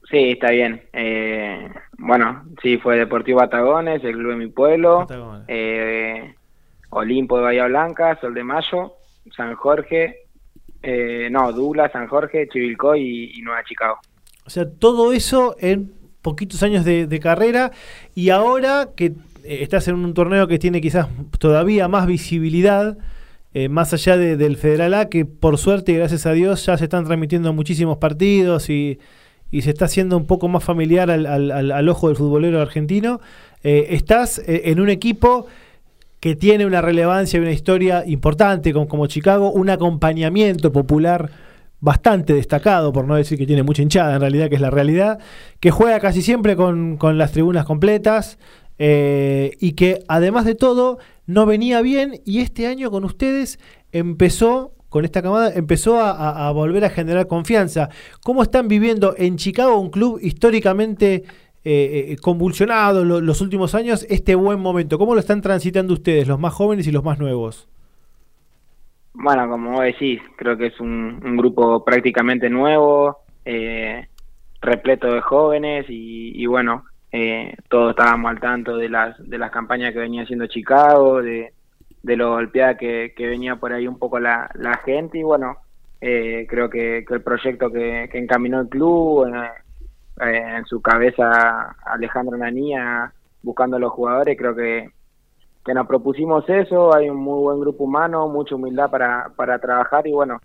Sí, 0.08 0.30
está 0.30 0.52
bien. 0.52 0.82
Eh, 0.92 1.68
bueno, 1.98 2.44
sí, 2.62 2.78
fue 2.78 2.96
Deportivo 2.96 3.40
Patagones, 3.40 4.04
el 4.04 4.12
club 4.12 4.30
de 4.30 4.36
mi 4.36 4.46
pueblo, 4.46 5.06
eh, 5.48 6.34
Olimpo 6.90 7.38
de 7.38 7.42
Bahía 7.42 7.66
Blanca, 7.66 8.16
Sol 8.20 8.32
de 8.32 8.44
Mayo, 8.44 8.92
San 9.36 9.56
Jorge, 9.56 10.26
eh, 10.84 11.28
no, 11.32 11.52
Douglas, 11.52 11.90
San 11.90 12.06
Jorge, 12.06 12.46
Chivilcoy 12.48 13.00
y, 13.00 13.38
y 13.40 13.42
Nueva 13.42 13.64
Chicago. 13.64 13.98
O 14.46 14.50
sea, 14.50 14.70
todo 14.70 15.12
eso 15.12 15.56
en 15.58 15.92
poquitos 16.26 16.60
años 16.64 16.84
de, 16.84 17.06
carrera 17.20 17.70
y 18.16 18.30
ahora 18.30 18.88
que 18.96 19.06
eh, 19.44 19.58
estás 19.62 19.86
en 19.86 19.94
un 19.94 20.12
torneo 20.12 20.48
que 20.48 20.58
tiene 20.58 20.80
quizás 20.80 21.06
todavía 21.38 21.86
más 21.86 22.06
visibilidad, 22.08 22.98
eh, 23.54 23.68
más 23.68 23.92
allá 23.92 24.16
de- 24.16 24.36
del 24.36 24.56
Federal 24.56 24.92
A, 24.94 25.08
que 25.08 25.24
por 25.24 25.56
suerte 25.56 25.92
y 25.92 25.96
gracias 25.96 26.26
a 26.26 26.32
Dios 26.32 26.66
ya 26.66 26.76
se 26.76 26.84
están 26.84 27.04
transmitiendo 27.04 27.52
muchísimos 27.52 27.98
partidos 27.98 28.68
y, 28.70 28.98
y 29.52 29.62
se 29.62 29.70
está 29.70 29.84
haciendo 29.84 30.16
un 30.16 30.26
poco 30.26 30.48
más 30.48 30.64
familiar 30.64 31.10
al, 31.12 31.26
al- 31.26 31.70
al- 31.70 31.88
ojo 31.88 32.08
del 32.08 32.16
futbolero 32.16 32.60
argentino, 32.60 33.20
eh, 33.62 33.86
estás 33.90 34.42
en 34.46 34.80
un 34.80 34.88
equipo 34.90 35.46
que 36.18 36.34
tiene 36.34 36.66
una 36.66 36.80
relevancia 36.80 37.36
y 37.38 37.40
una 37.42 37.52
historia 37.52 38.02
importante 38.06 38.72
como 38.72 39.06
Chicago, 39.06 39.52
un 39.52 39.70
acompañamiento 39.70 40.72
popular 40.72 41.30
bastante 41.80 42.32
destacado, 42.34 42.92
por 42.92 43.06
no 43.06 43.14
decir 43.16 43.38
que 43.38 43.46
tiene 43.46 43.62
mucha 43.62 43.82
hinchada 43.82 44.14
en 44.14 44.20
realidad, 44.20 44.48
que 44.48 44.54
es 44.56 44.60
la 44.60 44.70
realidad, 44.70 45.18
que 45.60 45.70
juega 45.70 46.00
casi 46.00 46.22
siempre 46.22 46.56
con, 46.56 46.96
con 46.96 47.18
las 47.18 47.32
tribunas 47.32 47.64
completas 47.66 48.38
eh, 48.78 49.52
y 49.60 49.72
que 49.72 50.02
además 50.08 50.44
de 50.44 50.54
todo 50.54 50.98
no 51.26 51.46
venía 51.46 51.80
bien 51.82 52.20
y 52.24 52.40
este 52.40 52.66
año 52.66 52.90
con 52.90 53.04
ustedes 53.04 53.58
empezó, 53.92 54.72
con 54.88 55.04
esta 55.04 55.22
camada, 55.22 55.52
empezó 55.54 56.00
a, 56.00 56.50
volver 56.52 56.84
a 56.84 56.90
generar 56.90 57.26
confianza. 57.26 57.88
¿Cómo 58.22 58.42
están 58.42 58.68
viviendo 58.68 59.14
en 59.18 59.36
Chicago, 59.36 59.78
un 59.78 59.90
club 59.90 60.18
históricamente 60.22 61.24
eh, 61.64 62.06
eh, 62.12 62.16
convulsionado 62.22 63.04
lo- 63.04 63.20
los 63.20 63.40
últimos 63.40 63.74
años, 63.74 64.06
este 64.08 64.34
buen 64.34 64.60
momento? 64.60 64.98
¿Cómo 64.98 65.14
lo 65.14 65.20
están 65.20 65.42
transitando 65.42 65.92
ustedes, 65.94 66.28
los 66.28 66.38
más 66.38 66.54
jóvenes 66.54 66.86
y 66.86 66.92
los 66.92 67.04
más 67.04 67.18
nuevos? 67.18 67.68
Bueno, 69.18 69.48
como 69.48 69.72
vos 69.72 69.84
decís, 69.84 70.20
creo 70.36 70.58
que 70.58 70.66
es 70.66 70.78
un, 70.78 71.36
grupo 71.36 71.82
prácticamente 71.84 72.50
nuevo, 72.50 73.20
eh, 73.46 74.06
repleto 74.60 75.10
de 75.10 75.22
jóvenes 75.22 75.86
y, 75.88 76.32
y 76.40 76.46
bueno, 76.46 76.84
eh, 77.12 77.56
todos 77.70 77.90
estábamos 77.90 78.30
al 78.30 78.40
tanto 78.40 78.76
de 78.76 78.90
las, 78.90 79.16
de 79.18 79.38
las 79.38 79.50
campañas 79.50 79.94
que 79.94 80.00
venía 80.00 80.24
haciendo 80.24 80.46
Chicago, 80.48 81.22
de, 81.22 81.54
de 82.02 82.16
lo 82.16 82.32
golpeada 82.32 82.76
que, 82.76 83.14
que 83.16 83.26
venía 83.26 83.56
por 83.56 83.72
ahí 83.72 83.88
un 83.88 83.98
poco 83.98 84.20
la, 84.20 84.50
la 84.54 84.76
gente 84.84 85.18
y 85.18 85.22
bueno, 85.22 85.56
eh, 86.02 86.46
creo 86.46 86.68
que, 86.68 87.04
que 87.08 87.14
el 87.14 87.22
proyecto 87.22 87.72
que, 87.72 88.10
que 88.12 88.18
encaminó 88.18 88.60
el 88.60 88.68
club, 88.68 89.32
eh, 90.20 90.56
en 90.58 90.66
su 90.66 90.82
cabeza 90.82 91.74
Alejandro 91.86 92.36
Nanía, 92.36 93.10
buscando 93.42 93.78
a 93.78 93.80
los 93.80 93.92
jugadores, 93.92 94.36
creo 94.36 94.54
que, 94.54 94.90
que 95.66 95.74
nos 95.74 95.88
propusimos 95.88 96.48
eso, 96.48 96.94
hay 96.94 97.10
un 97.10 97.16
muy 97.16 97.40
buen 97.40 97.58
grupo 97.58 97.84
humano, 97.84 98.28
mucha 98.28 98.54
humildad 98.54 98.88
para, 98.88 99.32
para 99.34 99.58
trabajar 99.58 100.06
y 100.06 100.12
bueno, 100.12 100.38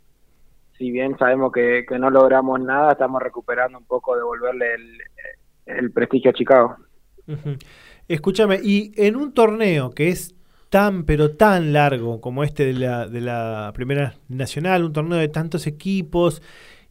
si 0.80 0.90
bien 0.90 1.16
sabemos 1.20 1.52
que, 1.52 1.86
que 1.88 2.00
no 2.00 2.10
logramos 2.10 2.60
nada, 2.60 2.94
estamos 2.94 3.22
recuperando 3.22 3.78
un 3.78 3.86
poco, 3.86 4.16
devolverle 4.16 4.74
el, 4.74 4.98
el 5.78 5.92
prestigio 5.92 6.32
a 6.32 6.34
Chicago. 6.34 6.76
Ujú. 7.28 7.52
Escúchame, 8.08 8.60
y 8.64 8.94
en 8.96 9.16
un 9.16 9.32
torneo 9.32 9.92
que 9.92 10.10
es 10.10 10.34
tan 10.72 11.04
pero 11.04 11.36
tan 11.36 11.72
largo 11.72 12.20
como 12.20 12.44
este 12.44 12.66
de 12.66 12.74
la, 12.74 13.08
de 13.08 13.22
la 13.22 13.72
Primera 13.76 14.16
Nacional, 14.28 14.86
un 14.86 14.94
torneo 14.94 15.20
de 15.20 15.28
tantos 15.28 15.68
equipos 15.68 16.42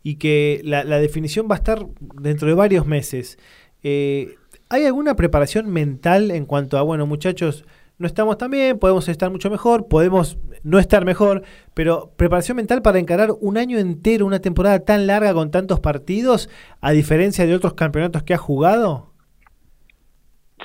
y 0.04 0.16
que 0.16 0.60
la, 0.62 0.84
la 0.84 0.98
definición 0.98 1.48
va 1.50 1.56
a 1.56 1.58
estar 1.58 1.84
dentro 2.14 2.46
de 2.46 2.54
varios 2.54 2.86
meses, 2.86 3.38
eh, 3.82 4.36
¿hay 4.68 4.84
alguna 4.84 5.16
preparación 5.16 5.68
mental 5.68 6.30
en 6.30 6.46
cuanto 6.46 6.78
a, 6.78 6.82
bueno 6.82 7.06
muchachos, 7.06 7.64
no 8.00 8.06
estamos 8.06 8.38
tan 8.38 8.50
bien, 8.50 8.78
podemos 8.78 9.06
estar 9.10 9.30
mucho 9.30 9.50
mejor, 9.50 9.86
podemos 9.86 10.38
no 10.62 10.78
estar 10.78 11.04
mejor, 11.04 11.42
pero 11.74 12.10
preparación 12.16 12.56
mental 12.56 12.80
para 12.80 12.98
encarar 12.98 13.28
un 13.42 13.58
año 13.58 13.78
entero, 13.78 14.24
una 14.24 14.40
temporada 14.40 14.82
tan 14.86 15.06
larga 15.06 15.34
con 15.34 15.50
tantos 15.50 15.80
partidos, 15.80 16.48
a 16.80 16.92
diferencia 16.92 17.44
de 17.46 17.54
otros 17.54 17.74
campeonatos 17.74 18.22
que 18.22 18.32
ha 18.32 18.38
jugado? 18.38 19.12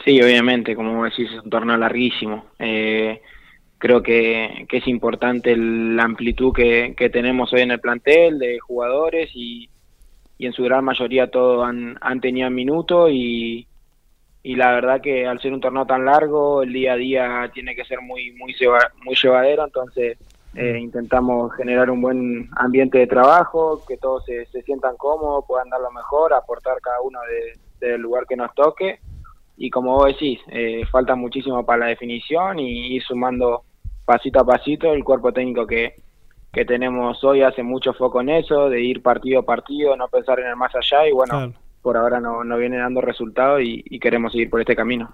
Sí, 0.06 0.22
obviamente, 0.22 0.78
como 0.78 1.04
decís, 1.04 1.30
es 1.30 1.44
un 1.44 1.50
torneo 1.50 1.76
larguísimo. 1.76 2.46
Eh, 2.58 3.20
creo 3.80 4.02
que, 4.02 4.66
que 4.70 4.78
es 4.78 4.88
importante 4.88 5.58
la 5.58 6.04
amplitud 6.04 6.54
que, 6.54 6.94
que 6.96 7.10
tenemos 7.10 7.52
hoy 7.52 7.62
en 7.62 7.72
el 7.72 7.82
plantel 7.82 8.40
de 8.40 8.60
jugadores 8.60 9.30
y, 9.34 9.70
y 10.38 10.46
en 10.46 10.54
su 10.54 10.64
gran 10.64 10.86
mayoría 10.86 11.30
todos 11.30 11.68
han, 11.68 11.98
han 12.00 12.22
tenido 12.22 12.50
minutos 12.50 13.10
y, 13.12 13.68
y 14.48 14.56
la 14.56 14.72
verdad 14.74 15.02
que 15.02 15.26
al 15.26 15.40
ser 15.42 15.54
un 15.54 15.60
torneo 15.60 15.88
tan 15.88 16.06
largo, 16.06 16.62
el 16.62 16.72
día 16.72 16.94
a 16.94 16.98
día 16.98 17.52
tiene 17.52 17.76
que 17.76 17.84
ser 17.84 18.00
muy, 18.02 18.32
muy, 18.34 18.54
lleva- 18.54 18.92
muy 19.04 19.16
llevadero, 19.16 19.66
entonces 19.66 20.20
eh, 20.54 20.78
intentamos 20.80 21.52
generar 21.56 21.90
un 21.90 22.00
buen 22.00 22.48
ambiente 22.56 23.00
de 23.00 23.08
trabajo, 23.08 23.84
que 23.88 23.98
todos 23.98 24.24
se, 24.26 24.46
se 24.48 24.62
sientan 24.62 24.98
cómodos, 24.98 25.46
puedan 25.48 25.70
dar 25.70 25.82
lo 25.82 25.90
mejor, 25.92 26.32
aportar 26.34 26.80
cada 26.80 27.02
uno 27.02 27.20
de- 27.22 27.88
del 27.88 28.02
lugar 28.02 28.26
que 28.28 28.36
nos 28.36 28.54
toque. 28.54 29.00
Y 29.58 29.72
como 29.72 29.96
vos 29.96 30.08
decís, 30.08 30.40
eh, 30.50 30.84
falta 30.92 31.16
muchísimo 31.16 31.66
para 31.66 31.80
la 31.80 31.86
definición 31.88 32.60
y 32.60 32.96
ir 32.96 33.02
sumando 33.04 33.64
pasito 34.06 34.42
a 34.42 34.46
pasito 34.46 34.94
el 34.94 35.04
cuerpo 35.04 35.34
técnico 35.34 35.66
que, 35.66 35.96
que 36.54 36.66
tenemos 36.66 37.24
hoy. 37.24 37.42
Hace 37.42 37.64
mucho 37.64 37.94
foco 37.94 38.22
en 38.22 38.30
eso, 38.30 38.70
de 38.70 38.80
ir 38.82 39.02
partido 39.02 39.40
a 39.40 39.44
partido, 39.44 39.96
no 39.98 40.08
pensar 40.08 40.40
en 40.40 40.48
el 40.48 40.56
más 40.56 40.74
allá 40.76 41.08
y 41.08 41.12
bueno, 41.12 41.34
Claro. 41.34 41.54
Por 41.86 41.98
ahora 41.98 42.20
no, 42.20 42.44
no 42.44 42.58
viene 42.58 42.78
dando 42.78 43.00
resultados 43.00 43.62
y, 43.62 43.84
y 43.88 44.00
queremos 44.00 44.32
seguir 44.32 44.50
por 44.50 44.60
este 44.60 44.76
camino. 44.76 45.14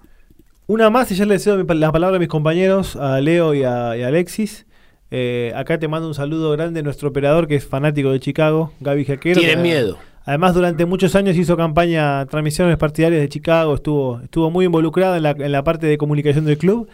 Una 0.67 0.89
más 0.89 1.11
y 1.11 1.15
ya 1.15 1.25
le 1.25 1.37
pa- 1.65 1.73
la 1.73 1.91
palabra 1.91 2.15
a 2.15 2.19
mis 2.19 2.29
compañeros, 2.29 2.95
a 2.95 3.19
Leo 3.19 3.53
y 3.53 3.63
a, 3.65 3.97
y 3.97 4.03
a 4.03 4.07
Alexis. 4.07 4.65
Eh, 5.11 5.51
acá 5.53 5.77
te 5.77 5.89
mando 5.89 6.07
un 6.07 6.13
saludo 6.13 6.49
grande 6.51 6.79
a 6.79 6.83
nuestro 6.83 7.09
operador 7.09 7.45
que 7.49 7.55
es 7.55 7.67
fanático 7.67 8.11
de 8.13 8.21
Chicago, 8.21 8.71
Gaby 8.79 9.03
Jaquero. 9.03 9.41
Tiene 9.41 9.61
miedo. 9.61 9.97
Además, 10.23 10.53
durante 10.53 10.85
muchos 10.85 11.13
años 11.15 11.35
hizo 11.35 11.57
campaña, 11.57 12.25
transmisiones 12.27 12.77
partidarias 12.77 13.19
de 13.21 13.27
Chicago, 13.27 13.75
estuvo, 13.75 14.21
estuvo 14.21 14.49
muy 14.49 14.63
involucrada 14.65 15.17
en 15.17 15.23
la, 15.23 15.31
en 15.31 15.51
la 15.51 15.65
parte 15.65 15.87
de 15.87 15.97
comunicación 15.97 16.45
del 16.45 16.57
club. 16.57 16.87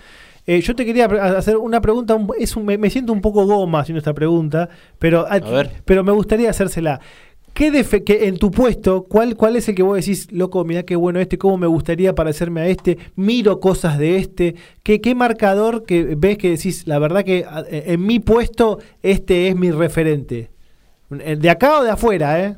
Eh, 0.48 0.62
yo 0.62 0.74
te 0.76 0.86
quería 0.86 1.06
hacer 1.06 1.58
una 1.58 1.82
pregunta, 1.82 2.16
un- 2.16 2.32
es 2.40 2.56
un- 2.56 2.66
me, 2.66 2.78
me 2.80 2.90
siento 2.90 3.12
un 3.14 3.22
poco 3.22 3.46
goma 3.46 3.82
haciendo 3.82 4.00
esta 4.00 4.14
pregunta, 4.14 4.70
pero, 4.98 5.28
a- 5.30 5.38
ver. 5.40 5.70
pero 5.86 6.04
me 6.04 6.14
gustaría 6.14 6.50
hacérsela. 6.50 7.00
¿Qué 7.58 7.72
defe- 7.72 8.04
en 8.28 8.38
tu 8.38 8.52
puesto, 8.52 9.06
¿cuál, 9.06 9.36
¿cuál 9.36 9.56
es 9.56 9.68
el 9.68 9.74
que 9.74 9.82
vos 9.82 9.98
decís, 9.98 10.32
loco, 10.32 10.64
mirá 10.64 10.84
qué 10.84 10.96
bueno 10.96 11.20
este, 11.20 11.40
cómo 11.40 11.58
me 11.58 11.66
gustaría 11.66 12.14
parecerme 12.14 12.62
a 12.62 12.68
este, 12.68 13.00
miro 13.16 13.60
cosas 13.60 13.98
de 13.98 14.18
este? 14.18 14.54
¿Qué, 14.84 15.02
qué 15.02 15.16
marcador 15.16 15.84
que 15.84 16.14
ves 16.16 16.38
que 16.38 16.52
decís, 16.52 16.86
la 16.86 17.00
verdad 17.00 17.26
que 17.26 17.46
a- 17.50 17.66
en 17.68 18.06
mi 18.06 18.20
puesto 18.20 18.78
este 19.02 19.48
es 19.48 19.56
mi 19.56 19.72
referente? 19.72 20.52
¿De 21.10 21.50
acá 21.50 21.80
o 21.80 21.84
de 21.84 21.90
afuera, 21.90 22.40
eh? 22.46 22.56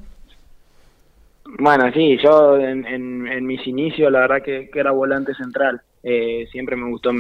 Bueno, 1.46 1.90
sí, 1.94 2.18
yo 2.22 2.58
en, 2.60 3.46
mis 3.46 3.66
inicios 3.68 4.12
la 4.12 4.20
verdad 4.20 4.42
que, 4.44 4.70
era 4.74 4.92
volante 4.92 5.34
central. 5.34 5.80
Eh, 6.04 6.46
siempre 6.52 6.76
me 6.76 6.90
gustó 6.90 7.12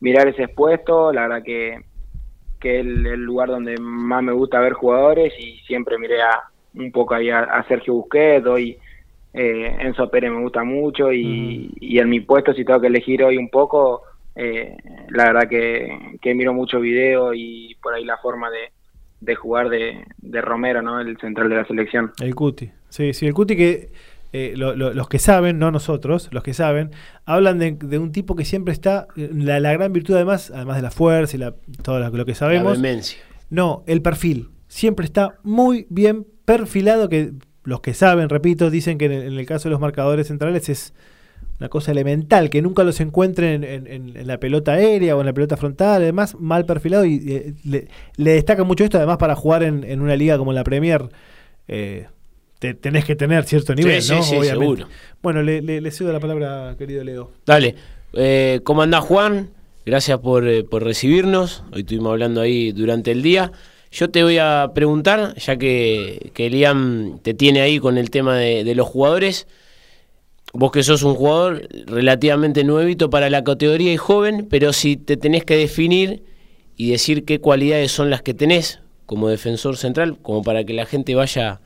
mirar 0.00 0.26
ese 0.26 0.48
puesto, 0.48 1.12
la 1.12 1.28
verdad 1.28 1.44
que, 1.44 1.84
que 2.58 2.80
es 2.80 2.84
el, 2.84 3.06
el 3.06 3.20
lugar 3.20 3.48
donde 3.48 3.76
más 3.78 4.24
me 4.24 4.32
gusta 4.32 4.58
ver 4.58 4.72
jugadores 4.72 5.32
y 5.38 5.60
siempre 5.68 5.98
miré 5.98 6.20
a, 6.20 6.42
un 6.76 6.92
poco 6.92 7.14
ahí 7.14 7.30
a, 7.30 7.40
a 7.40 7.66
Sergio 7.66 7.94
Busquets, 7.94 8.46
hoy 8.46 8.78
eh, 9.34 9.76
Enzo 9.80 10.08
Pérez 10.10 10.30
me 10.30 10.40
gusta 10.42 10.64
mucho 10.64 11.12
y, 11.12 11.70
y 11.80 11.98
en 11.98 12.08
mi 12.08 12.20
puesto 12.20 12.54
si 12.54 12.64
tengo 12.64 12.80
que 12.80 12.86
elegir 12.86 13.22
hoy 13.22 13.36
un 13.36 13.48
poco, 13.50 14.02
eh, 14.34 14.76
la 15.10 15.24
verdad 15.32 15.48
que, 15.48 16.16
que 16.22 16.34
miro 16.34 16.52
mucho 16.54 16.80
video 16.80 17.34
y 17.34 17.76
por 17.82 17.94
ahí 17.94 18.04
la 18.04 18.16
forma 18.18 18.50
de, 18.50 18.70
de 19.20 19.34
jugar 19.34 19.68
de, 19.68 20.04
de 20.18 20.40
Romero, 20.40 20.80
¿no? 20.82 21.00
El 21.00 21.16
central 21.18 21.48
de 21.48 21.56
la 21.56 21.66
selección. 21.66 22.12
El 22.20 22.34
Cuti. 22.34 22.70
Sí, 22.88 23.12
sí, 23.12 23.26
el 23.26 23.34
Cuti 23.34 23.56
que 23.56 23.90
eh, 24.32 24.54
lo- 24.56 24.74
lo- 24.76 24.92
los 24.92 25.08
que 25.08 25.18
saben, 25.18 25.58
no 25.58 25.70
nosotros, 25.70 26.28
los 26.32 26.42
que 26.42 26.52
saben, 26.54 26.90
hablan 27.24 27.58
de, 27.58 27.72
de 27.72 27.98
un 27.98 28.12
tipo 28.12 28.36
que 28.36 28.44
siempre 28.44 28.72
está, 28.72 29.06
la, 29.16 29.60
la 29.60 29.72
gran 29.72 29.92
virtud 29.92 30.14
además, 30.14 30.50
además 30.54 30.76
de 30.76 30.82
la 30.82 30.90
fuerza 30.90 31.36
y 31.36 31.40
la, 31.40 31.54
todo 31.82 31.98
lo, 32.00 32.10
lo 32.10 32.24
que 32.24 32.32
La 32.32 32.36
sabemos, 32.36 32.80
vehemencia. 32.80 33.18
no, 33.50 33.82
el 33.86 34.02
perfil. 34.02 34.48
Siempre 34.68 35.04
está 35.06 35.36
muy 35.44 35.86
bien 35.90 36.26
perfilado, 36.46 37.10
que 37.10 37.32
los 37.64 37.80
que 37.82 37.92
saben, 37.92 38.30
repito, 38.30 38.70
dicen 38.70 38.96
que 38.96 39.04
en 39.04 39.12
el, 39.12 39.22
en 39.24 39.38
el 39.38 39.44
caso 39.44 39.68
de 39.68 39.72
los 39.72 39.80
marcadores 39.80 40.28
centrales 40.28 40.70
es 40.70 40.94
una 41.58 41.68
cosa 41.68 41.90
elemental, 41.92 42.48
que 42.48 42.62
nunca 42.62 42.84
los 42.84 43.00
encuentren 43.00 43.64
en, 43.64 43.86
en- 43.86 44.16
en 44.16 44.26
la 44.26 44.38
pelota 44.38 44.72
aérea 44.72 45.16
o 45.16 45.20
en 45.20 45.26
la 45.26 45.32
pelota 45.32 45.56
frontal, 45.56 46.02
además 46.02 46.36
mal 46.38 46.64
perfilado 46.64 47.04
y 47.04 47.16
eh, 47.26 47.54
le, 47.64 47.88
le 48.16 48.30
destaca 48.32 48.62
mucho 48.64 48.84
esto, 48.84 48.96
además 48.98 49.16
para 49.18 49.34
jugar 49.34 49.62
en, 49.62 49.82
en 49.84 50.00
una 50.00 50.16
liga 50.16 50.38
como 50.38 50.52
la 50.52 50.64
Premier, 50.64 51.02
eh, 51.68 52.06
te- 52.58 52.74
tenés 52.74 53.04
que 53.04 53.16
tener 53.16 53.44
cierto 53.44 53.74
nivel, 53.74 54.00
sí, 54.02 54.12
¿no? 54.14 54.22
sí, 54.22 54.36
Obviamente. 54.36 54.50
seguro. 54.64 54.88
Bueno, 55.22 55.42
le, 55.42 55.60
le- 55.62 55.80
le 55.80 55.90
cedo 55.90 56.12
la 56.12 56.20
palabra, 56.20 56.74
querido 56.78 57.02
Leo. 57.04 57.32
Dale. 57.44 57.74
Eh, 58.12 58.60
¿Cómo 58.64 58.82
andás, 58.82 59.04
Juan? 59.04 59.50
Gracias 59.84 60.18
por, 60.20 60.46
eh, 60.48 60.62
por 60.64 60.82
recibirnos. 60.84 61.64
Hoy 61.72 61.80
estuvimos 61.80 62.12
hablando 62.12 62.40
ahí 62.40 62.72
durante 62.72 63.10
el 63.12 63.22
día. 63.22 63.50
Yo 63.90 64.10
te 64.10 64.22
voy 64.22 64.38
a 64.38 64.72
preguntar, 64.74 65.34
ya 65.36 65.56
que, 65.56 66.30
que 66.34 66.50
Liam 66.50 67.18
te 67.22 67.34
tiene 67.34 67.60
ahí 67.60 67.78
con 67.78 67.98
el 67.98 68.10
tema 68.10 68.36
de, 68.36 68.74
los 68.74 68.86
jugadores. 68.86 69.46
Vos 70.52 70.72
que 70.72 70.82
sos 70.82 71.02
un 71.02 71.14
jugador 71.14 71.68
relativamente 71.86 72.64
nuevito 72.64 73.10
para 73.10 73.30
la 73.30 73.44
categoría 73.44 73.92
y 73.92 73.96
joven, 73.96 74.46
pero 74.50 74.72
si 74.72 74.96
te 74.96 75.16
tenés 75.16 75.44
que 75.44 75.56
definir 75.56 76.22
y 76.76 76.90
decir 76.90 77.24
qué 77.24 77.40
cualidades 77.40 77.92
son 77.92 78.10
las 78.10 78.22
que 78.22 78.34
tenés 78.34 78.80
como 79.06 79.28
defensor 79.28 79.76
central, 79.76 80.18
como 80.20 80.42
para 80.42 80.64
que 80.64 80.72
la 80.72 80.86
gente 80.86 81.14
vaya 81.14 81.60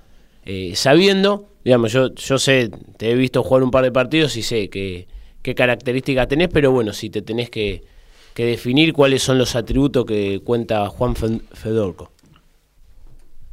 eh, 0.45 0.73
sabiendo, 0.75 1.49
digamos, 1.65 1.93
yo, 1.93 2.15
yo 2.15 2.39
sé, 2.39 2.71
te 2.97 3.11
he 3.11 3.15
visto 3.15 3.43
jugar 3.43 3.63
un 3.63 3.71
par 3.71 3.85
de 3.85 3.93
partidos 3.93 4.37
y 4.37 4.43
sé 4.43 4.69
que, 4.69 5.07
qué 5.43 5.55
características 5.55 6.29
tenés, 6.29 6.49
pero 6.49 6.71
bueno, 6.73 6.93
si 6.93 7.11
te 7.11 7.23
tenés 7.23 7.51
que, 7.51 7.83
que 8.41 8.47
definir 8.47 8.95
cuáles 8.95 9.23
son 9.23 9.37
los 9.37 9.55
atributos 9.55 10.07
que 10.07 10.41
cuenta 10.43 10.89
Juan 10.89 11.15
Fe- 11.15 11.43
Fedorco. 11.53 12.11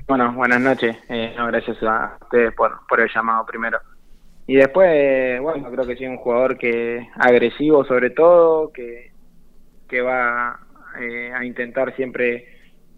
Bueno, 0.07 0.31
buenas 0.31 0.61
noches. 0.61 0.95
Eh, 1.09 1.35
gracias 1.35 1.83
a 1.83 2.17
ustedes 2.21 2.53
por, 2.53 2.87
por 2.87 3.01
el 3.01 3.09
llamado 3.13 3.45
primero. 3.45 3.79
Y 4.47 4.55
después, 4.55 4.87
eh, 4.93 5.39
bueno, 5.41 5.69
creo 5.69 5.85
que 5.85 5.97
soy 5.97 6.07
un 6.07 6.15
jugador 6.15 6.57
que 6.57 7.05
agresivo 7.15 7.83
sobre 7.83 8.11
todo, 8.11 8.71
que, 8.71 9.11
que 9.89 9.99
va 9.99 10.57
eh, 11.01 11.33
a 11.35 11.43
intentar 11.43 11.93
siempre 11.97 12.45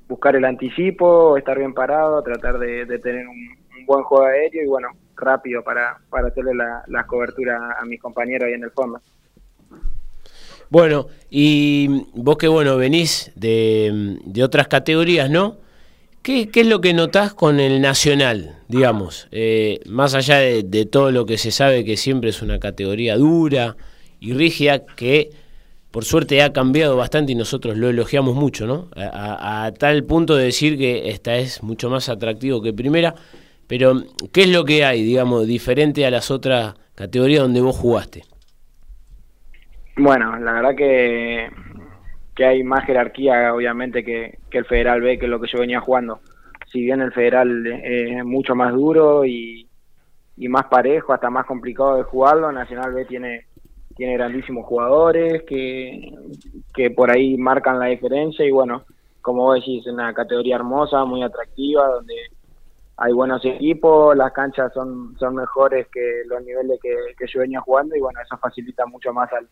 buscar 0.08 0.36
el 0.36 0.46
anticipo, 0.46 1.38
estar 1.38 1.58
bien 1.58 1.74
parado, 1.74 2.22
tratar 2.22 2.60
de, 2.60 2.86
tener 3.00 3.28
un, 3.28 3.58
buen 3.88 4.04
juego 4.04 4.28
aéreo 4.28 4.64
y 4.64 4.68
bueno, 4.68 4.90
rápido 5.16 5.64
para, 5.64 5.98
para 6.12 6.28
hacerle 6.28 6.54
la, 6.54 6.84
la 6.86 7.08
cobertura 7.08 7.78
a 7.80 7.84
mis 7.86 8.00
compañeros 8.00 8.46
ahí 8.46 8.54
en 8.54 8.64
el 8.66 8.72
fondo. 8.72 9.02
Bueno, 10.70 11.08
y 11.32 11.88
vos 12.14 12.38
que 12.38 12.48
bueno, 12.48 12.78
venís 12.78 13.32
de, 13.36 14.20
otras 14.44 14.68
categorías, 14.68 15.30
¿no? 15.30 15.58
¿Qué, 16.22 16.50
qué 16.50 16.62
es 16.62 16.68
lo 16.68 16.82
que 16.82 16.94
notás 16.94 17.34
con 17.34 17.60
el 17.60 17.82
Nacional, 17.82 18.58
digamos? 18.68 19.28
Eh, 19.32 19.80
más 19.88 20.14
allá 20.14 20.38
de, 20.38 20.86
todo 20.86 21.12
lo 21.12 21.26
que 21.26 21.38
se 21.38 21.52
sabe 21.52 21.86
que 21.86 21.98
siempre 21.98 22.30
es 22.30 22.42
una 22.42 22.60
categoría 22.60 23.18
dura 23.18 23.78
y 24.20 24.34
rígida, 24.34 24.86
que 24.86 25.32
por 25.92 26.06
suerte 26.06 26.42
ha 26.44 26.54
cambiado 26.54 26.96
bastante 26.98 27.32
y 27.32 27.36
nosotros 27.36 27.78
lo 27.78 27.90
elogiamos 27.90 28.36
mucho, 28.36 28.68
¿no? 28.68 28.90
A, 28.96 29.06
a- 29.06 29.66
a 29.66 29.74
tal 29.74 30.04
punto 30.04 30.36
de 30.36 30.46
decir 30.46 30.78
que 30.78 31.10
esta 31.10 31.38
es 31.38 31.64
mucho 31.64 31.90
más 31.90 32.10
atractivo 32.10 32.62
que 32.62 32.74
primera. 32.74 33.16
Pero, 33.68 34.04
¿qué 34.32 34.44
es 34.44 34.50
lo 34.50 34.66
que 34.66 34.84
hay, 34.86 35.04
digamos, 35.04 35.48
diferente 35.48 36.06
a 36.06 36.12
las 36.12 36.32
otras 36.32 36.76
categorías 36.96 37.42
donde 37.44 37.62
vos 37.62 37.76
jugaste? 37.76 38.24
Bueno, 40.02 40.40
la 40.40 40.54
verdad 40.54 40.76
que, 40.78 41.50
que 42.34 42.46
hay 42.46 42.64
más 42.64 42.86
jerarquía, 42.86 43.54
obviamente, 43.54 44.02
que, 44.02 44.40
que 44.50 44.60
el 44.60 44.66
Federal 44.66 45.02
B, 45.02 45.20
que 45.20 45.28
lo 45.28 45.42
que 45.42 45.50
yo 45.52 45.60
venía 45.60 45.82
jugando. 45.82 46.22
Si 46.68 46.80
bien 46.80 47.02
el 47.02 47.12
Federal 47.12 47.68
es 47.68 48.24
mucho 48.24 48.56
más 48.56 48.72
duro 48.72 49.26
y, 49.26 49.68
y 50.38 50.48
más 50.48 50.68
parejo, 50.68 51.12
hasta 51.12 51.30
más 51.30 51.46
complicado 51.46 51.98
de 51.98 52.04
jugarlo, 52.04 52.50
Nacional 52.50 52.94
B 52.94 53.04
tiene, 53.06 53.48
tiene 53.98 54.14
grandísimos 54.14 54.66
jugadores 54.66 55.44
que, 55.44 56.14
que 56.74 56.92
por 56.92 57.12
ahí 57.12 57.36
marcan 57.38 57.78
la 57.78 57.88
diferencia 57.88 58.46
y 58.46 58.52
bueno, 58.52 58.86
como 59.22 59.44
vos 59.44 59.56
decís, 59.56 59.86
es 59.86 59.92
una 59.92 60.14
categoría 60.14 60.56
hermosa, 60.56 61.04
muy 61.04 61.24
atractiva, 61.24 61.88
donde 61.88 62.16
hay 62.96 63.12
buenos 63.12 63.44
equipos, 63.44 64.16
las 64.16 64.32
canchas 64.32 64.72
son, 64.74 65.18
son 65.20 65.36
mejores 65.36 65.88
que 65.90 66.22
los 66.26 66.42
niveles 66.46 66.80
que, 66.82 66.96
que 67.18 67.28
yo 67.28 67.42
venía 67.42 67.60
jugando 67.60 67.98
y 67.98 68.00
bueno, 68.00 68.22
eso 68.22 68.38
facilita 68.38 68.86
mucho 68.86 69.12
más 69.12 69.30
al, 69.34 69.50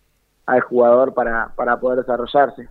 al 0.48 0.62
jugador 0.62 1.14
para, 1.14 1.54
para 1.56 1.80
poder 1.80 2.00
desarrollarse. 2.00 2.70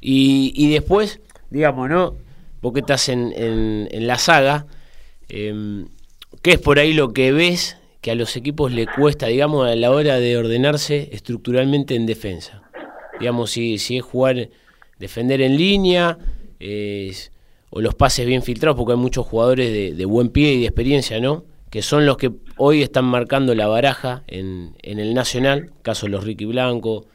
Y, 0.00 0.52
y 0.56 0.70
después, 0.72 1.20
digamos, 1.50 1.88
¿no? 1.88 2.14
Vos 2.62 2.72
que 2.72 2.80
estás 2.80 3.08
en, 3.08 3.32
en- 3.36 3.88
en 3.90 4.06
la 4.06 4.18
saga, 4.18 4.66
eh, 5.28 5.84
¿qué 6.42 6.52
es 6.52 6.58
por 6.60 6.78
ahí 6.78 6.92
lo 6.94 7.12
que 7.12 7.32
ves 7.32 7.78
que 8.00 8.10
a 8.12 8.14
los 8.14 8.36
equipos 8.36 8.72
le 8.72 8.88
cuesta, 8.88 9.26
digamos, 9.26 9.68
a 9.68 9.74
la 9.76 9.90
hora 9.92 10.18
de 10.20 10.36
ordenarse 10.36 11.10
estructuralmente 11.12 11.94
en 11.96 12.06
defensa? 12.06 12.62
Digamos, 13.18 13.52
si, 13.52 13.78
si 13.78 13.98
es 13.98 14.04
jugar, 14.04 14.50
defender 14.98 15.40
en 15.42 15.56
línea, 15.56 16.18
o 17.70 17.80
los 17.80 17.94
pases 17.94 18.26
bien 18.26 18.42
filtrados, 18.42 18.76
porque 18.76 18.92
hay 18.92 18.98
muchos 18.98 19.26
jugadores 19.26 19.72
de, 19.72 19.94
de 19.94 20.04
buen 20.04 20.30
pie 20.30 20.52
y 20.54 20.60
de 20.60 20.66
experiencia, 20.66 21.20
¿no? 21.20 21.44
Que 21.70 21.82
son 21.82 22.06
los 22.06 22.16
que 22.16 22.30
hoy 22.56 22.82
están 22.82 23.04
marcando 23.04 23.54
la 23.54 23.66
baraja 23.66 24.22
en, 24.26 24.74
en 24.82 24.98
el 24.98 25.14
Nacional, 25.14 25.70
caso 25.82 26.06
de 26.06 26.12
los 26.12 26.24
Ricky 26.24 26.46
Blanco, 26.46 27.06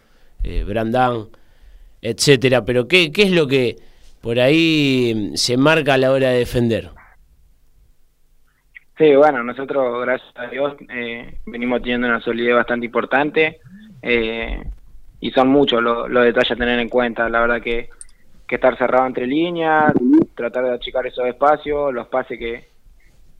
eh, 0.43 0.63
Brandán, 0.63 1.27
etcétera. 2.01 2.63
Pero 2.65 2.87
¿qué, 2.87 3.11
¿qué 3.11 3.23
es 3.23 3.31
lo 3.31 3.47
que 3.47 3.77
por 4.21 4.39
ahí 4.39 5.31
mm, 5.31 5.35
se 5.35 5.57
marca 5.57 5.95
a 5.95 5.97
la 5.97 6.11
hora 6.11 6.29
de 6.29 6.39
defender? 6.39 6.91
Sí, 8.97 9.15
bueno, 9.15 9.43
nosotros, 9.43 10.01
gracias 10.01 10.31
a 10.35 10.47
Dios, 10.47 10.75
eh, 10.89 11.39
venimos 11.47 11.81
teniendo 11.81 12.07
una 12.07 12.21
solidez 12.21 12.53
bastante 12.55 12.85
importante 12.85 13.59
eh, 14.01 14.61
y 15.19 15.31
son 15.31 15.47
muchos 15.47 15.81
los, 15.81 16.09
los 16.09 16.23
detalles 16.23 16.51
a 16.51 16.55
tener 16.55 16.79
en 16.79 16.89
cuenta. 16.89 17.27
La 17.27 17.41
verdad 17.41 17.61
que, 17.61 17.89
que 18.47 18.55
estar 18.55 18.77
cerrado 18.77 19.07
entre 19.07 19.25
líneas, 19.25 19.93
tratar 20.35 20.65
de 20.65 20.73
achicar 20.73 21.07
esos 21.07 21.25
espacios, 21.25 21.91
los 21.91 22.07
pases 22.07 22.37
que, 22.37 22.72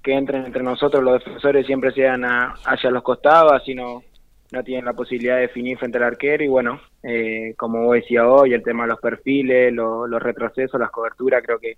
que 0.04 0.14
entren 0.14 0.46
entre 0.46 0.62
nosotros, 0.62 1.02
los 1.04 1.24
defensores 1.24 1.66
siempre 1.66 1.92
sean 1.92 2.26
a- 2.26 2.54
hacia 2.66 2.92
los 2.92 3.02
costados, 3.04 3.54
así 3.54 3.74
no, 3.74 4.04
no 4.52 4.64
tienen 4.64 4.86
la 4.86 4.94
posibilidad 4.94 5.36
de 5.36 5.44
definir 5.44 5.78
frente 5.78 5.98
al 5.98 6.04
arquero 6.04 6.44
y 6.44 6.48
bueno, 6.50 6.82
eh, 7.02 7.54
como 7.58 7.84
vos 7.86 7.96
decía 7.96 8.28
hoy, 8.28 8.54
el 8.54 8.62
tema 8.64 8.84
de 8.84 8.90
los 8.90 9.00
perfiles, 9.00 9.72
lo- 9.74 10.06
los 10.06 10.22
retrocesos, 10.22 10.80
las 10.80 10.92
coberturas, 10.92 11.42
creo 11.44 11.60
que 11.60 11.78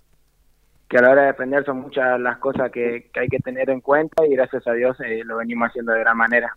que 0.88 0.98
a 0.98 1.02
la 1.02 1.10
hora 1.10 1.22
de 1.22 1.26
defender 1.32 1.64
son 1.64 1.80
muchas 1.80 2.20
las 2.20 2.38
cosas 2.38 2.70
que, 2.70 3.10
que 3.12 3.18
hay 3.18 3.26
que 3.28 3.40
tener 3.40 3.70
en 3.70 3.80
cuenta 3.80 4.24
y 4.24 4.36
gracias 4.36 4.64
a 4.68 4.72
Dios 4.72 4.96
eh, 5.00 5.22
lo 5.24 5.38
venimos 5.38 5.66
haciendo 5.68 5.90
de 5.92 5.98
gran 5.98 6.16
manera. 6.16 6.56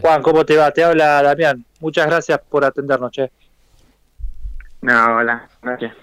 Juan, 0.00 0.22
¿cómo 0.22 0.44
te 0.44 0.56
va? 0.56 0.70
Te 0.70 0.84
habla 0.84 1.20
Damián. 1.20 1.64
Muchas 1.80 2.06
gracias 2.06 2.38
por 2.48 2.64
atendernos, 2.64 3.10
che. 3.10 3.28
No, 4.82 5.16
hola, 5.16 5.48
gracias. 5.62 5.94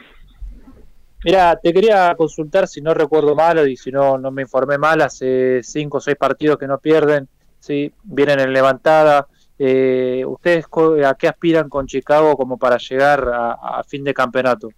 Mira, 1.23 1.57
te 1.61 1.71
quería 1.71 2.13
consultar 2.15 2.67
si 2.67 2.81
no 2.81 2.93
recuerdo 2.93 3.33
mal 3.35 3.69
y 3.69 3.77
si 3.77 3.91
no, 3.91 4.17
no 4.17 4.29
me 4.29 4.41
informé 4.41 4.77
mal, 4.77 5.01
hace 5.01 5.61
cinco 5.63 5.97
o 5.97 6.01
seis 6.01 6.17
partidos 6.17 6.57
que 6.57 6.67
no 6.67 6.77
pierden, 6.79 7.29
sí, 7.59 7.93
vienen 8.03 8.39
en 8.41 8.51
levantada. 8.51 9.27
Eh, 9.57 10.23
¿Ustedes 10.25 10.65
a 11.05 11.15
qué 11.15 11.27
aspiran 11.27 11.69
con 11.69 11.87
Chicago 11.87 12.35
como 12.35 12.57
para 12.57 12.77
llegar 12.77 13.29
a, 13.33 13.51
a 13.53 13.83
fin 13.83 14.03
de 14.03 14.13
campeonato? 14.13 14.69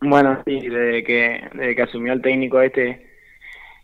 Bueno, 0.00 0.42
sí, 0.44 0.60
desde 0.60 1.02
que, 1.02 1.48
desde 1.54 1.74
que 1.74 1.82
asumió 1.82 2.12
el 2.12 2.22
técnico 2.22 2.60
este, 2.60 3.06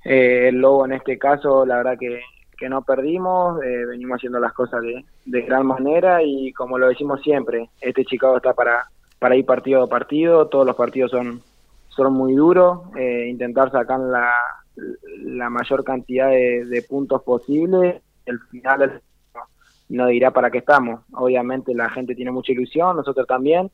eh, 0.04 0.48
el 0.48 0.56
Lobo 0.56 0.84
en 0.84 0.92
este 0.92 1.18
caso, 1.18 1.64
la 1.66 1.78
verdad 1.78 1.96
que, 1.98 2.20
que 2.56 2.68
no 2.68 2.82
perdimos, 2.82 3.60
eh, 3.64 3.86
venimos 3.86 4.16
haciendo 4.16 4.38
las 4.38 4.52
cosas 4.52 4.82
de, 4.82 5.04
de 5.24 5.42
gran 5.42 5.66
manera 5.66 6.22
y 6.22 6.52
como 6.52 6.78
lo 6.78 6.88
decimos 6.88 7.20
siempre, 7.22 7.70
este 7.80 8.04
Chicago 8.04 8.36
está 8.36 8.52
para, 8.52 8.84
para 9.22 9.36
ir 9.36 9.46
partido 9.46 9.84
a 9.84 9.86
partido, 9.86 10.48
todos 10.48 10.66
los 10.66 10.74
partidos 10.74 11.12
son, 11.12 11.40
son 11.90 12.12
muy 12.12 12.34
duros, 12.34 12.80
eh, 12.96 13.28
intentar 13.30 13.70
sacar 13.70 14.00
la, 14.00 14.32
la 15.22 15.48
mayor 15.48 15.84
cantidad 15.84 16.28
de, 16.28 16.84
puntos 16.88 17.22
posible, 17.22 18.02
el 18.26 18.40
final 18.50 19.00
no 19.88 20.08
dirá 20.08 20.32
para 20.32 20.50
qué 20.50 20.58
estamos, 20.58 21.02
obviamente 21.12 21.72
la 21.72 21.88
gente 21.88 22.16
tiene 22.16 22.32
mucha 22.32 22.50
ilusión, 22.50 22.96
nosotros 22.96 23.24
también, 23.28 23.70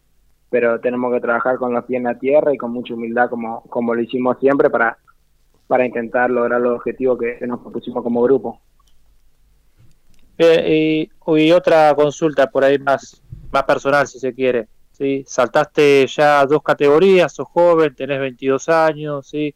pero 0.51 0.81
tenemos 0.81 1.15
que 1.15 1.21
trabajar 1.21 1.57
con 1.57 1.73
los 1.73 1.83
pies 1.87 1.97
en 1.97 2.05
la 2.05 2.19
tierra 2.19 2.53
y 2.53 2.59
con 2.59 2.71
mucha 2.71 2.93
humildad 2.93 3.31
como, 3.31 3.63
como 3.71 3.95
lo 3.95 4.03
hicimos 4.03 4.39
siempre 4.41 4.69
para, 4.69 4.99
para 5.67 5.87
intentar 5.87 6.29
lograr 6.29 6.61
los 6.61 6.77
objetivos 6.77 7.19
que 7.19 7.47
nos 7.47 7.61
propusimos 7.61 8.05
como 8.05 8.21
grupo. 8.21 8.61
Eh, 10.37 11.09
y, 11.27 11.41
y 11.41 11.53
otra 11.53 11.95
consulta 11.95 12.47
por 12.49 12.65
ahí 12.65 12.79
más, 12.79 13.23
más 13.51 13.63
personal, 13.63 14.07
si 14.07 14.19
se 14.19 14.35
quiere. 14.35 14.69
¿Sí? 14.99 15.25
Saltaste 15.27 16.07
ya 16.07 16.45
dos 16.45 16.63
categorías, 16.63 17.33
sos 17.33 17.49
joven, 17.49 17.95
tenés 17.95 18.21
22 18.21 18.69
años, 18.69 19.29
¿sí? 19.29 19.55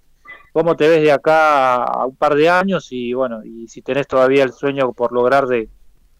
¿Cómo 0.53 0.77
te 0.77 0.89
ves 0.89 1.03
de 1.03 1.13
acá 1.13 1.85
a 1.85 2.07
un 2.07 2.17
par 2.17 2.35
de 2.35 2.49
años? 2.49 2.89
Y 2.91 3.13
bueno, 3.15 3.43
y 3.45 3.69
si 3.69 3.83
tenés 3.83 4.07
todavía 4.07 4.45
el 4.45 4.53
sueño 4.53 4.93
por 4.93 5.13
lograr 5.13 5.47
de, 5.47 5.69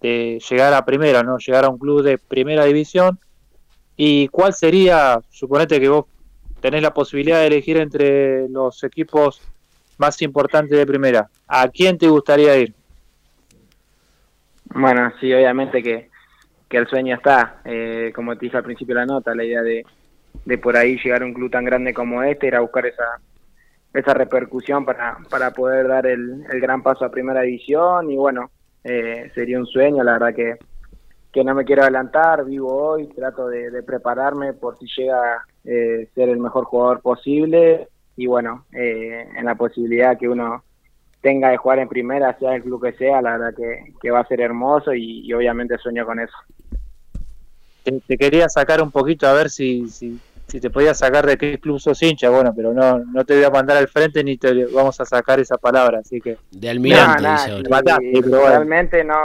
de 0.01 0.43
llegar 0.51 0.75
a 0.75 0.85
primera, 0.85 1.23
¿no? 1.23 1.39
Llegar 1.39 1.65
a 1.65 1.69
un 1.69 1.79
club 1.79 2.03
de 2.03 2.19
primera 2.19 2.65
división. 2.65 3.19
¿Y 3.97 4.29
cuál 4.29 4.55
sería, 4.55 5.21
suponete 5.31 5.79
que 5.79 5.89
vos 5.89 6.07
tenés 6.61 6.83
la 6.83 6.95
posibilidad 6.95 7.41
de 7.41 7.47
elegir 7.47 7.77
entre 7.77 8.49
los 8.49 8.83
equipos 8.85 9.43
más 9.99 10.21
importantes 10.23 10.77
de 10.77 10.87
primera? 10.87 11.29
¿A 11.47 11.69
quién 11.69 11.99
te 11.99 12.09
gustaría 12.09 12.57
ir? 12.57 12.75
Bueno, 14.75 15.13
sí, 15.21 15.33
obviamente 15.33 15.83
que, 15.83 16.09
que 16.73 16.79
el 16.79 16.87
sueño 16.87 17.15
está, 17.15 17.61
eh, 17.67 18.11
como 18.15 18.35
te 18.35 18.47
dije 18.47 18.57
al 18.57 18.65
principio 18.65 18.95
de 18.95 19.03
la 19.03 19.07
nota, 19.07 19.35
la 19.35 19.45
idea 19.45 19.61
de, 19.61 19.85
de 20.47 20.57
por 20.57 20.75
ahí 20.75 20.97
llegar 20.97 21.21
a 21.21 21.27
un 21.27 21.35
club 21.35 21.51
tan 21.51 21.67
grande 21.67 21.93
como 21.93 22.23
este 22.23 22.47
era 22.47 22.61
buscar 22.61 22.87
esa 22.87 23.21
esa 23.93 24.15
repercusión 24.15 24.87
para, 24.87 25.19
para 25.29 25.51
poder 25.51 25.87
dar 25.87 26.07
el, 26.07 26.47
el 26.51 26.61
gran 26.63 26.83
paso 26.83 27.05
a 27.05 27.11
primera 27.11 27.43
división 27.43 28.11
y 28.11 28.17
bueno, 28.17 28.51
eh, 28.85 29.31
sería 29.35 29.59
un 29.59 29.67
sueño, 29.67 30.03
la 30.03 30.13
verdad 30.15 30.35
que, 30.35 30.57
que 31.31 31.45
no 31.45 31.55
me 31.55 31.67
quiero 31.67 31.83
adelantar, 31.83 32.47
vivo 32.47 32.75
hoy, 32.75 33.09
trato 33.09 33.49
de, 33.49 33.83
prepararme 33.83 34.55
por 34.55 34.79
si 34.79 34.87
llega 34.97 35.35
a 35.35 35.45
eh, 35.67 36.09
ser 36.15 36.31
el 36.31 36.39
mejor 36.39 36.65
jugador 36.65 37.03
posible 37.03 37.89
y 38.17 38.27
bueno, 38.27 38.65
eh, 38.73 39.29
en 39.37 39.45
la 39.45 39.57
posibilidad 39.57 40.19
que 40.19 40.31
uno 40.31 40.65
tenga 41.23 41.51
de 41.51 41.57
jugar 41.57 41.79
en 41.79 41.89
primera, 41.89 42.37
sea 42.39 42.55
el 42.57 42.63
club 42.63 42.83
que 42.85 42.93
sea, 42.95 43.23
la 43.23 43.39
verdad 43.39 43.55
que, 43.57 43.95
que 44.01 44.11
va 44.11 44.21
a 44.21 44.27
ser 44.27 44.41
hermoso 44.41 44.93
y, 44.93 45.21
y 45.27 45.33
obviamente 45.33 45.79
sueño 45.79 46.05
con 46.05 46.19
eso. 46.21 46.35
te, 47.83 48.01
te 48.07 48.17
quería 48.17 48.49
sacar 48.49 48.83
un 48.83 48.91
poquito 48.91 49.27
a 49.27 49.33
ver 49.33 49.51
si, 49.51 49.87
si, 49.89 50.19
si 50.47 50.61
te 50.61 50.71
podía 50.71 50.95
sacar 50.95 51.27
de 51.27 51.37
qué 51.37 51.59
club 51.59 51.79
sos 51.81 52.03
hincha, 52.03 52.29
bueno, 52.31 52.53
pero 52.55 52.73
no, 52.73 52.99
no 52.99 53.25
te 53.25 53.35
voy 53.37 53.45
a 53.45 53.51
mandar 53.51 53.77
al 53.77 53.89
frente 53.89 54.23
ni 54.23 54.37
te 54.37 54.67
vamos 54.67 55.01
a 55.01 55.05
sacar 55.05 55.41
esa 55.41 55.57
palabra, 55.57 55.99
así 56.01 56.21
que 56.21 56.37
De 56.51 56.69
almirante, 56.69 57.23
No, 57.23 57.37
pero 58.21 58.31
bueno. 58.31 58.49
realmente 58.51 59.05
no, 59.05 59.17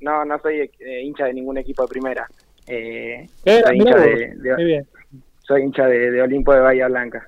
no, 0.00 0.24
no 0.24 0.38
soy 0.40 0.70
eh, 0.78 1.02
hincha 1.02 1.24
de 1.26 1.34
ningún 1.34 1.58
equipo 1.58 1.82
de 1.82 1.88
primera. 1.88 2.28
Eh, 2.66 3.26
Eh, 3.44 3.62
soy 3.64 3.76
hincha 3.78 3.96
de, 3.96 4.34
de- 4.36 4.86
soy 5.42 5.62
hincha 5.62 5.86
de, 5.86 6.10
de 6.12 6.22
Olimpo 6.22 6.52
de 6.54 6.60
Bahía 6.60 6.86
Blanca. 6.88 7.26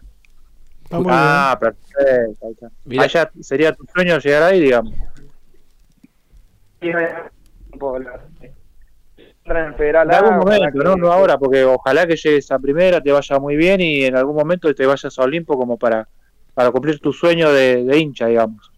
Está 0.93 0.99
muy 0.99 1.07
Ah, 1.11 1.57
perfecto. 1.59 2.47
ahí 2.47 2.53
está. 2.53 2.71
Mirá. 2.85 3.03
Allá 3.05 3.31
sería 3.41 3.73
tu 3.73 3.85
sueño 3.95 4.19
llegar 4.19 4.43
ahí, 4.43 4.61
digamos. 4.61 4.95
en 9.45 9.75
Federal 9.77 10.09
En 10.09 10.15
algún 10.15 10.37
momento, 10.37 10.79
que- 10.79 10.85
¿no? 10.85 10.97
No 10.97 11.11
ahora, 11.13 11.39
porque 11.39 11.65
ojalá 11.65 12.07
que 12.07 12.17
llegues 12.17 12.51
a 12.51 12.59
primera, 12.59 13.01
te 13.01 13.11
vaya 13.11 13.39
muy 13.39 13.57
bien 13.57 13.81
y 13.81 14.05
en 14.05 14.17
algún 14.17 14.37
momento 14.37 14.73
te 14.75 14.85
vayas 14.87 15.19
a 15.19 15.23
Olimpo 15.23 15.57
como 15.57 15.79
para, 15.79 16.07
para 16.55 16.71
cumplir 16.71 17.01
tu 17.01 17.13
sueño 17.13 17.51
de, 17.53 17.85
de 17.85 17.99
hincha, 17.99 18.27
digamos. 18.27 18.71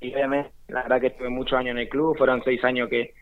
Y 0.00 0.12
obviamente, 0.14 0.52
la 0.68 0.82
verdad 0.82 1.00
que 1.00 1.06
estuve 1.08 1.28
muchos 1.30 1.58
años 1.58 1.70
en 1.72 1.78
el 1.78 1.88
club, 1.88 2.16
fueron 2.18 2.42
seis 2.44 2.62
años 2.64 2.88
que 2.90 3.14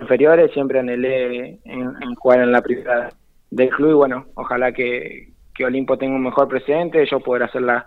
inferiores, 0.00 0.50
siempre 0.52 0.78
anhelé 0.78 1.60
en, 1.64 1.80
en 2.02 2.14
jugar 2.14 2.40
en 2.40 2.52
la 2.52 2.62
primera 2.62 3.10
del 3.50 3.68
club 3.70 3.90
y 3.90 3.94
bueno, 3.94 4.26
ojalá 4.34 4.72
que, 4.72 5.32
que 5.56 5.64
Olimpo 5.64 5.96
tenga 5.96 6.14
un 6.16 6.22
mejor 6.22 6.48
presente, 6.48 7.06
yo 7.10 7.20
poder 7.20 7.44
hacer 7.44 7.62
la, 7.62 7.86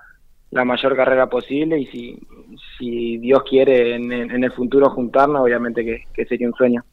la 0.51 0.65
mayor 0.65 0.95
carrera 0.95 1.27
posible 1.29 1.79
y 1.79 1.85
si, 1.87 2.19
si 2.77 3.17
Dios 3.17 3.43
quiere 3.49 3.95
en, 3.95 4.11
el- 4.11 4.31
en 4.31 4.43
el 4.43 4.51
futuro 4.51 4.89
juntarnos, 4.89 5.41
obviamente 5.41 5.83
que, 5.85 6.03
que 6.13 6.25
sería 6.25 6.47
un 6.47 6.53
sueño. 6.55 6.83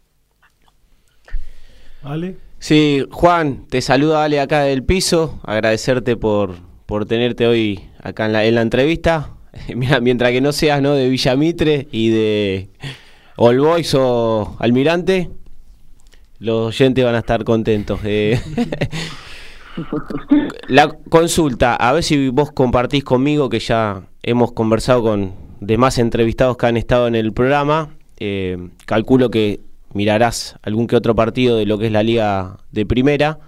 ¿Vale? 2.02 2.36
Sí, 2.58 3.04
Juan, 3.10 3.66
te 3.68 3.80
saluda 3.80 4.24
Ale 4.24 4.40
acá 4.40 4.60
del 4.62 4.84
piso. 4.84 5.40
Agradecerte 5.44 6.16
por, 6.16 6.54
por 6.86 7.06
tenerte 7.06 7.46
hoy 7.46 7.80
acá 8.02 8.26
en 8.26 8.32
la, 8.32 8.44
en 8.44 8.54
la 8.54 8.62
entrevista. 8.62 9.30
Mira, 9.74 10.00
mientras 10.00 10.30
que 10.32 10.40
no 10.40 10.52
seas 10.52 10.80
¿no? 10.82 10.94
de 10.94 11.08
Villamitre 11.08 11.88
y 11.90 12.10
de 12.10 12.68
All 13.36 13.58
Boys 13.60 13.94
o 13.94 14.56
Almirante, 14.60 15.30
los 16.38 16.68
oyentes 16.68 17.04
van 17.04 17.14
a 17.14 17.18
estar 17.20 17.44
contentos. 17.44 18.00
Eh, 18.04 18.38
la 20.68 20.88
consulta, 21.08 21.74
a 21.74 21.92
ver 21.92 22.02
si 22.02 22.28
vos 22.28 22.52
compartís 22.52 23.04
conmigo, 23.04 23.48
que 23.48 23.60
ya 23.60 24.02
hemos 24.22 24.52
conversado 24.52 25.02
con 25.02 25.34
demás 25.60 25.98
entrevistados 25.98 26.56
que 26.56 26.66
han 26.66 26.76
estado 26.76 27.06
en 27.06 27.14
el 27.14 27.32
programa. 27.32 27.90
Eh, 28.18 28.70
calculo 28.86 29.30
que 29.30 29.60
mirarás 29.92 30.56
algún 30.62 30.86
que 30.86 30.96
otro 30.96 31.14
partido 31.14 31.56
de 31.56 31.66
lo 31.66 31.78
que 31.78 31.86
es 31.86 31.92
la 31.92 32.02
liga 32.02 32.58
de 32.72 32.86
primera. 32.86 33.38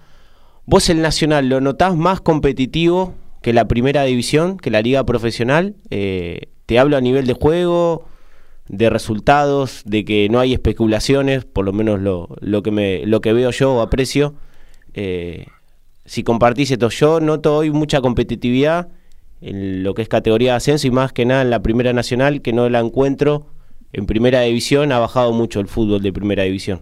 ¿Vos 0.65 0.89
el 0.89 1.01
Nacional 1.01 1.49
lo 1.49 1.61
notás 1.61 1.95
más 1.95 2.21
competitivo 2.21 3.15
que 3.41 3.53
la 3.53 3.67
primera 3.67 4.03
división, 4.03 4.57
que 4.57 4.69
la 4.69 4.81
liga 4.81 5.05
profesional? 5.05 5.75
Eh, 5.89 6.49
te 6.65 6.79
hablo 6.79 6.97
a 6.97 7.01
nivel 7.01 7.25
de 7.25 7.33
juego, 7.33 8.05
de 8.67 8.89
resultados, 8.89 9.81
de 9.85 10.05
que 10.05 10.29
no 10.29 10.39
hay 10.39 10.53
especulaciones, 10.53 11.45
por 11.45 11.65
lo 11.65 11.73
menos 11.73 11.99
lo, 11.99 12.29
lo, 12.39 12.61
que, 12.61 12.71
me, 12.71 13.05
lo 13.05 13.21
que 13.21 13.33
veo 13.33 13.49
yo 13.51 13.73
o 13.73 13.81
aprecio. 13.81 14.35
Eh, 14.93 15.47
si 16.09 16.23
compartís 16.23 16.71
esto, 16.71 16.89
yo 16.89 17.19
noto 17.19 17.57
hoy 17.57 17.69
mucha 17.69 18.01
competitividad 18.01 18.87
en 19.41 19.83
lo 19.83 19.93
que 19.93 20.01
es 20.01 20.09
categoría 20.09 20.53
de 20.53 20.57
ascenso 20.57 20.87
y 20.87 20.91
más 20.91 21.13
que 21.13 21.23
nada 21.23 21.43
en 21.43 21.51
la 21.51 21.61
primera 21.61 21.93
nacional, 21.93 22.41
que 22.41 22.51
no 22.51 22.67
la 22.67 22.79
encuentro 22.79 23.45
en 23.93 24.07
primera 24.07 24.41
división, 24.41 24.91
ha 24.91 24.97
bajado 24.97 25.33
mucho 25.33 25.59
el 25.59 25.67
fútbol 25.67 26.01
de 26.01 26.11
primera 26.11 26.41
división. 26.41 26.81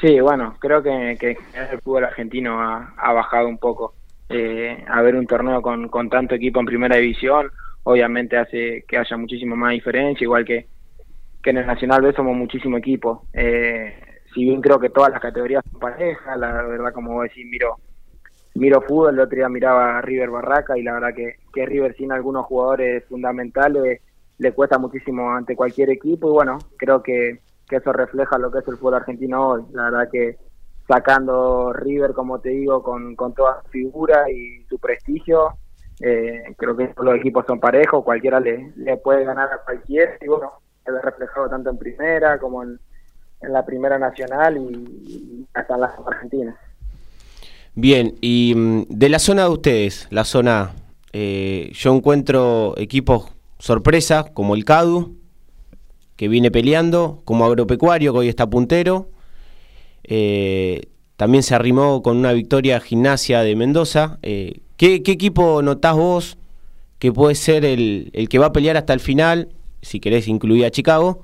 Sí, 0.00 0.18
bueno, 0.18 0.56
creo 0.60 0.82
que, 0.82 1.18
que 1.20 1.36
el 1.72 1.78
fútbol 1.82 2.04
argentino 2.04 2.58
ha, 2.58 3.12
bajado 3.12 3.48
un 3.48 3.58
poco. 3.58 3.92
Eh, 4.30 4.82
a 4.88 5.02
ver 5.02 5.14
un 5.14 5.26
torneo 5.26 5.60
con, 5.60 5.88
con 5.88 6.08
tanto 6.08 6.34
equipo 6.36 6.60
en 6.60 6.66
primera 6.66 6.96
división, 6.96 7.50
obviamente 7.82 8.38
hace 8.38 8.82
que 8.88 8.96
haya 8.96 9.16
muchísimo 9.18 9.56
más 9.56 9.72
diferencia, 9.72 10.24
igual 10.24 10.46
que, 10.46 10.66
que 11.42 11.50
en 11.50 11.58
el 11.58 11.66
Nacional 11.66 12.00
B 12.00 12.14
somos 12.14 12.34
muchísimo 12.34 12.78
equipo. 12.78 13.26
Eh, 13.34 14.07
si 14.38 14.44
bien 14.44 14.60
creo 14.60 14.78
que 14.78 14.90
todas 14.90 15.10
las 15.10 15.20
categorías 15.20 15.64
son 15.68 15.80
parejas, 15.80 16.38
la 16.38 16.62
verdad, 16.62 16.92
como 16.92 17.14
vos 17.14 17.24
decís, 17.24 17.44
miro, 17.44 17.74
miro 18.54 18.80
fútbol, 18.82 19.14
el 19.14 19.20
otro 19.20 19.34
día 19.34 19.48
miraba 19.48 19.98
a 19.98 20.00
River 20.00 20.30
Barraca 20.30 20.78
y 20.78 20.84
la 20.84 20.92
verdad 20.92 21.12
que, 21.12 21.38
que 21.52 21.66
River 21.66 21.96
sin 21.96 22.12
algunos 22.12 22.46
jugadores 22.46 23.04
fundamentales 23.08 24.00
le 24.38 24.52
cuesta 24.52 24.78
muchísimo 24.78 25.32
ante 25.32 25.56
cualquier 25.56 25.90
equipo 25.90 26.28
y 26.28 26.32
bueno, 26.34 26.58
creo 26.76 27.02
que, 27.02 27.40
que 27.68 27.76
eso 27.76 27.92
refleja 27.92 28.38
lo 28.38 28.52
que 28.52 28.60
es 28.60 28.68
el 28.68 28.76
fútbol 28.76 28.94
argentino 28.94 29.48
hoy. 29.48 29.62
La 29.72 29.90
verdad 29.90 30.08
que 30.08 30.36
sacando 30.86 31.72
River, 31.72 32.12
como 32.12 32.38
te 32.38 32.50
digo, 32.50 32.80
con, 32.84 33.16
con 33.16 33.34
toda 33.34 33.60
su 33.64 33.70
figura 33.70 34.30
y 34.30 34.62
su 34.68 34.78
prestigio, 34.78 35.58
eh, 36.00 36.54
creo 36.56 36.76
que 36.76 36.94
los 36.96 37.16
equipos 37.16 37.44
son 37.44 37.58
parejos, 37.58 38.04
cualquiera 38.04 38.38
le, 38.38 38.72
le 38.76 38.98
puede 38.98 39.24
ganar 39.24 39.52
a 39.52 39.64
cualquiera 39.64 40.12
y 40.20 40.28
bueno, 40.28 40.52
se 40.84 40.92
ve 40.92 41.02
reflejado 41.02 41.48
tanto 41.48 41.70
en 41.70 41.78
primera 41.78 42.38
como 42.38 42.62
en, 42.62 42.78
en 43.40 43.52
la 43.52 43.64
primera 43.64 43.98
nacional 43.98 44.56
y, 44.56 45.46
hasta 45.54 45.74
en 45.74 45.80
las 45.80 45.92
argentinas. 46.06 46.56
Bien, 47.74 48.16
y 48.20 48.54
mm, 48.56 48.82
de 48.88 49.08
la 49.08 49.18
zona 49.18 49.44
de 49.44 49.48
ustedes, 49.50 50.08
la 50.10 50.24
zona, 50.24 50.72
eh, 51.12 51.70
yo 51.74 51.94
encuentro 51.94 52.74
equipos 52.76 53.32
sorpresa 53.58 54.24
como 54.34 54.54
el 54.54 54.64
CADU, 54.64 55.16
que 56.16 56.28
viene 56.28 56.50
peleando, 56.50 57.22
como 57.24 57.44
Agropecuario, 57.44 58.12
que 58.12 58.18
hoy 58.18 58.28
está 58.28 58.48
puntero. 58.50 59.08
Eh, 60.02 60.88
también 61.16 61.42
se 61.44 61.54
arrimó 61.54 62.02
con 62.02 62.16
una 62.16 62.32
victoria 62.32 62.80
gimnasia 62.80 63.42
de 63.42 63.54
Mendoza. 63.54 64.18
Eh, 64.22 64.60
¿qué, 64.76 65.02
qué 65.02 65.12
equipo 65.12 65.62
notás 65.62 65.94
vos 65.94 66.38
que 66.98 67.12
puede 67.12 67.36
ser 67.36 67.64
el, 67.64 68.10
el 68.14 68.28
que 68.28 68.38
va 68.38 68.46
a 68.46 68.52
pelear 68.52 68.76
hasta 68.76 68.94
el 68.94 69.00
final? 69.00 69.50
Si 69.80 70.00
querés 70.00 70.26
incluir 70.26 70.64
a 70.64 70.70
Chicago. 70.72 71.22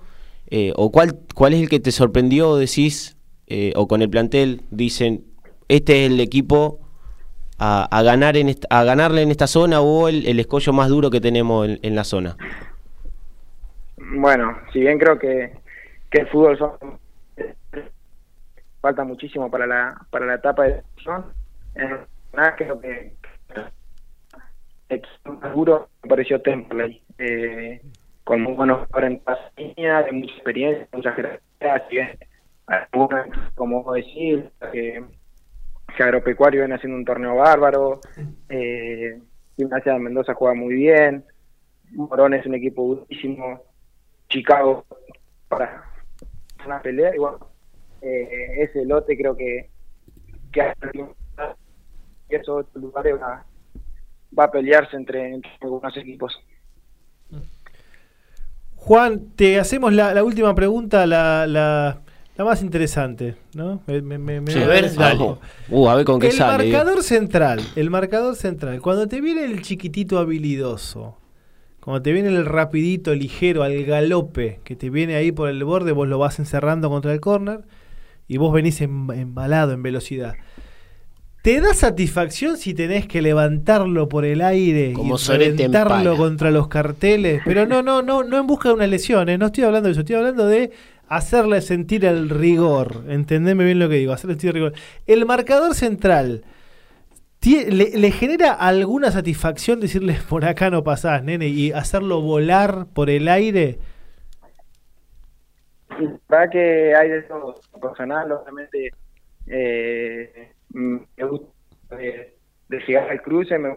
Eh, 0.50 0.72
¿O 0.76 0.92
cuál, 0.92 1.18
cuál 1.34 1.54
es 1.54 1.62
el 1.62 1.68
que 1.68 1.80
te 1.80 1.90
sorprendió, 1.92 2.56
decís, 2.56 3.16
eh, 3.46 3.72
o 3.76 3.88
con 3.88 4.02
el 4.02 4.10
plantel, 4.10 4.62
dicen, 4.70 5.24
este 5.68 6.04
es 6.04 6.12
el 6.12 6.20
equipo 6.20 6.80
a, 7.58 7.84
a 7.84 8.02
ganar 8.02 8.36
en 8.36 8.54
a 8.70 8.84
ganarle 8.84 9.22
en 9.22 9.30
esta 9.30 9.46
zona 9.46 9.80
o 9.80 10.08
el, 10.08 10.26
el 10.26 10.40
escollo 10.40 10.72
más 10.72 10.88
duro 10.88 11.10
que 11.10 11.20
tenemos 11.20 11.68
en, 11.82 11.94
la 11.94 12.04
zona? 12.04 12.36
Bueno, 13.96 14.56
si 14.72 14.80
bien 14.80 14.98
creo 14.98 15.18
que, 15.18 15.52
que 16.10 16.20
el 16.20 16.28
fútbol 16.28 16.58
falta 18.80 19.04
muchísimo 19.04 19.50
para 19.50 19.66
la 19.66 20.06
para 20.10 20.26
la 20.26 20.34
etapa 20.34 20.64
de 20.64 20.82
en 21.74 21.98
nada 22.34 22.54
creo 22.56 22.80
que 22.80 23.12
el 24.88 24.98
equipo 24.98 25.32
más 25.32 25.54
duro 25.54 25.88
me 26.02 26.10
pareció 26.10 26.40
Temple, 26.42 27.00
eh, 27.18 27.80
con 28.24 28.42
muy 28.42 28.54
buenos 28.54 28.86
jugadores 28.86 29.20
en 29.56 29.68
líneas, 29.68 30.06
de 30.06 30.12
mucha 30.12 30.34
experiencia, 30.34 30.88
mucha 30.92 31.12
jerarquía, 31.12 31.88
si 31.88 31.96
bien 31.96 32.18
algunos, 32.66 33.26
como 33.54 33.82
vos 33.82 33.96
decís, 33.96 34.40
que, 34.72 35.04
Agropecuario 35.96 36.62
viene 36.62 36.74
haciendo 36.74 36.98
un 36.98 37.04
torneo 37.04 37.36
bárbaro, 37.36 38.00
eh, 38.48 39.20
de 39.56 39.98
Mendoza 39.98 40.34
juega 40.34 40.54
muy 40.54 40.74
bien, 40.74 41.24
Morón 41.92 42.34
es 42.34 42.44
un 42.46 42.54
equipo 42.54 42.82
durísimo, 42.82 43.60
Chicago 44.28 44.84
para 45.48 45.84
una 46.64 46.80
pelea 46.80 47.12
bueno 47.18 47.46
eh, 48.00 48.62
ese 48.62 48.84
lote 48.86 49.16
creo 49.16 49.36
que 49.36 49.70
que 50.50 50.72
esos 52.28 52.66
lugares 52.74 53.14
va, 53.20 53.44
va 54.36 54.44
a 54.44 54.50
pelearse 54.50 54.96
entre, 54.96 55.34
entre 55.34 55.50
algunos 55.60 55.96
equipos 55.96 56.34
Juan, 58.84 59.22
te 59.34 59.58
hacemos 59.58 59.94
la, 59.94 60.12
la 60.12 60.22
última 60.22 60.54
pregunta, 60.54 61.06
la, 61.06 61.46
la, 61.46 62.00
la 62.36 62.44
más 62.44 62.60
interesante, 62.62 63.34
¿no? 63.54 63.80
Me- 63.86 64.02
me- 64.02 64.18
me- 64.42 64.52
Sí, 64.52 64.58
a 64.60 64.66
ver, 64.66 64.94
dale. 64.94 65.36
Uh, 65.70 65.88
a 65.88 65.94
ver 65.94 66.04
con 66.04 66.20
qué 66.20 66.26
el 66.28 66.32
sale. 66.34 66.64
digo. 66.64 66.76
marcador 66.76 67.02
central, 67.02 67.60
el 67.76 67.88
marcador 67.88 68.36
central, 68.36 68.82
cuando 68.82 69.08
te 69.08 69.22
viene 69.22 69.44
el 69.44 69.62
chiquitito 69.62 70.18
habilidoso, 70.18 71.16
cuando 71.80 72.02
te 72.02 72.12
viene 72.12 72.28
el 72.28 72.44
rapidito, 72.44 73.14
ligero, 73.14 73.62
al 73.62 73.84
galope, 73.84 74.60
que 74.64 74.76
te 74.76 74.90
viene 74.90 75.14
ahí 75.16 75.32
por 75.32 75.48
el 75.48 75.64
borde, 75.64 75.92
vos 75.92 76.06
lo 76.06 76.18
vas 76.18 76.38
encerrando 76.38 76.90
contra 76.90 77.12
el 77.14 77.20
córner 77.20 77.62
y 78.28 78.36
vos 78.36 78.52
venís 78.52 78.82
em- 78.82 79.10
embalado 79.12 79.72
en 79.72 79.82
velocidad. 79.82 80.34
¿Te 81.44 81.60
da 81.60 81.74
satisfacción 81.74 82.56
si 82.56 82.72
tenés 82.72 83.06
que 83.06 83.20
levantarlo 83.20 84.08
por 84.08 84.24
el 84.24 84.40
aire 84.40 84.94
Como 84.94 85.16
y 85.16 85.36
reventarlo 85.36 86.16
contra 86.16 86.50
los 86.50 86.68
carteles? 86.68 87.42
Pero 87.44 87.66
no, 87.66 87.82
no, 87.82 88.00
no, 88.00 88.24
no 88.24 88.38
en 88.38 88.46
busca 88.46 88.70
de 88.70 88.76
una 88.76 88.86
lesión, 88.86 89.28
¿eh? 89.28 89.36
no 89.36 89.44
estoy 89.44 89.64
hablando 89.64 89.88
de 89.88 89.92
eso, 89.92 90.00
estoy 90.00 90.16
hablando 90.16 90.46
de 90.46 90.72
hacerle 91.06 91.60
sentir 91.60 92.06
el 92.06 92.30
rigor. 92.30 93.04
Entendeme 93.08 93.62
bien 93.62 93.78
lo 93.78 93.90
que 93.90 93.96
digo, 93.96 94.14
hacerle 94.14 94.36
sentir 94.36 94.48
el 94.48 94.54
rigor. 94.54 94.72
El 95.06 95.26
marcador 95.26 95.74
central, 95.74 96.44
le, 97.42 97.90
le 97.90 98.10
genera 98.10 98.54
alguna 98.54 99.10
satisfacción 99.10 99.80
decirle 99.80 100.16
por 100.26 100.46
acá 100.46 100.70
no 100.70 100.82
pasás, 100.82 101.22
nene, 101.24 101.48
y 101.48 101.72
hacerlo 101.72 102.22
volar 102.22 102.86
por 102.94 103.10
el 103.10 103.28
aire? 103.28 103.80
La 105.90 106.08
verdad 106.26 106.50
que 106.50 106.94
hay 106.94 107.10
de 107.10 107.20
todo 107.24 107.60
personal 107.82 108.32
obviamente 108.32 108.92
eh, 109.46 110.53
me 110.74 111.24
gusta 111.24 111.96
de, 111.96 112.34
de 112.68 112.78
llegar 112.86 113.10
al 113.10 113.22
cruce 113.22 113.58
me 113.58 113.68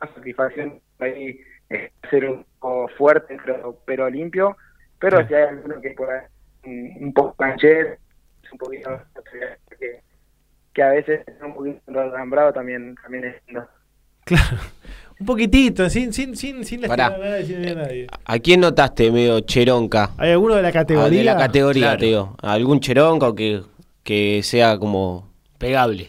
da 0.00 0.06
satisfacción 0.14 0.80
ahí 0.98 1.40
eh, 1.70 1.90
ser 2.10 2.28
un 2.28 2.44
poco 2.60 2.88
fuerte 2.98 3.36
pero, 3.44 3.78
pero 3.86 4.08
limpio 4.10 4.56
pero 4.98 5.26
si 5.26 5.34
hay 5.34 5.44
alguno 5.44 5.80
que 5.80 5.90
por 5.90 6.10
ahí, 6.10 6.26
un, 6.64 7.06
un 7.06 7.12
poco 7.12 7.34
canchero 7.34 7.96
un 8.52 8.58
poquito 8.58 8.90
que, 9.78 10.00
que 10.74 10.82
a 10.82 10.90
veces 10.90 11.20
es 11.26 11.42
un 11.42 11.54
poquito 11.54 11.80
alambrado 12.00 12.52
también 12.52 12.94
también 13.02 13.24
es 13.24 13.36
lindo. 13.46 13.66
Claro. 14.24 14.58
Un 15.18 15.26
poquitito, 15.26 15.88
sin, 15.88 16.12
sin, 16.12 16.34
sin, 16.36 16.64
sin 16.64 16.80
Pará. 16.82 17.08
lastimar 17.10 17.26
a 17.28 17.30
nadie, 17.30 17.44
sin 17.46 17.62
dañar 17.62 17.78
a 17.78 17.82
nadie. 17.82 18.06
¿A 18.24 18.38
quién 18.40 18.60
notaste 18.60 19.10
medio 19.12 19.40
cheronca? 19.40 20.10
¿Hay 20.18 20.32
alguno 20.32 20.54
de 20.56 20.62
la 20.62 20.68
Ah, 20.68 20.72
categoría? 20.72 21.18
de 21.18 21.24
la 21.24 21.36
categoría, 21.36 21.82
Claro. 21.82 21.98
te 21.98 22.06
digo. 22.06 22.36
¿Algún 22.42 22.80
cheronca 22.80 23.28
o 23.28 23.34
que, 23.34 23.62
que 24.02 24.40
sea 24.42 24.78
como. 24.78 25.30
Pegable. 25.58 26.08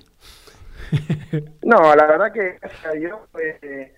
No, 1.63 1.95
la 1.95 2.05
verdad 2.05 2.31
que 2.31 2.59
gracias 2.59 2.85
a 2.85 2.91
Dios, 2.91 3.19
pues, 3.31 3.55
eh, 3.63 3.93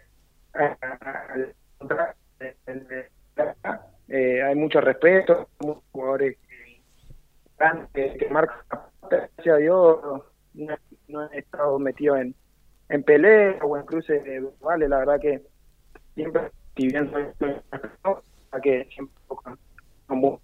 al 0.53 1.53
contrario, 1.77 2.13
eh, 4.07 4.43
hay 4.43 4.55
mucho 4.55 4.81
respeto, 4.81 5.49
muchos 5.59 5.83
jugadores 5.91 6.37
que, 7.93 8.17
que, 8.17 8.29
marcan, 8.29 8.57
gracias 9.09 9.55
a 9.55 9.57
Dios, 9.57 10.23
no, 10.53 10.75
no 11.07 11.31
he 11.31 11.39
estado 11.39 11.79
metido 11.79 12.15
en, 12.17 12.35
en 12.89 13.03
pelea 13.03 13.59
o 13.63 13.77
en 13.77 13.85
cruces 13.85 14.21
vale, 14.61 14.87
la 14.87 14.99
verdad 14.99 15.19
que 15.19 15.41
siempre, 16.13 16.51
que 16.75 16.89
siempre 16.89 17.33
con, 19.27 19.59
con 20.07 20.39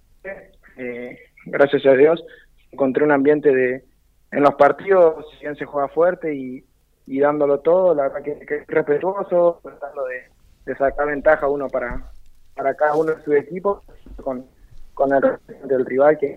eh, 0.78 1.18
gracias 1.45 1.86
a 1.86 1.94
Dios, 1.94 2.23
encontré 2.72 3.03
un 3.03 3.11
ambiente 3.11 3.53
de 3.53 3.84
en 4.31 4.43
los 4.43 4.55
partidos, 4.55 5.25
si 5.33 5.41
bien 5.41 5.55
se 5.55 5.65
juega 5.65 5.87
fuerte 5.89 6.33
y, 6.33 6.63
y 7.07 7.19
dándolo 7.19 7.59
todo, 7.59 7.93
la 7.93 8.03
verdad 8.03 8.23
que, 8.23 8.45
que 8.45 8.55
es 8.57 8.67
respetuoso, 8.67 9.59
tratando 9.63 10.05
de, 10.05 10.23
de 10.65 10.77
sacar 10.77 11.07
ventaja 11.07 11.47
uno 11.47 11.67
para, 11.67 12.11
para 12.55 12.73
cada 12.75 12.95
uno 12.95 13.13
de 13.13 13.23
sus 13.23 13.35
equipos, 13.35 13.83
con, 14.23 14.45
con 14.93 15.11
el 15.13 15.21
del 15.67 15.85
rival, 15.85 16.17
que 16.17 16.35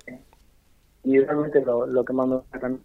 idealmente 1.04 1.60
lo, 1.64 1.86
lo 1.86 2.04
que 2.04 2.12
más 2.12 2.26
me 2.26 2.36
gusta 2.36 2.58
también. 2.60 2.82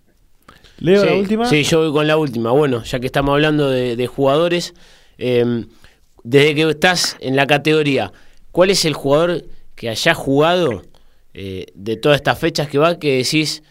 Leo, 0.80 1.04
la 1.06 1.12
Sí, 1.12 1.20
última. 1.20 1.46
Sí, 1.46 1.64
yo 1.64 1.80
voy 1.80 1.92
con 1.94 2.08
la 2.08 2.18
última. 2.18 2.52
Bueno, 2.52 2.84
ya 2.84 3.00
que 3.00 3.06
estamos 3.06 3.34
hablando 3.34 3.70
de, 3.70 3.96
de 3.96 4.08
jugadores, 4.08 4.74
eh, 5.18 5.66
desde 6.24 6.56
que 6.56 6.70
estás 6.70 7.18
en 7.20 7.36
la 7.36 7.48
categoría, 7.48 8.12
¿cuál 8.52 8.70
es 8.72 8.86
el 8.86 8.94
jugador 8.94 9.44
que 9.76 9.90
haya 9.90 10.14
jugado 10.14 10.82
eh, 11.34 11.68
de 11.76 11.98
todas 11.98 12.18
estas 12.18 12.40
fechas 12.40 12.68
que 12.68 12.78
va 12.78 12.98
que 13.00 13.18
decís, 13.18 13.64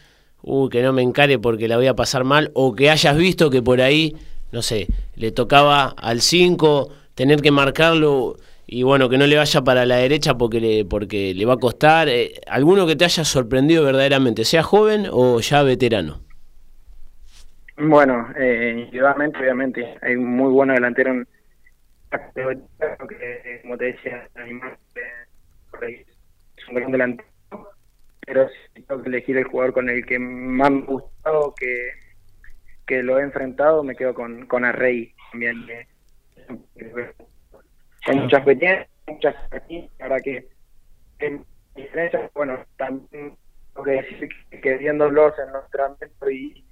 uy, 0.43 0.69
que 0.71 0.83
no 0.83 0.93
me 0.93 1.03
encare 1.03 1.39
porque 1.39 1.69
la 1.69 1.77
voy 1.77 1.87
a 1.87 1.95
pasar 1.95 2.25
mal, 2.25 2.51
o 2.55 2.75
que 2.75 2.91
hayas 2.91 3.17
visto 3.17 3.51
que 3.51 3.63
por 3.63 3.81
ahí, 3.81 4.17
no 4.53 4.63
sé, 4.63 4.89
le 5.17 5.33
tocaba 5.33 5.95
al 5.97 6.21
5 6.21 6.91
tener 7.15 7.41
que 7.43 7.51
marcarlo 7.51 8.37
y 8.67 8.83
bueno, 8.83 9.09
que 9.09 9.17
no 9.17 9.27
le 9.27 9.37
vaya 9.37 9.63
para 9.63 9.87
la 9.87 9.97
derecha 9.97 10.37
porque 10.37 10.61
le, 10.61 10.85
porque 10.85 11.33
le 11.35 11.47
va 11.47 11.55
a 11.55 11.59
costar? 11.59 12.09
eh, 12.09 12.35
¿Alguno 12.47 12.87
que 12.87 12.97
te 12.97 13.07
haya 13.07 13.25
sorprendido 13.25 13.85
verdaderamente, 13.85 14.45
sea 14.45 14.63
joven 14.63 15.07
o 15.11 15.41
ya 15.41 15.63
veterano? 15.63 16.21
Bueno, 17.79 18.29
eh, 18.39 18.91
obviamente, 18.93 19.97
hay 20.03 20.17
un 20.17 20.37
muy 20.37 20.53
buenos 20.53 20.75
delanteros 20.75 21.17
en 21.17 21.27
que, 23.09 23.61
como 23.63 23.79
te 23.79 23.85
decía, 23.87 24.29
es 25.87 26.69
un 26.69 26.75
gran 26.75 26.93
delantero, 26.93 27.28
pero 28.29 28.47
si 28.75 28.83
tengo 28.83 29.03
que 29.03 29.09
elegir 29.09 29.39
el 29.39 29.45
jugador 29.45 29.73
con 29.73 29.89
el 29.89 30.05
que 30.05 30.19
más 30.19 30.71
me 30.71 30.83
ha 30.83 30.87
gustado, 30.87 31.55
que, 31.59 31.93
que 32.87 33.03
lo 33.03 33.19
he 33.19 33.23
enfrentado, 33.23 33.83
me 33.83 33.97
quedo 33.97 34.13
con, 34.13 34.47
con 34.47 34.67
Arrey 34.67 35.15
también. 35.33 35.57
con 38.05 38.19
mucha 38.19 38.37
experiencia, 38.37 38.87
muchas 39.07 39.35
ahora 40.01 40.21
que 40.21 40.47
en 41.21 41.43
diferencia, 41.75 42.31
bueno, 42.35 42.59
también 42.77 43.35
tengo 43.73 43.85
que 43.85 43.91
decir 43.93 44.29
que, 44.51 44.61
que 44.61 44.77
viéndolos 44.77 45.33
en 45.39 45.51
los 45.51 45.65
entrenamientos 45.65 46.31
y 46.31 46.65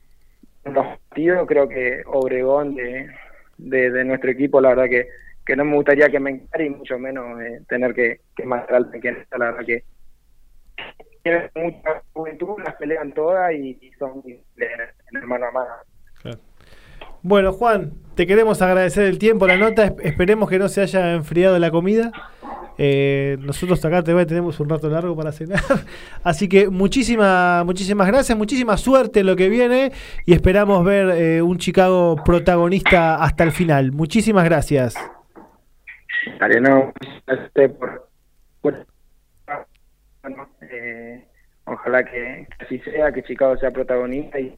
en 0.64 0.74
los 0.74 0.86
partidos, 0.86 1.46
creo 1.48 1.68
que 1.68 2.02
Obregón 2.04 2.74
de, 2.74 3.08
de, 3.56 3.90
de 3.90 4.04
nuestro 4.04 4.30
equipo, 4.30 4.60
la 4.60 4.70
verdad 4.70 4.90
que, 4.90 5.08
que 5.46 5.56
no 5.56 5.64
me 5.64 5.76
gustaría 5.76 6.10
que 6.10 6.20
me 6.20 6.32
encare 6.32 6.66
y 6.66 6.70
mucho 6.70 6.98
menos 6.98 7.40
eh, 7.40 7.62
tener 7.66 7.94
que, 7.94 8.20
que 8.36 8.44
marcar 8.44 8.90
que 8.90 9.26
la 9.30 9.52
verdad 9.52 9.64
que 9.64 9.84
tienen 11.26 11.50
mucha 11.74 12.02
juventud, 12.12 12.54
las 12.64 12.74
pelean 12.76 13.12
todas 13.12 13.52
y, 13.52 13.78
y 13.80 13.90
son 13.98 14.20
muy- 14.22 14.32
en 14.58 15.20
el 15.22 15.26
mano 15.26 15.46
a 15.46 15.50
mano. 15.50 15.70
Bueno, 17.22 17.52
Juan, 17.52 17.92
te 18.14 18.26
queremos 18.26 18.62
agradecer 18.62 19.04
el 19.04 19.18
tiempo, 19.18 19.46
la 19.48 19.56
nota. 19.56 19.84
Es- 19.86 19.94
Esperemos 20.02 20.48
que 20.48 20.58
no 20.60 20.68
se 20.68 20.82
haya 20.82 21.12
enfriado 21.14 21.58
la 21.58 21.70
comida. 21.72 22.12
Eh, 22.78 23.36
nosotros 23.40 23.82
acá 23.84 24.02
te 24.02 24.26
tenemos 24.26 24.60
un 24.60 24.68
rato 24.68 24.88
largo 24.88 25.16
para 25.16 25.32
cenar. 25.32 25.58
Así 26.22 26.48
que 26.48 26.68
muchísimas, 26.68 27.64
muchísimas 27.64 28.06
gracias, 28.06 28.36
muchísima 28.38 28.76
suerte 28.76 29.20
en 29.20 29.26
lo 29.26 29.34
que 29.34 29.48
viene 29.48 29.92
y 30.26 30.34
esperamos 30.34 30.84
ver 30.84 31.08
eh, 31.10 31.42
un 31.42 31.58
Chicago 31.58 32.16
protagonista 32.24 33.16
hasta 33.16 33.44
el 33.44 33.50
final. 33.52 33.92
Muchísimas 33.92 34.44
gracias. 34.44 34.94
Dale, 36.38 36.60
no, 36.60 36.92
gracias 37.26 37.44
a 37.44 37.46
usted 37.46 37.70
por, 37.76 38.08
por- 38.60 38.86
eh, 40.72 41.24
ojalá 41.64 42.04
que 42.04 42.46
así 42.58 42.78
sea, 42.80 43.12
que 43.12 43.22
Chicago 43.22 43.56
sea 43.58 43.70
protagonista 43.70 44.38
y, 44.40 44.54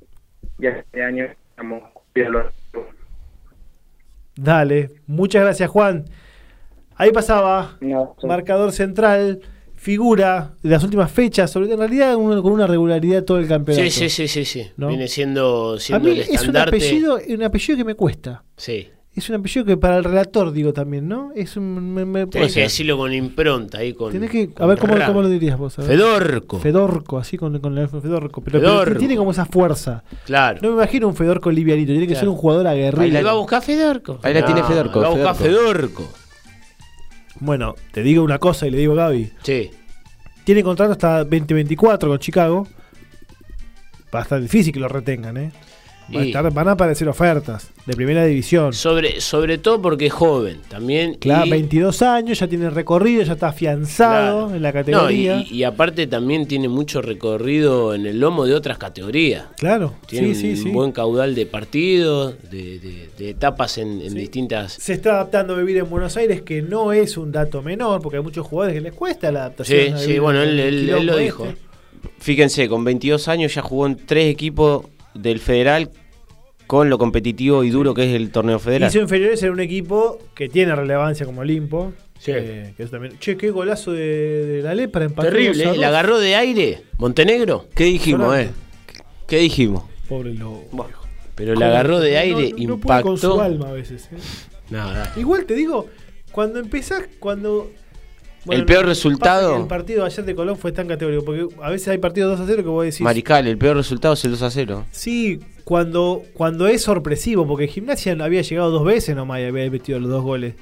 y 0.58 0.66
este 0.66 1.02
año 1.02 1.24
estamos 1.50 1.82
cumpliendo 1.92 2.38
los- 2.42 2.52
Dale, 4.36 4.90
muchas 5.06 5.42
gracias, 5.42 5.68
Juan. 5.70 6.04
Ahí 6.94 7.10
pasaba, 7.12 7.76
No, 7.80 8.16
marcador 8.24 8.72
central, 8.72 9.40
figura 9.74 10.52
de 10.62 10.70
las 10.70 10.82
últimas 10.84 11.10
fechas, 11.10 11.50
sobre 11.50 11.70
en 11.72 11.78
realidad 11.78 12.14
un- 12.16 12.40
con 12.42 12.52
una 12.52 12.66
regularidad 12.66 13.24
todo 13.24 13.38
el 13.38 13.48
campeonato. 13.48 13.84
Sí, 13.84 13.90
sí, 13.90 14.08
sí, 14.08 14.28
sí, 14.28 14.44
sí. 14.44 14.70
¿No? 14.76 14.88
Viene 14.88 15.08
siendo, 15.08 15.74
A 15.74 15.78
siendo 15.80 16.08
mí 16.08 16.14
el 16.14 16.20
es 16.20 16.46
un 16.48 16.56
apellido, 16.56 17.18
un 17.28 17.42
apellido 17.42 17.76
que 17.78 17.84
me 17.84 17.94
cuesta. 17.94 18.44
Sí. 18.56 18.90
Es 19.14 19.28
un 19.28 19.34
apellido 19.34 19.64
que 19.66 19.76
para 19.76 19.96
el 19.96 20.04
relator 20.04 20.52
digo 20.52 20.72
también, 20.72 21.08
¿no? 21.08 21.32
Es 21.34 21.56
un 21.56 21.92
me- 21.92 22.04
me- 22.04 22.26
Tenés 22.28 22.54
que 22.54 22.60
decirlo 22.60 22.96
con 22.96 23.12
impronta 23.12 23.78
ahí 23.78 23.92
con. 23.92 24.12
Tenés 24.12 24.30
que- 24.30 24.50
a 24.56 24.66
ver 24.66 24.78
cómo, 24.78 24.94
cómo 25.06 25.22
lo 25.22 25.28
dirías 25.28 25.58
vos. 25.58 25.76
a 25.78 25.82
ver. 25.82 25.90
Fedorco. 25.90 26.60
Fedorco, 26.60 27.18
así 27.18 27.36
con, 27.36 27.58
con 27.58 27.76
el 27.76 27.88
Fedorco. 27.88 28.40
Pero, 28.42 28.60
pero 28.60 28.70
Fedorco. 28.70 28.98
tiene 28.98 29.16
como 29.16 29.32
esa 29.32 29.44
fuerza. 29.44 30.04
Claro. 30.24 30.60
No 30.62 30.68
me 30.68 30.74
imagino 30.76 31.08
un 31.08 31.16
Fedorco 31.16 31.50
livianito, 31.50 31.88
tiene 31.90 32.06
que 32.06 32.12
Claro. 32.12 32.20
ser 32.20 32.28
un 32.28 32.36
jugador 32.36 32.66
aguerrido. 32.68 33.18
Ahí 33.18 33.24
va 33.24 33.30
a 33.32 33.34
buscar 33.34 33.60
Fedorco. 33.60 34.20
Ahí 34.22 34.34
la 34.34 34.44
tiene 34.44 34.62
Fedorco, 34.62 35.00
Va 35.00 35.06
a 35.08 35.10
buscar 35.10 35.34
Fedorco. 35.34 36.04
Fedorco. 36.04 36.08
Bueno, 37.40 37.74
te 37.92 38.02
digo 38.02 38.22
una 38.22 38.38
cosa 38.38 38.68
y 38.68 38.70
le 38.70 38.78
digo 38.78 38.92
a 38.92 38.96
Gaby. 38.96 39.32
Sí. 39.42 39.70
Tiene 40.44 40.62
contrato 40.62 40.92
hasta 40.92 41.24
2024 41.24 42.08
con 42.08 42.18
Chicago. 42.20 42.68
Va 44.14 44.20
a 44.20 44.22
estar 44.22 44.40
difícil 44.40 44.72
que 44.72 44.80
lo 44.80 44.88
retengan, 44.88 45.36
¿eh? 45.36 45.52
Va 46.14 46.20
a 46.20 46.24
Y- 46.24 46.28
estar- 46.28 46.50
van 46.54 46.68
a 46.68 46.72
aparecer 46.72 47.06
ofertas 47.08 47.70
de 47.84 47.94
primera 47.94 48.24
división. 48.24 48.72
Sobre, 48.72 49.20
sobre 49.20 49.58
todo 49.58 49.82
porque 49.82 50.06
es 50.06 50.12
joven 50.12 50.58
también. 50.68 51.14
Claro, 51.14 51.44
y- 51.46 51.50
22 51.50 52.00
años, 52.00 52.38
ya 52.38 52.46
tiene 52.48 52.70
recorrido, 52.70 53.22
ya 53.24 53.34
está 53.34 53.48
afianzado 53.48 54.46
Claro. 54.46 54.56
en 54.56 54.62
la 54.62 54.72
No, 54.72 54.80
y, 54.80 54.84
categoría. 54.84 55.44
y- 55.50 55.56
y 55.56 55.64
aparte 55.64 56.06
también 56.06 56.46
tiene 56.48 56.68
mucho 56.68 57.02
recorrido 57.02 57.94
en 57.94 58.06
el 58.06 58.20
lomo 58.20 58.46
de 58.46 58.54
otras 58.54 58.78
categorías. 58.78 59.44
claro, 59.58 59.94
Tiene 60.06 60.34
sí, 60.34 60.50
un 60.52 60.56
sí. 60.56 60.70
buen 60.70 60.92
caudal 60.92 61.34
de 61.34 61.44
partidos, 61.44 62.36
de, 62.50 62.78
de- 62.78 63.08
de 63.18 63.30
etapas 63.30 63.76
en, 63.78 64.00
en 64.00 64.14
distintas. 64.14 64.72
Se 64.74 64.94
está 64.94 65.10
adaptando 65.10 65.54
a 65.54 65.58
vivir 65.58 65.76
en 65.76 65.90
Buenos 65.90 66.16
Aires, 66.16 66.40
que 66.40 66.62
no 66.62 66.92
es 66.92 67.18
un 67.18 67.32
dato 67.32 67.60
menor, 67.62 68.00
porque 68.00 68.16
hay 68.16 68.22
muchos 68.22 68.46
jugadores 68.46 68.74
que 68.76 68.80
les 68.80 68.94
cuesta 68.94 69.30
la 69.30 69.40
adaptación. 69.40 69.78
Sí, 69.88 69.92
a 69.92 69.98
sí, 69.98 70.18
bueno, 70.18 70.42
en 70.42 70.58
él, 70.58 70.86
lo 70.86 70.96
este. 71.12 71.22
dijo. 71.22 71.46
Fíjense, 72.18 72.68
con 72.68 72.84
22 72.84 73.28
años 73.28 73.54
ya 73.54 73.62
jugó 73.62 73.86
en 73.86 73.96
tres 73.96 74.30
equipos 74.32 74.86
del 75.14 75.38
Federal 75.40 75.90
con 76.66 76.90
lo 76.90 76.98
competitivo 76.98 77.64
y 77.64 77.70
duro 77.70 77.94
que 77.94 78.04
es 78.08 78.14
el 78.14 78.30
torneo 78.30 78.58
federal. 78.58 78.90
Hizo 78.90 79.00
inferiores 79.00 79.42
en 79.42 79.52
un 79.52 79.60
equipo 79.60 80.18
que 80.34 80.48
tiene 80.48 80.74
relevancia 80.76 81.24
como 81.24 81.40
Olimpo. 81.40 81.92
Sí. 82.18 82.32
que- 82.32 82.74
que 82.76 82.82
eso 82.82 82.90
también. 82.92 83.18
Che, 83.18 83.36
qué 83.36 83.50
golazo 83.50 83.92
de, 83.92 84.44
de 84.46 84.62
la 84.62 84.74
lepra 84.74 85.04
empató 85.04 85.28
Terrible, 85.30 85.52
2 85.52 85.58
a 85.58 85.62
¿eh? 85.62 85.68
2. 85.74 85.78
¿La 85.78 85.88
agarró 85.88 86.18
de 86.18 86.34
aire? 86.34 86.82
¿Montenegro? 86.98 87.66
¿Qué 87.74 87.84
dijimos, 87.84 88.36
eh? 88.36 88.50
¿Qué 89.26 89.38
dijimos? 89.38 89.84
Pobre 90.08 90.34
lobo. 90.34 90.64
Pero 91.34 91.54
la 91.54 91.68
agarró 91.68 92.00
de 92.00 92.18
aire, 92.18 92.50
no, 92.50 92.56
no, 92.58 92.68
no 92.74 92.80
puede 92.80 93.02
con 93.02 93.16
su 93.18 93.26
impactó. 93.28 93.40
alma 93.42 93.68
a 93.68 93.72
veces. 93.72 94.08
¿eh? 94.12 94.16
Nada. 94.70 95.12
Igual 95.16 95.44
te 95.46 95.54
digo, 95.54 95.86
cuando 96.32 96.58
empezás, 96.58 97.04
cuando. 97.20 97.70
El 98.48 98.64
peor 98.64 98.86
resultado- 98.86 99.56
El 99.56 99.66
partido 99.66 100.04
ayer 100.04 100.24
de 100.24 100.34
Colón 100.34 100.56
fue 100.56 100.72
tan 100.72 100.86
categórico, 100.88 101.24
porque 101.24 101.48
a 101.62 101.70
veces 101.70 101.88
hay 101.88 101.98
partidos 101.98 102.38
2 102.38 102.40
a 102.48 102.50
0 102.50 102.62
que 102.62 102.68
vos 102.68 102.84
decís. 102.84 103.00
Mariscal, 103.00 103.46
el 103.46 103.58
peor 103.58 103.76
resultado 103.76 104.14
es 104.14 104.24
el 104.24 104.30
2 104.32 104.42
a 104.42 104.50
0. 104.50 104.84
Sí, 104.90 105.40
cuando, 105.64 106.22
cuando 106.34 106.66
es 106.66 106.82
sorpresivo, 106.82 107.46
porque 107.46 107.68
Gimnasia 107.68 108.16
había 108.20 108.42
llegado 108.42 108.70
dos 108.70 108.84
veces 108.84 109.14
nomás 109.16 109.40
y 109.40 109.44
había 109.44 109.70
metido 109.70 109.98
los 110.00 110.08
dos 110.10 110.22
goles. 110.22 110.54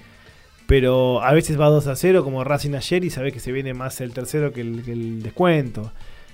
Pero 0.67 1.23
a 1.23 1.33
veces 1.33 1.61
va 1.61 1.69
2 1.69 1.87
a 1.87 1.95
0, 1.95 2.25
como 2.25 2.43
Racing 2.43 2.75
ayer, 2.75 3.05
y 3.05 3.11
sabés 3.11 3.33
que 3.33 3.39
se 3.41 3.53
viene 3.53 3.73
más 3.73 4.01
el 4.01 4.13
tercero 4.13 4.53
que 4.53 4.63
el, 4.63 4.83
que 4.83 4.93
el 4.93 5.23
descuento. 5.23 5.93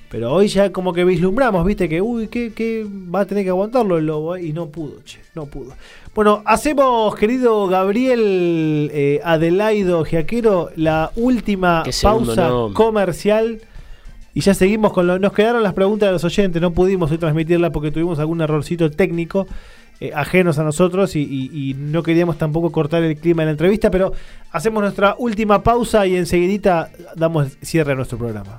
Pero 0.09 0.33
hoy 0.33 0.49
ya 0.49 0.73
como 0.73 0.93
que 0.93 1.05
vislumbramos, 1.05 1.65
viste, 1.67 1.89
que 1.89 2.01
uy, 2.01 2.29
que, 2.29 2.53
que 2.53 2.87
va 2.87 3.21
a 3.21 3.25
tener 3.27 3.45
que 3.45 3.51
aguantarlo 3.51 3.99
el 3.99 4.07
lobo, 4.07 4.37
eh, 4.37 4.45
y 4.45 4.53
no 4.53 4.69
pudo, 4.71 5.03
che, 5.05 5.19
no 5.35 5.47
pudo. 5.47 5.73
Bueno, 6.15 6.43
hacemos, 6.45 7.15
querido 7.15 7.67
Gabriel 7.69 8.91
eh, 8.93 9.21
Adelaido 9.25 10.05
Giaquero, 10.05 10.69
la 10.77 11.11
última 11.17 11.83
pausa 12.27 12.49
comercial. 12.75 13.61
Y 14.35 14.41
ya 14.41 14.55
seguimos 14.55 14.93
con 14.93 15.07
lo. 15.07 15.19
Nos 15.19 15.33
quedaron 15.33 15.63
las 15.63 15.75
preguntas 15.75 16.09
de 16.09 16.13
los 16.15 16.25
oyentes, 16.25 16.61
no 16.61 16.73
pudimos 16.73 17.11
hoy 17.11 17.19
transmitirlas 17.19 17.71
porque 17.71 17.91
tuvimos 17.91 18.19
algún 18.19 18.41
errorcito 18.41 18.91
técnico. 18.91 19.47
eh, 20.01 20.11
ajenos 20.17 20.59
a 20.59 20.65
nosotros 20.65 21.15
y, 21.15 21.21
y- 21.21 21.51
y 21.71 21.75
no 21.75 22.03
queríamos 22.03 22.37
tampoco 22.37 22.73
cortar 22.73 23.05
el 23.05 23.17
clima 23.17 23.43
de 23.43 23.47
la 23.47 23.51
entrevista, 23.53 23.89
pero 23.89 24.13
hacemos 24.51 24.83
nuestra 24.83 25.15
última 25.17 25.63
pausa 25.63 26.07
y 26.09 26.17
enseguidita 26.17 26.91
damos 27.15 27.57
cierre 27.63 27.93
a 27.93 27.95
nuestro 27.95 28.19
programa. 28.19 28.59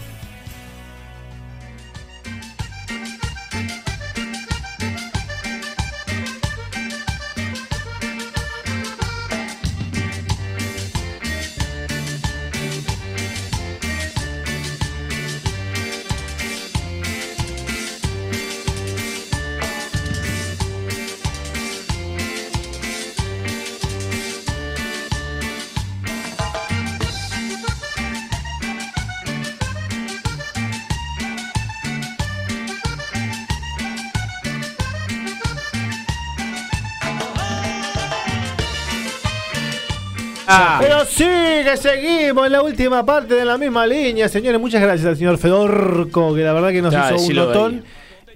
Que 41.17 41.77
seguimos 41.77 42.45
en 42.47 42.51
la 42.53 42.61
última 42.61 43.05
parte 43.05 43.35
de 43.35 43.45
la 43.45 43.57
misma 43.57 43.85
línea, 43.85 44.27
señores. 44.29 44.59
Muchas 44.59 44.81
gracias 44.81 45.07
al 45.07 45.17
señor 45.17 45.37
Fedorco, 45.37 46.33
que 46.33 46.41
la 46.41 46.53
verdad 46.53 46.69
que 46.71 46.81
nos 46.81 46.93
hizo 46.93 47.15
un 47.15 47.35
notón. 47.35 47.83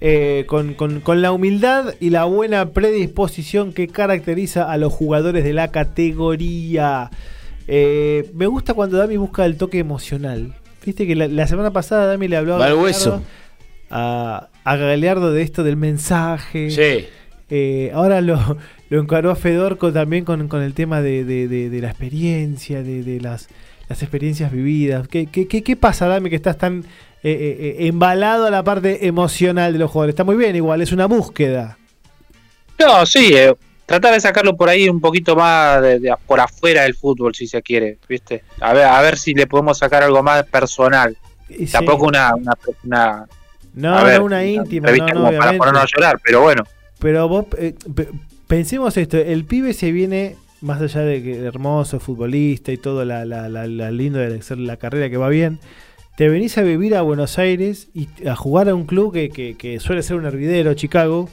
eh, 0.00 0.44
con, 0.46 0.74
con- 0.74 1.00
con 1.00 1.22
la 1.22 1.32
humildad 1.32 1.94
y 2.00 2.10
la 2.10 2.24
buena 2.24 2.70
predisposición 2.70 3.72
que 3.72 3.88
caracteriza 3.88 4.70
a 4.70 4.76
los 4.76 4.92
jugadores 4.92 5.42
de 5.42 5.54
la 5.54 5.68
categoría. 5.68 7.10
Eh, 7.66 8.30
me 8.34 8.46
gusta 8.46 8.74
cuando 8.74 8.98
Dami 8.98 9.16
busca 9.16 9.46
el 9.46 9.56
toque 9.56 9.78
emocional. 9.78 10.52
Viste 10.84 11.06
que 11.06 11.16
la, 11.16 11.28
la 11.28 11.46
semana 11.46 11.70
pasada 11.72 12.06
Dami 12.06 12.28
le 12.28 12.36
al 12.36 12.46
Galeardo- 12.46 12.58
a, 13.90 14.48
a 14.64 14.76
Galeardo 14.76 15.32
de 15.32 15.40
esto 15.42 15.64
del 15.64 15.76
mensaje. 15.76 16.70
Sí. 16.70 17.06
Eh, 17.48 17.90
ahora 17.94 18.20
lo, 18.20 18.58
lo 18.90 19.00
encaró 19.00 19.30
a 19.30 19.36
Fedorco 19.36 19.92
también 19.92 20.24
con, 20.24 20.48
con 20.48 20.62
el 20.62 20.74
tema 20.74 21.00
de, 21.02 21.24
de- 21.24 21.48
de- 21.48 21.70
de 21.70 21.80
la 21.80 21.88
experiencia, 21.88 22.82
de, 22.82 23.20
las, 23.20 23.48
las 23.88 24.02
experiencias 24.02 24.52
vividas. 24.52 25.08
¿Qué, 25.08 25.26
qué, 25.26 25.48
qué- 25.48 25.62
qué 25.62 25.76
pasa, 25.76 26.06
Dami, 26.06 26.30
que 26.30 26.36
estás 26.36 26.58
tan 26.58 26.84
eh, 27.22 27.30
eh, 27.32 27.76
eh, 27.80 27.86
embalado 27.88 28.46
a 28.46 28.50
la 28.50 28.62
parte 28.62 29.06
emocional 29.06 29.72
de 29.72 29.78
los 29.78 29.90
jugadores? 29.90 30.12
Está 30.12 30.24
muy 30.24 30.36
bien, 30.36 30.54
igual, 30.54 30.80
es 30.82 30.92
una 30.92 31.06
búsqueda. 31.06 31.78
No, 32.78 33.04
sí, 33.06 33.32
eh, 33.34 33.54
tratar 33.86 34.12
de 34.14 34.20
sacarlo 34.20 34.56
por 34.56 34.68
ahí 34.68 34.88
un 34.88 35.00
poquito 35.00 35.34
más 35.34 35.80
por 36.26 36.40
afuera 36.40 36.82
del 36.82 36.94
fútbol, 36.94 37.34
si 37.34 37.46
se 37.46 37.62
quiere, 37.62 37.98
¿viste? 38.08 38.44
A 38.60 38.72
ver, 38.72 38.84
a 38.84 39.00
ver 39.00 39.16
si 39.16 39.34
le 39.34 39.46
podemos 39.46 39.78
sacar 39.78 40.02
algo 40.02 40.22
más 40.22 40.44
personal. 40.44 41.16
Sí. 41.48 41.66
Tampoco 41.66 42.06
una, 42.06 42.34
una, 42.34 42.52
una- 42.84 43.26
No, 43.74 43.96
a 43.98 44.18
no 44.18 44.24
una 44.24 44.44
íntima, 44.44 44.90
no, 44.90 45.06
no, 45.06 45.12
como 45.12 45.38
para 45.38 45.50
a 45.82 45.86
llorar, 45.86 46.20
pero 46.22 46.42
bueno. 46.42 46.64
Pero 46.98 47.28
vos, 47.28 47.46
eh, 47.58 47.74
pensemos 48.46 48.96
esto, 48.96 49.16
el 49.18 49.44
pibe 49.44 49.72
se 49.72 49.92
viene, 49.92 50.36
más 50.60 50.80
allá 50.80 51.00
de 51.02 51.22
que 51.22 51.36
hermoso, 51.44 52.00
futbolista 52.00 52.72
y 52.72 52.76
todo 52.76 53.04
la, 53.04 53.24
la- 53.24 53.48
la- 53.48 53.66
la 53.66 53.90
lindo 53.90 54.18
de 54.18 54.40
ser 54.42 54.58
la 54.58 54.76
carrera 54.76 55.10
que 55.10 55.16
va 55.16 55.28
bien, 55.28 55.58
te 56.16 56.28
venís 56.28 56.56
a 56.58 56.62
vivir 56.62 56.94
a 56.94 57.02
Buenos 57.02 57.38
Aires 57.38 57.88
y 57.94 58.08
a 58.26 58.34
jugar 58.36 58.68
a 58.68 58.74
un 58.74 58.86
club 58.86 59.12
que, 59.12 59.78
suele 59.80 60.02
ser 60.02 60.16
un 60.16 60.24
hervidero, 60.24 60.72
Chicago. 60.74 61.28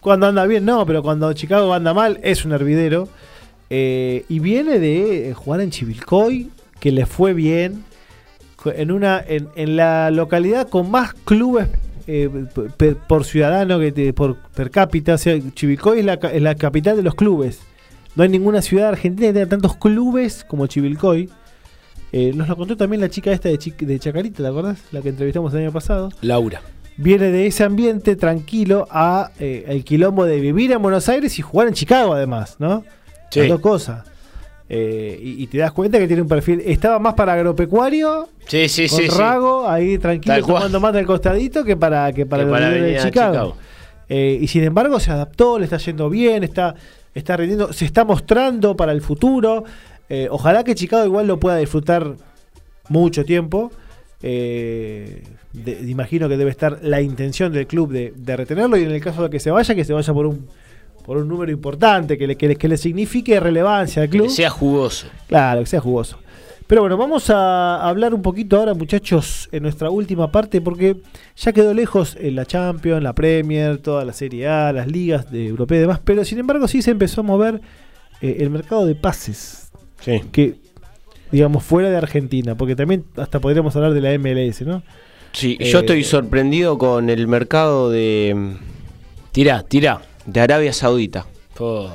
Cuando 0.00 0.26
anda 0.26 0.46
bien, 0.46 0.64
no, 0.66 0.84
pero 0.86 1.02
cuando 1.02 1.32
Chicago 1.32 1.72
anda 1.72 1.94
mal, 1.94 2.20
es 2.22 2.44
un 2.44 2.52
hervidero. 2.52 3.08
Eh, 3.70 4.24
y 4.28 4.38
viene 4.38 4.78
de 4.78 5.30
eh, 5.30 5.34
jugar 5.34 5.60
en 5.62 5.70
Chivilcoy, 5.70 6.50
que 6.78 6.92
le 6.92 7.06
fue 7.06 7.32
bien, 7.32 7.84
en 8.66 8.90
una 8.92 9.22
en, 9.26 9.48
en 9.56 9.76
la 9.76 10.10
localidad 10.10 10.68
con 10.68 10.90
más 10.90 11.14
clubes 11.14 11.68
eh, 12.08 12.28
por 13.06 13.24
ciudadano 13.24 13.78
que 13.78 13.92
te- 13.92 14.12
por 14.12 14.36
per 14.36 14.70
cápita. 14.70 15.14
O 15.14 15.18
sea, 15.18 15.38
Chivilcoy 15.54 16.00
es 16.00 16.04
la, 16.04 16.18
ca- 16.18 16.32
es 16.32 16.42
la 16.42 16.54
capital 16.56 16.96
de 16.96 17.02
los 17.02 17.14
clubes. 17.14 17.60
No 18.16 18.22
hay 18.24 18.28
ninguna 18.30 18.62
ciudad 18.62 18.88
argentina 18.88 19.28
que 19.28 19.34
tenga 19.34 19.46
tantos 19.48 19.76
clubes 19.76 20.44
como 20.48 20.66
Chivilcoy. 20.66 21.28
Eh, 22.10 22.32
nos 22.34 22.48
lo 22.48 22.56
contó 22.56 22.76
también 22.76 23.00
la 23.02 23.10
chica 23.10 23.30
esta 23.30 23.48
de, 23.50 23.58
Chi- 23.58 23.74
de 23.78 23.98
Chacarita, 23.98 24.42
¿te 24.42 24.48
acordás? 24.48 24.78
La 24.92 25.02
que 25.02 25.10
entrevistamos 25.10 25.52
el 25.54 25.60
año 25.60 25.72
pasado. 25.72 26.08
Laura. 26.22 26.62
Viene 26.96 27.30
de 27.30 27.46
ese 27.46 27.62
ambiente 27.62 28.16
tranquilo 28.16 28.88
a 28.90 29.30
eh, 29.38 29.66
el 29.68 29.84
quilombo 29.84 30.24
de 30.24 30.40
vivir 30.40 30.72
en 30.72 30.82
Buenos 30.82 31.08
Aires 31.08 31.38
y 31.38 31.42
jugar 31.42 31.68
en 31.68 31.74
Chicago 31.74 32.14
además, 32.14 32.56
¿no? 32.58 32.82
Sí. 33.30 33.40
Las 33.40 33.50
dos 33.50 33.60
cosas. 33.60 34.04
Eh, 34.70 35.18
y, 35.22 35.42
y 35.42 35.46
te 35.46 35.58
das 35.58 35.72
cuenta 35.72 35.98
que 35.98 36.06
tiene 36.06 36.20
un 36.22 36.28
perfil. 36.28 36.62
Estaba 36.64 36.98
más 36.98 37.14
para 37.14 37.32
agropecuario, 37.32 38.28
Sí, 38.46 38.68
sí, 38.68 38.86
con 38.88 38.98
sí. 38.98 39.08
sí. 39.08 39.16
Rago, 39.18 39.66
ahí 39.68 39.96
tranquilo, 39.98 40.34
Tal 40.34 40.44
tomando 40.46 40.78
más 40.80 40.92
del 40.92 41.06
costadito 41.06 41.64
que 41.64 41.76
para 41.76 42.12
que 42.12 42.26
para 42.26 42.44
Que 42.44 42.50
para 42.50 42.70
de 42.70 42.96
Chicago. 42.98 43.32
Chicago. 43.32 43.56
Eh, 44.10 44.38
y 44.40 44.46
sin 44.48 44.64
embargo 44.64 45.00
se 45.00 45.10
adaptó, 45.10 45.58
le 45.58 45.64
está 45.64 45.76
yendo 45.78 46.08
bien, 46.10 46.42
está, 46.44 46.74
está 47.14 47.36
rindiendo, 47.36 47.72
se 47.72 47.84
está 47.86 48.04
mostrando 48.04 48.76
para 48.76 48.92
el 48.92 49.00
futuro. 49.00 49.64
Eh, 50.10 50.28
ojalá 50.30 50.64
que 50.64 50.74
Chicago 50.74 51.04
igual 51.06 51.26
lo 51.26 51.38
pueda 51.40 51.56
disfrutar 51.56 52.14
mucho 52.88 53.24
tiempo. 53.24 53.70
Eh, 54.22 55.22
de- 55.52 55.80
imagino 55.88 56.28
que 56.28 56.36
debe 56.36 56.50
estar 56.50 56.78
la 56.82 57.00
intención 57.00 57.52
del 57.52 57.66
club 57.66 57.90
de, 57.92 58.12
de 58.16 58.36
retenerlo 58.36 58.76
y 58.76 58.82
en 58.82 58.90
el 58.90 59.00
caso 59.00 59.22
de 59.22 59.30
que 59.30 59.40
se 59.40 59.50
vaya, 59.50 59.74
que 59.74 59.84
se 59.84 59.92
vaya 59.92 60.12
por 60.12 60.26
un 60.26 60.46
por 61.08 61.16
un 61.16 61.26
número 61.26 61.50
importante, 61.50 62.18
que 62.18 62.26
le, 62.26 62.36
que 62.36 62.48
le, 62.48 62.56
que 62.56 62.68
le 62.68 62.76
signifique 62.76 63.40
relevancia 63.40 64.02
al 64.02 64.10
club. 64.10 64.26
Que 64.26 64.30
sea 64.34 64.50
jugoso. 64.50 65.06
Claro, 65.26 65.60
que 65.60 65.66
sea 65.66 65.80
jugoso. 65.80 66.18
Pero 66.66 66.82
bueno, 66.82 66.98
vamos 66.98 67.30
a 67.30 67.76
hablar 67.88 68.12
un 68.12 68.20
poquito 68.20 68.58
ahora, 68.58 68.74
muchachos, 68.74 69.48
en 69.50 69.62
nuestra 69.62 69.88
última 69.88 70.30
parte, 70.30 70.60
porque 70.60 70.98
ya 71.34 71.54
quedó 71.54 71.72
lejos 71.72 72.14
en 72.20 72.36
la 72.36 72.44
Champions, 72.44 73.02
la 73.02 73.14
Premier, 73.14 73.78
toda 73.78 74.04
la 74.04 74.12
Serie 74.12 74.48
A, 74.48 74.70
las 74.74 74.86
ligas 74.86 75.32
de 75.32 75.46
Europea 75.46 75.78
y 75.78 75.80
demás, 75.80 75.98
pero 76.04 76.26
sin 76.26 76.40
embargo 76.40 76.68
sí 76.68 76.82
se 76.82 76.90
empezó 76.90 77.22
a 77.22 77.24
mover 77.24 77.62
eh, 78.20 78.36
el 78.40 78.50
mercado 78.50 78.84
de 78.84 78.94
pases, 78.94 79.70
Sí. 80.02 80.20
que 80.30 80.56
digamos 81.32 81.64
fuera 81.64 81.88
de 81.88 81.96
Argentina, 81.96 82.54
porque 82.54 82.76
también 82.76 83.06
hasta 83.16 83.40
podríamos 83.40 83.74
hablar 83.76 83.94
de 83.94 84.02
la 84.02 84.12
MLS, 84.18 84.60
¿no? 84.66 84.82
Sí, 85.32 85.56
Eh, 85.58 85.70
yo 85.70 85.78
estoy 85.78 86.04
sorprendido 86.04 86.76
con 86.76 87.08
el 87.08 87.26
mercado 87.28 87.88
de, 87.88 88.56
Tirá, 89.32 89.62
tirá. 89.62 90.02
De 90.28 90.40
Arabia 90.40 90.72
Saudita. 90.72 91.26
Po. 91.54 91.90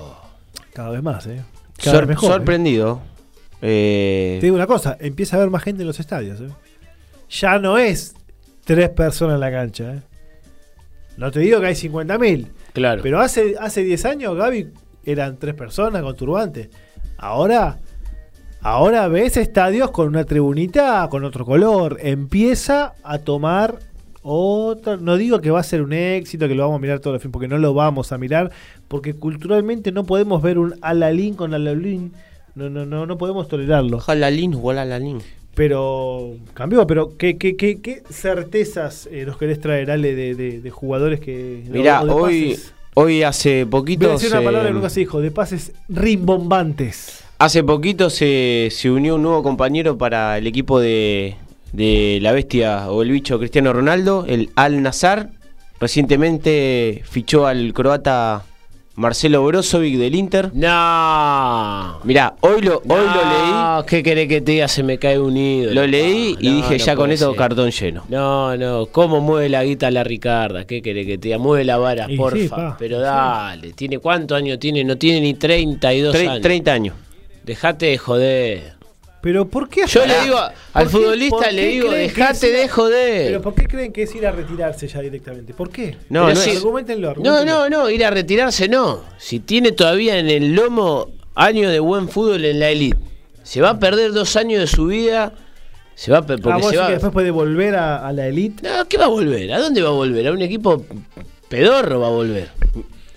Cada 0.74 0.90
vez 0.90 1.04
más, 1.04 1.26
¿eh? 1.28 1.42
Cada 1.78 1.92
Sor- 1.98 2.02
vez 2.08 2.10
mejor, 2.16 2.30
¿eh? 2.30 2.34
sorprendido. 2.34 3.02
Eh, 3.62 4.38
Te 4.42 4.48
digo 4.48 4.56
una 4.56 4.68
cosa, 4.68 4.98
empieza 5.00 5.36
a 5.36 5.40
haber 5.40 5.52
más 5.52 5.64
gente 5.64 5.84
en 5.84 5.88
los 5.88 6.00
estadios. 6.00 6.42
¿eh? 6.42 6.50
Ya 7.30 7.60
no 7.60 7.78
es 7.78 8.16
tres 8.66 8.90
personas 8.90 9.36
en 9.36 9.40
la 9.40 9.52
cancha. 9.52 9.94
¿eh? 9.94 10.02
No 11.18 11.32
te 11.32 11.40
digo 11.42 11.60
que 11.62 11.68
hay 11.68 11.76
50.000, 11.76 12.48
Claro. 12.74 13.02
pero 13.04 13.22
hace, 13.22 13.56
hace 13.60 13.84
10 13.84 14.06
años, 14.06 14.36
Gaby, 14.36 14.70
eran 15.06 15.38
tres 15.38 15.54
personas 15.54 16.02
con 16.02 16.16
turbante. 16.16 16.70
Ahora, 17.18 17.80
ahora 18.62 19.08
ves 19.08 19.38
estadios 19.38 19.92
con 19.92 20.08
una 20.08 20.24
tribunita 20.26 21.08
con 21.10 21.24
otro 21.24 21.46
color. 21.46 21.98
Empieza 22.02 22.96
a 23.04 23.20
tomar 23.20 23.78
otra. 24.24 24.98
No 24.98 25.18
digo 25.18 25.40
que 25.42 25.52
va 25.52 25.60
a 25.60 25.64
ser 25.64 25.82
un 25.84 25.94
éxito, 25.94 26.48
que 26.48 26.56
lo 26.56 26.64
vamos 26.64 26.78
a 26.78 26.82
mirar 26.82 27.00
todo 27.00 27.14
el 27.14 27.20
fin, 27.20 27.32
porque 27.32 27.48
no 27.48 27.58
lo 27.58 27.74
vamos 27.74 28.12
a 28.12 28.18
mirar, 28.18 28.52
porque 28.88 29.14
culturalmente 29.14 29.92
no 29.92 30.06
podemos 30.06 30.42
ver 30.42 30.58
un 30.58 30.74
Alalín 30.82 31.36
con 31.36 31.54
Alalín. 31.54 32.14
No, 32.56 32.70
no, 32.70 32.86
no, 32.86 33.06
no 33.06 33.18
podemos 33.18 33.48
tolerarlo. 33.48 33.98
Ojalá 33.98 34.30
la 34.30 35.00
Lin. 35.00 35.20
Pero 35.56 36.32
cambió, 36.54 36.86
pero 36.88 37.16
¿qué, 37.18 37.38
qué, 37.38 37.56
qué, 37.56 37.80
qué 37.82 38.02
certezas 38.10 39.08
eh, 39.12 39.24
nos 39.26 39.38
querés 39.38 39.60
traer, 39.60 39.92
Ale, 39.92 40.16
de, 40.16 40.34
de- 40.36 40.62
de 40.62 40.70
jugadores 40.72 41.20
que... 41.20 41.64
Mirá, 41.70 42.02
o 42.02 42.06
de 42.06 42.12
hoy, 42.12 42.60
hoy 42.96 43.24
hace 43.24 43.64
Voy 43.64 43.68
a 43.68 43.70
poquito. 43.70 44.12
decir 44.12 44.30
una 44.30 44.40
se- 44.40 44.46
palabra 44.46 44.70
que 44.70 44.74
nunca 44.74 44.90
se 44.90 45.00
dijo, 45.02 45.20
de 45.22 45.32
pases 45.32 45.72
rimbombantes. 45.90 47.24
Hace 47.40 47.64
poquito 47.64 48.10
se, 48.10 48.70
se 48.72 48.90
unió 48.90 49.16
un 49.16 49.24
nuevo 49.24 49.44
compañero 49.44 49.98
para 49.98 50.38
el 50.38 50.48
equipo 50.48 50.80
de, 50.80 51.36
de 51.74 52.20
la 52.22 52.32
bestia 52.32 52.90
o 52.90 53.02
el 53.02 53.12
bicho 53.12 53.38
Cristiano 53.40 53.74
Ronaldo, 53.74 54.26
el 54.28 54.50
Al 54.56 54.82
Nazar. 54.82 55.30
recientemente 55.80 57.02
fichó 57.06 57.46
al 57.48 57.74
croata 57.74 58.44
Marcelo 58.96 59.44
Brozovic 59.46 59.98
del 59.98 60.14
Inter. 60.16 60.52
No. 60.54 62.00
Mirá, 62.04 62.36
hoy 62.42 62.62
lo, 62.62 62.76
hoy 62.78 62.82
lo 62.88 63.24
leí, 63.32 63.52
No, 63.52 63.84
¿Qué 63.88 64.04
querés 64.04 64.28
que 64.28 64.42
te 64.42 64.52
diga? 64.52 64.68
Se 64.68 64.84
me 64.84 65.00
cae 65.00 65.18
un 65.20 65.36
ídolo. 65.36 65.82
lo 65.82 65.88
leí 65.88 66.34
No, 66.36 66.40
y 66.42 66.50
no, 66.50 66.56
dije 66.58 66.78
no 66.78 66.86
ya 66.86 66.96
con 66.96 67.12
esto 67.12 67.30
ser. 67.30 67.38
cartón 67.38 67.72
lleno. 67.72 68.04
No, 68.10 68.56
no, 68.56 68.86
¿cómo 68.88 69.20
mueve 69.20 69.50
la 69.50 69.64
guita 69.64 69.90
la 69.90 70.04
Ricarda? 70.04 70.66
¿Qué 70.66 70.82
querés 70.84 71.08
que 71.08 71.18
te 71.18 71.30
diga? 71.30 71.40
Mueve 71.40 71.64
la 71.66 71.78
vara, 71.78 72.06
Y 72.10 72.16
porfa. 72.18 72.38
sí, 72.38 72.48
pa, 72.50 72.76
Pero 72.78 72.98
sí. 72.98 73.04
dale, 73.04 73.74
¿tiene 73.74 73.98
cuántos 73.98 74.38
años 74.38 74.60
tiene? 74.60 74.84
No 74.84 74.96
tiene 74.98 75.22
ni 75.22 75.34
32 75.34 76.16
Tre- 76.16 76.30
años. 76.30 76.42
30 76.42 76.72
años. 76.74 76.96
Dejate 77.44 77.88
de 77.88 77.98
joder. 77.98 78.74
Pero 79.24 79.48
¿por 79.48 79.70
qué 79.70 79.88
Yo 79.88 80.06
le 80.06 80.20
digo 80.22 80.38
al 80.38 80.52
¿Por 80.74 80.84
qué- 80.84 80.90
futbolista, 80.90 81.50
le 81.50 81.66
digo, 81.68 81.90
dejate 81.92 82.52
de 82.52 82.68
joder. 82.68 83.28
Pero 83.28 83.42
¿por 83.42 83.56
qué 83.56 83.68
creen 83.68 83.94
que 83.94 84.04
es 84.04 84.14
ir 84.14 84.28
a 84.28 84.32
retirarse 84.34 84.86
ya 84.90 85.00
directamente? 85.00 85.54
¿Por 85.54 85.70
qué? 85.70 85.96
No, 86.10 86.28
no 86.28 86.36
si- 86.36 86.50
es- 86.50 86.58
Argumentenlo, 86.58 87.16
No, 87.24 87.46
no, 87.46 87.70
no, 87.70 87.90
ir 87.90 88.04
a 88.04 88.10
retirarse 88.10 88.68
no. 88.68 89.00
Si 89.18 89.40
tiene 89.40 89.72
todavía 89.72 90.20
en 90.20 90.30
el 90.30 90.54
lomo 90.54 91.08
años 91.36 91.72
de 91.72 91.80
buen 91.80 92.10
fútbol 92.10 92.44
en 92.44 92.60
la 92.60 92.70
elite, 92.70 92.98
se 93.44 93.62
va 93.62 93.70
a 93.72 93.80
perder 93.80 94.12
dos 94.12 94.36
años 94.36 94.60
de 94.60 94.68
su 94.68 94.88
vida. 94.88 95.32
Se 95.96 96.12
va 96.12 96.18
Ah, 96.18 96.26
porque 96.26 96.42
vos 96.42 96.62
se 96.62 96.66
decís 96.68 96.80
va. 96.82 96.86
que 96.88 96.92
después 96.94 97.14
puede 97.14 97.32
volver 97.32 97.76
a, 97.76 98.06
a 98.06 98.12
la 98.12 98.28
elite. 98.28 98.68
No, 98.68 98.86
¿qué 98.90 98.98
va 98.98 99.06
a 99.06 99.10
volver? 99.10 99.54
¿A 99.54 99.60
dónde 99.60 99.82
va 99.82 99.88
a 99.90 99.94
volver? 99.94 100.28
¿A 100.28 100.32
un 100.34 100.42
equipo 100.42 100.86
pedorro 101.48 102.02
va 102.02 102.08
a 102.08 102.12
volver? 102.12 102.50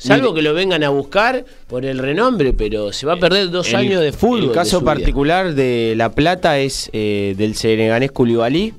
Salvo 0.06 0.34
que 0.34 0.42
lo 0.42 0.54
vengan 0.54 0.82
a 0.84 0.88
buscar 0.90 1.44
por 1.66 1.84
el 1.84 1.98
renombre, 1.98 2.52
pero 2.52 2.92
se 2.92 3.06
va 3.06 3.14
a 3.14 3.16
perder 3.18 3.50
dos 3.50 3.68
El- 3.70 3.76
años 3.76 4.00
de 4.02 4.12
fútbol. 4.12 4.40
El 4.42 4.48
de 4.48 4.54
caso 4.54 4.80
vida. 4.80 4.92
particular 4.94 5.54
de 5.54 5.94
La 5.96 6.10
Plata 6.12 6.58
es 6.58 6.90
eh, 6.92 7.34
del 7.36 7.54
seneganés 7.54 8.12
Koulibaly, 8.12 8.74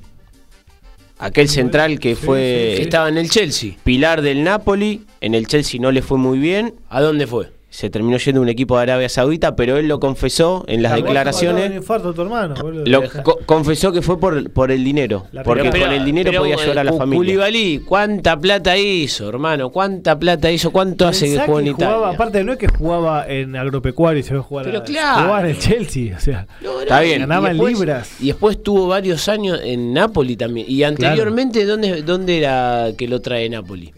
aquel 1.18 1.48
central 1.48 1.98
que 1.98 2.14
Sí, 2.14 2.24
fue 2.26 2.74
sí, 2.76 2.82
estaba 2.82 3.08
en 3.08 3.18
el 3.18 3.28
Chelsea. 3.30 3.72
pilar 3.84 4.22
del 4.22 4.44
Napoli, 4.44 5.02
en 5.20 5.34
el 5.34 5.46
Chelsea 5.46 5.80
no 5.80 5.90
le 5.92 6.02
fue 6.02 6.18
muy 6.18 6.38
bien, 6.38 6.74
¿A 6.88 7.00
dónde 7.00 7.26
fue? 7.26 7.50
Se 7.78 7.90
terminó 7.90 8.16
yendo 8.18 8.40
a 8.40 8.42
un 8.42 8.48
equipo 8.48 8.76
de 8.76 8.82
Arabia 8.82 9.08
Saudita, 9.08 9.54
pero 9.54 9.76
él 9.76 9.86
lo 9.86 10.00
confesó 10.00 10.64
en 10.66 10.82
las 10.82 10.90
mataba 10.90 10.98
un 11.00 11.04
declaraciones. 11.14 11.76
infarto 11.76 12.08
a 12.08 12.12
tu 12.12 12.22
hermano. 12.22 12.54
Lo 12.84 13.08
co- 13.22 13.38
confesó 13.46 13.92
que 13.92 14.02
fue 14.02 14.18
por, 14.18 14.50
por 14.50 14.72
el 14.72 14.82
dinero, 14.82 15.28
La 15.30 15.44
porque 15.44 15.70
Pero- 15.70 15.84
con 15.84 15.94
el 15.94 16.04
dinero 16.04 16.30
pero, 16.30 16.40
podía 16.40 16.56
eh, 16.56 16.58
ayudar 16.60 16.78
a 16.80 16.82
la 16.84 16.92
familia. 16.94 17.18
Koulibaly, 17.18 17.78
¿cuánta 17.86 18.36
plata 18.36 18.76
hizo, 18.76 19.28
hermano? 19.28 19.70
¿Cuánta 19.70 20.18
plata 20.18 20.50
hizo? 20.50 20.72
¿Cuánto 20.72 21.06
hace 21.06 21.26
que 21.26 21.38
juega 21.38 21.60
en 21.68 21.74
jugaba, 21.76 21.96
Italia? 21.98 22.14
aparte 22.16 22.42
no 22.42 22.52
es 22.54 22.58
que 22.58 22.66
jugaba 22.66 23.28
en 23.28 23.54
agropecuario 23.54 24.18
y 24.18 24.22
se 24.24 24.34
ve 24.34 24.40
jugar 24.40 24.64
Pero 24.64 24.78
a, 24.78 24.82
claro. 24.82 25.14
jugaba 25.22 25.40
en 25.42 25.46
el 25.46 25.58
Chelsea, 25.60 26.16
o 26.16 26.20
sea, 26.20 26.48
No, 26.60 26.72
no, 26.72 26.80
Está 26.80 27.00
bien. 27.02 27.20
Ganaba 27.20 27.52
en 27.52 27.58
libras. 27.58 28.10
Y 28.18 28.26
después 28.26 28.60
tuvo 28.60 28.88
varios 28.88 29.28
años 29.28 29.60
en 29.62 29.92
Napoli 29.92 30.34
también. 30.36 30.66
Y 30.68 30.82
anteriormente, 30.82 31.64
¿dónde, 31.64 32.02
¿dónde 32.02 32.38
era 32.38 32.88
que 32.98 33.06
lo 33.06 33.20
trae 33.20 33.48
Napoli? 33.48 33.92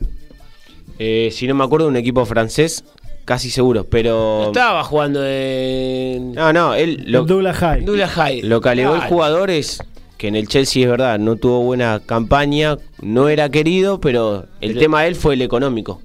Eh, 0.99 1.31
si 1.33 1.47
no 1.47 1.55
me 1.55 1.65
acuerdo, 1.65 1.89
un 1.89 1.97
equipo 1.97 2.27
francés, 2.27 2.85
casi 3.31 3.49
seguro, 3.49 3.85
pero... 3.85 4.41
No 4.43 4.47
estaba 4.49 4.83
jugando 4.83 5.25
en 5.25 6.33
No, 6.33 6.53
no, 6.53 6.75
él 6.75 7.05
lo, 7.07 7.25
Douglas 7.25 7.57
High. 7.59 7.85
Douglas 7.85 8.11
High. 8.11 8.43
Lo 8.43 8.61
que 8.61 8.71
alegó 8.71 8.97
el 8.97 9.03
jugador 9.03 9.51
es 9.51 9.81
que 10.19 10.27
en 10.27 10.35
el 10.35 10.49
Chelsea 10.49 10.83
es 10.83 10.91
verdad, 10.91 11.17
no 11.21 11.37
tuvo 11.37 11.61
buena 11.63 12.01
campaña, 12.05 12.77
no 13.01 13.29
era 13.29 13.49
querido, 13.49 14.01
pero 14.01 14.47
el 14.61 14.71
Pero- 14.71 14.81
tema 14.81 15.03
de 15.03 15.09
él 15.11 15.15
fue 15.15 15.35
el 15.35 15.43
económico. 15.43 16.03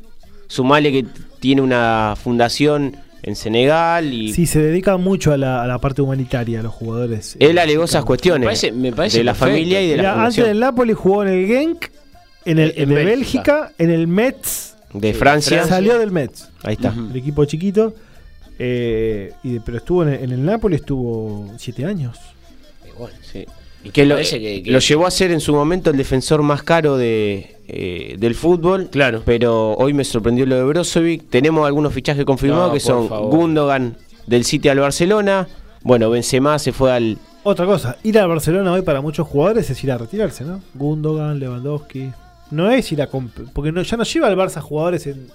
Sumale 0.47 0.91
que 0.91 1.03
tiene 1.39 1.63
una 1.63 2.13
fundación 2.15 2.95
en 3.23 3.35
Senegal 3.35 4.13
y 4.13 4.31
Sí, 4.31 4.45
se 4.45 4.61
dedica 4.61 4.97
mucho 4.97 5.33
a 5.33 5.37
la, 5.37 5.63
a 5.63 5.65
la 5.67 5.79
parte 5.79 6.03
humanitaria, 6.03 6.59
a 6.59 6.63
los 6.63 6.73
jugadores. 6.73 7.35
él 7.39 7.57
alegó 7.57 7.85
esas 7.85 8.05
cuestiones 8.05 8.41
Me 8.41 8.45
parece- 8.45 8.71
me 8.71 8.91
parece 8.93 9.17
de 9.17 9.23
la 9.23 9.31
perfecto. 9.33 9.51
familia 9.55 9.81
y 9.81 9.87
de 9.89 9.97
la 9.97 10.03
Mira, 10.13 10.25
antes 10.25 10.45
del 10.45 10.59
Napoli 10.59 10.93
jugó 10.93 11.23
en 11.23 11.29
el 11.29 11.47
Genk, 11.47 11.85
en 12.45 12.59
el, 12.59 12.73
En 12.77 12.83
en 12.83 12.89
Bélgica. 12.89 13.05
Bélgica, 13.15 13.71
en 13.79 13.89
el 13.89 14.05
Metz. 14.05 14.74
De 14.93 15.13
Sí, 15.13 15.19
Francia. 15.19 15.57
Francia. 15.57 15.75
Salió 15.75 15.97
del 15.99 16.11
Metz, 16.11 16.49
Ahí 16.63 16.73
está. 16.75 16.93
El 16.93 17.15
equipo 17.15 17.45
chiquito. 17.45 17.93
eh, 18.57 19.33
y 19.43 19.53
de- 19.53 19.61
pero 19.61 19.77
estuvo 19.79 20.03
en 20.03 20.09
el, 20.09 20.23
en 20.23 20.31
el 20.31 20.45
Napoli, 20.45 20.75
estuvo 20.77 21.51
siete 21.57 21.83
años. 21.85 22.17
Sí. 23.21 23.45
Y 23.83 23.89
que 23.89 24.05
lo, 24.05 24.15
que- 24.15 24.63
que- 24.63 24.71
lo 24.71 24.79
llevó 24.79 25.05
a 25.05 25.11
ser 25.11 25.31
en 25.31 25.39
su 25.41 25.53
momento 25.53 25.89
el 25.91 25.97
defensor 25.97 26.41
más 26.41 26.63
caro 26.63 26.95
de, 26.97 27.57
eh, 27.67 28.15
del 28.17 28.33
fútbol. 28.33 28.87
Claro. 28.89 29.21
Pero 29.25 29.73
hoy 29.73 29.93
me 29.93 30.03
sorprendió 30.05 30.45
lo 30.45 30.55
de 30.55 30.63
Brozovic. 30.63 31.29
Tenemos 31.29 31.67
algunos 31.67 31.93
fichajes 31.93 32.23
confirmados 32.25 32.69
No, 32.69 32.73
que 32.73 32.79
son 32.79 33.09
favor. 33.09 33.29
Gundogan 33.35 33.97
del 34.25 34.45
City 34.45 34.69
al 34.69 34.79
Barcelona. 34.79 35.47
Bueno, 35.83 36.09
Benzema 36.09 36.57
se 36.57 36.71
fue 36.71 36.93
al, 36.93 37.17
Otra 37.43 37.65
cosa, 37.67 37.97
ir 38.03 38.17
al 38.17 38.27
Barcelona 38.29 38.71
hoy 38.71 38.81
para 38.81 39.01
muchos 39.01 39.27
jugadores 39.27 39.69
es 39.69 39.83
ir 39.83 39.91
a 39.91 39.97
retirarse, 39.99 40.43
¿no? 40.45 40.61
Gundogan, 40.73 41.37
Lewandowski. 41.39 42.09
No 42.51 42.69
es 42.71 42.91
ir 42.91 43.01
a. 43.01 43.07
Porque 43.07 43.71
no, 43.71 43.81
ya 43.81 43.97
no 43.97 44.03
lleva 44.03 44.27
al 44.27 44.35
Barça 44.35 44.61
jugadores 44.61 45.07
en, 45.07 45.27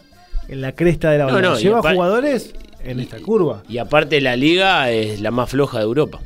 en 0.48 0.60
la 0.60 0.72
cresta 0.72 1.10
de 1.10 1.18
la 1.18 1.26
No, 1.26 1.40
no, 1.40 1.58
lleva 1.58 1.82
jugadores 1.82 2.54
en 2.84 3.00
esta 3.00 3.18
curva. 3.18 3.62
Y 3.68 3.78
aparte 3.78 4.20
la 4.20 4.36
liga 4.36 4.90
es 4.90 5.20
la 5.20 5.30
más 5.30 5.50
floja 5.50 5.78
de 5.78 5.84
Europa. 5.84 6.20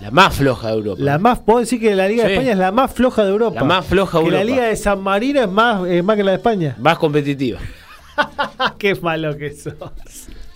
La 0.00 0.10
más 0.10 0.34
floja 0.34 0.68
de 0.68 0.74
Europa. 0.74 1.00
La 1.02 1.18
más, 1.18 1.38
puedo 1.38 1.60
decir 1.60 1.80
que 1.80 1.94
la 1.94 2.08
Liga 2.08 2.24
Sí. 2.24 2.28
de 2.28 2.34
España 2.34 2.52
es 2.52 2.58
la 2.58 2.72
más 2.72 2.92
floja 2.92 3.24
de 3.24 3.30
Europa. 3.30 3.60
La 3.60 3.64
más 3.64 3.86
floja 3.86 4.18
de 4.18 4.24
que 4.24 4.30
la 4.32 4.40
Europa. 4.40 4.56
Liga 4.56 4.68
de 4.68 4.76
San 4.76 5.00
Marino 5.00 5.40
es 5.40 5.48
más, 5.48 5.86
es 5.88 6.02
más 6.02 6.16
que 6.16 6.24
la 6.24 6.30
de 6.32 6.36
España. 6.38 6.76
Más 6.80 6.98
competitiva. 6.98 7.60
Qué 8.78 8.96
malo 8.96 9.36
que 9.36 9.54
sos. 9.54 9.74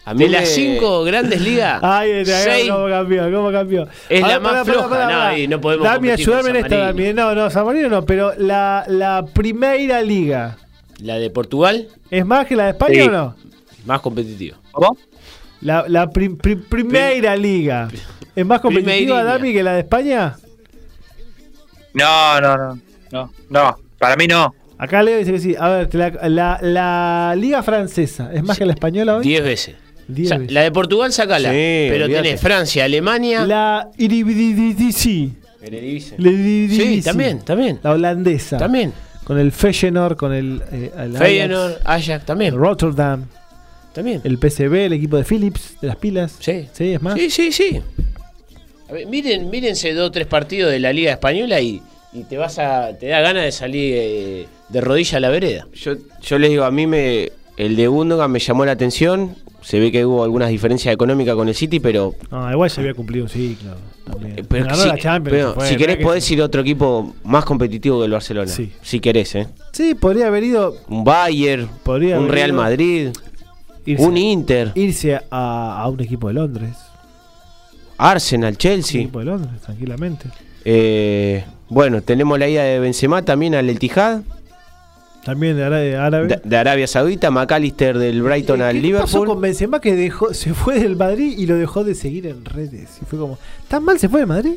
A 0.08 0.14
mí 0.14 0.24
De 0.24 0.30
las 0.30 0.48
cinco 0.48 1.04
grandes 1.04 1.40
ligas, 1.40 1.80
Ay, 1.82 2.24
te 2.24 2.32
seis 2.32 2.70
cómo 2.70 2.88
cambió, 2.88 3.30
cómo 3.30 3.52
cambió. 3.52 3.86
Es 4.08 4.20
la 4.22 4.28
ver, 4.28 4.40
más 4.40 4.66
floja. 4.66 5.34
No, 5.36 5.48
no 5.48 5.60
podemos 5.60 5.84
Dami, 5.84 6.10
ayúdame 6.10 6.50
en 6.50 6.56
esta. 6.56 6.76
Dami. 6.78 7.12
No, 7.12 7.34
no, 7.34 7.50
San 7.50 7.66
Marino 7.66 7.88
no, 7.88 8.04
pero 8.06 8.32
la, 8.38 8.84
la 8.88 9.24
primera 9.34 10.00
liga, 10.00 10.56
La 11.00 11.16
de 11.16 11.28
Portugal, 11.30 11.88
¿es 12.10 12.24
más 12.24 12.46
que 12.46 12.56
la 12.56 12.64
de 12.64 12.70
España 12.70 12.94
Sí. 12.94 13.00
o 13.08 13.10
no? 13.10 13.36
más 13.84 14.00
competitiva. 14.00 14.56
¿Cómo? 14.72 14.96
La, 15.60 15.84
la 15.88 16.08
pri- 16.10 16.36
pri- 16.36 16.56
primera 16.56 17.36
liga, 17.36 17.88
¿es 18.34 18.46
más 18.46 18.60
competitiva. 18.60 19.22
Dami, 19.24 19.52
que 19.52 19.62
la 19.62 19.72
de 19.74 19.80
España? 19.80 20.36
No, 21.94 22.40
no, 22.40 22.56
no, 22.56 22.80
no, 23.12 23.32
no, 23.50 23.76
para 23.98 24.16
mí 24.16 24.26
no. 24.26 24.54
Acá 24.78 25.02
Leo 25.02 25.18
dice 25.18 25.32
que 25.32 25.38
sí. 25.40 25.56
A 25.58 25.68
ver, 25.70 25.94
la, 25.94 26.58
la 26.62 27.34
liga 27.36 27.62
francesa, 27.62 28.30
¿es 28.32 28.42
más 28.44 28.56
que 28.56 28.64
la 28.64 28.72
española 28.74 29.16
hoy? 29.16 29.22
Diez 29.24 29.42
veces. 29.42 29.74
O 30.10 30.26
sea, 30.26 30.38
la 30.48 30.62
de 30.62 30.72
Portugal, 30.72 31.12
sacala. 31.12 31.50
Sí, 31.50 31.86
pero 31.90 32.08
tenés 32.08 32.40
Francia, 32.40 32.84
Alemania. 32.84 33.46
La 33.46 33.90
Eredivisie. 33.98 35.32
Sí, 35.60 37.02
también, 37.04 37.40
también. 37.40 37.78
La 37.82 37.92
holandesa. 37.92 38.56
También. 38.58 38.92
Con 39.24 39.38
el 39.38 39.52
Feyenoord, 39.52 40.16
con 40.16 40.32
el, 40.32 40.62
eh, 40.72 40.90
el 40.96 41.16
Ajax, 41.16 41.18
Feyenoord, 41.18 41.72
Ajax, 41.84 42.24
también. 42.24 42.56
Rotterdam, 42.56 43.26
También. 43.92 44.22
el 44.24 44.38
PCB, 44.38 44.86
el 44.86 44.94
equipo 44.94 45.18
de 45.18 45.24
Philips, 45.24 45.78
de 45.82 45.86
las 45.88 45.96
pilas. 45.96 46.36
Sí. 46.40 46.66
Sí, 46.72 46.94
es 46.94 47.02
más. 47.02 47.14
Sí, 47.18 47.28
sí, 47.28 47.52
sí. 47.52 47.82
A 48.88 48.92
ver, 48.94 49.06
miren, 49.06 49.50
mírense 49.50 49.92
dos 49.92 50.08
o 50.08 50.10
tres 50.10 50.26
partidos 50.26 50.70
de 50.70 50.78
la 50.78 50.94
Liga 50.94 51.12
Española 51.12 51.60
y, 51.60 51.82
y 52.14 52.22
te 52.22 52.38
vas 52.38 52.58
a. 52.58 52.96
te 52.98 53.08
da 53.08 53.20
ganas 53.20 53.44
de 53.44 53.52
salir 53.52 53.94
eh, 53.98 54.46
de 54.70 54.80
rodilla 54.80 55.18
a 55.18 55.20
la 55.20 55.28
vereda. 55.28 55.66
Yo, 55.74 55.96
yo 56.22 56.38
les 56.38 56.48
digo, 56.48 56.64
a 56.64 56.70
mí 56.70 56.86
me 56.86 57.30
el 57.58 57.76
de 57.76 57.86
Gundogan 57.88 58.30
me 58.30 58.38
llamó 58.38 58.64
la 58.64 58.72
atención. 58.72 59.36
Se 59.60 59.78
ve 59.80 59.90
que 59.92 60.06
hubo 60.06 60.22
algunas 60.24 60.48
diferencias 60.50 60.94
económicas 60.94 61.34
con 61.34 61.48
el 61.48 61.54
City, 61.54 61.80
pero, 61.80 62.14
No, 62.30 62.50
igual 62.50 62.70
ya 62.70 62.80
había 62.80 62.94
cumplido 62.94 63.24
un 63.24 63.28
ciclo. 63.30 63.70
También. 64.04 64.38
eh, 64.38 64.44
pero 64.48 64.74
si, 64.74 64.88
la 64.88 64.96
Champions. 64.96 65.30
pero 65.36 65.48
se 65.50 65.54
fue, 65.56 65.68
si 65.68 65.76
querés 65.76 65.96
que- 65.98 66.02
podés 66.04 66.30
ir 66.30 66.40
a 66.40 66.44
otro 66.46 66.60
equipo 66.62 67.14
más 67.24 67.44
competitivo 67.44 67.98
que 67.98 68.06
el 68.06 68.12
Barcelona. 68.12 68.50
Sí. 68.50 68.72
Si 68.80 69.00
querés, 69.00 69.34
¿eh? 69.34 69.48
Sí, 69.72 69.94
podría 69.94 70.28
haber 70.28 70.44
ido. 70.44 70.76
Un 70.88 71.04
Bayern, 71.04 71.68
Podría 71.82 72.18
un 72.18 72.28
Real 72.28 72.50
ido- 72.50 72.56
Madrid, 72.56 73.08
Irse, 73.84 74.04
un 74.06 74.16
Inter, 74.16 74.72
irse 74.74 75.16
a, 75.30 75.80
a 75.82 75.88
un 75.88 76.00
equipo 76.00 76.28
de 76.28 76.34
Londres. 76.34 76.76
Arsenal, 77.98 78.52
Un 78.52 78.56
Chelsea. 78.56 79.00
equipo 79.02 79.18
de 79.18 79.24
Londres, 79.26 79.60
tranquilamente. 79.62 80.28
Eh, 80.64 81.44
bueno, 81.68 82.00
tenemos 82.02 82.38
la 82.38 82.48
ida 82.48 82.62
de 82.62 82.78
Benzema 82.78 83.22
también 83.24 83.54
al 83.54 83.68
Etihad, 83.68 84.22
También 85.24 85.56
de, 85.56 85.64
Ara- 85.64 85.78
de 86.22 86.26
de, 86.28 86.40
de 86.42 86.56
Arabia 86.56 86.86
Saudita, 86.86 87.30
McAllister 87.30 87.98
del 87.98 88.22
Brighton 88.22 88.58
¿Qué- 88.58 88.62
al 88.64 88.80
¿Qué 88.80 88.92
pasó 88.92 89.06
Liverpool. 89.18 89.26
con 89.26 89.40
Benzema 89.42 89.80
que 89.80 89.94
dejó, 89.94 90.32
se 90.34 90.54
fue 90.54 90.78
del 90.80 90.96
Madrid 90.96 91.34
y 91.36 91.46
lo 91.46 91.56
dejó 91.56 91.84
de 91.84 91.94
seguir 91.94 92.26
en 92.26 92.44
redes? 92.44 92.98
Y 93.02 93.04
fue 93.04 93.18
como, 93.18 93.38
¿tan 93.68 93.84
mal 93.84 93.98
se 93.98 94.08
fue 94.08 94.20
del 94.20 94.28
Madrid? 94.28 94.54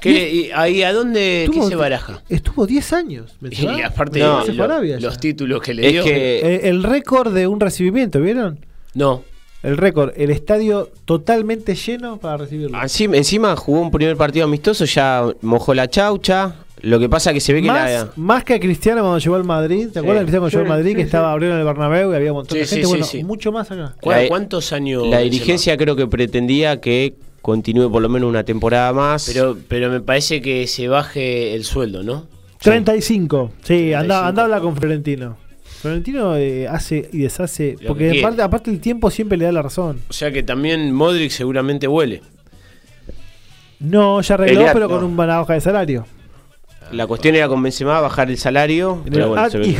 ¿Qué 0.00 0.30
y 0.30 0.50
ahí 0.54 0.82
a 0.82 0.92
dónde 0.92 1.48
qué 1.50 1.58
Tuvo- 1.58 1.68
se 1.70 1.74
baraja? 1.76 2.22
Estuvo 2.28 2.66
10 2.66 2.92
años. 2.92 3.36
Benzema. 3.40 3.78
Y 3.78 3.82
aparte 3.82 4.18
No, 4.20 4.44
lo- 4.44 4.64
Arabia 4.64 5.00
los 5.00 5.18
títulos 5.18 5.62
que 5.62 5.72
le 5.72 5.86
Es 5.86 5.92
dio. 5.94 6.04
que 6.04 6.38
Eh, 6.40 6.68
el 6.68 6.82
récord 6.82 7.32
de 7.32 7.46
un 7.46 7.58
recibimiento, 7.60 8.20
¿vieron? 8.20 8.58
No. 8.92 9.22
El 9.62 9.78
récord, 9.78 10.12
el 10.16 10.30
estadio 10.30 10.90
totalmente 11.06 11.74
lleno 11.74 12.18
para 12.18 12.36
recibirlo. 12.36 12.80
encima, 12.80 13.16
encima 13.16 13.56
jugó 13.56 13.80
un 13.80 13.90
primer 13.90 14.16
partido 14.16 14.44
amistoso, 14.44 14.84
ya 14.84 15.24
mojó 15.40 15.72
la 15.74 15.88
chaucha. 15.88 16.54
Lo 16.88 16.98
que 17.00 17.08
pasa 17.08 17.32
que 17.32 17.40
se 17.40 17.52
ve 17.52 17.62
que 17.62 17.68
más, 17.68 17.90
la, 17.90 18.08
más 18.16 18.44
que 18.44 18.54
a 18.54 18.60
Cristiano 18.60 19.00
cuando 19.00 19.18
llegó 19.18 19.34
al 19.36 19.44
Madrid. 19.44 19.88
¿Te 19.88 19.94
Sí. 19.94 19.98
acuerdas 19.98 20.20
de 20.20 20.24
Cristiano 20.26 20.40
cuando 20.42 20.48
llegó 20.58 20.62
al 20.62 20.78
Madrid? 20.78 20.90
sí, 20.90 20.94
que 20.96 21.02
sí. 21.02 21.06
estaba 21.06 21.32
abriendo 21.32 21.54
en 21.56 21.60
el 21.60 21.66
Bernabéu 21.66 22.12
y 22.12 22.16
había 22.16 22.32
un 22.32 22.36
montón 22.38 22.54
Sí, 22.54 22.60
de 22.60 22.66
gente. 22.66 22.84
sí, 22.84 22.88
bueno, 22.88 23.04
sí. 23.06 23.24
mucho 23.24 23.50
más 23.52 23.70
acá. 23.70 23.94
¿Cu- 24.00 24.10
La- 24.10 24.28
¿Cuántos 24.28 24.72
años? 24.72 25.06
la 25.08 25.18
dirigencia 25.20 25.76
creo 25.76 25.96
que 25.96 26.06
pretendía 26.06 26.80
que 26.80 27.14
continúe 27.42 27.90
por 27.90 28.02
lo 28.02 28.08
menos 28.08 28.28
una 28.28 28.44
temporada 28.44 28.92
más. 28.92 29.26
Pero, 29.32 29.56
pero 29.68 29.90
me 29.90 30.00
parece 30.00 30.40
que 30.42 30.66
se 30.66 30.88
baje 30.88 31.54
el 31.54 31.64
sueldo, 31.64 32.02
¿no? 32.02 32.26
35. 32.60 33.50
Sí, 33.62 33.92
anda, 33.92 34.20
35. 34.20 34.26
anda 34.28 34.42
a 34.42 34.44
hablar 34.44 34.60
con 34.62 34.76
Florentino. 34.76 35.36
Florentino 35.80 36.36
eh, 36.36 36.66
hace 36.68 37.08
y 37.12 37.18
deshace. 37.18 37.76
Lo 37.80 37.88
Porque 37.88 38.18
aparte, 38.20 38.42
aparte 38.42 38.70
el 38.70 38.80
tiempo 38.80 39.10
siempre 39.10 39.36
le 39.38 39.44
da 39.44 39.52
la 39.52 39.62
razón. 39.62 40.00
O 40.08 40.12
sea 40.12 40.30
que 40.32 40.42
también 40.42 40.92
Modric 40.92 41.30
seguramente 41.30 41.86
huele. 41.86 42.22
No, 43.78 44.20
ya 44.22 44.34
arregló, 44.34 44.64
pero 44.72 44.88
no. 44.88 44.94
con 44.94 45.04
una 45.04 45.40
hoja 45.40 45.52
de 45.54 45.60
salario. 45.60 46.06
La 46.92 47.06
cuestión 47.06 47.34
era 47.34 47.48
con 47.48 47.62
Benzema 47.62 48.00
bajar 48.00 48.30
el 48.30 48.38
salario, 48.38 49.02
En 49.04 49.12
pero 49.12 49.24
el 49.24 49.28
bueno, 49.30 49.42
Ad 49.44 49.50
se 49.50 49.58
ve 49.58 49.66
y. 49.66 49.76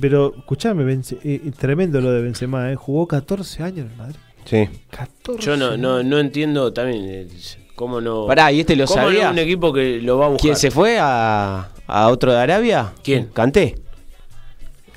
Pero 0.00 0.34
escuchame, 0.36 0.84
Benze- 0.84 1.18
eh, 1.24 1.50
tremendo 1.58 2.00
lo 2.00 2.10
de 2.10 2.22
Benzema. 2.22 2.70
Eh. 2.72 2.76
Jugó 2.76 3.06
14 3.06 3.62
años 3.62 3.86
en 3.90 3.96
Madrid. 3.96 4.16
Sí. 4.44 4.68
14 4.90 5.44
Yo 5.44 5.56
no, 5.56 5.76
no, 5.76 6.02
no 6.02 6.18
entiendo 6.18 6.72
también 6.72 7.04
eh, 7.08 7.28
cómo 7.74 8.00
no. 8.00 8.26
Pará, 8.26 8.52
¿y 8.52 8.60
este 8.60 8.76
lo 8.76 8.86
cómo 8.86 9.00
no 9.02 9.06
sabía? 9.08 9.30
un 9.30 9.38
equipo 9.38 9.72
que 9.72 10.00
lo 10.02 10.18
va 10.18 10.26
a 10.26 10.28
buscar. 10.28 10.42
¿Quién 10.42 10.56
se 10.56 10.70
fue 10.70 10.98
a, 11.00 11.68
a 11.86 12.08
otro 12.08 12.32
de 12.32 12.38
Arabia? 12.38 12.92
¿Quién? 13.02 13.26
Canté. 13.32 13.76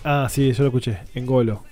Ah, 0.03 0.27
sí, 0.29 0.51
yo 0.53 0.63
lo 0.63 0.69
escuché. 0.69 0.99
En 1.13 1.25
Golo. 1.25 1.63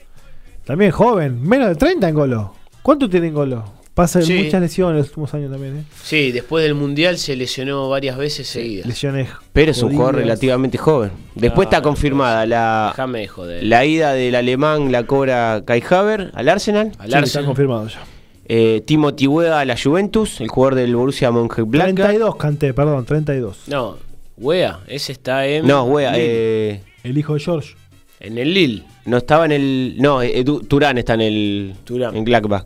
También 0.66 0.92
joven. 0.92 1.42
Menos 1.42 1.70
de 1.70 1.76
30 1.76 2.10
en 2.10 2.16
Golo. 2.16 2.54
¿Cuánto 2.82 3.10
tiene 3.10 3.28
en 3.28 3.34
Golo? 3.34 3.64
Pasa 3.98 4.22
Sí. 4.22 4.34
muchas 4.44 4.62
lesiones 4.62 4.92
en 4.92 4.98
los 5.00 5.08
últimos 5.08 5.34
años 5.34 5.52
también. 5.52 5.78
Eh. 5.80 5.84
Sí, 6.04 6.32
después 6.32 6.64
del 6.64 6.76
mundial 6.76 7.18
se 7.18 7.36
lesionó 7.36 7.90
varias 7.90 8.16
veces 8.16 8.48
seguidas. 8.48 8.86
Lesiones. 8.86 9.28
Pero 9.54 9.72
es 9.72 9.82
un 9.82 9.92
jugador 9.92 10.16
relativamente 10.18 10.78
joven. 10.78 11.10
Después 11.34 11.66
está 11.66 11.78
Claro, 11.78 11.90
confirmada 11.90 12.46
la, 12.46 12.90
Déjame 12.92 13.20
de 13.22 13.28
joder. 13.28 13.64
la 13.64 13.86
ida 13.86 14.14
del 14.14 14.36
alemán, 14.36 14.92
la 14.92 15.04
cobra 15.08 15.64
Kai 15.66 15.84
Haver 15.90 16.30
al 16.36 16.48
Arsenal. 16.48 16.88
Al 16.88 16.94
Sí, 16.94 17.06
está 17.08 17.18
Arsenal. 17.18 17.46
confirmado 17.48 17.88
ya. 17.88 18.04
Eh, 18.50 18.84
Timothy 18.86 19.26
Weah 19.28 19.60
a 19.62 19.66
la 19.66 19.76
Juventus, 19.76 20.40
el 20.42 20.48
jugador 20.48 20.76
del 20.76 20.96
Borussia 20.96 21.32
Mönchengladbach. 21.32 21.96
32 21.96 22.36
canté, 22.36 22.74
perdón, 22.76 23.04
32. 23.04 23.64
No, 23.68 23.98
Wea, 24.38 24.80
ese 24.88 25.12
está 25.14 25.48
en. 25.48 25.66
No, 25.66 25.88
Lille. 25.98 26.12
eh, 26.16 26.82
El 27.04 27.18
hijo 27.18 27.34
de 27.34 27.40
George. 27.40 27.74
En 28.20 28.38
el 28.38 28.54
Lille. 28.54 28.84
no 29.06 29.18
estaba 29.18 29.46
en 29.46 29.52
el. 29.54 29.96
No, 29.98 30.22
eh, 30.22 30.46
Turán 30.68 31.00
está 31.00 31.16
en 31.16 31.22
el. 31.22 31.74
Thuram. 31.84 32.16
En 32.16 32.24
Gladbach. 32.24 32.66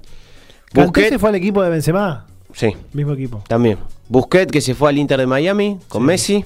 Busquets, 0.73 1.09
se 1.09 1.19
fue 1.19 1.29
al 1.29 1.35
equipo 1.35 1.61
de 1.63 1.69
Benzema. 1.69 2.25
sí, 2.53 2.69
Mismo 2.93 3.13
equipo. 3.13 3.43
también. 3.47 3.77
Busquets 4.09 4.51
que 4.51 4.61
se 4.61 4.73
fue 4.75 4.89
al 4.89 4.97
Inter 4.97 5.19
de 5.19 5.27
Miami 5.27 5.77
con 5.87 6.01
Sí. 6.01 6.07
Messi. 6.07 6.45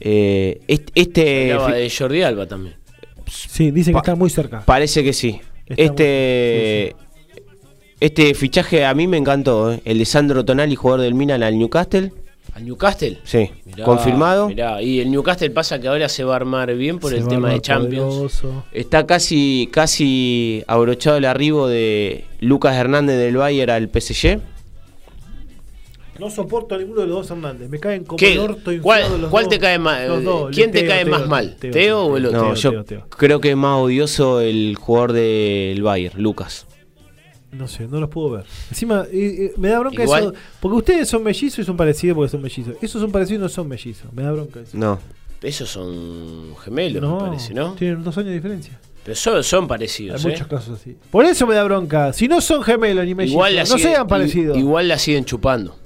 Eh, 0.00 0.60
est- 0.68 0.90
este. 0.94 1.20
De 1.56 1.92
Jordi 1.96 2.22
Alba 2.22 2.46
también. 2.46 2.76
Sí, 3.26 3.70
dicen 3.70 3.92
que 3.92 3.94
Pa- 3.94 4.00
está 4.00 4.14
muy 4.14 4.30
cerca. 4.30 4.60
Parece 4.64 5.04
que 5.04 5.12
sí. 5.12 5.40
Está 5.66 5.82
este. 5.82 6.96
Este 8.00 8.32
fichaje 8.34 8.86
a 8.86 8.94
mí 8.94 9.06
me 9.06 9.18
encantó, 9.18 9.72
eh, 9.74 9.82
el 9.84 9.98
de 9.98 10.04
Sandro 10.06 10.42
Tonali, 10.44 10.74
jugador 10.74 11.02
del 11.02 11.14
Milan 11.14 11.42
al 11.42 11.58
Newcastle. 11.58 12.12
¿Al 12.60 12.66
Newcastle? 12.66 13.18
Sí, 13.24 13.50
Mirá, 13.64 13.84
confirmado. 13.84 14.48
mirá. 14.48 14.82
Y 14.82 15.00
el 15.00 15.10
Newcastle 15.10 15.50
pasa 15.50 15.80
que 15.80 15.88
ahora 15.88 16.08
se 16.10 16.24
va 16.24 16.34
a 16.34 16.36
armar 16.36 16.74
bien 16.74 16.98
por 16.98 17.10
Se 17.12 17.18
el 17.18 17.26
tema 17.28 17.50
de 17.50 17.60
Champions. 17.60 18.14
poderoso. 18.14 18.64
Está 18.72 19.06
casi, 19.06 19.68
casi 19.72 20.62
abrochado 20.66 21.16
el 21.16 21.24
arribo 21.24 21.68
de 21.68 22.24
Lucas 22.40 22.76
Hernández 22.76 23.16
del 23.18 23.36
Bayern 23.36 23.70
al 23.70 23.88
PSG. 23.88 24.40
No 26.18 26.28
soporto 26.28 26.74
a 26.74 26.78
ninguno 26.78 27.00
de 27.00 27.06
los 27.06 27.16
dos 27.16 27.30
Hernández. 27.30 27.70
Me 27.70 27.78
caen 27.80 28.04
como 28.04 28.18
¿Qué? 28.18 28.32
el 28.34 28.40
orto 28.40 28.70
¿Cuál, 28.82 29.22
los 29.22 29.30
cuál 29.30 29.44
dos. 29.44 29.50
te 29.54 29.58
cae 29.58 29.78
más? 29.78 30.02
¿Quién 30.52 30.70
te 30.70 30.86
cae 30.86 31.04
Teo, 31.04 31.10
más 31.18 31.26
mal? 31.26 31.56
Teo, 31.58 31.70
¿Teo 31.72 32.02
o 32.04 32.16
el 32.18 32.26
otro? 32.26 32.38
No, 32.40 32.44
Teo, 32.52 32.54
yo 32.56 32.70
Teo, 32.72 32.84
Teo. 32.84 33.06
creo 33.08 33.40
que 33.40 33.50
es 33.52 33.56
más 33.56 33.78
odioso 33.78 34.40
el 34.42 34.76
jugador 34.78 35.12
del 35.14 35.82
Bayern, 35.82 36.22
Lucas. 36.22 36.66
No 37.52 37.66
sé, 37.66 37.88
no 37.88 37.98
los 38.00 38.08
puedo 38.10 38.30
ver. 38.30 38.44
Encima, 38.68 39.04
eh, 39.10 39.46
eh, 39.46 39.52
me 39.56 39.68
da 39.68 39.80
bronca 39.80 40.02
Igual- 40.04 40.22
eso. 40.22 40.34
Porque 40.60 40.76
ustedes 40.76 41.08
son 41.08 41.22
mellizos 41.24 41.58
y 41.58 41.64
son 41.64 41.76
parecidos 41.76 42.14
porque 42.14 42.30
son 42.30 42.42
mellizos. 42.42 42.74
Esos 42.80 43.00
son 43.02 43.10
parecidos 43.10 43.40
y 43.40 43.42
no 43.42 43.48
son 43.48 43.66
mellizos. 43.68 44.12
Me 44.12 44.22
da 44.22 44.32
bronca 44.32 44.60
eso. 44.60 44.76
No. 44.78 44.98
Esos 45.42 45.68
son 45.70 46.54
gemelos, 46.62 47.02
no, 47.02 47.16
me 47.20 47.28
parece, 47.28 47.54
¿no? 47.54 47.72
Tienen 47.72 48.04
dos 48.04 48.16
años 48.18 48.28
de 48.28 48.34
diferencia. 48.34 48.78
Pero 49.02 49.16
son, 49.16 49.42
son 49.42 49.62
Hay 49.64 49.68
parecidos, 49.68 50.22
¿eh? 50.24 50.28
muchos 50.28 50.46
casos 50.46 50.78
así. 50.78 50.96
Por 51.10 51.24
eso 51.24 51.46
me 51.46 51.54
da 51.54 51.64
bronca. 51.64 52.12
Si 52.12 52.28
no 52.28 52.40
son 52.42 52.62
gemelos 52.62 53.04
ni 53.06 53.14
mellizos, 53.14 53.32
Igual 53.32 53.56
la 53.56 53.62
no 53.64 53.66
siguen- 53.78 53.92
sean 53.94 54.06
parecidos. 54.06 54.56
i- 54.56 54.60
Igual 54.60 54.88
la 54.88 54.98
siguen 54.98 55.24
chupando. 55.24 55.76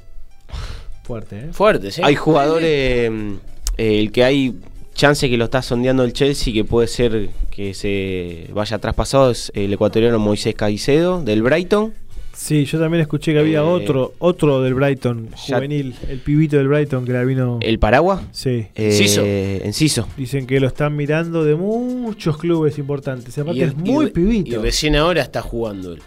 Fuerte, 1.05 1.39
¿eh? 1.39 1.49
Fuertes, 1.53 1.99
¿eh? 1.99 2.03
Hay 2.05 2.15
jugadores, 2.16 3.11
mm, 3.11 3.32
eh, 3.78 4.01
el 4.01 4.11
que 4.12 4.24
hay 4.24 4.55
chance 4.95 5.29
que 5.29 5.37
lo 5.37 5.45
está 5.45 5.61
sondeando 5.62 6.05
el 6.05 6.12
Chelsea, 6.12 6.53
que 6.55 6.65
puede 6.65 6.89
ser 6.89 7.31
que 7.51 7.75
se 7.75 8.49
vaya 8.53 8.79
traspasado, 8.79 9.31
es 9.31 9.51
el 9.55 9.73
ecuatoriano 9.73 10.19
Moisés 10.19 10.55
Caicedo 10.55 11.23
del 11.23 11.43
Brighton. 11.43 11.93
Sí, 12.33 12.65
yo 12.65 12.81
también 12.81 13.01
escuché 13.01 13.33
que 13.33 13.39
había 13.39 13.59
Eh, 13.59 13.62
otro 13.62 14.15
otro 14.19 14.61
del 14.61 14.75
Brighton, 14.75 15.29
ya- 15.47 15.57
juvenil, 15.57 15.95
el 16.09 16.19
pibito 16.19 16.57
del 16.57 16.66
Brighton 16.66 17.05
que 17.05 17.12
la 17.12 17.23
vino. 17.23 17.59
El 17.62 17.79
Paraguas. 17.79 18.23
Sí. 18.33 18.66
Eh, 18.75 19.61
Enciso. 19.65 20.09
Dicen 20.16 20.45
que 20.47 20.59
lo 20.59 20.66
están 20.66 20.97
mirando 20.97 21.45
de 21.45 21.55
muchos 21.55 22.37
clubes 22.39 22.77
importantes. 22.79 23.39
Aparte 23.39 23.61
Y- 23.61 23.62
es 23.62 23.77
muy 23.77 24.07
y- 24.07 24.11
pibito. 24.11 24.51
Y 24.57 24.57
recién 24.57 24.97
ahora 24.97 25.23
está 25.23 25.43
jugando 25.43 25.93
él. 25.93 26.03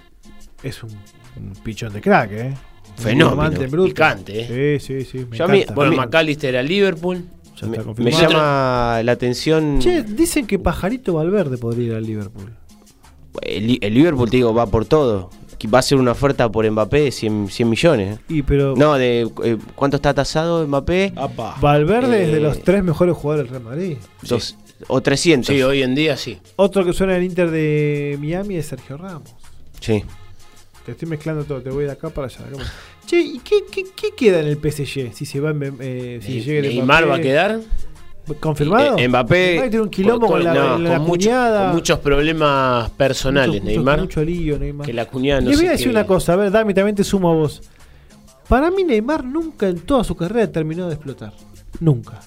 Es 0.63 0.83
un, 0.83 0.89
un 1.37 1.53
pichón 1.63 1.93
de 1.93 2.01
crack, 2.01 2.31
¿eh? 2.33 2.53
Fenómeno. 2.97 3.85
Picante, 3.85 4.75
¿eh? 4.75 4.79
Sí, 4.81 5.01
sí, 5.01 5.05
sí. 5.19 5.25
Me 5.29 5.37
Yo 5.37 5.45
a 5.45 5.47
mí-. 5.47 5.63
Bueno, 5.73 5.95
McAllister 5.95 6.57
a 6.57 6.63
Liverpool. 6.63 7.23
Ya 7.59 7.67
Me, 7.67 7.77
está 7.77 7.89
me 7.89 7.95
confirmado. 7.95 8.29
llama 8.29 9.01
la 9.03 9.11
atención. 9.11 9.79
Che, 9.79 10.03
dicen 10.03 10.45
que 10.47 10.59
Pajarito 10.59 11.13
Valverde 11.13 11.57
podría 11.57 11.87
ir 11.87 11.93
al 11.95 12.03
Liverpool. 12.05 12.53
El, 13.41 13.77
el 13.81 13.93
Liverpool, 13.93 14.29
te 14.29 14.37
digo, 14.37 14.53
va 14.53 14.65
por 14.67 14.85
todo. 14.85 15.29
Que 15.57 15.67
Va 15.67 15.79
a 15.79 15.81
ser 15.81 15.97
una 15.97 16.11
oferta 16.11 16.51
por 16.51 16.69
Mbappé 16.69 17.01
de 17.01 17.11
100, 17.11 17.47
100 17.49 17.69
millones. 17.69 18.19
Y 18.29 18.43
pero 18.43 18.75
No, 18.75 18.93
de 18.95 19.27
eh, 19.43 19.57
¿cuánto 19.75 19.95
está 19.97 20.13
tasado 20.13 20.67
Mbappé? 20.67 21.13
Valverde 21.59 22.25
es 22.25 22.31
de 22.31 22.37
Eh, 22.37 22.41
los 22.41 22.61
tres 22.61 22.83
mejores 22.83 23.15
jugadores 23.17 23.51
del 23.51 23.61
Real 23.61 23.75
Madrid. 23.75 23.97
Dos- 24.21 24.55
o 24.87 25.01
300. 25.01 25.47
Sí, 25.55 25.63
hoy 25.63 25.81
en 25.81 25.95
día 25.95 26.15
sí. 26.15 26.37
Otro 26.57 26.85
que 26.85 26.93
suena 26.93 27.13
en 27.15 27.23
el 27.23 27.25
Inter 27.25 27.49
de 27.49 28.15
Miami 28.21 28.57
es 28.57 28.67
Sergio 28.67 28.97
Ramos. 28.97 29.35
Sí. 29.79 30.03
Te 30.87 30.93
estoy 30.93 31.09
mezclando 31.09 31.43
todo, 31.43 31.61
te 31.61 31.69
voy 31.69 31.83
de 31.83 31.91
acá 31.91 32.09
para 32.09 32.27
allá. 32.27 32.39
Che, 33.05 33.19
¿y 33.19 33.39
qué, 33.39 33.57
qué, 33.69 33.83
qué 33.93 34.11
queda 34.15 34.39
en 34.39 34.47
el 34.47 34.55
PSG? 34.55 35.13
Si 35.13 35.25
se 35.25 35.39
va 35.41 35.53
eh, 35.81 36.19
si 36.23 36.39
llega 36.41 36.61
Neymar 36.67 37.03
Mbappé. 37.05 37.09
va 37.09 37.15
a 37.17 37.21
quedar. 37.21 37.59
¿Confirmado? 38.39 38.97
Eh, 38.97 39.07
Mbappé- 39.09 39.69
tiene 39.69 39.81
un 39.81 39.89
quilombo 39.89 40.27
Con- 40.27 40.35
con 40.37 40.43
la, 40.45 40.53
no, 40.53 40.73
con 40.75 40.83
la 40.85 40.89
con 40.97 41.07
mucho- 41.07 41.25
cuñada. 41.27 41.65
con 41.67 41.75
muchos 41.75 41.99
problemas 41.99 42.89
personales, 42.91 43.61
Mucho- 43.61 43.65
Neymar. 43.65 43.99
Mucho 43.99 44.23
lío, 44.23 44.57
Neymar. 44.57 44.85
Que 44.87 44.93
la 44.93 45.05
cuñada 45.05 45.41
no 45.41 45.49
sé 45.51 45.57
voy 45.57 45.67
a 45.67 45.71
decir 45.71 45.89
una 45.89 46.05
cosa, 46.07 46.33
a 46.33 46.35
ver, 46.37 46.51
Dami, 46.51 46.73
también 46.73 46.95
te 46.95 47.03
sumo 47.03 47.31
a 47.31 47.35
vos. 47.35 47.61
Para 48.47 48.71
mí 48.71 48.85
Neymar 48.85 49.25
nunca 49.25 49.67
en 49.67 49.79
toda 49.81 50.05
su 50.05 50.15
carrera 50.15 50.49
terminó 50.49 50.87
de 50.87 50.93
explotar. 50.93 51.33
Nunca. 51.81 52.21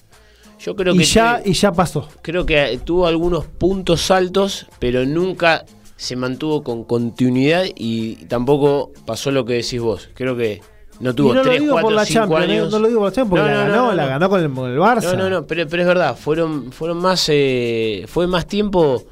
Yo 0.59 0.75
creo 0.75 0.93
Y 0.93 0.99
que 0.99 1.03
ya, 1.05 1.41
y 1.43 1.53
ya 1.53 1.71
pasó. 1.71 2.07
creo 2.21 2.45
que 2.45 2.79
tuvo 2.85 3.07
algunos 3.07 3.45
puntos 3.47 4.11
altos, 4.11 4.67
pero 4.77 5.03
nunca 5.05 5.65
se 6.01 6.15
mantuvo 6.15 6.63
con 6.63 6.83
continuidad 6.83 7.63
y 7.75 8.15
tampoco 8.25 8.91
pasó 9.05 9.29
lo 9.29 9.45
que 9.45 9.53
decís 9.53 9.79
vos. 9.79 10.09
Creo 10.15 10.35
que 10.35 10.59
no 10.99 11.13
tuvo 11.13 11.33
y 11.33 11.35
no 11.35 11.41
3, 11.43 11.55
lo 11.57 11.61
digo 11.61 11.73
4, 11.73 11.87
por 11.87 11.93
la 11.95 12.05
5 12.05 12.19
Champions, 12.19 12.41
¿eh? 12.49 12.51
años. 12.53 12.71
no 12.71 12.79
lo 12.79 12.87
digo 12.87 12.99
por 13.01 13.09
la 13.09 13.13
Champions 13.15 13.29
porque 13.29 13.51
No, 13.53 13.57
la 13.59 13.67
no, 13.67 13.67
no, 13.67 13.71
ganó, 13.75 13.85
no, 13.91 13.95
la 13.95 14.05
ganó 14.07 14.29
con 14.29 14.43
el, 14.43 14.51
con 14.51 14.71
el 14.71 14.79
Barça. 14.79 15.03
No, 15.11 15.17
no, 15.17 15.29
no, 15.29 15.45
pero, 15.45 15.67
pero 15.67 15.83
es 15.83 15.87
verdad, 15.87 16.17
fueron, 16.17 16.71
fueron 16.71 16.97
más, 16.97 17.25
eh, 17.31 18.05
fue 18.07 18.25
más 18.25 18.47
tiempo 18.47 19.03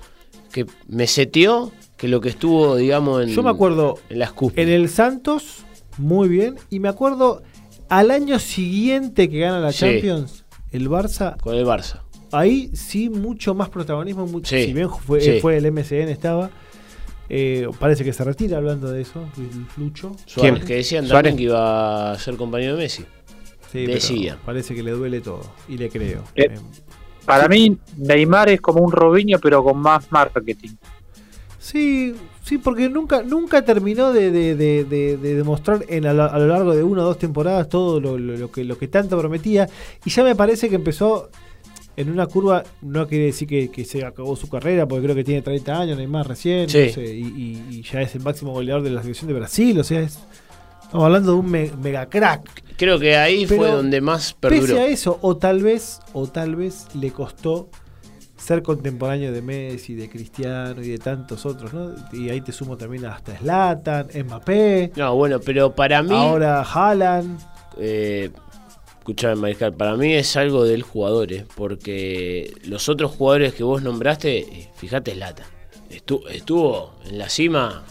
que 0.52 0.66
me 0.88 1.06
seteó 1.06 1.72
que 1.96 2.08
lo 2.08 2.22
que 2.22 2.30
estuvo, 2.30 2.76
digamos, 2.76 3.22
en, 3.22 3.30
Yo 3.30 3.44
me 3.44 3.52
acuerdo 3.52 4.00
en 4.10 4.18
las 4.18 4.32
cúspides. 4.34 4.68
en 4.68 4.74
el 4.74 4.90
Santos, 4.90 5.66
muy 6.00 6.28
bien, 6.28 6.56
y 6.72 6.80
me 6.80 6.90
acuerdo 6.90 7.44
al 7.88 8.10
año 8.10 8.40
siguiente 8.40 9.30
que 9.30 9.38
gana 9.42 9.60
la 9.60 9.72
Sí. 9.72 9.80
Champions, 9.82 10.44
el 10.72 10.90
Barça, 10.90 11.38
Con 11.40 11.54
el 11.54 11.66
Barça. 11.68 12.02
ahí 12.32 12.72
sí 12.74 13.10
mucho 13.12 13.54
más 13.54 13.70
protagonismo, 13.70 14.26
mucho, 14.26 14.56
Sí, 14.56 14.66
si 14.66 14.74
bien 14.74 14.90
fue, 14.90 15.22
sí. 15.22 15.40
fue 15.40 15.58
el 15.58 15.72
MCN 15.72 16.10
estaba, 16.10 16.50
eh, 17.30 17.68
parece 17.80 18.04
que 18.04 18.12
se 18.14 18.24
retira 18.24 18.58
hablando 18.58 18.90
de 18.92 19.02
eso, 19.02 19.24
el 19.38 19.66
Lucho. 19.84 20.16
Suárez, 20.26 20.54
¿Quién? 20.56 20.68
que 20.68 20.76
decían 20.76 21.06
Suárez. 21.08 21.32
también 21.32 21.38
que 21.38 21.44
iba 21.52 22.12
a 22.12 22.18
ser 22.20 22.36
compañero 22.36 22.76
de 22.76 22.84
Messi. 22.84 23.04
Sí, 23.72 23.84
pero 23.86 23.94
Decía. 23.94 24.38
parece 24.44 24.74
que 24.74 24.82
le 24.82 24.92
duele 24.92 25.22
todo, 25.22 25.42
y 25.68 25.78
le 25.78 25.90
creo. 25.90 26.24
Eh, 26.36 26.50
Eh, 26.52 26.60
Para 27.26 27.48
mí, 27.48 27.78
Neymar 27.98 28.50
es 28.50 28.60
como 28.62 28.82
un 28.84 28.92
Robinho, 28.92 29.38
pero 29.40 29.64
con 29.64 29.78
más 29.78 30.12
marketing. 30.12 30.72
Sí, 31.60 32.16
sí, 32.44 32.58
porque 32.58 32.90
nunca, 32.90 33.22
nunca 33.22 33.64
terminó 33.64 34.12
de, 34.12 34.32
de, 34.32 34.56
de- 34.56 34.84
de- 34.86 35.18
de 35.18 35.36
demostrar 35.36 35.86
en 35.90 36.08
a, 36.08 36.14
lo, 36.14 36.24
a 36.24 36.40
lo 36.40 36.48
largo 36.48 36.74
de 36.74 36.82
una 36.84 37.02
o 37.04 37.06
dos 37.06 37.20
temporadas 37.20 37.70
todo 37.70 38.00
lo, 38.00 38.18
lo- 38.18 38.38
lo 38.38 38.52
que, 38.52 38.64
lo 38.64 38.78
que 38.78 38.88
tanto 38.88 39.20
prometía. 39.20 39.70
Y 40.06 40.10
ya 40.10 40.24
me 40.24 40.36
parece 40.36 40.70
que 40.70 40.76
empezó 40.76 41.30
en 42.00 42.10
una 42.10 42.26
curva, 42.28 42.64
no 42.82 43.08
quiere 43.08 43.26
decir 43.26 43.48
que, 43.48 43.70
que 43.70 43.84
se 43.86 44.04
acabó 44.06 44.36
su 44.36 44.48
carrera, 44.50 44.88
porque 44.88 45.04
creo 45.04 45.16
que 45.16 45.24
tiene 45.24 45.42
30 45.42 45.80
años, 45.80 45.98
Neymar 45.98 46.28
recién, 46.28 46.70
Sí. 46.70 46.86
no 46.88 46.94
sé, 46.94 47.06
y, 47.16 47.22
y- 47.26 47.66
y 47.78 47.82
ya 47.84 48.02
es 48.02 48.16
el 48.16 48.22
máximo 48.22 48.52
goleador 48.54 48.84
de 48.84 48.90
la 48.92 49.02
selección 49.02 49.28
de 49.28 49.34
Brasil, 49.34 49.80
o 49.80 49.84
sea, 49.84 50.00
es, 50.02 50.20
estamos 50.84 51.06
hablando 51.06 51.34
de 51.34 51.38
un 51.40 51.52
me- 51.52 51.72
mega 51.82 52.08
crack. 52.08 52.64
Creo 52.78 52.98
que 53.00 53.18
ahí 53.18 53.46
fue 53.46 53.70
donde 53.70 54.00
más 54.02 54.34
perduró. 54.34 54.62
Pese 54.62 54.80
a 54.80 54.88
eso, 54.88 55.20
o 55.22 55.36
tal 55.38 55.62
vez, 55.62 56.00
o 56.14 56.28
tal 56.28 56.56
vez 56.56 56.88
le 56.96 57.12
costó 57.12 57.70
ser 58.38 58.64
contemporáneo 58.64 59.34
de 59.34 59.42
Messi, 59.42 59.96
de 59.96 60.10
Cristiano 60.10 60.82
y 60.82 60.88
de 60.88 60.98
tantos 60.98 61.46
otros, 61.46 61.74
¿no? 61.74 61.92
Y 62.14 62.30
ahí 62.30 62.40
te 62.40 62.54
sumo 62.54 62.78
también 62.78 63.06
hasta 63.06 63.36
Zlatan, 63.36 64.08
Mbappé, 64.26 64.94
No, 64.96 65.14
bueno, 65.16 65.40
pero 65.46 65.76
para 65.76 66.02
mí, 66.02 66.16
ahora 66.16 66.62
Haaland. 66.62 67.38
eh, 67.78 68.30
Escuchame, 69.00 69.36
Mariscal, 69.36 69.74
para 69.74 69.96
mí 69.96 70.14
es 70.14 70.36
algo 70.38 70.64
del 70.66 70.84
jugador, 70.84 71.32
¿eh? 71.34 71.46
porque 71.56 72.54
los 72.66 72.90
otros 72.90 73.12
jugadores 73.12 73.54
que 73.54 73.64
vos 73.64 73.82
nombraste, 73.82 74.38
eh, 74.40 74.70
fíjate, 74.76 75.16
Lata. 75.16 75.46
Estuvo, 75.90 76.28
estuvo 76.30 76.94
en 77.10 77.18
la 77.18 77.30
cima. 77.30 77.84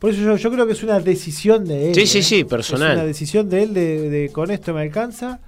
Por 0.00 0.10
eso 0.10 0.20
yo, 0.22 0.36
yo 0.36 0.50
creo 0.50 0.66
que 0.66 0.72
es 0.72 0.82
una 0.82 0.98
decisión 0.98 1.64
de 1.64 1.90
él. 1.90 1.94
Sí, 1.94 2.06
sí, 2.06 2.18
¿eh? 2.18 2.22
sí, 2.22 2.44
personal. 2.44 2.90
Es 2.90 2.96
una 2.96 3.04
decisión 3.04 3.48
de 3.48 3.62
él 3.62 3.74
de, 3.74 4.10
de 4.10 4.28
con 4.32 4.50
esto 4.50 4.74
me 4.74 4.80
alcanza. 4.82 5.40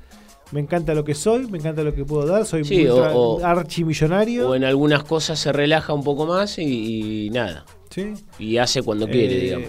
Me 0.52 0.61
encanta 0.61 0.94
lo 0.94 1.02
que 1.05 1.15
soy, 1.16 1.48
me 1.48 1.59
encanta 1.59 1.82
lo 1.82 1.93
que 1.93 2.05
puedo 2.05 2.27
dar. 2.27 2.47
Soy 2.47 2.65
Sí, 2.65 2.86
o- 2.86 2.97
o- 2.97 3.44
archimillonario. 3.44 4.48
O 4.51 4.55
en 4.55 4.62
algunas 4.62 5.02
cosas 5.02 5.40
se 5.40 5.52
relaja 5.52 5.93
un 5.93 6.05
poco 6.05 6.27
más 6.27 6.59
y, 6.59 7.27
y 7.27 7.31
nada. 7.31 7.65
Sí. 7.90 8.12
Y 8.39 8.59
hace 8.59 8.82
cuando 8.82 9.09
quiere, 9.09 9.36
Eh, 9.36 9.40
digamos. 9.40 9.69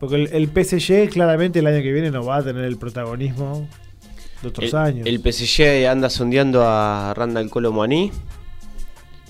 Porque 0.00 0.16
el, 0.16 0.28
el 0.32 0.48
PSG 0.48 1.08
claramente 1.10 1.60
el 1.60 1.66
año 1.68 1.80
que 1.82 1.92
viene 1.92 2.10
no 2.10 2.24
va 2.24 2.38
a 2.38 2.42
tener 2.42 2.64
el 2.64 2.78
protagonismo 2.78 3.68
de 4.42 4.48
otros 4.48 4.72
El, 4.72 4.78
años. 4.78 5.06
el 5.06 5.20
PSG 5.20 5.86
anda 5.88 6.10
sondeando 6.10 6.62
a 6.64 7.14
Randall 7.14 7.48
Colomani. 7.50 8.10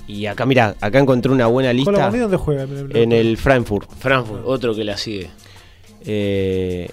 Y 0.08 0.26
acá, 0.26 0.46
mira, 0.46 0.74
acá 0.80 0.98
encontré 0.98 1.30
una 1.30 1.46
buena 1.46 1.72
lista. 1.72 1.92
Colomani, 1.92 2.18
¿dónde 2.18 2.36
juega? 2.36 2.66
En 2.94 3.12
el 3.12 3.36
Frankfurt. 3.36 3.90
Frankfurt, 3.98 4.42
otro 4.44 4.74
que 4.74 4.84
la 4.84 4.96
sigue. 4.96 5.30
Eh, 6.04 6.90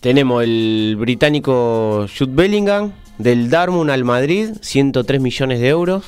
tenemos 0.00 0.44
el 0.44 0.96
británico 0.98 2.06
Jude 2.16 2.32
Bellingham, 2.34 2.92
del 3.18 3.48
Darmstadt 3.48 3.90
al 3.90 4.04
Madrid, 4.04 4.50
103 4.60 5.20
millones 5.20 5.60
de 5.60 5.68
euros. 5.68 6.04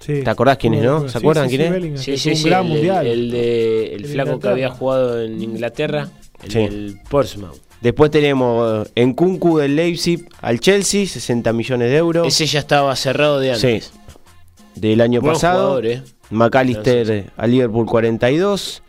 Sí. 0.00 0.22
¿Te 0.24 0.30
acordás 0.30 0.56
quién 0.56 0.74
es, 0.74 0.82
no? 0.82 1.02
¿Se 1.02 1.10
sí, 1.10 1.18
acuerdan 1.18 1.48
sí, 1.48 1.56
quién 1.56 1.74
es? 1.94 2.00
Sí, 2.00 2.16
sí, 2.16 2.34
sí. 2.34 2.48
El, 2.48 2.64
mundial. 2.64 3.06
el 3.06 3.30
de, 3.30 3.94
el 3.94 4.06
flaco 4.06 4.40
que 4.40 4.48
había 4.48 4.70
jugado 4.70 5.22
en 5.22 5.40
Inglaterra, 5.40 6.08
el 6.42 6.52
del 6.52 7.00
Portsmouth. 7.08 7.60
Después 7.82 8.10
tenemos 8.12 8.88
en 8.94 9.12
Kunku 9.12 9.58
del 9.58 9.74
Leipzig 9.76 10.28
al 10.40 10.60
Chelsea, 10.60 11.04
60 11.06 11.52
millones 11.52 11.90
de 11.90 11.96
euros. 11.96 12.26
Ese 12.28 12.46
ya 12.46 12.60
estaba 12.60 12.94
cerrado 12.94 13.40
de 13.40 13.52
antes. 13.52 13.84
Sí. 13.92 14.80
Del 14.80 15.00
año 15.00 15.20
pasado. 15.20 15.80
eh. 15.82 16.02
McAllister 16.30 17.30
al 17.36 17.50
Liverpool 17.50 17.86
42. 17.86 18.82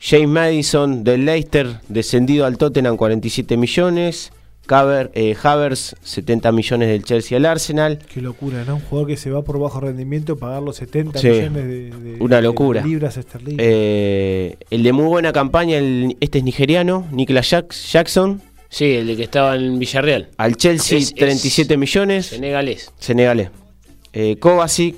James 0.00 0.28
Madison 0.28 1.02
del 1.02 1.24
Leicester 1.24 1.80
descendido 1.88 2.46
al 2.46 2.56
Tottenham 2.58 2.96
47 2.96 3.56
millones. 3.56 4.32
Eh, 4.68 5.36
Havers 5.42 5.94
70 6.02 6.50
millones 6.52 6.88
del 6.88 7.04
Chelsea 7.04 7.36
al 7.36 7.44
Arsenal. 7.46 7.98
Qué 8.12 8.20
locura, 8.22 8.64
¿no? 8.64 8.76
Un 8.76 8.80
jugador 8.82 9.08
que 9.08 9.16
se 9.16 9.30
va 9.30 9.42
por 9.42 9.58
bajo 9.58 9.78
rendimiento, 9.80 10.36
pagar 10.36 10.62
los 10.62 10.76
70 10.76 11.18
Sí. 11.18 11.28
millones 11.28 11.52
de, 11.66 11.90
de- 11.90 12.16
Una 12.20 12.36
de 12.36 12.42
locura. 12.42 12.82
libras 12.84 13.16
esterlinas. 13.16 13.58
Eh, 13.60 14.56
el 14.70 14.82
de 14.82 14.92
muy 14.92 15.04
buena 15.06 15.32
campaña, 15.32 15.76
el- 15.76 16.16
este 16.20 16.38
es 16.38 16.44
nigeriano, 16.44 17.06
Nicolas 17.12 17.50
Jack- 17.50 17.72
Jackson. 17.74 18.40
Sí, 18.70 18.86
el 18.86 19.06
de 19.06 19.16
que 19.16 19.22
estaba 19.24 19.54
en 19.54 19.78
Villarreal. 19.78 20.30
Al 20.38 20.56
Chelsea 20.56 20.98
Es- 20.98 21.08
es 21.08 21.14
37 21.14 21.76
millones. 21.76 22.26
Senegalés. 22.26 22.90
Senegalés. 22.98 23.50
Eh, 24.12 24.36
Kovacic 24.38 24.96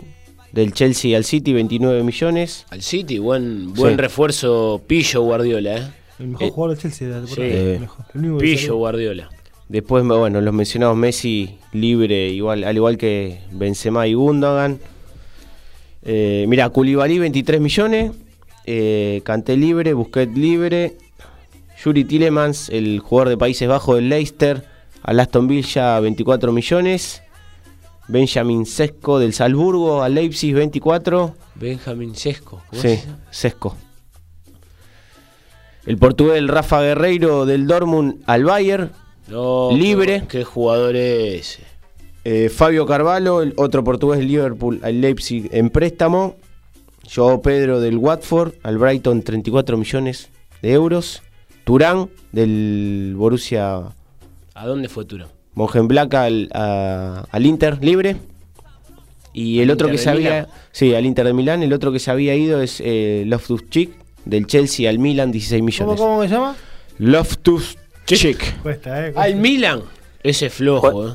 del 0.52 0.72
Chelsea 0.72 1.16
al 1.16 1.24
City 1.24 1.52
29 1.52 2.02
millones. 2.02 2.64
Al 2.70 2.82
City, 2.82 3.18
buen, 3.18 3.74
buen 3.74 3.94
Sí. 3.96 4.00
refuerzo 4.00 4.80
Pillo 4.86 5.22
Guardiola, 5.22 5.76
¿eh? 5.76 5.82
el 6.20 6.28
mejor 6.28 6.46
eh, 6.46 6.50
jugador 6.50 6.76
del 6.76 6.82
Chelsea 6.82 7.26
sí. 7.26 7.42
El 7.42 7.80
mejor. 7.80 8.06
El 8.14 8.20
único 8.20 8.38
que 8.38 8.44
Pillo. 8.44 8.76
Guardiola. 8.76 9.28
Después, 9.68 10.04
bueno, 10.04 10.40
los 10.40 10.54
mencionados 10.54 10.96
Messi 10.96 11.58
libre, 11.72 12.28
igual, 12.28 12.64
al 12.64 12.76
igual 12.76 12.96
que 12.96 13.40
Benzema 13.50 14.06
y 14.06 14.14
Gundogan. 14.14 14.78
Eh, 16.02 16.44
mira, 16.48 16.70
Koulibaly 16.70 17.18
23 17.18 17.60
millones. 17.60 18.12
Eh, 18.64 19.22
Kanté 19.24 19.56
libre, 19.56 19.92
Busquets 19.92 20.36
libre. 20.36 20.96
Yuri 21.84 22.04
Tillemans, 22.04 22.68
el 22.70 23.00
jugador 23.00 23.28
de 23.30 23.36
Países 23.36 23.68
Bajos 23.68 23.96
del 23.96 24.08
Leicester, 24.08 24.64
al 25.02 25.20
Aston 25.20 25.46
Villa 25.46 26.00
24 26.00 26.52
millones. 26.52 27.22
Benjamin 28.08 28.66
Sesco 28.66 29.18
del 29.18 29.32
Salzburgo 29.32 30.02
al 30.02 30.14
Leipzig 30.14 30.54
24. 30.54 31.34
Benjamín 31.56 32.14
Sesco. 32.14 32.62
¿cómo 32.70 32.82
Sí? 32.82 33.00
Sesco. 33.30 33.76
El 35.86 35.98
portugués 35.98 36.46
Rafa 36.46 36.82
Guerreiro 36.82 37.46
del 37.46 37.66
Dortmund 37.66 38.22
al 38.26 38.44
Bayern. 38.44 38.92
No, 39.28 39.70
Libre. 39.72 40.20
Qué, 40.22 40.38
qué 40.38 40.44
jugador 40.44 40.94
es 40.96 41.40
ese. 41.58 41.62
Eh, 42.24 42.48
Fabio 42.48 42.86
Carvalho, 42.86 43.40
el 43.42 43.54
otro 43.56 43.84
portugués 43.84 44.18
del 44.18 44.28
Liverpool 44.28 44.80
al 44.82 45.00
Leipzig 45.00 45.48
en 45.52 45.70
préstamo. 45.70 46.36
Joao 47.12 47.40
Pedro 47.40 47.78
del 47.80 47.98
Watford 47.98 48.54
al 48.64 48.78
Brighton 48.78 49.22
34 49.22 49.76
millones 49.76 50.28
de 50.60 50.72
euros. 50.72 51.22
Turán 51.64 52.08
del 52.32 53.14
Borussia 53.16 53.82
¿A 54.54 54.66
dónde 54.66 54.88
fue 54.88 55.04
Turán? 55.04 55.28
Mönchengladbach 55.54 56.14
al, 56.14 56.48
a- 56.52 57.24
al 57.30 57.46
Inter 57.46 57.78
libre. 57.82 58.16
Y 59.32 59.58
el 59.60 59.68
¿Al 59.70 59.74
otro 59.74 59.88
que 59.88 59.98
se 59.98 60.10
había. 60.10 60.30
Milán? 60.30 60.46
Sí, 60.72 60.94
al 60.94 61.06
Inter 61.06 61.26
de 61.26 61.32
Milán. 61.32 61.62
El 61.62 61.72
otro 61.72 61.92
que 61.92 61.98
se 61.98 62.10
había 62.10 62.34
ido 62.34 62.60
es 62.60 62.80
eh, 62.84 63.24
Loftus-Cheek 63.26 63.90
del 64.24 64.46
Chelsea 64.46 64.88
al 64.90 64.98
Milan 64.98 65.30
16 65.30 65.60
¿Cómo, 65.60 65.66
millones. 65.66 66.00
¿Cómo 66.00 66.22
se 66.22 66.28
llama? 66.28 66.56
Loftus-Cheek. 68.06 68.62
Cuesta, 68.62 69.00
¿eh? 69.00 69.06
Al 69.08 69.12
Cuesta. 69.14 69.36
Milan. 69.36 69.82
Ese 70.22 70.46
es 70.46 70.54
flojo, 70.54 71.08
¿eh? 71.08 71.12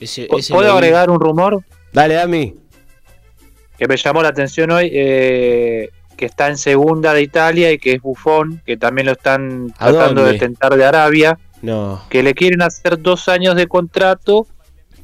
Ese, 0.00 0.28
ese 0.36 0.52
¿Puedo 0.52 0.70
vi. 0.72 0.78
agregar 0.78 1.10
un 1.10 1.20
rumor 1.20 1.62
Dale, 1.92 2.14
Dami. 2.14 2.54
que 3.78 3.86
me 3.86 3.96
llamó 3.96 4.22
la 4.22 4.28
atención 4.30 4.70
hoy? 4.70 4.90
eh, 4.92 5.90
que 6.16 6.26
está 6.26 6.48
en 6.48 6.56
segunda 6.58 7.14
de 7.14 7.22
Italia 7.22 7.72
y 7.72 7.78
que 7.78 7.94
es 7.94 8.00
Bufón, 8.02 8.62
que 8.64 8.76
también 8.76 9.06
lo 9.06 9.12
están 9.12 9.72
¿A 9.78 9.90
tratando 9.90 10.22
dónde? 10.22 10.34
de 10.34 10.38
tentar 10.38 10.76
de 10.76 10.84
Arabia, 10.84 11.38
No. 11.62 12.02
que 12.10 12.22
le 12.22 12.34
quieren 12.34 12.62
hacer 12.62 13.00
dos 13.00 13.28
años 13.28 13.56
de 13.56 13.66
contrato 13.66 14.46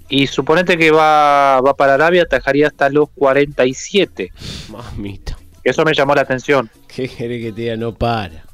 y 0.08 0.26
suponete 0.26 0.76
que 0.78 0.90
va, 0.90 1.60
va 1.60 1.74
para 1.76 1.94
Arabia, 1.94 2.22
atajaría 2.22 2.68
hasta 2.68 2.88
los 2.88 3.08
47. 3.10 4.32
Mamita. 4.70 5.38
Eso 5.64 5.84
me 5.84 5.92
llamó 5.94 6.14
la 6.14 6.22
atención. 6.22 6.70
¿Qué 6.86 7.08
querés 7.08 7.42
que 7.42 7.52
te 7.52 7.60
diga? 7.62 7.76
No 7.76 7.94
para. 7.94 8.44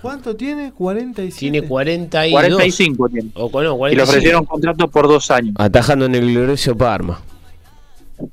¿Cuánto 0.00 0.36
tiene? 0.36 0.72
47. 0.72 1.38
Tiene 1.38 1.62
42. 1.66 2.32
45 2.40 3.08
tiene. 3.08 3.30
O, 3.34 3.50
no, 3.50 3.60
Y 3.60 3.70
le 3.70 3.76
45. 3.78 4.02
ofrecieron 4.02 4.44
contrato 4.44 4.88
por 4.88 5.08
dos 5.08 5.30
años. 5.30 5.54
Atajando 5.58 6.06
en 6.06 6.14
el 6.14 6.30
glorioso 6.32 6.76
Parma. 6.76 7.20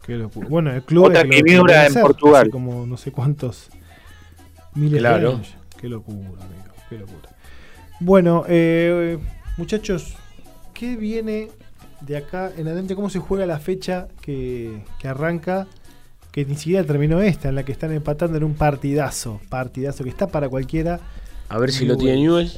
Qué 0.06 0.14
locura. 0.16 0.48
Bueno, 0.50 0.72
el 0.72 0.84
club 0.84 1.06
Otra 1.06 1.24
que 1.24 1.42
vibra 1.44 1.86
en 1.86 1.92
hacer, 1.92 2.02
Portugal. 2.02 2.42
hace 2.44 2.50
como 2.52 2.86
no 2.86 2.98
sé 2.98 3.12
cuántos 3.12 3.70
miles 4.74 5.00
Claro. 5.00 5.30
de 5.30 5.36
años. 5.36 5.56
Qué 5.80 5.90
locura, 5.90 6.18
amigo. 6.44 6.74
Qué 6.90 6.98
locura. 6.98 7.30
Bueno, 8.00 8.44
eh, 8.48 9.18
muchachos, 9.58 10.16
¿qué 10.74 10.96
viene 10.96 11.50
de 12.02 12.18
acá 12.18 12.52
en 12.58 12.68
adelante? 12.68 12.96
¿Cómo 12.96 13.10
se 13.10 13.20
juega 13.20 13.46
la 13.46 13.60
fecha 13.60 14.08
que, 14.22 14.84
que 15.00 15.08
arranca? 15.08 15.68
Que 16.32 16.46
ni 16.46 16.56
siquiera 16.56 16.84
terminó 16.84 17.22
esta, 17.22 17.50
en 17.50 17.56
la 17.56 17.64
que 17.64 17.72
están 17.72 17.94
empatando 17.94 18.38
en 18.38 18.44
un 18.44 18.56
partidazo. 18.56 19.40
Partidazo 19.50 20.04
que 20.04 20.10
está 20.10 20.28
para 20.28 20.50
cualquiera. 20.50 21.00
A 21.50 21.58
ver 21.60 21.72
si 21.72 21.86
lo 21.86 21.98
tiene. 21.98 22.18
Newell. 22.22 22.52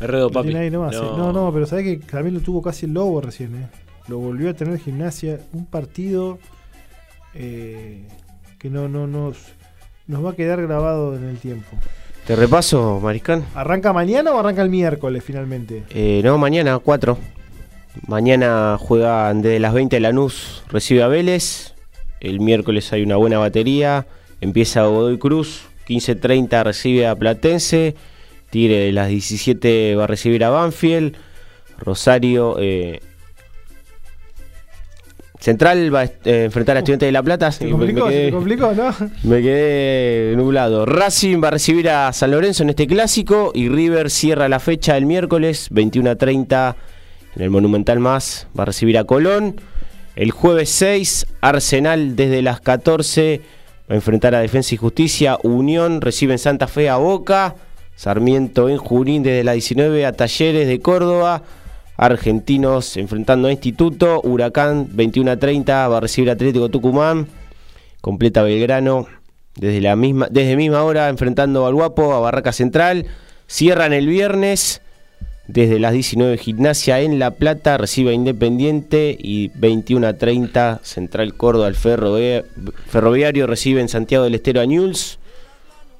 Herredo, 0.00 0.28
Lo 0.28 0.30
papi. 0.30 0.48
tiene 0.48 0.60
ahí 0.64 0.70
nomás, 0.70 0.94
eh. 0.94 0.98
no. 0.98 1.32
no, 1.32 1.52
pero 1.52 1.66
sabés 1.66 1.84
que 1.84 2.06
también 2.06 2.34
lo 2.34 2.40
tuvo 2.40 2.62
casi 2.62 2.86
el 2.86 2.94
Lobo 2.94 3.20
recién, 3.20 3.54
¿eh? 3.54 3.68
Lo 4.08 4.18
volvió 4.18 4.50
a 4.50 4.54
tener 4.54 4.78
gimnasia. 4.78 5.40
Un 5.52 5.66
partido 5.66 6.38
eh, 7.34 8.06
que 8.58 8.70
no, 8.70 8.88
no 8.88 9.06
nos, 9.06 9.36
nos 10.06 10.24
va 10.24 10.30
a 10.30 10.34
quedar 10.34 10.62
grabado 10.62 11.16
en 11.16 11.24
el 11.24 11.38
tiempo. 11.38 11.76
¿Te 12.26 12.36
repaso, 12.36 13.00
Mariscal? 13.02 13.44
¿Arranca 13.54 13.92
mañana 13.92 14.32
o 14.32 14.38
arranca 14.38 14.62
el 14.62 14.70
miércoles 14.70 15.22
finalmente? 15.22 15.84
Eh, 15.90 16.22
no, 16.24 16.38
mañana, 16.38 16.78
4. 16.78 17.18
Mañana 18.06 18.76
juegan 18.80 19.42
desde 19.42 19.60
las 19.60 19.74
20 19.74 20.00
Lanús, 20.00 20.62
recibe 20.68 21.02
a 21.02 21.08
Vélez. 21.08 21.74
El 22.20 22.40
miércoles 22.40 22.92
hay 22.92 23.02
una 23.02 23.16
buena 23.16 23.38
batería. 23.38 24.06
Empieza 24.40 24.84
Godoy 24.84 25.18
Cruz, 25.18 25.62
15.30 25.88 26.62
recibe 26.64 27.06
a 27.06 27.14
Platense. 27.14 27.94
Tigre 28.50 28.76
de 28.78 28.92
las 28.92 29.08
17 29.08 29.94
va 29.96 30.04
a 30.04 30.06
recibir 30.06 30.44
a 30.44 30.50
Banfield. 30.50 31.16
Rosario. 31.78 32.56
eh, 32.60 33.00
Central 35.40 35.94
va 35.94 36.00
a 36.00 36.04
eh, 36.04 36.44
enfrentar 36.44 36.76
a 36.76 36.78
Estudiantes 36.80 37.06
de 37.08 37.12
La 37.12 37.22
Plata. 37.22 37.52
Se 37.52 37.68
complicó, 37.68 38.06
me 38.06 38.12
se 38.12 38.16
quedé- 38.18 38.24
te 38.26 38.32
complicó, 38.32 38.72
¿no? 38.72 38.94
me 39.24 39.42
quedé 39.42 40.34
nublado. 40.36 40.86
Racing 40.86 41.42
va 41.42 41.48
a 41.48 41.50
recibir 41.50 41.90
a 41.90 42.10
San 42.14 42.30
Lorenzo 42.30 42.62
en 42.62 42.70
este 42.70 42.86
clásico 42.86 43.52
y 43.54 43.68
River 43.68 44.08
cierra 44.10 44.48
la 44.48 44.58
fecha 44.58 44.96
el 44.96 45.04
miércoles 45.04 45.68
21 45.70 46.10
a 46.10 46.16
30 46.16 46.76
en 47.36 47.42
el 47.42 47.50
Monumental 47.50 48.00
Más. 48.00 48.46
Va 48.58 48.62
a 48.62 48.66
recibir 48.66 48.96
a 48.96 49.04
Colón. 49.04 49.60
El 50.16 50.30
jueves 50.30 50.70
6, 50.70 51.26
Arsenal 51.42 52.16
desde 52.16 52.40
las 52.40 52.60
14 52.60 53.42
va 53.88 53.94
a 53.94 53.96
enfrentar 53.96 54.34
a 54.34 54.40
Defensa 54.40 54.74
y 54.74 54.78
Justicia. 54.78 55.38
Unión 55.42 56.00
recibe 56.00 56.32
en 56.32 56.38
Santa 56.38 56.66
Fe 56.66 56.88
a 56.88 56.96
Boca. 56.96 57.54
Sarmiento 57.96 58.68
en 58.68 58.78
Junín 58.78 59.22
desde 59.22 59.44
las 59.44 59.54
19 59.54 60.06
a 60.06 60.12
Talleres 60.12 60.66
de 60.66 60.80
Córdoba. 60.80 61.42
Argentinos 61.96 62.96
enfrentando 62.96 63.48
a 63.48 63.52
Instituto. 63.52 64.20
Huracán 64.22 64.88
21 64.92 65.30
a 65.32 65.36
30 65.36 65.88
va 65.88 65.96
a 65.98 66.00
recibir 66.00 66.30
Atlético 66.30 66.68
Tucumán. 66.70 67.28
Completa 68.00 68.42
Belgrano 68.42 69.06
desde 69.56 69.80
la 69.80 69.94
misma 69.94 70.26
desde 70.30 70.56
misma 70.56 70.82
hora 70.82 71.08
enfrentando 71.08 71.66
al 71.66 71.74
Guapo 71.74 72.14
a 72.14 72.20
Barraca 72.20 72.52
Central. 72.52 73.06
Cierran 73.46 73.92
el 73.92 74.08
viernes 74.08 74.80
Desde 75.46 75.78
las 75.78 75.92
19 75.92 76.38
Gimnasia 76.38 77.00
en 77.00 77.18
La 77.18 77.32
Plata 77.32 77.76
recibe 77.76 78.10
a 78.10 78.14
Independiente 78.14 79.14
y 79.18 79.48
21 79.54 80.06
a 80.06 80.14
30 80.14 80.80
Central 80.82 81.34
Córdoba 81.34 81.66
al 81.66 81.74
Ferrovia- 81.74 82.44
Ferroviario 82.88 83.46
recibe 83.46 83.80
en 83.82 83.88
Santiago 83.90 84.24
del 84.24 84.34
Estero 84.36 84.60
a 84.62 84.66
Newell's. 84.66 85.18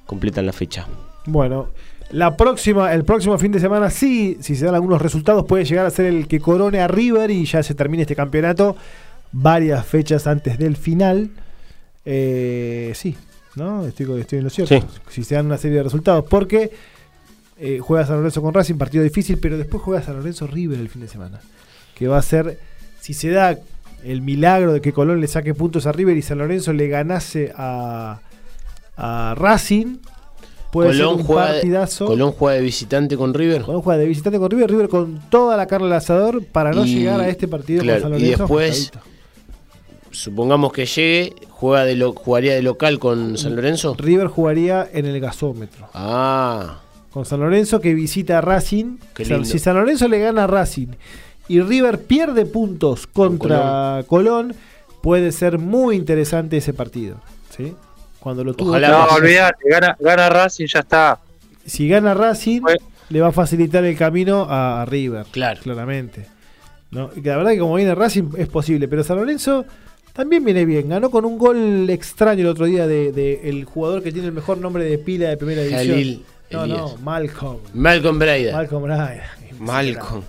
Completan 0.07 0.45
la 0.47 0.53
fecha. 0.53 0.87
Bueno, 1.27 1.69
la 2.11 2.35
próxima, 2.37 2.91
el 2.93 3.03
próximo 3.03 3.37
fin 3.37 3.51
de 3.51 3.59
semana 3.59 3.89
sí, 3.91 4.37
si 4.41 4.55
se 4.55 4.65
dan 4.65 4.73
algunos 4.75 5.01
resultados, 5.01 5.45
puede 5.45 5.63
llegar 5.65 5.85
a 5.85 5.91
ser 5.91 6.07
el 6.07 6.27
que 6.27 6.39
corone 6.39 6.79
a 6.79 6.87
River 6.87 7.29
y 7.29 7.45
ya 7.45 7.61
se 7.61 7.75
termine 7.75 8.01
este 8.03 8.15
campeonato 8.15 8.75
varias 9.31 9.85
fechas 9.85 10.25
antes 10.25 10.57
del 10.57 10.75
final. 10.75 11.29
Eh, 12.03 12.91
sí, 12.95 13.15
¿no? 13.55 13.85
Estoy, 13.85 14.21
estoy 14.21 14.39
en 14.39 14.43
lo 14.43 14.49
cierto. 14.49 14.79
Sí. 14.79 14.85
Si 15.09 15.23
se 15.23 15.35
dan 15.35 15.45
una 15.47 15.57
serie 15.57 15.77
de 15.77 15.83
resultados, 15.83 16.25
porque 16.29 16.71
eh, 17.57 17.79
juega 17.81 18.05
San 18.05 18.17
Lorenzo 18.17 18.41
con 18.41 18.53
Racing, 18.53 18.75
partido 18.75 19.03
difícil, 19.03 19.37
pero 19.37 19.57
después 19.57 19.81
juega 19.83 20.01
San 20.03 20.15
Lorenzo 20.17 20.47
River 20.47 20.79
el 20.79 20.89
fin 20.89 21.01
de 21.01 21.07
semana. 21.07 21.39
Que 21.95 22.07
va 22.07 22.17
a 22.17 22.21
ser, 22.21 22.59
si 22.99 23.13
se 23.13 23.29
da 23.29 23.57
el 24.03 24.21
milagro 24.21 24.73
de 24.73 24.81
que 24.81 24.93
Colón 24.93 25.21
le 25.21 25.27
saque 25.27 25.53
puntos 25.53 25.85
a 25.87 25.91
River 25.91 26.15
y 26.17 26.21
San 26.21 26.37
Lorenzo 26.37 26.73
le 26.73 26.87
ganase 26.87 27.53
a, 27.55 28.19
a 28.97 29.35
Racing, 29.37 29.97
puede 30.71 30.89
Colón 30.89 30.97
ser 31.13 31.21
un 31.21 31.23
juega, 31.25 31.47
partidazo. 31.47 32.05
Colón 32.05 32.31
juega 32.33 32.57
de 32.57 32.61
visitante 32.63 33.15
con 33.17 33.33
River. 33.33 33.61
Colón 33.63 33.81
juega 33.81 33.97
de 33.99 34.05
visitante 34.07 34.37
con 34.37 34.51
River, 34.51 34.69
River 34.69 34.89
con 34.89 35.21
toda 35.29 35.55
la 35.57 35.65
carne 35.67 35.87
al 35.87 35.93
asador 35.93 36.43
para 36.45 36.71
no 36.73 36.85
Y- 36.85 36.95
llegar 36.95 37.19
a 37.21 37.29
este 37.29 37.47
partido 37.47 37.81
claro, 37.83 38.01
con 38.01 38.11
San 38.11 38.19
y 38.19 38.23
Lorenzo. 38.23 38.43
después- 38.43 38.71
ajustadito. 38.91 39.15
Supongamos 40.11 40.71
que 40.71 40.85
llegue, 40.85 41.35
juega 41.49 41.83
de 41.83 41.95
lo, 41.95 42.13
jugaría 42.13 42.53
de 42.53 42.61
local 42.61 42.99
con 42.99 43.37
San 43.37 43.55
Lorenzo. 43.55 43.95
River 43.97 44.27
jugaría 44.27 44.87
en 44.93 45.05
el 45.05 45.19
gasómetro. 45.19 45.89
Ah, 45.93 46.79
Con 47.15 47.23
San 47.23 47.39
Lorenzo 47.39 47.79
que 47.79 47.93
visita 47.93 48.39
a 48.39 48.41
Racing. 48.41 48.97
Si 49.45 49.57
San 49.57 49.77
Lorenzo 49.77 50.09
le 50.09 50.19
gana 50.19 50.43
a 50.43 50.47
Racing 50.47 50.89
y 51.47 51.61
River 51.61 51.99
pierde 52.01 52.45
puntos 52.45 53.07
contra 53.07 54.03
Colón, 54.05 54.53
puede 55.01 55.31
ser 55.31 55.57
muy 55.57 55.95
interesante 55.95 56.57
ese 56.57 56.73
partido. 56.73 57.21
¿sí? 57.55 57.73
Cuando 58.19 58.43
lo 58.43 58.53
tuvo 58.53 58.71
Ojalá 58.71 58.89
No, 58.89 59.07
gana, 59.63 59.95
gana 59.97 60.27
Racing, 60.27 60.65
ya 60.65 60.79
está. 60.81 61.21
si 61.65 61.87
gana 61.87 62.13
Racing, 62.13 62.63
le 63.07 63.21
va 63.21 63.27
a 63.29 63.31
facilitar 63.31 63.85
el 63.85 63.95
camino 63.95 64.41
a, 64.49 64.81
a 64.81 64.85
River. 64.85 65.25
Claro. 65.31 65.61
Claramente. 65.63 66.25
¿no? 66.91 67.11
La 67.23 67.37
verdad 67.37 67.51
que 67.51 67.59
como 67.59 67.75
viene 67.75 67.95
Racing 67.95 68.31
es 68.37 68.49
posible, 68.49 68.89
pero 68.89 69.05
San 69.05 69.15
Lorenzo 69.15 69.63
también 70.11 70.43
viene 70.43 70.65
bien. 70.65 70.89
Ganó 70.89 71.09
con 71.09 71.23
un 71.23 71.37
gol 71.37 71.89
extraño 71.89 72.41
el 72.41 72.47
otro 72.47 72.65
día 72.65 72.87
de, 72.87 73.13
de 73.13 73.47
el 73.47 73.63
jugador 73.63 74.03
que 74.03 74.11
tiene 74.11 74.27
el 74.27 74.33
mejor 74.33 74.57
nombre 74.57 74.83
de 74.83 74.97
pila 74.97 75.29
de 75.29 75.37
primera 75.37 75.61
división. 75.61 75.87
Jalil 75.95 76.25
no, 76.51 76.63
Elías. 76.63 76.79
no, 76.79 76.97
Malcolm. 76.97 77.59
Malcolm 77.73 78.19
Braida. 78.19 78.53
Malcolm 78.53 78.83
Bryan. 78.83 79.21
Malcolm. 79.59 80.23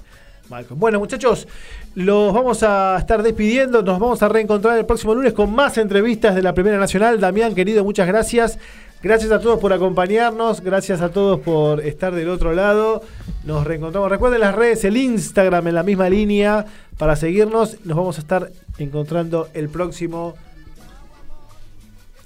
Malcolm. 0.49 0.79
Bueno, 0.79 0.99
muchachos, 0.99 1.49
los 1.95 2.33
vamos 2.33 2.63
a 2.63 2.97
estar 2.99 3.23
despidiendo. 3.23 3.83
Nos 3.83 3.99
vamos 3.99 4.23
a 4.23 4.29
reencontrar 4.29 4.79
el 4.79 4.87
próximo 4.87 5.15
lunes 5.15 5.33
con 5.33 5.53
más 5.53 5.77
entrevistas 5.79 6.35
de 6.35 6.43
la 6.43 6.55
Primera 6.55 6.79
Nacional. 6.79 7.21
Damián, 7.21 7.55
querido, 7.55 7.85
muchas 7.85 8.07
gracias. 8.07 8.59
Gracias 9.03 9.31
a 9.31 9.41
todos 9.41 9.61
por 9.61 9.73
acompañarnos. 9.73 10.63
Gracias 10.63 11.01
a 11.01 11.11
todos 11.11 11.41
por 11.41 11.81
estar 11.81 12.15
del 12.15 12.29
otro 12.29 12.53
lado. 12.55 13.03
Nos 13.45 13.67
reencontramos. 13.67 14.11
Recuerden 14.11 14.41
las 14.41 14.55
redes, 14.55 14.85
el 14.85 14.97
Instagram 14.97 15.69
en 15.69 15.75
la 15.75 15.83
misma 15.83 16.09
línea 16.09 16.65
para 16.97 17.15
seguirnos. 17.15 17.77
Nos 17.85 17.97
vamos 17.97 18.19
a 18.19 18.21
estar 18.21 18.51
encontrando 18.79 19.49
el 19.55 19.69
próximo. 19.69 20.35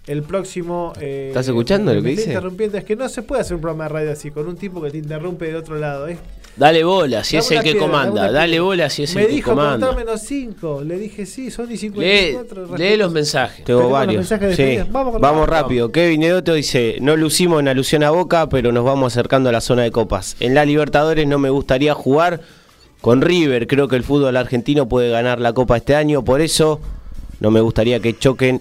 El 0.06 0.22
próximo. 0.22 0.92
eh, 1.00 1.26
¿Estás 1.28 1.46
escuchando 1.46 1.90
me- 1.90 1.96
lo 1.96 2.02
que 2.02 2.08
me 2.08 2.10
dice? 2.16 2.28
interrumpiendo. 2.30 2.78
Es 2.78 2.84
que 2.84 2.96
no 2.96 3.08
se 3.08 3.22
puede 3.22 3.42
hacer 3.42 3.54
un 3.54 3.60
programa 3.60 3.84
de 3.84 3.88
radio 3.90 4.12
así, 4.12 4.30
con 4.30 4.48
un 4.48 4.56
tipo 4.56 4.80
que 4.82 4.90
te 4.90 4.98
interrumpe 4.98 5.46
del 5.46 5.56
otro 5.56 5.76
lado. 5.78 6.06
Es 6.08 6.18
Dale 6.56 6.82
bola 6.82 7.22
si 7.22 7.36
es 7.36 7.48
el 7.52 7.58
que 7.58 7.72
piedra, 7.72 7.80
comanda. 7.80 8.32
Dale 8.32 8.58
bola 8.60 8.90
si 8.90 9.04
es 9.04 9.14
Me 9.14 9.22
el 9.22 9.28
que 9.28 9.34
dijo 9.34 9.50
comanda. 9.50 9.86
contar 9.86 10.04
menos 10.04 10.22
5. 10.22 10.82
Le 10.84 10.98
dije 10.98 11.24
sí, 11.24 11.50
son 11.50 11.66
y 11.66 11.74
Lee, 11.74 11.78
54. 11.78 12.76
lee 12.76 12.96
los 12.96 13.12
mensajes. 13.12 13.64
Tengo 13.64 13.88
varios. 13.88 14.16
mensajes 14.28 14.56
Sí. 14.56 14.78
Vamos 14.90 15.20
Vamos, 15.20 15.48
rápido. 15.48 15.92
Kevin 15.92 16.24
Edoto 16.24 16.54
dice, 16.54 16.96
no 17.00 17.16
lucimos 17.16 17.60
en 17.60 17.68
alusión 17.68 18.02
a 18.02 18.10
Boca, 18.10 18.48
pero 18.48 18.72
nos 18.72 18.84
vamos 18.84 19.12
acercando 19.12 19.48
a 19.48 19.52
la 19.52 19.60
zona 19.60 19.82
de 19.82 19.92
copas. 19.92 20.36
En 20.40 20.54
la 20.54 20.64
Libertadores 20.64 21.26
no 21.26 21.38
me 21.38 21.50
gustaría 21.50 21.94
jugar 21.94 22.40
con 23.00 23.22
River. 23.22 23.66
Creo 23.68 23.86
que 23.86 23.96
el 23.96 24.02
fútbol 24.02 24.36
argentino 24.36 24.88
puede 24.88 25.08
ganar 25.08 25.40
la 25.40 25.52
copa 25.52 25.76
este 25.76 25.94
año. 25.94 26.24
Por 26.24 26.40
eso 26.40 26.80
no 27.38 27.50
me 27.52 27.60
gustaría 27.60 28.00
que 28.00 28.18
choquen 28.18 28.60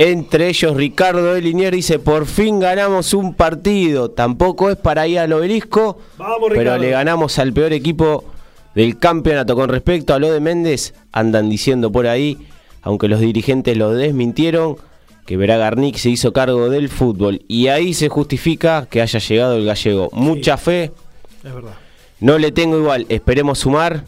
entre 0.00 0.48
ellos. 0.48 0.76
Ricardo 0.76 1.34
de 1.34 1.42
Linier 1.42 1.74
dice, 1.74 1.98
por 1.98 2.24
fin 2.26 2.58
ganamos 2.58 3.12
un 3.12 3.34
partido. 3.34 4.10
Tampoco 4.10 4.70
es 4.70 4.76
para 4.76 5.06
ir 5.06 5.18
al 5.18 5.32
obelisco, 5.32 5.98
Vamos, 6.16 6.50
pero 6.54 6.78
le 6.78 6.90
ganamos 6.90 7.38
al 7.38 7.52
peor 7.52 7.74
equipo 7.74 8.24
del 8.74 8.98
campeonato. 8.98 9.54
Con 9.54 9.68
respecto 9.68 10.14
a 10.14 10.18
lo 10.18 10.32
de 10.32 10.40
Méndez, 10.40 10.94
andan 11.12 11.50
diciendo 11.50 11.92
por 11.92 12.06
ahí, 12.06 12.38
aunque 12.80 13.08
los 13.08 13.20
dirigentes 13.20 13.76
lo 13.76 13.92
desmintieron, 13.92 14.78
que 15.26 15.36
Garnick 15.36 15.96
se 15.96 16.08
hizo 16.08 16.32
cargo 16.32 16.70
del 16.70 16.88
fútbol. 16.88 17.42
Y 17.46 17.68
ahí 17.68 17.92
se 17.92 18.08
justifica 18.08 18.86
que 18.90 19.02
haya 19.02 19.18
llegado 19.20 19.56
el 19.56 19.66
gallego. 19.66 20.08
Mucha 20.12 20.56
fe, 20.56 20.92
Es 21.44 21.54
verdad. 21.54 21.74
no 22.20 22.38
le 22.38 22.52
tengo 22.52 22.78
igual, 22.78 23.04
esperemos 23.10 23.58
sumar. 23.58 24.04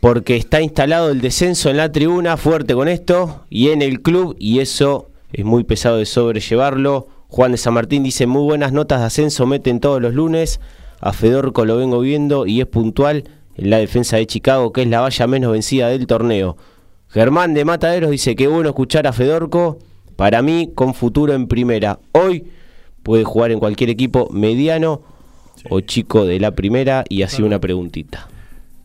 Porque 0.00 0.36
está 0.36 0.62
instalado 0.62 1.10
el 1.10 1.20
descenso 1.20 1.68
en 1.68 1.76
la 1.76 1.92
tribuna, 1.92 2.36
fuerte 2.36 2.74
con 2.74 2.88
esto, 2.88 3.42
y 3.50 3.68
en 3.68 3.82
el 3.82 4.00
club, 4.00 4.34
y 4.38 4.60
eso 4.60 5.10
es 5.32 5.44
muy 5.44 5.64
pesado 5.64 5.98
de 5.98 6.06
sobrellevarlo. 6.06 7.08
Juan 7.28 7.52
de 7.52 7.58
San 7.58 7.74
Martín 7.74 8.02
dice, 8.02 8.26
muy 8.26 8.42
buenas 8.42 8.72
notas 8.72 9.00
de 9.00 9.06
ascenso, 9.06 9.46
meten 9.46 9.78
todos 9.78 10.00
los 10.00 10.14
lunes. 10.14 10.58
A 11.00 11.12
Fedorco 11.12 11.64
lo 11.64 11.76
vengo 11.76 12.00
viendo 12.00 12.46
y 12.46 12.60
es 12.60 12.66
puntual 12.66 13.24
en 13.56 13.70
la 13.70 13.78
defensa 13.78 14.16
de 14.16 14.26
Chicago, 14.26 14.72
que 14.72 14.82
es 14.82 14.88
la 14.88 15.00
valla 15.00 15.26
menos 15.26 15.52
vencida 15.52 15.88
del 15.88 16.06
torneo. 16.06 16.56
Germán 17.08 17.54
de 17.54 17.64
Mataderos 17.64 18.10
dice 18.10 18.36
que 18.36 18.48
bueno 18.48 18.70
escuchar 18.70 19.06
a 19.06 19.12
Fedorco, 19.12 19.78
para 20.16 20.42
mí 20.42 20.70
con 20.74 20.94
futuro 20.94 21.34
en 21.34 21.46
primera. 21.46 21.98
Hoy 22.12 22.44
puede 23.02 23.24
jugar 23.24 23.50
en 23.50 23.58
cualquier 23.58 23.90
equipo 23.90 24.28
mediano 24.30 25.02
o 25.68 25.80
chico 25.80 26.24
de 26.24 26.40
la 26.40 26.52
primera 26.52 27.04
y 27.08 27.22
así 27.22 27.42
una 27.42 27.58
preguntita. 27.58 28.28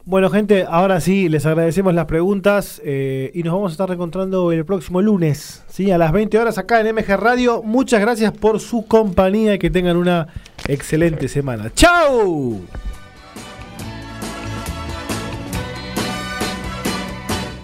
Bueno, 0.07 0.30
gente, 0.30 0.68
ahora 0.69 1.02
sí, 1.02 1.30
les 1.30 1.48
agradecemos 1.48 1.91
las 1.95 2.06
preguntas 2.06 2.80
eh, 2.86 3.32
y 3.34 3.41
nos 3.41 3.56
vamos 3.56 3.72
a 3.72 3.73
estar 3.73 3.90
reencontrando 3.90 4.52
el 4.52 4.64
próximo 4.64 5.02
lunes, 5.02 5.64
¿sí? 5.68 5.90
a 5.90 5.98
las 5.98 6.11
20 6.11 6.38
horas 6.38 6.60
acá 6.60 6.80
en 6.80 6.94
MG 6.94 7.18
Radio. 7.18 7.64
Muchas 7.64 8.02
gracias 8.02 8.32
por 8.32 8.60
su 8.60 8.86
compañía 8.86 9.56
y 9.56 9.57
que 9.57 9.72
tengan 9.72 9.98
una 9.98 10.27
excelente 10.68 11.27
semana. 11.27 11.72
¡Chao! 11.73 12.61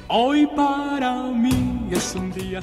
Hoy 0.07 0.47
para 0.47 1.25
mí 1.25 1.89
es 1.91 2.15
un 2.15 2.31
día 2.31 2.59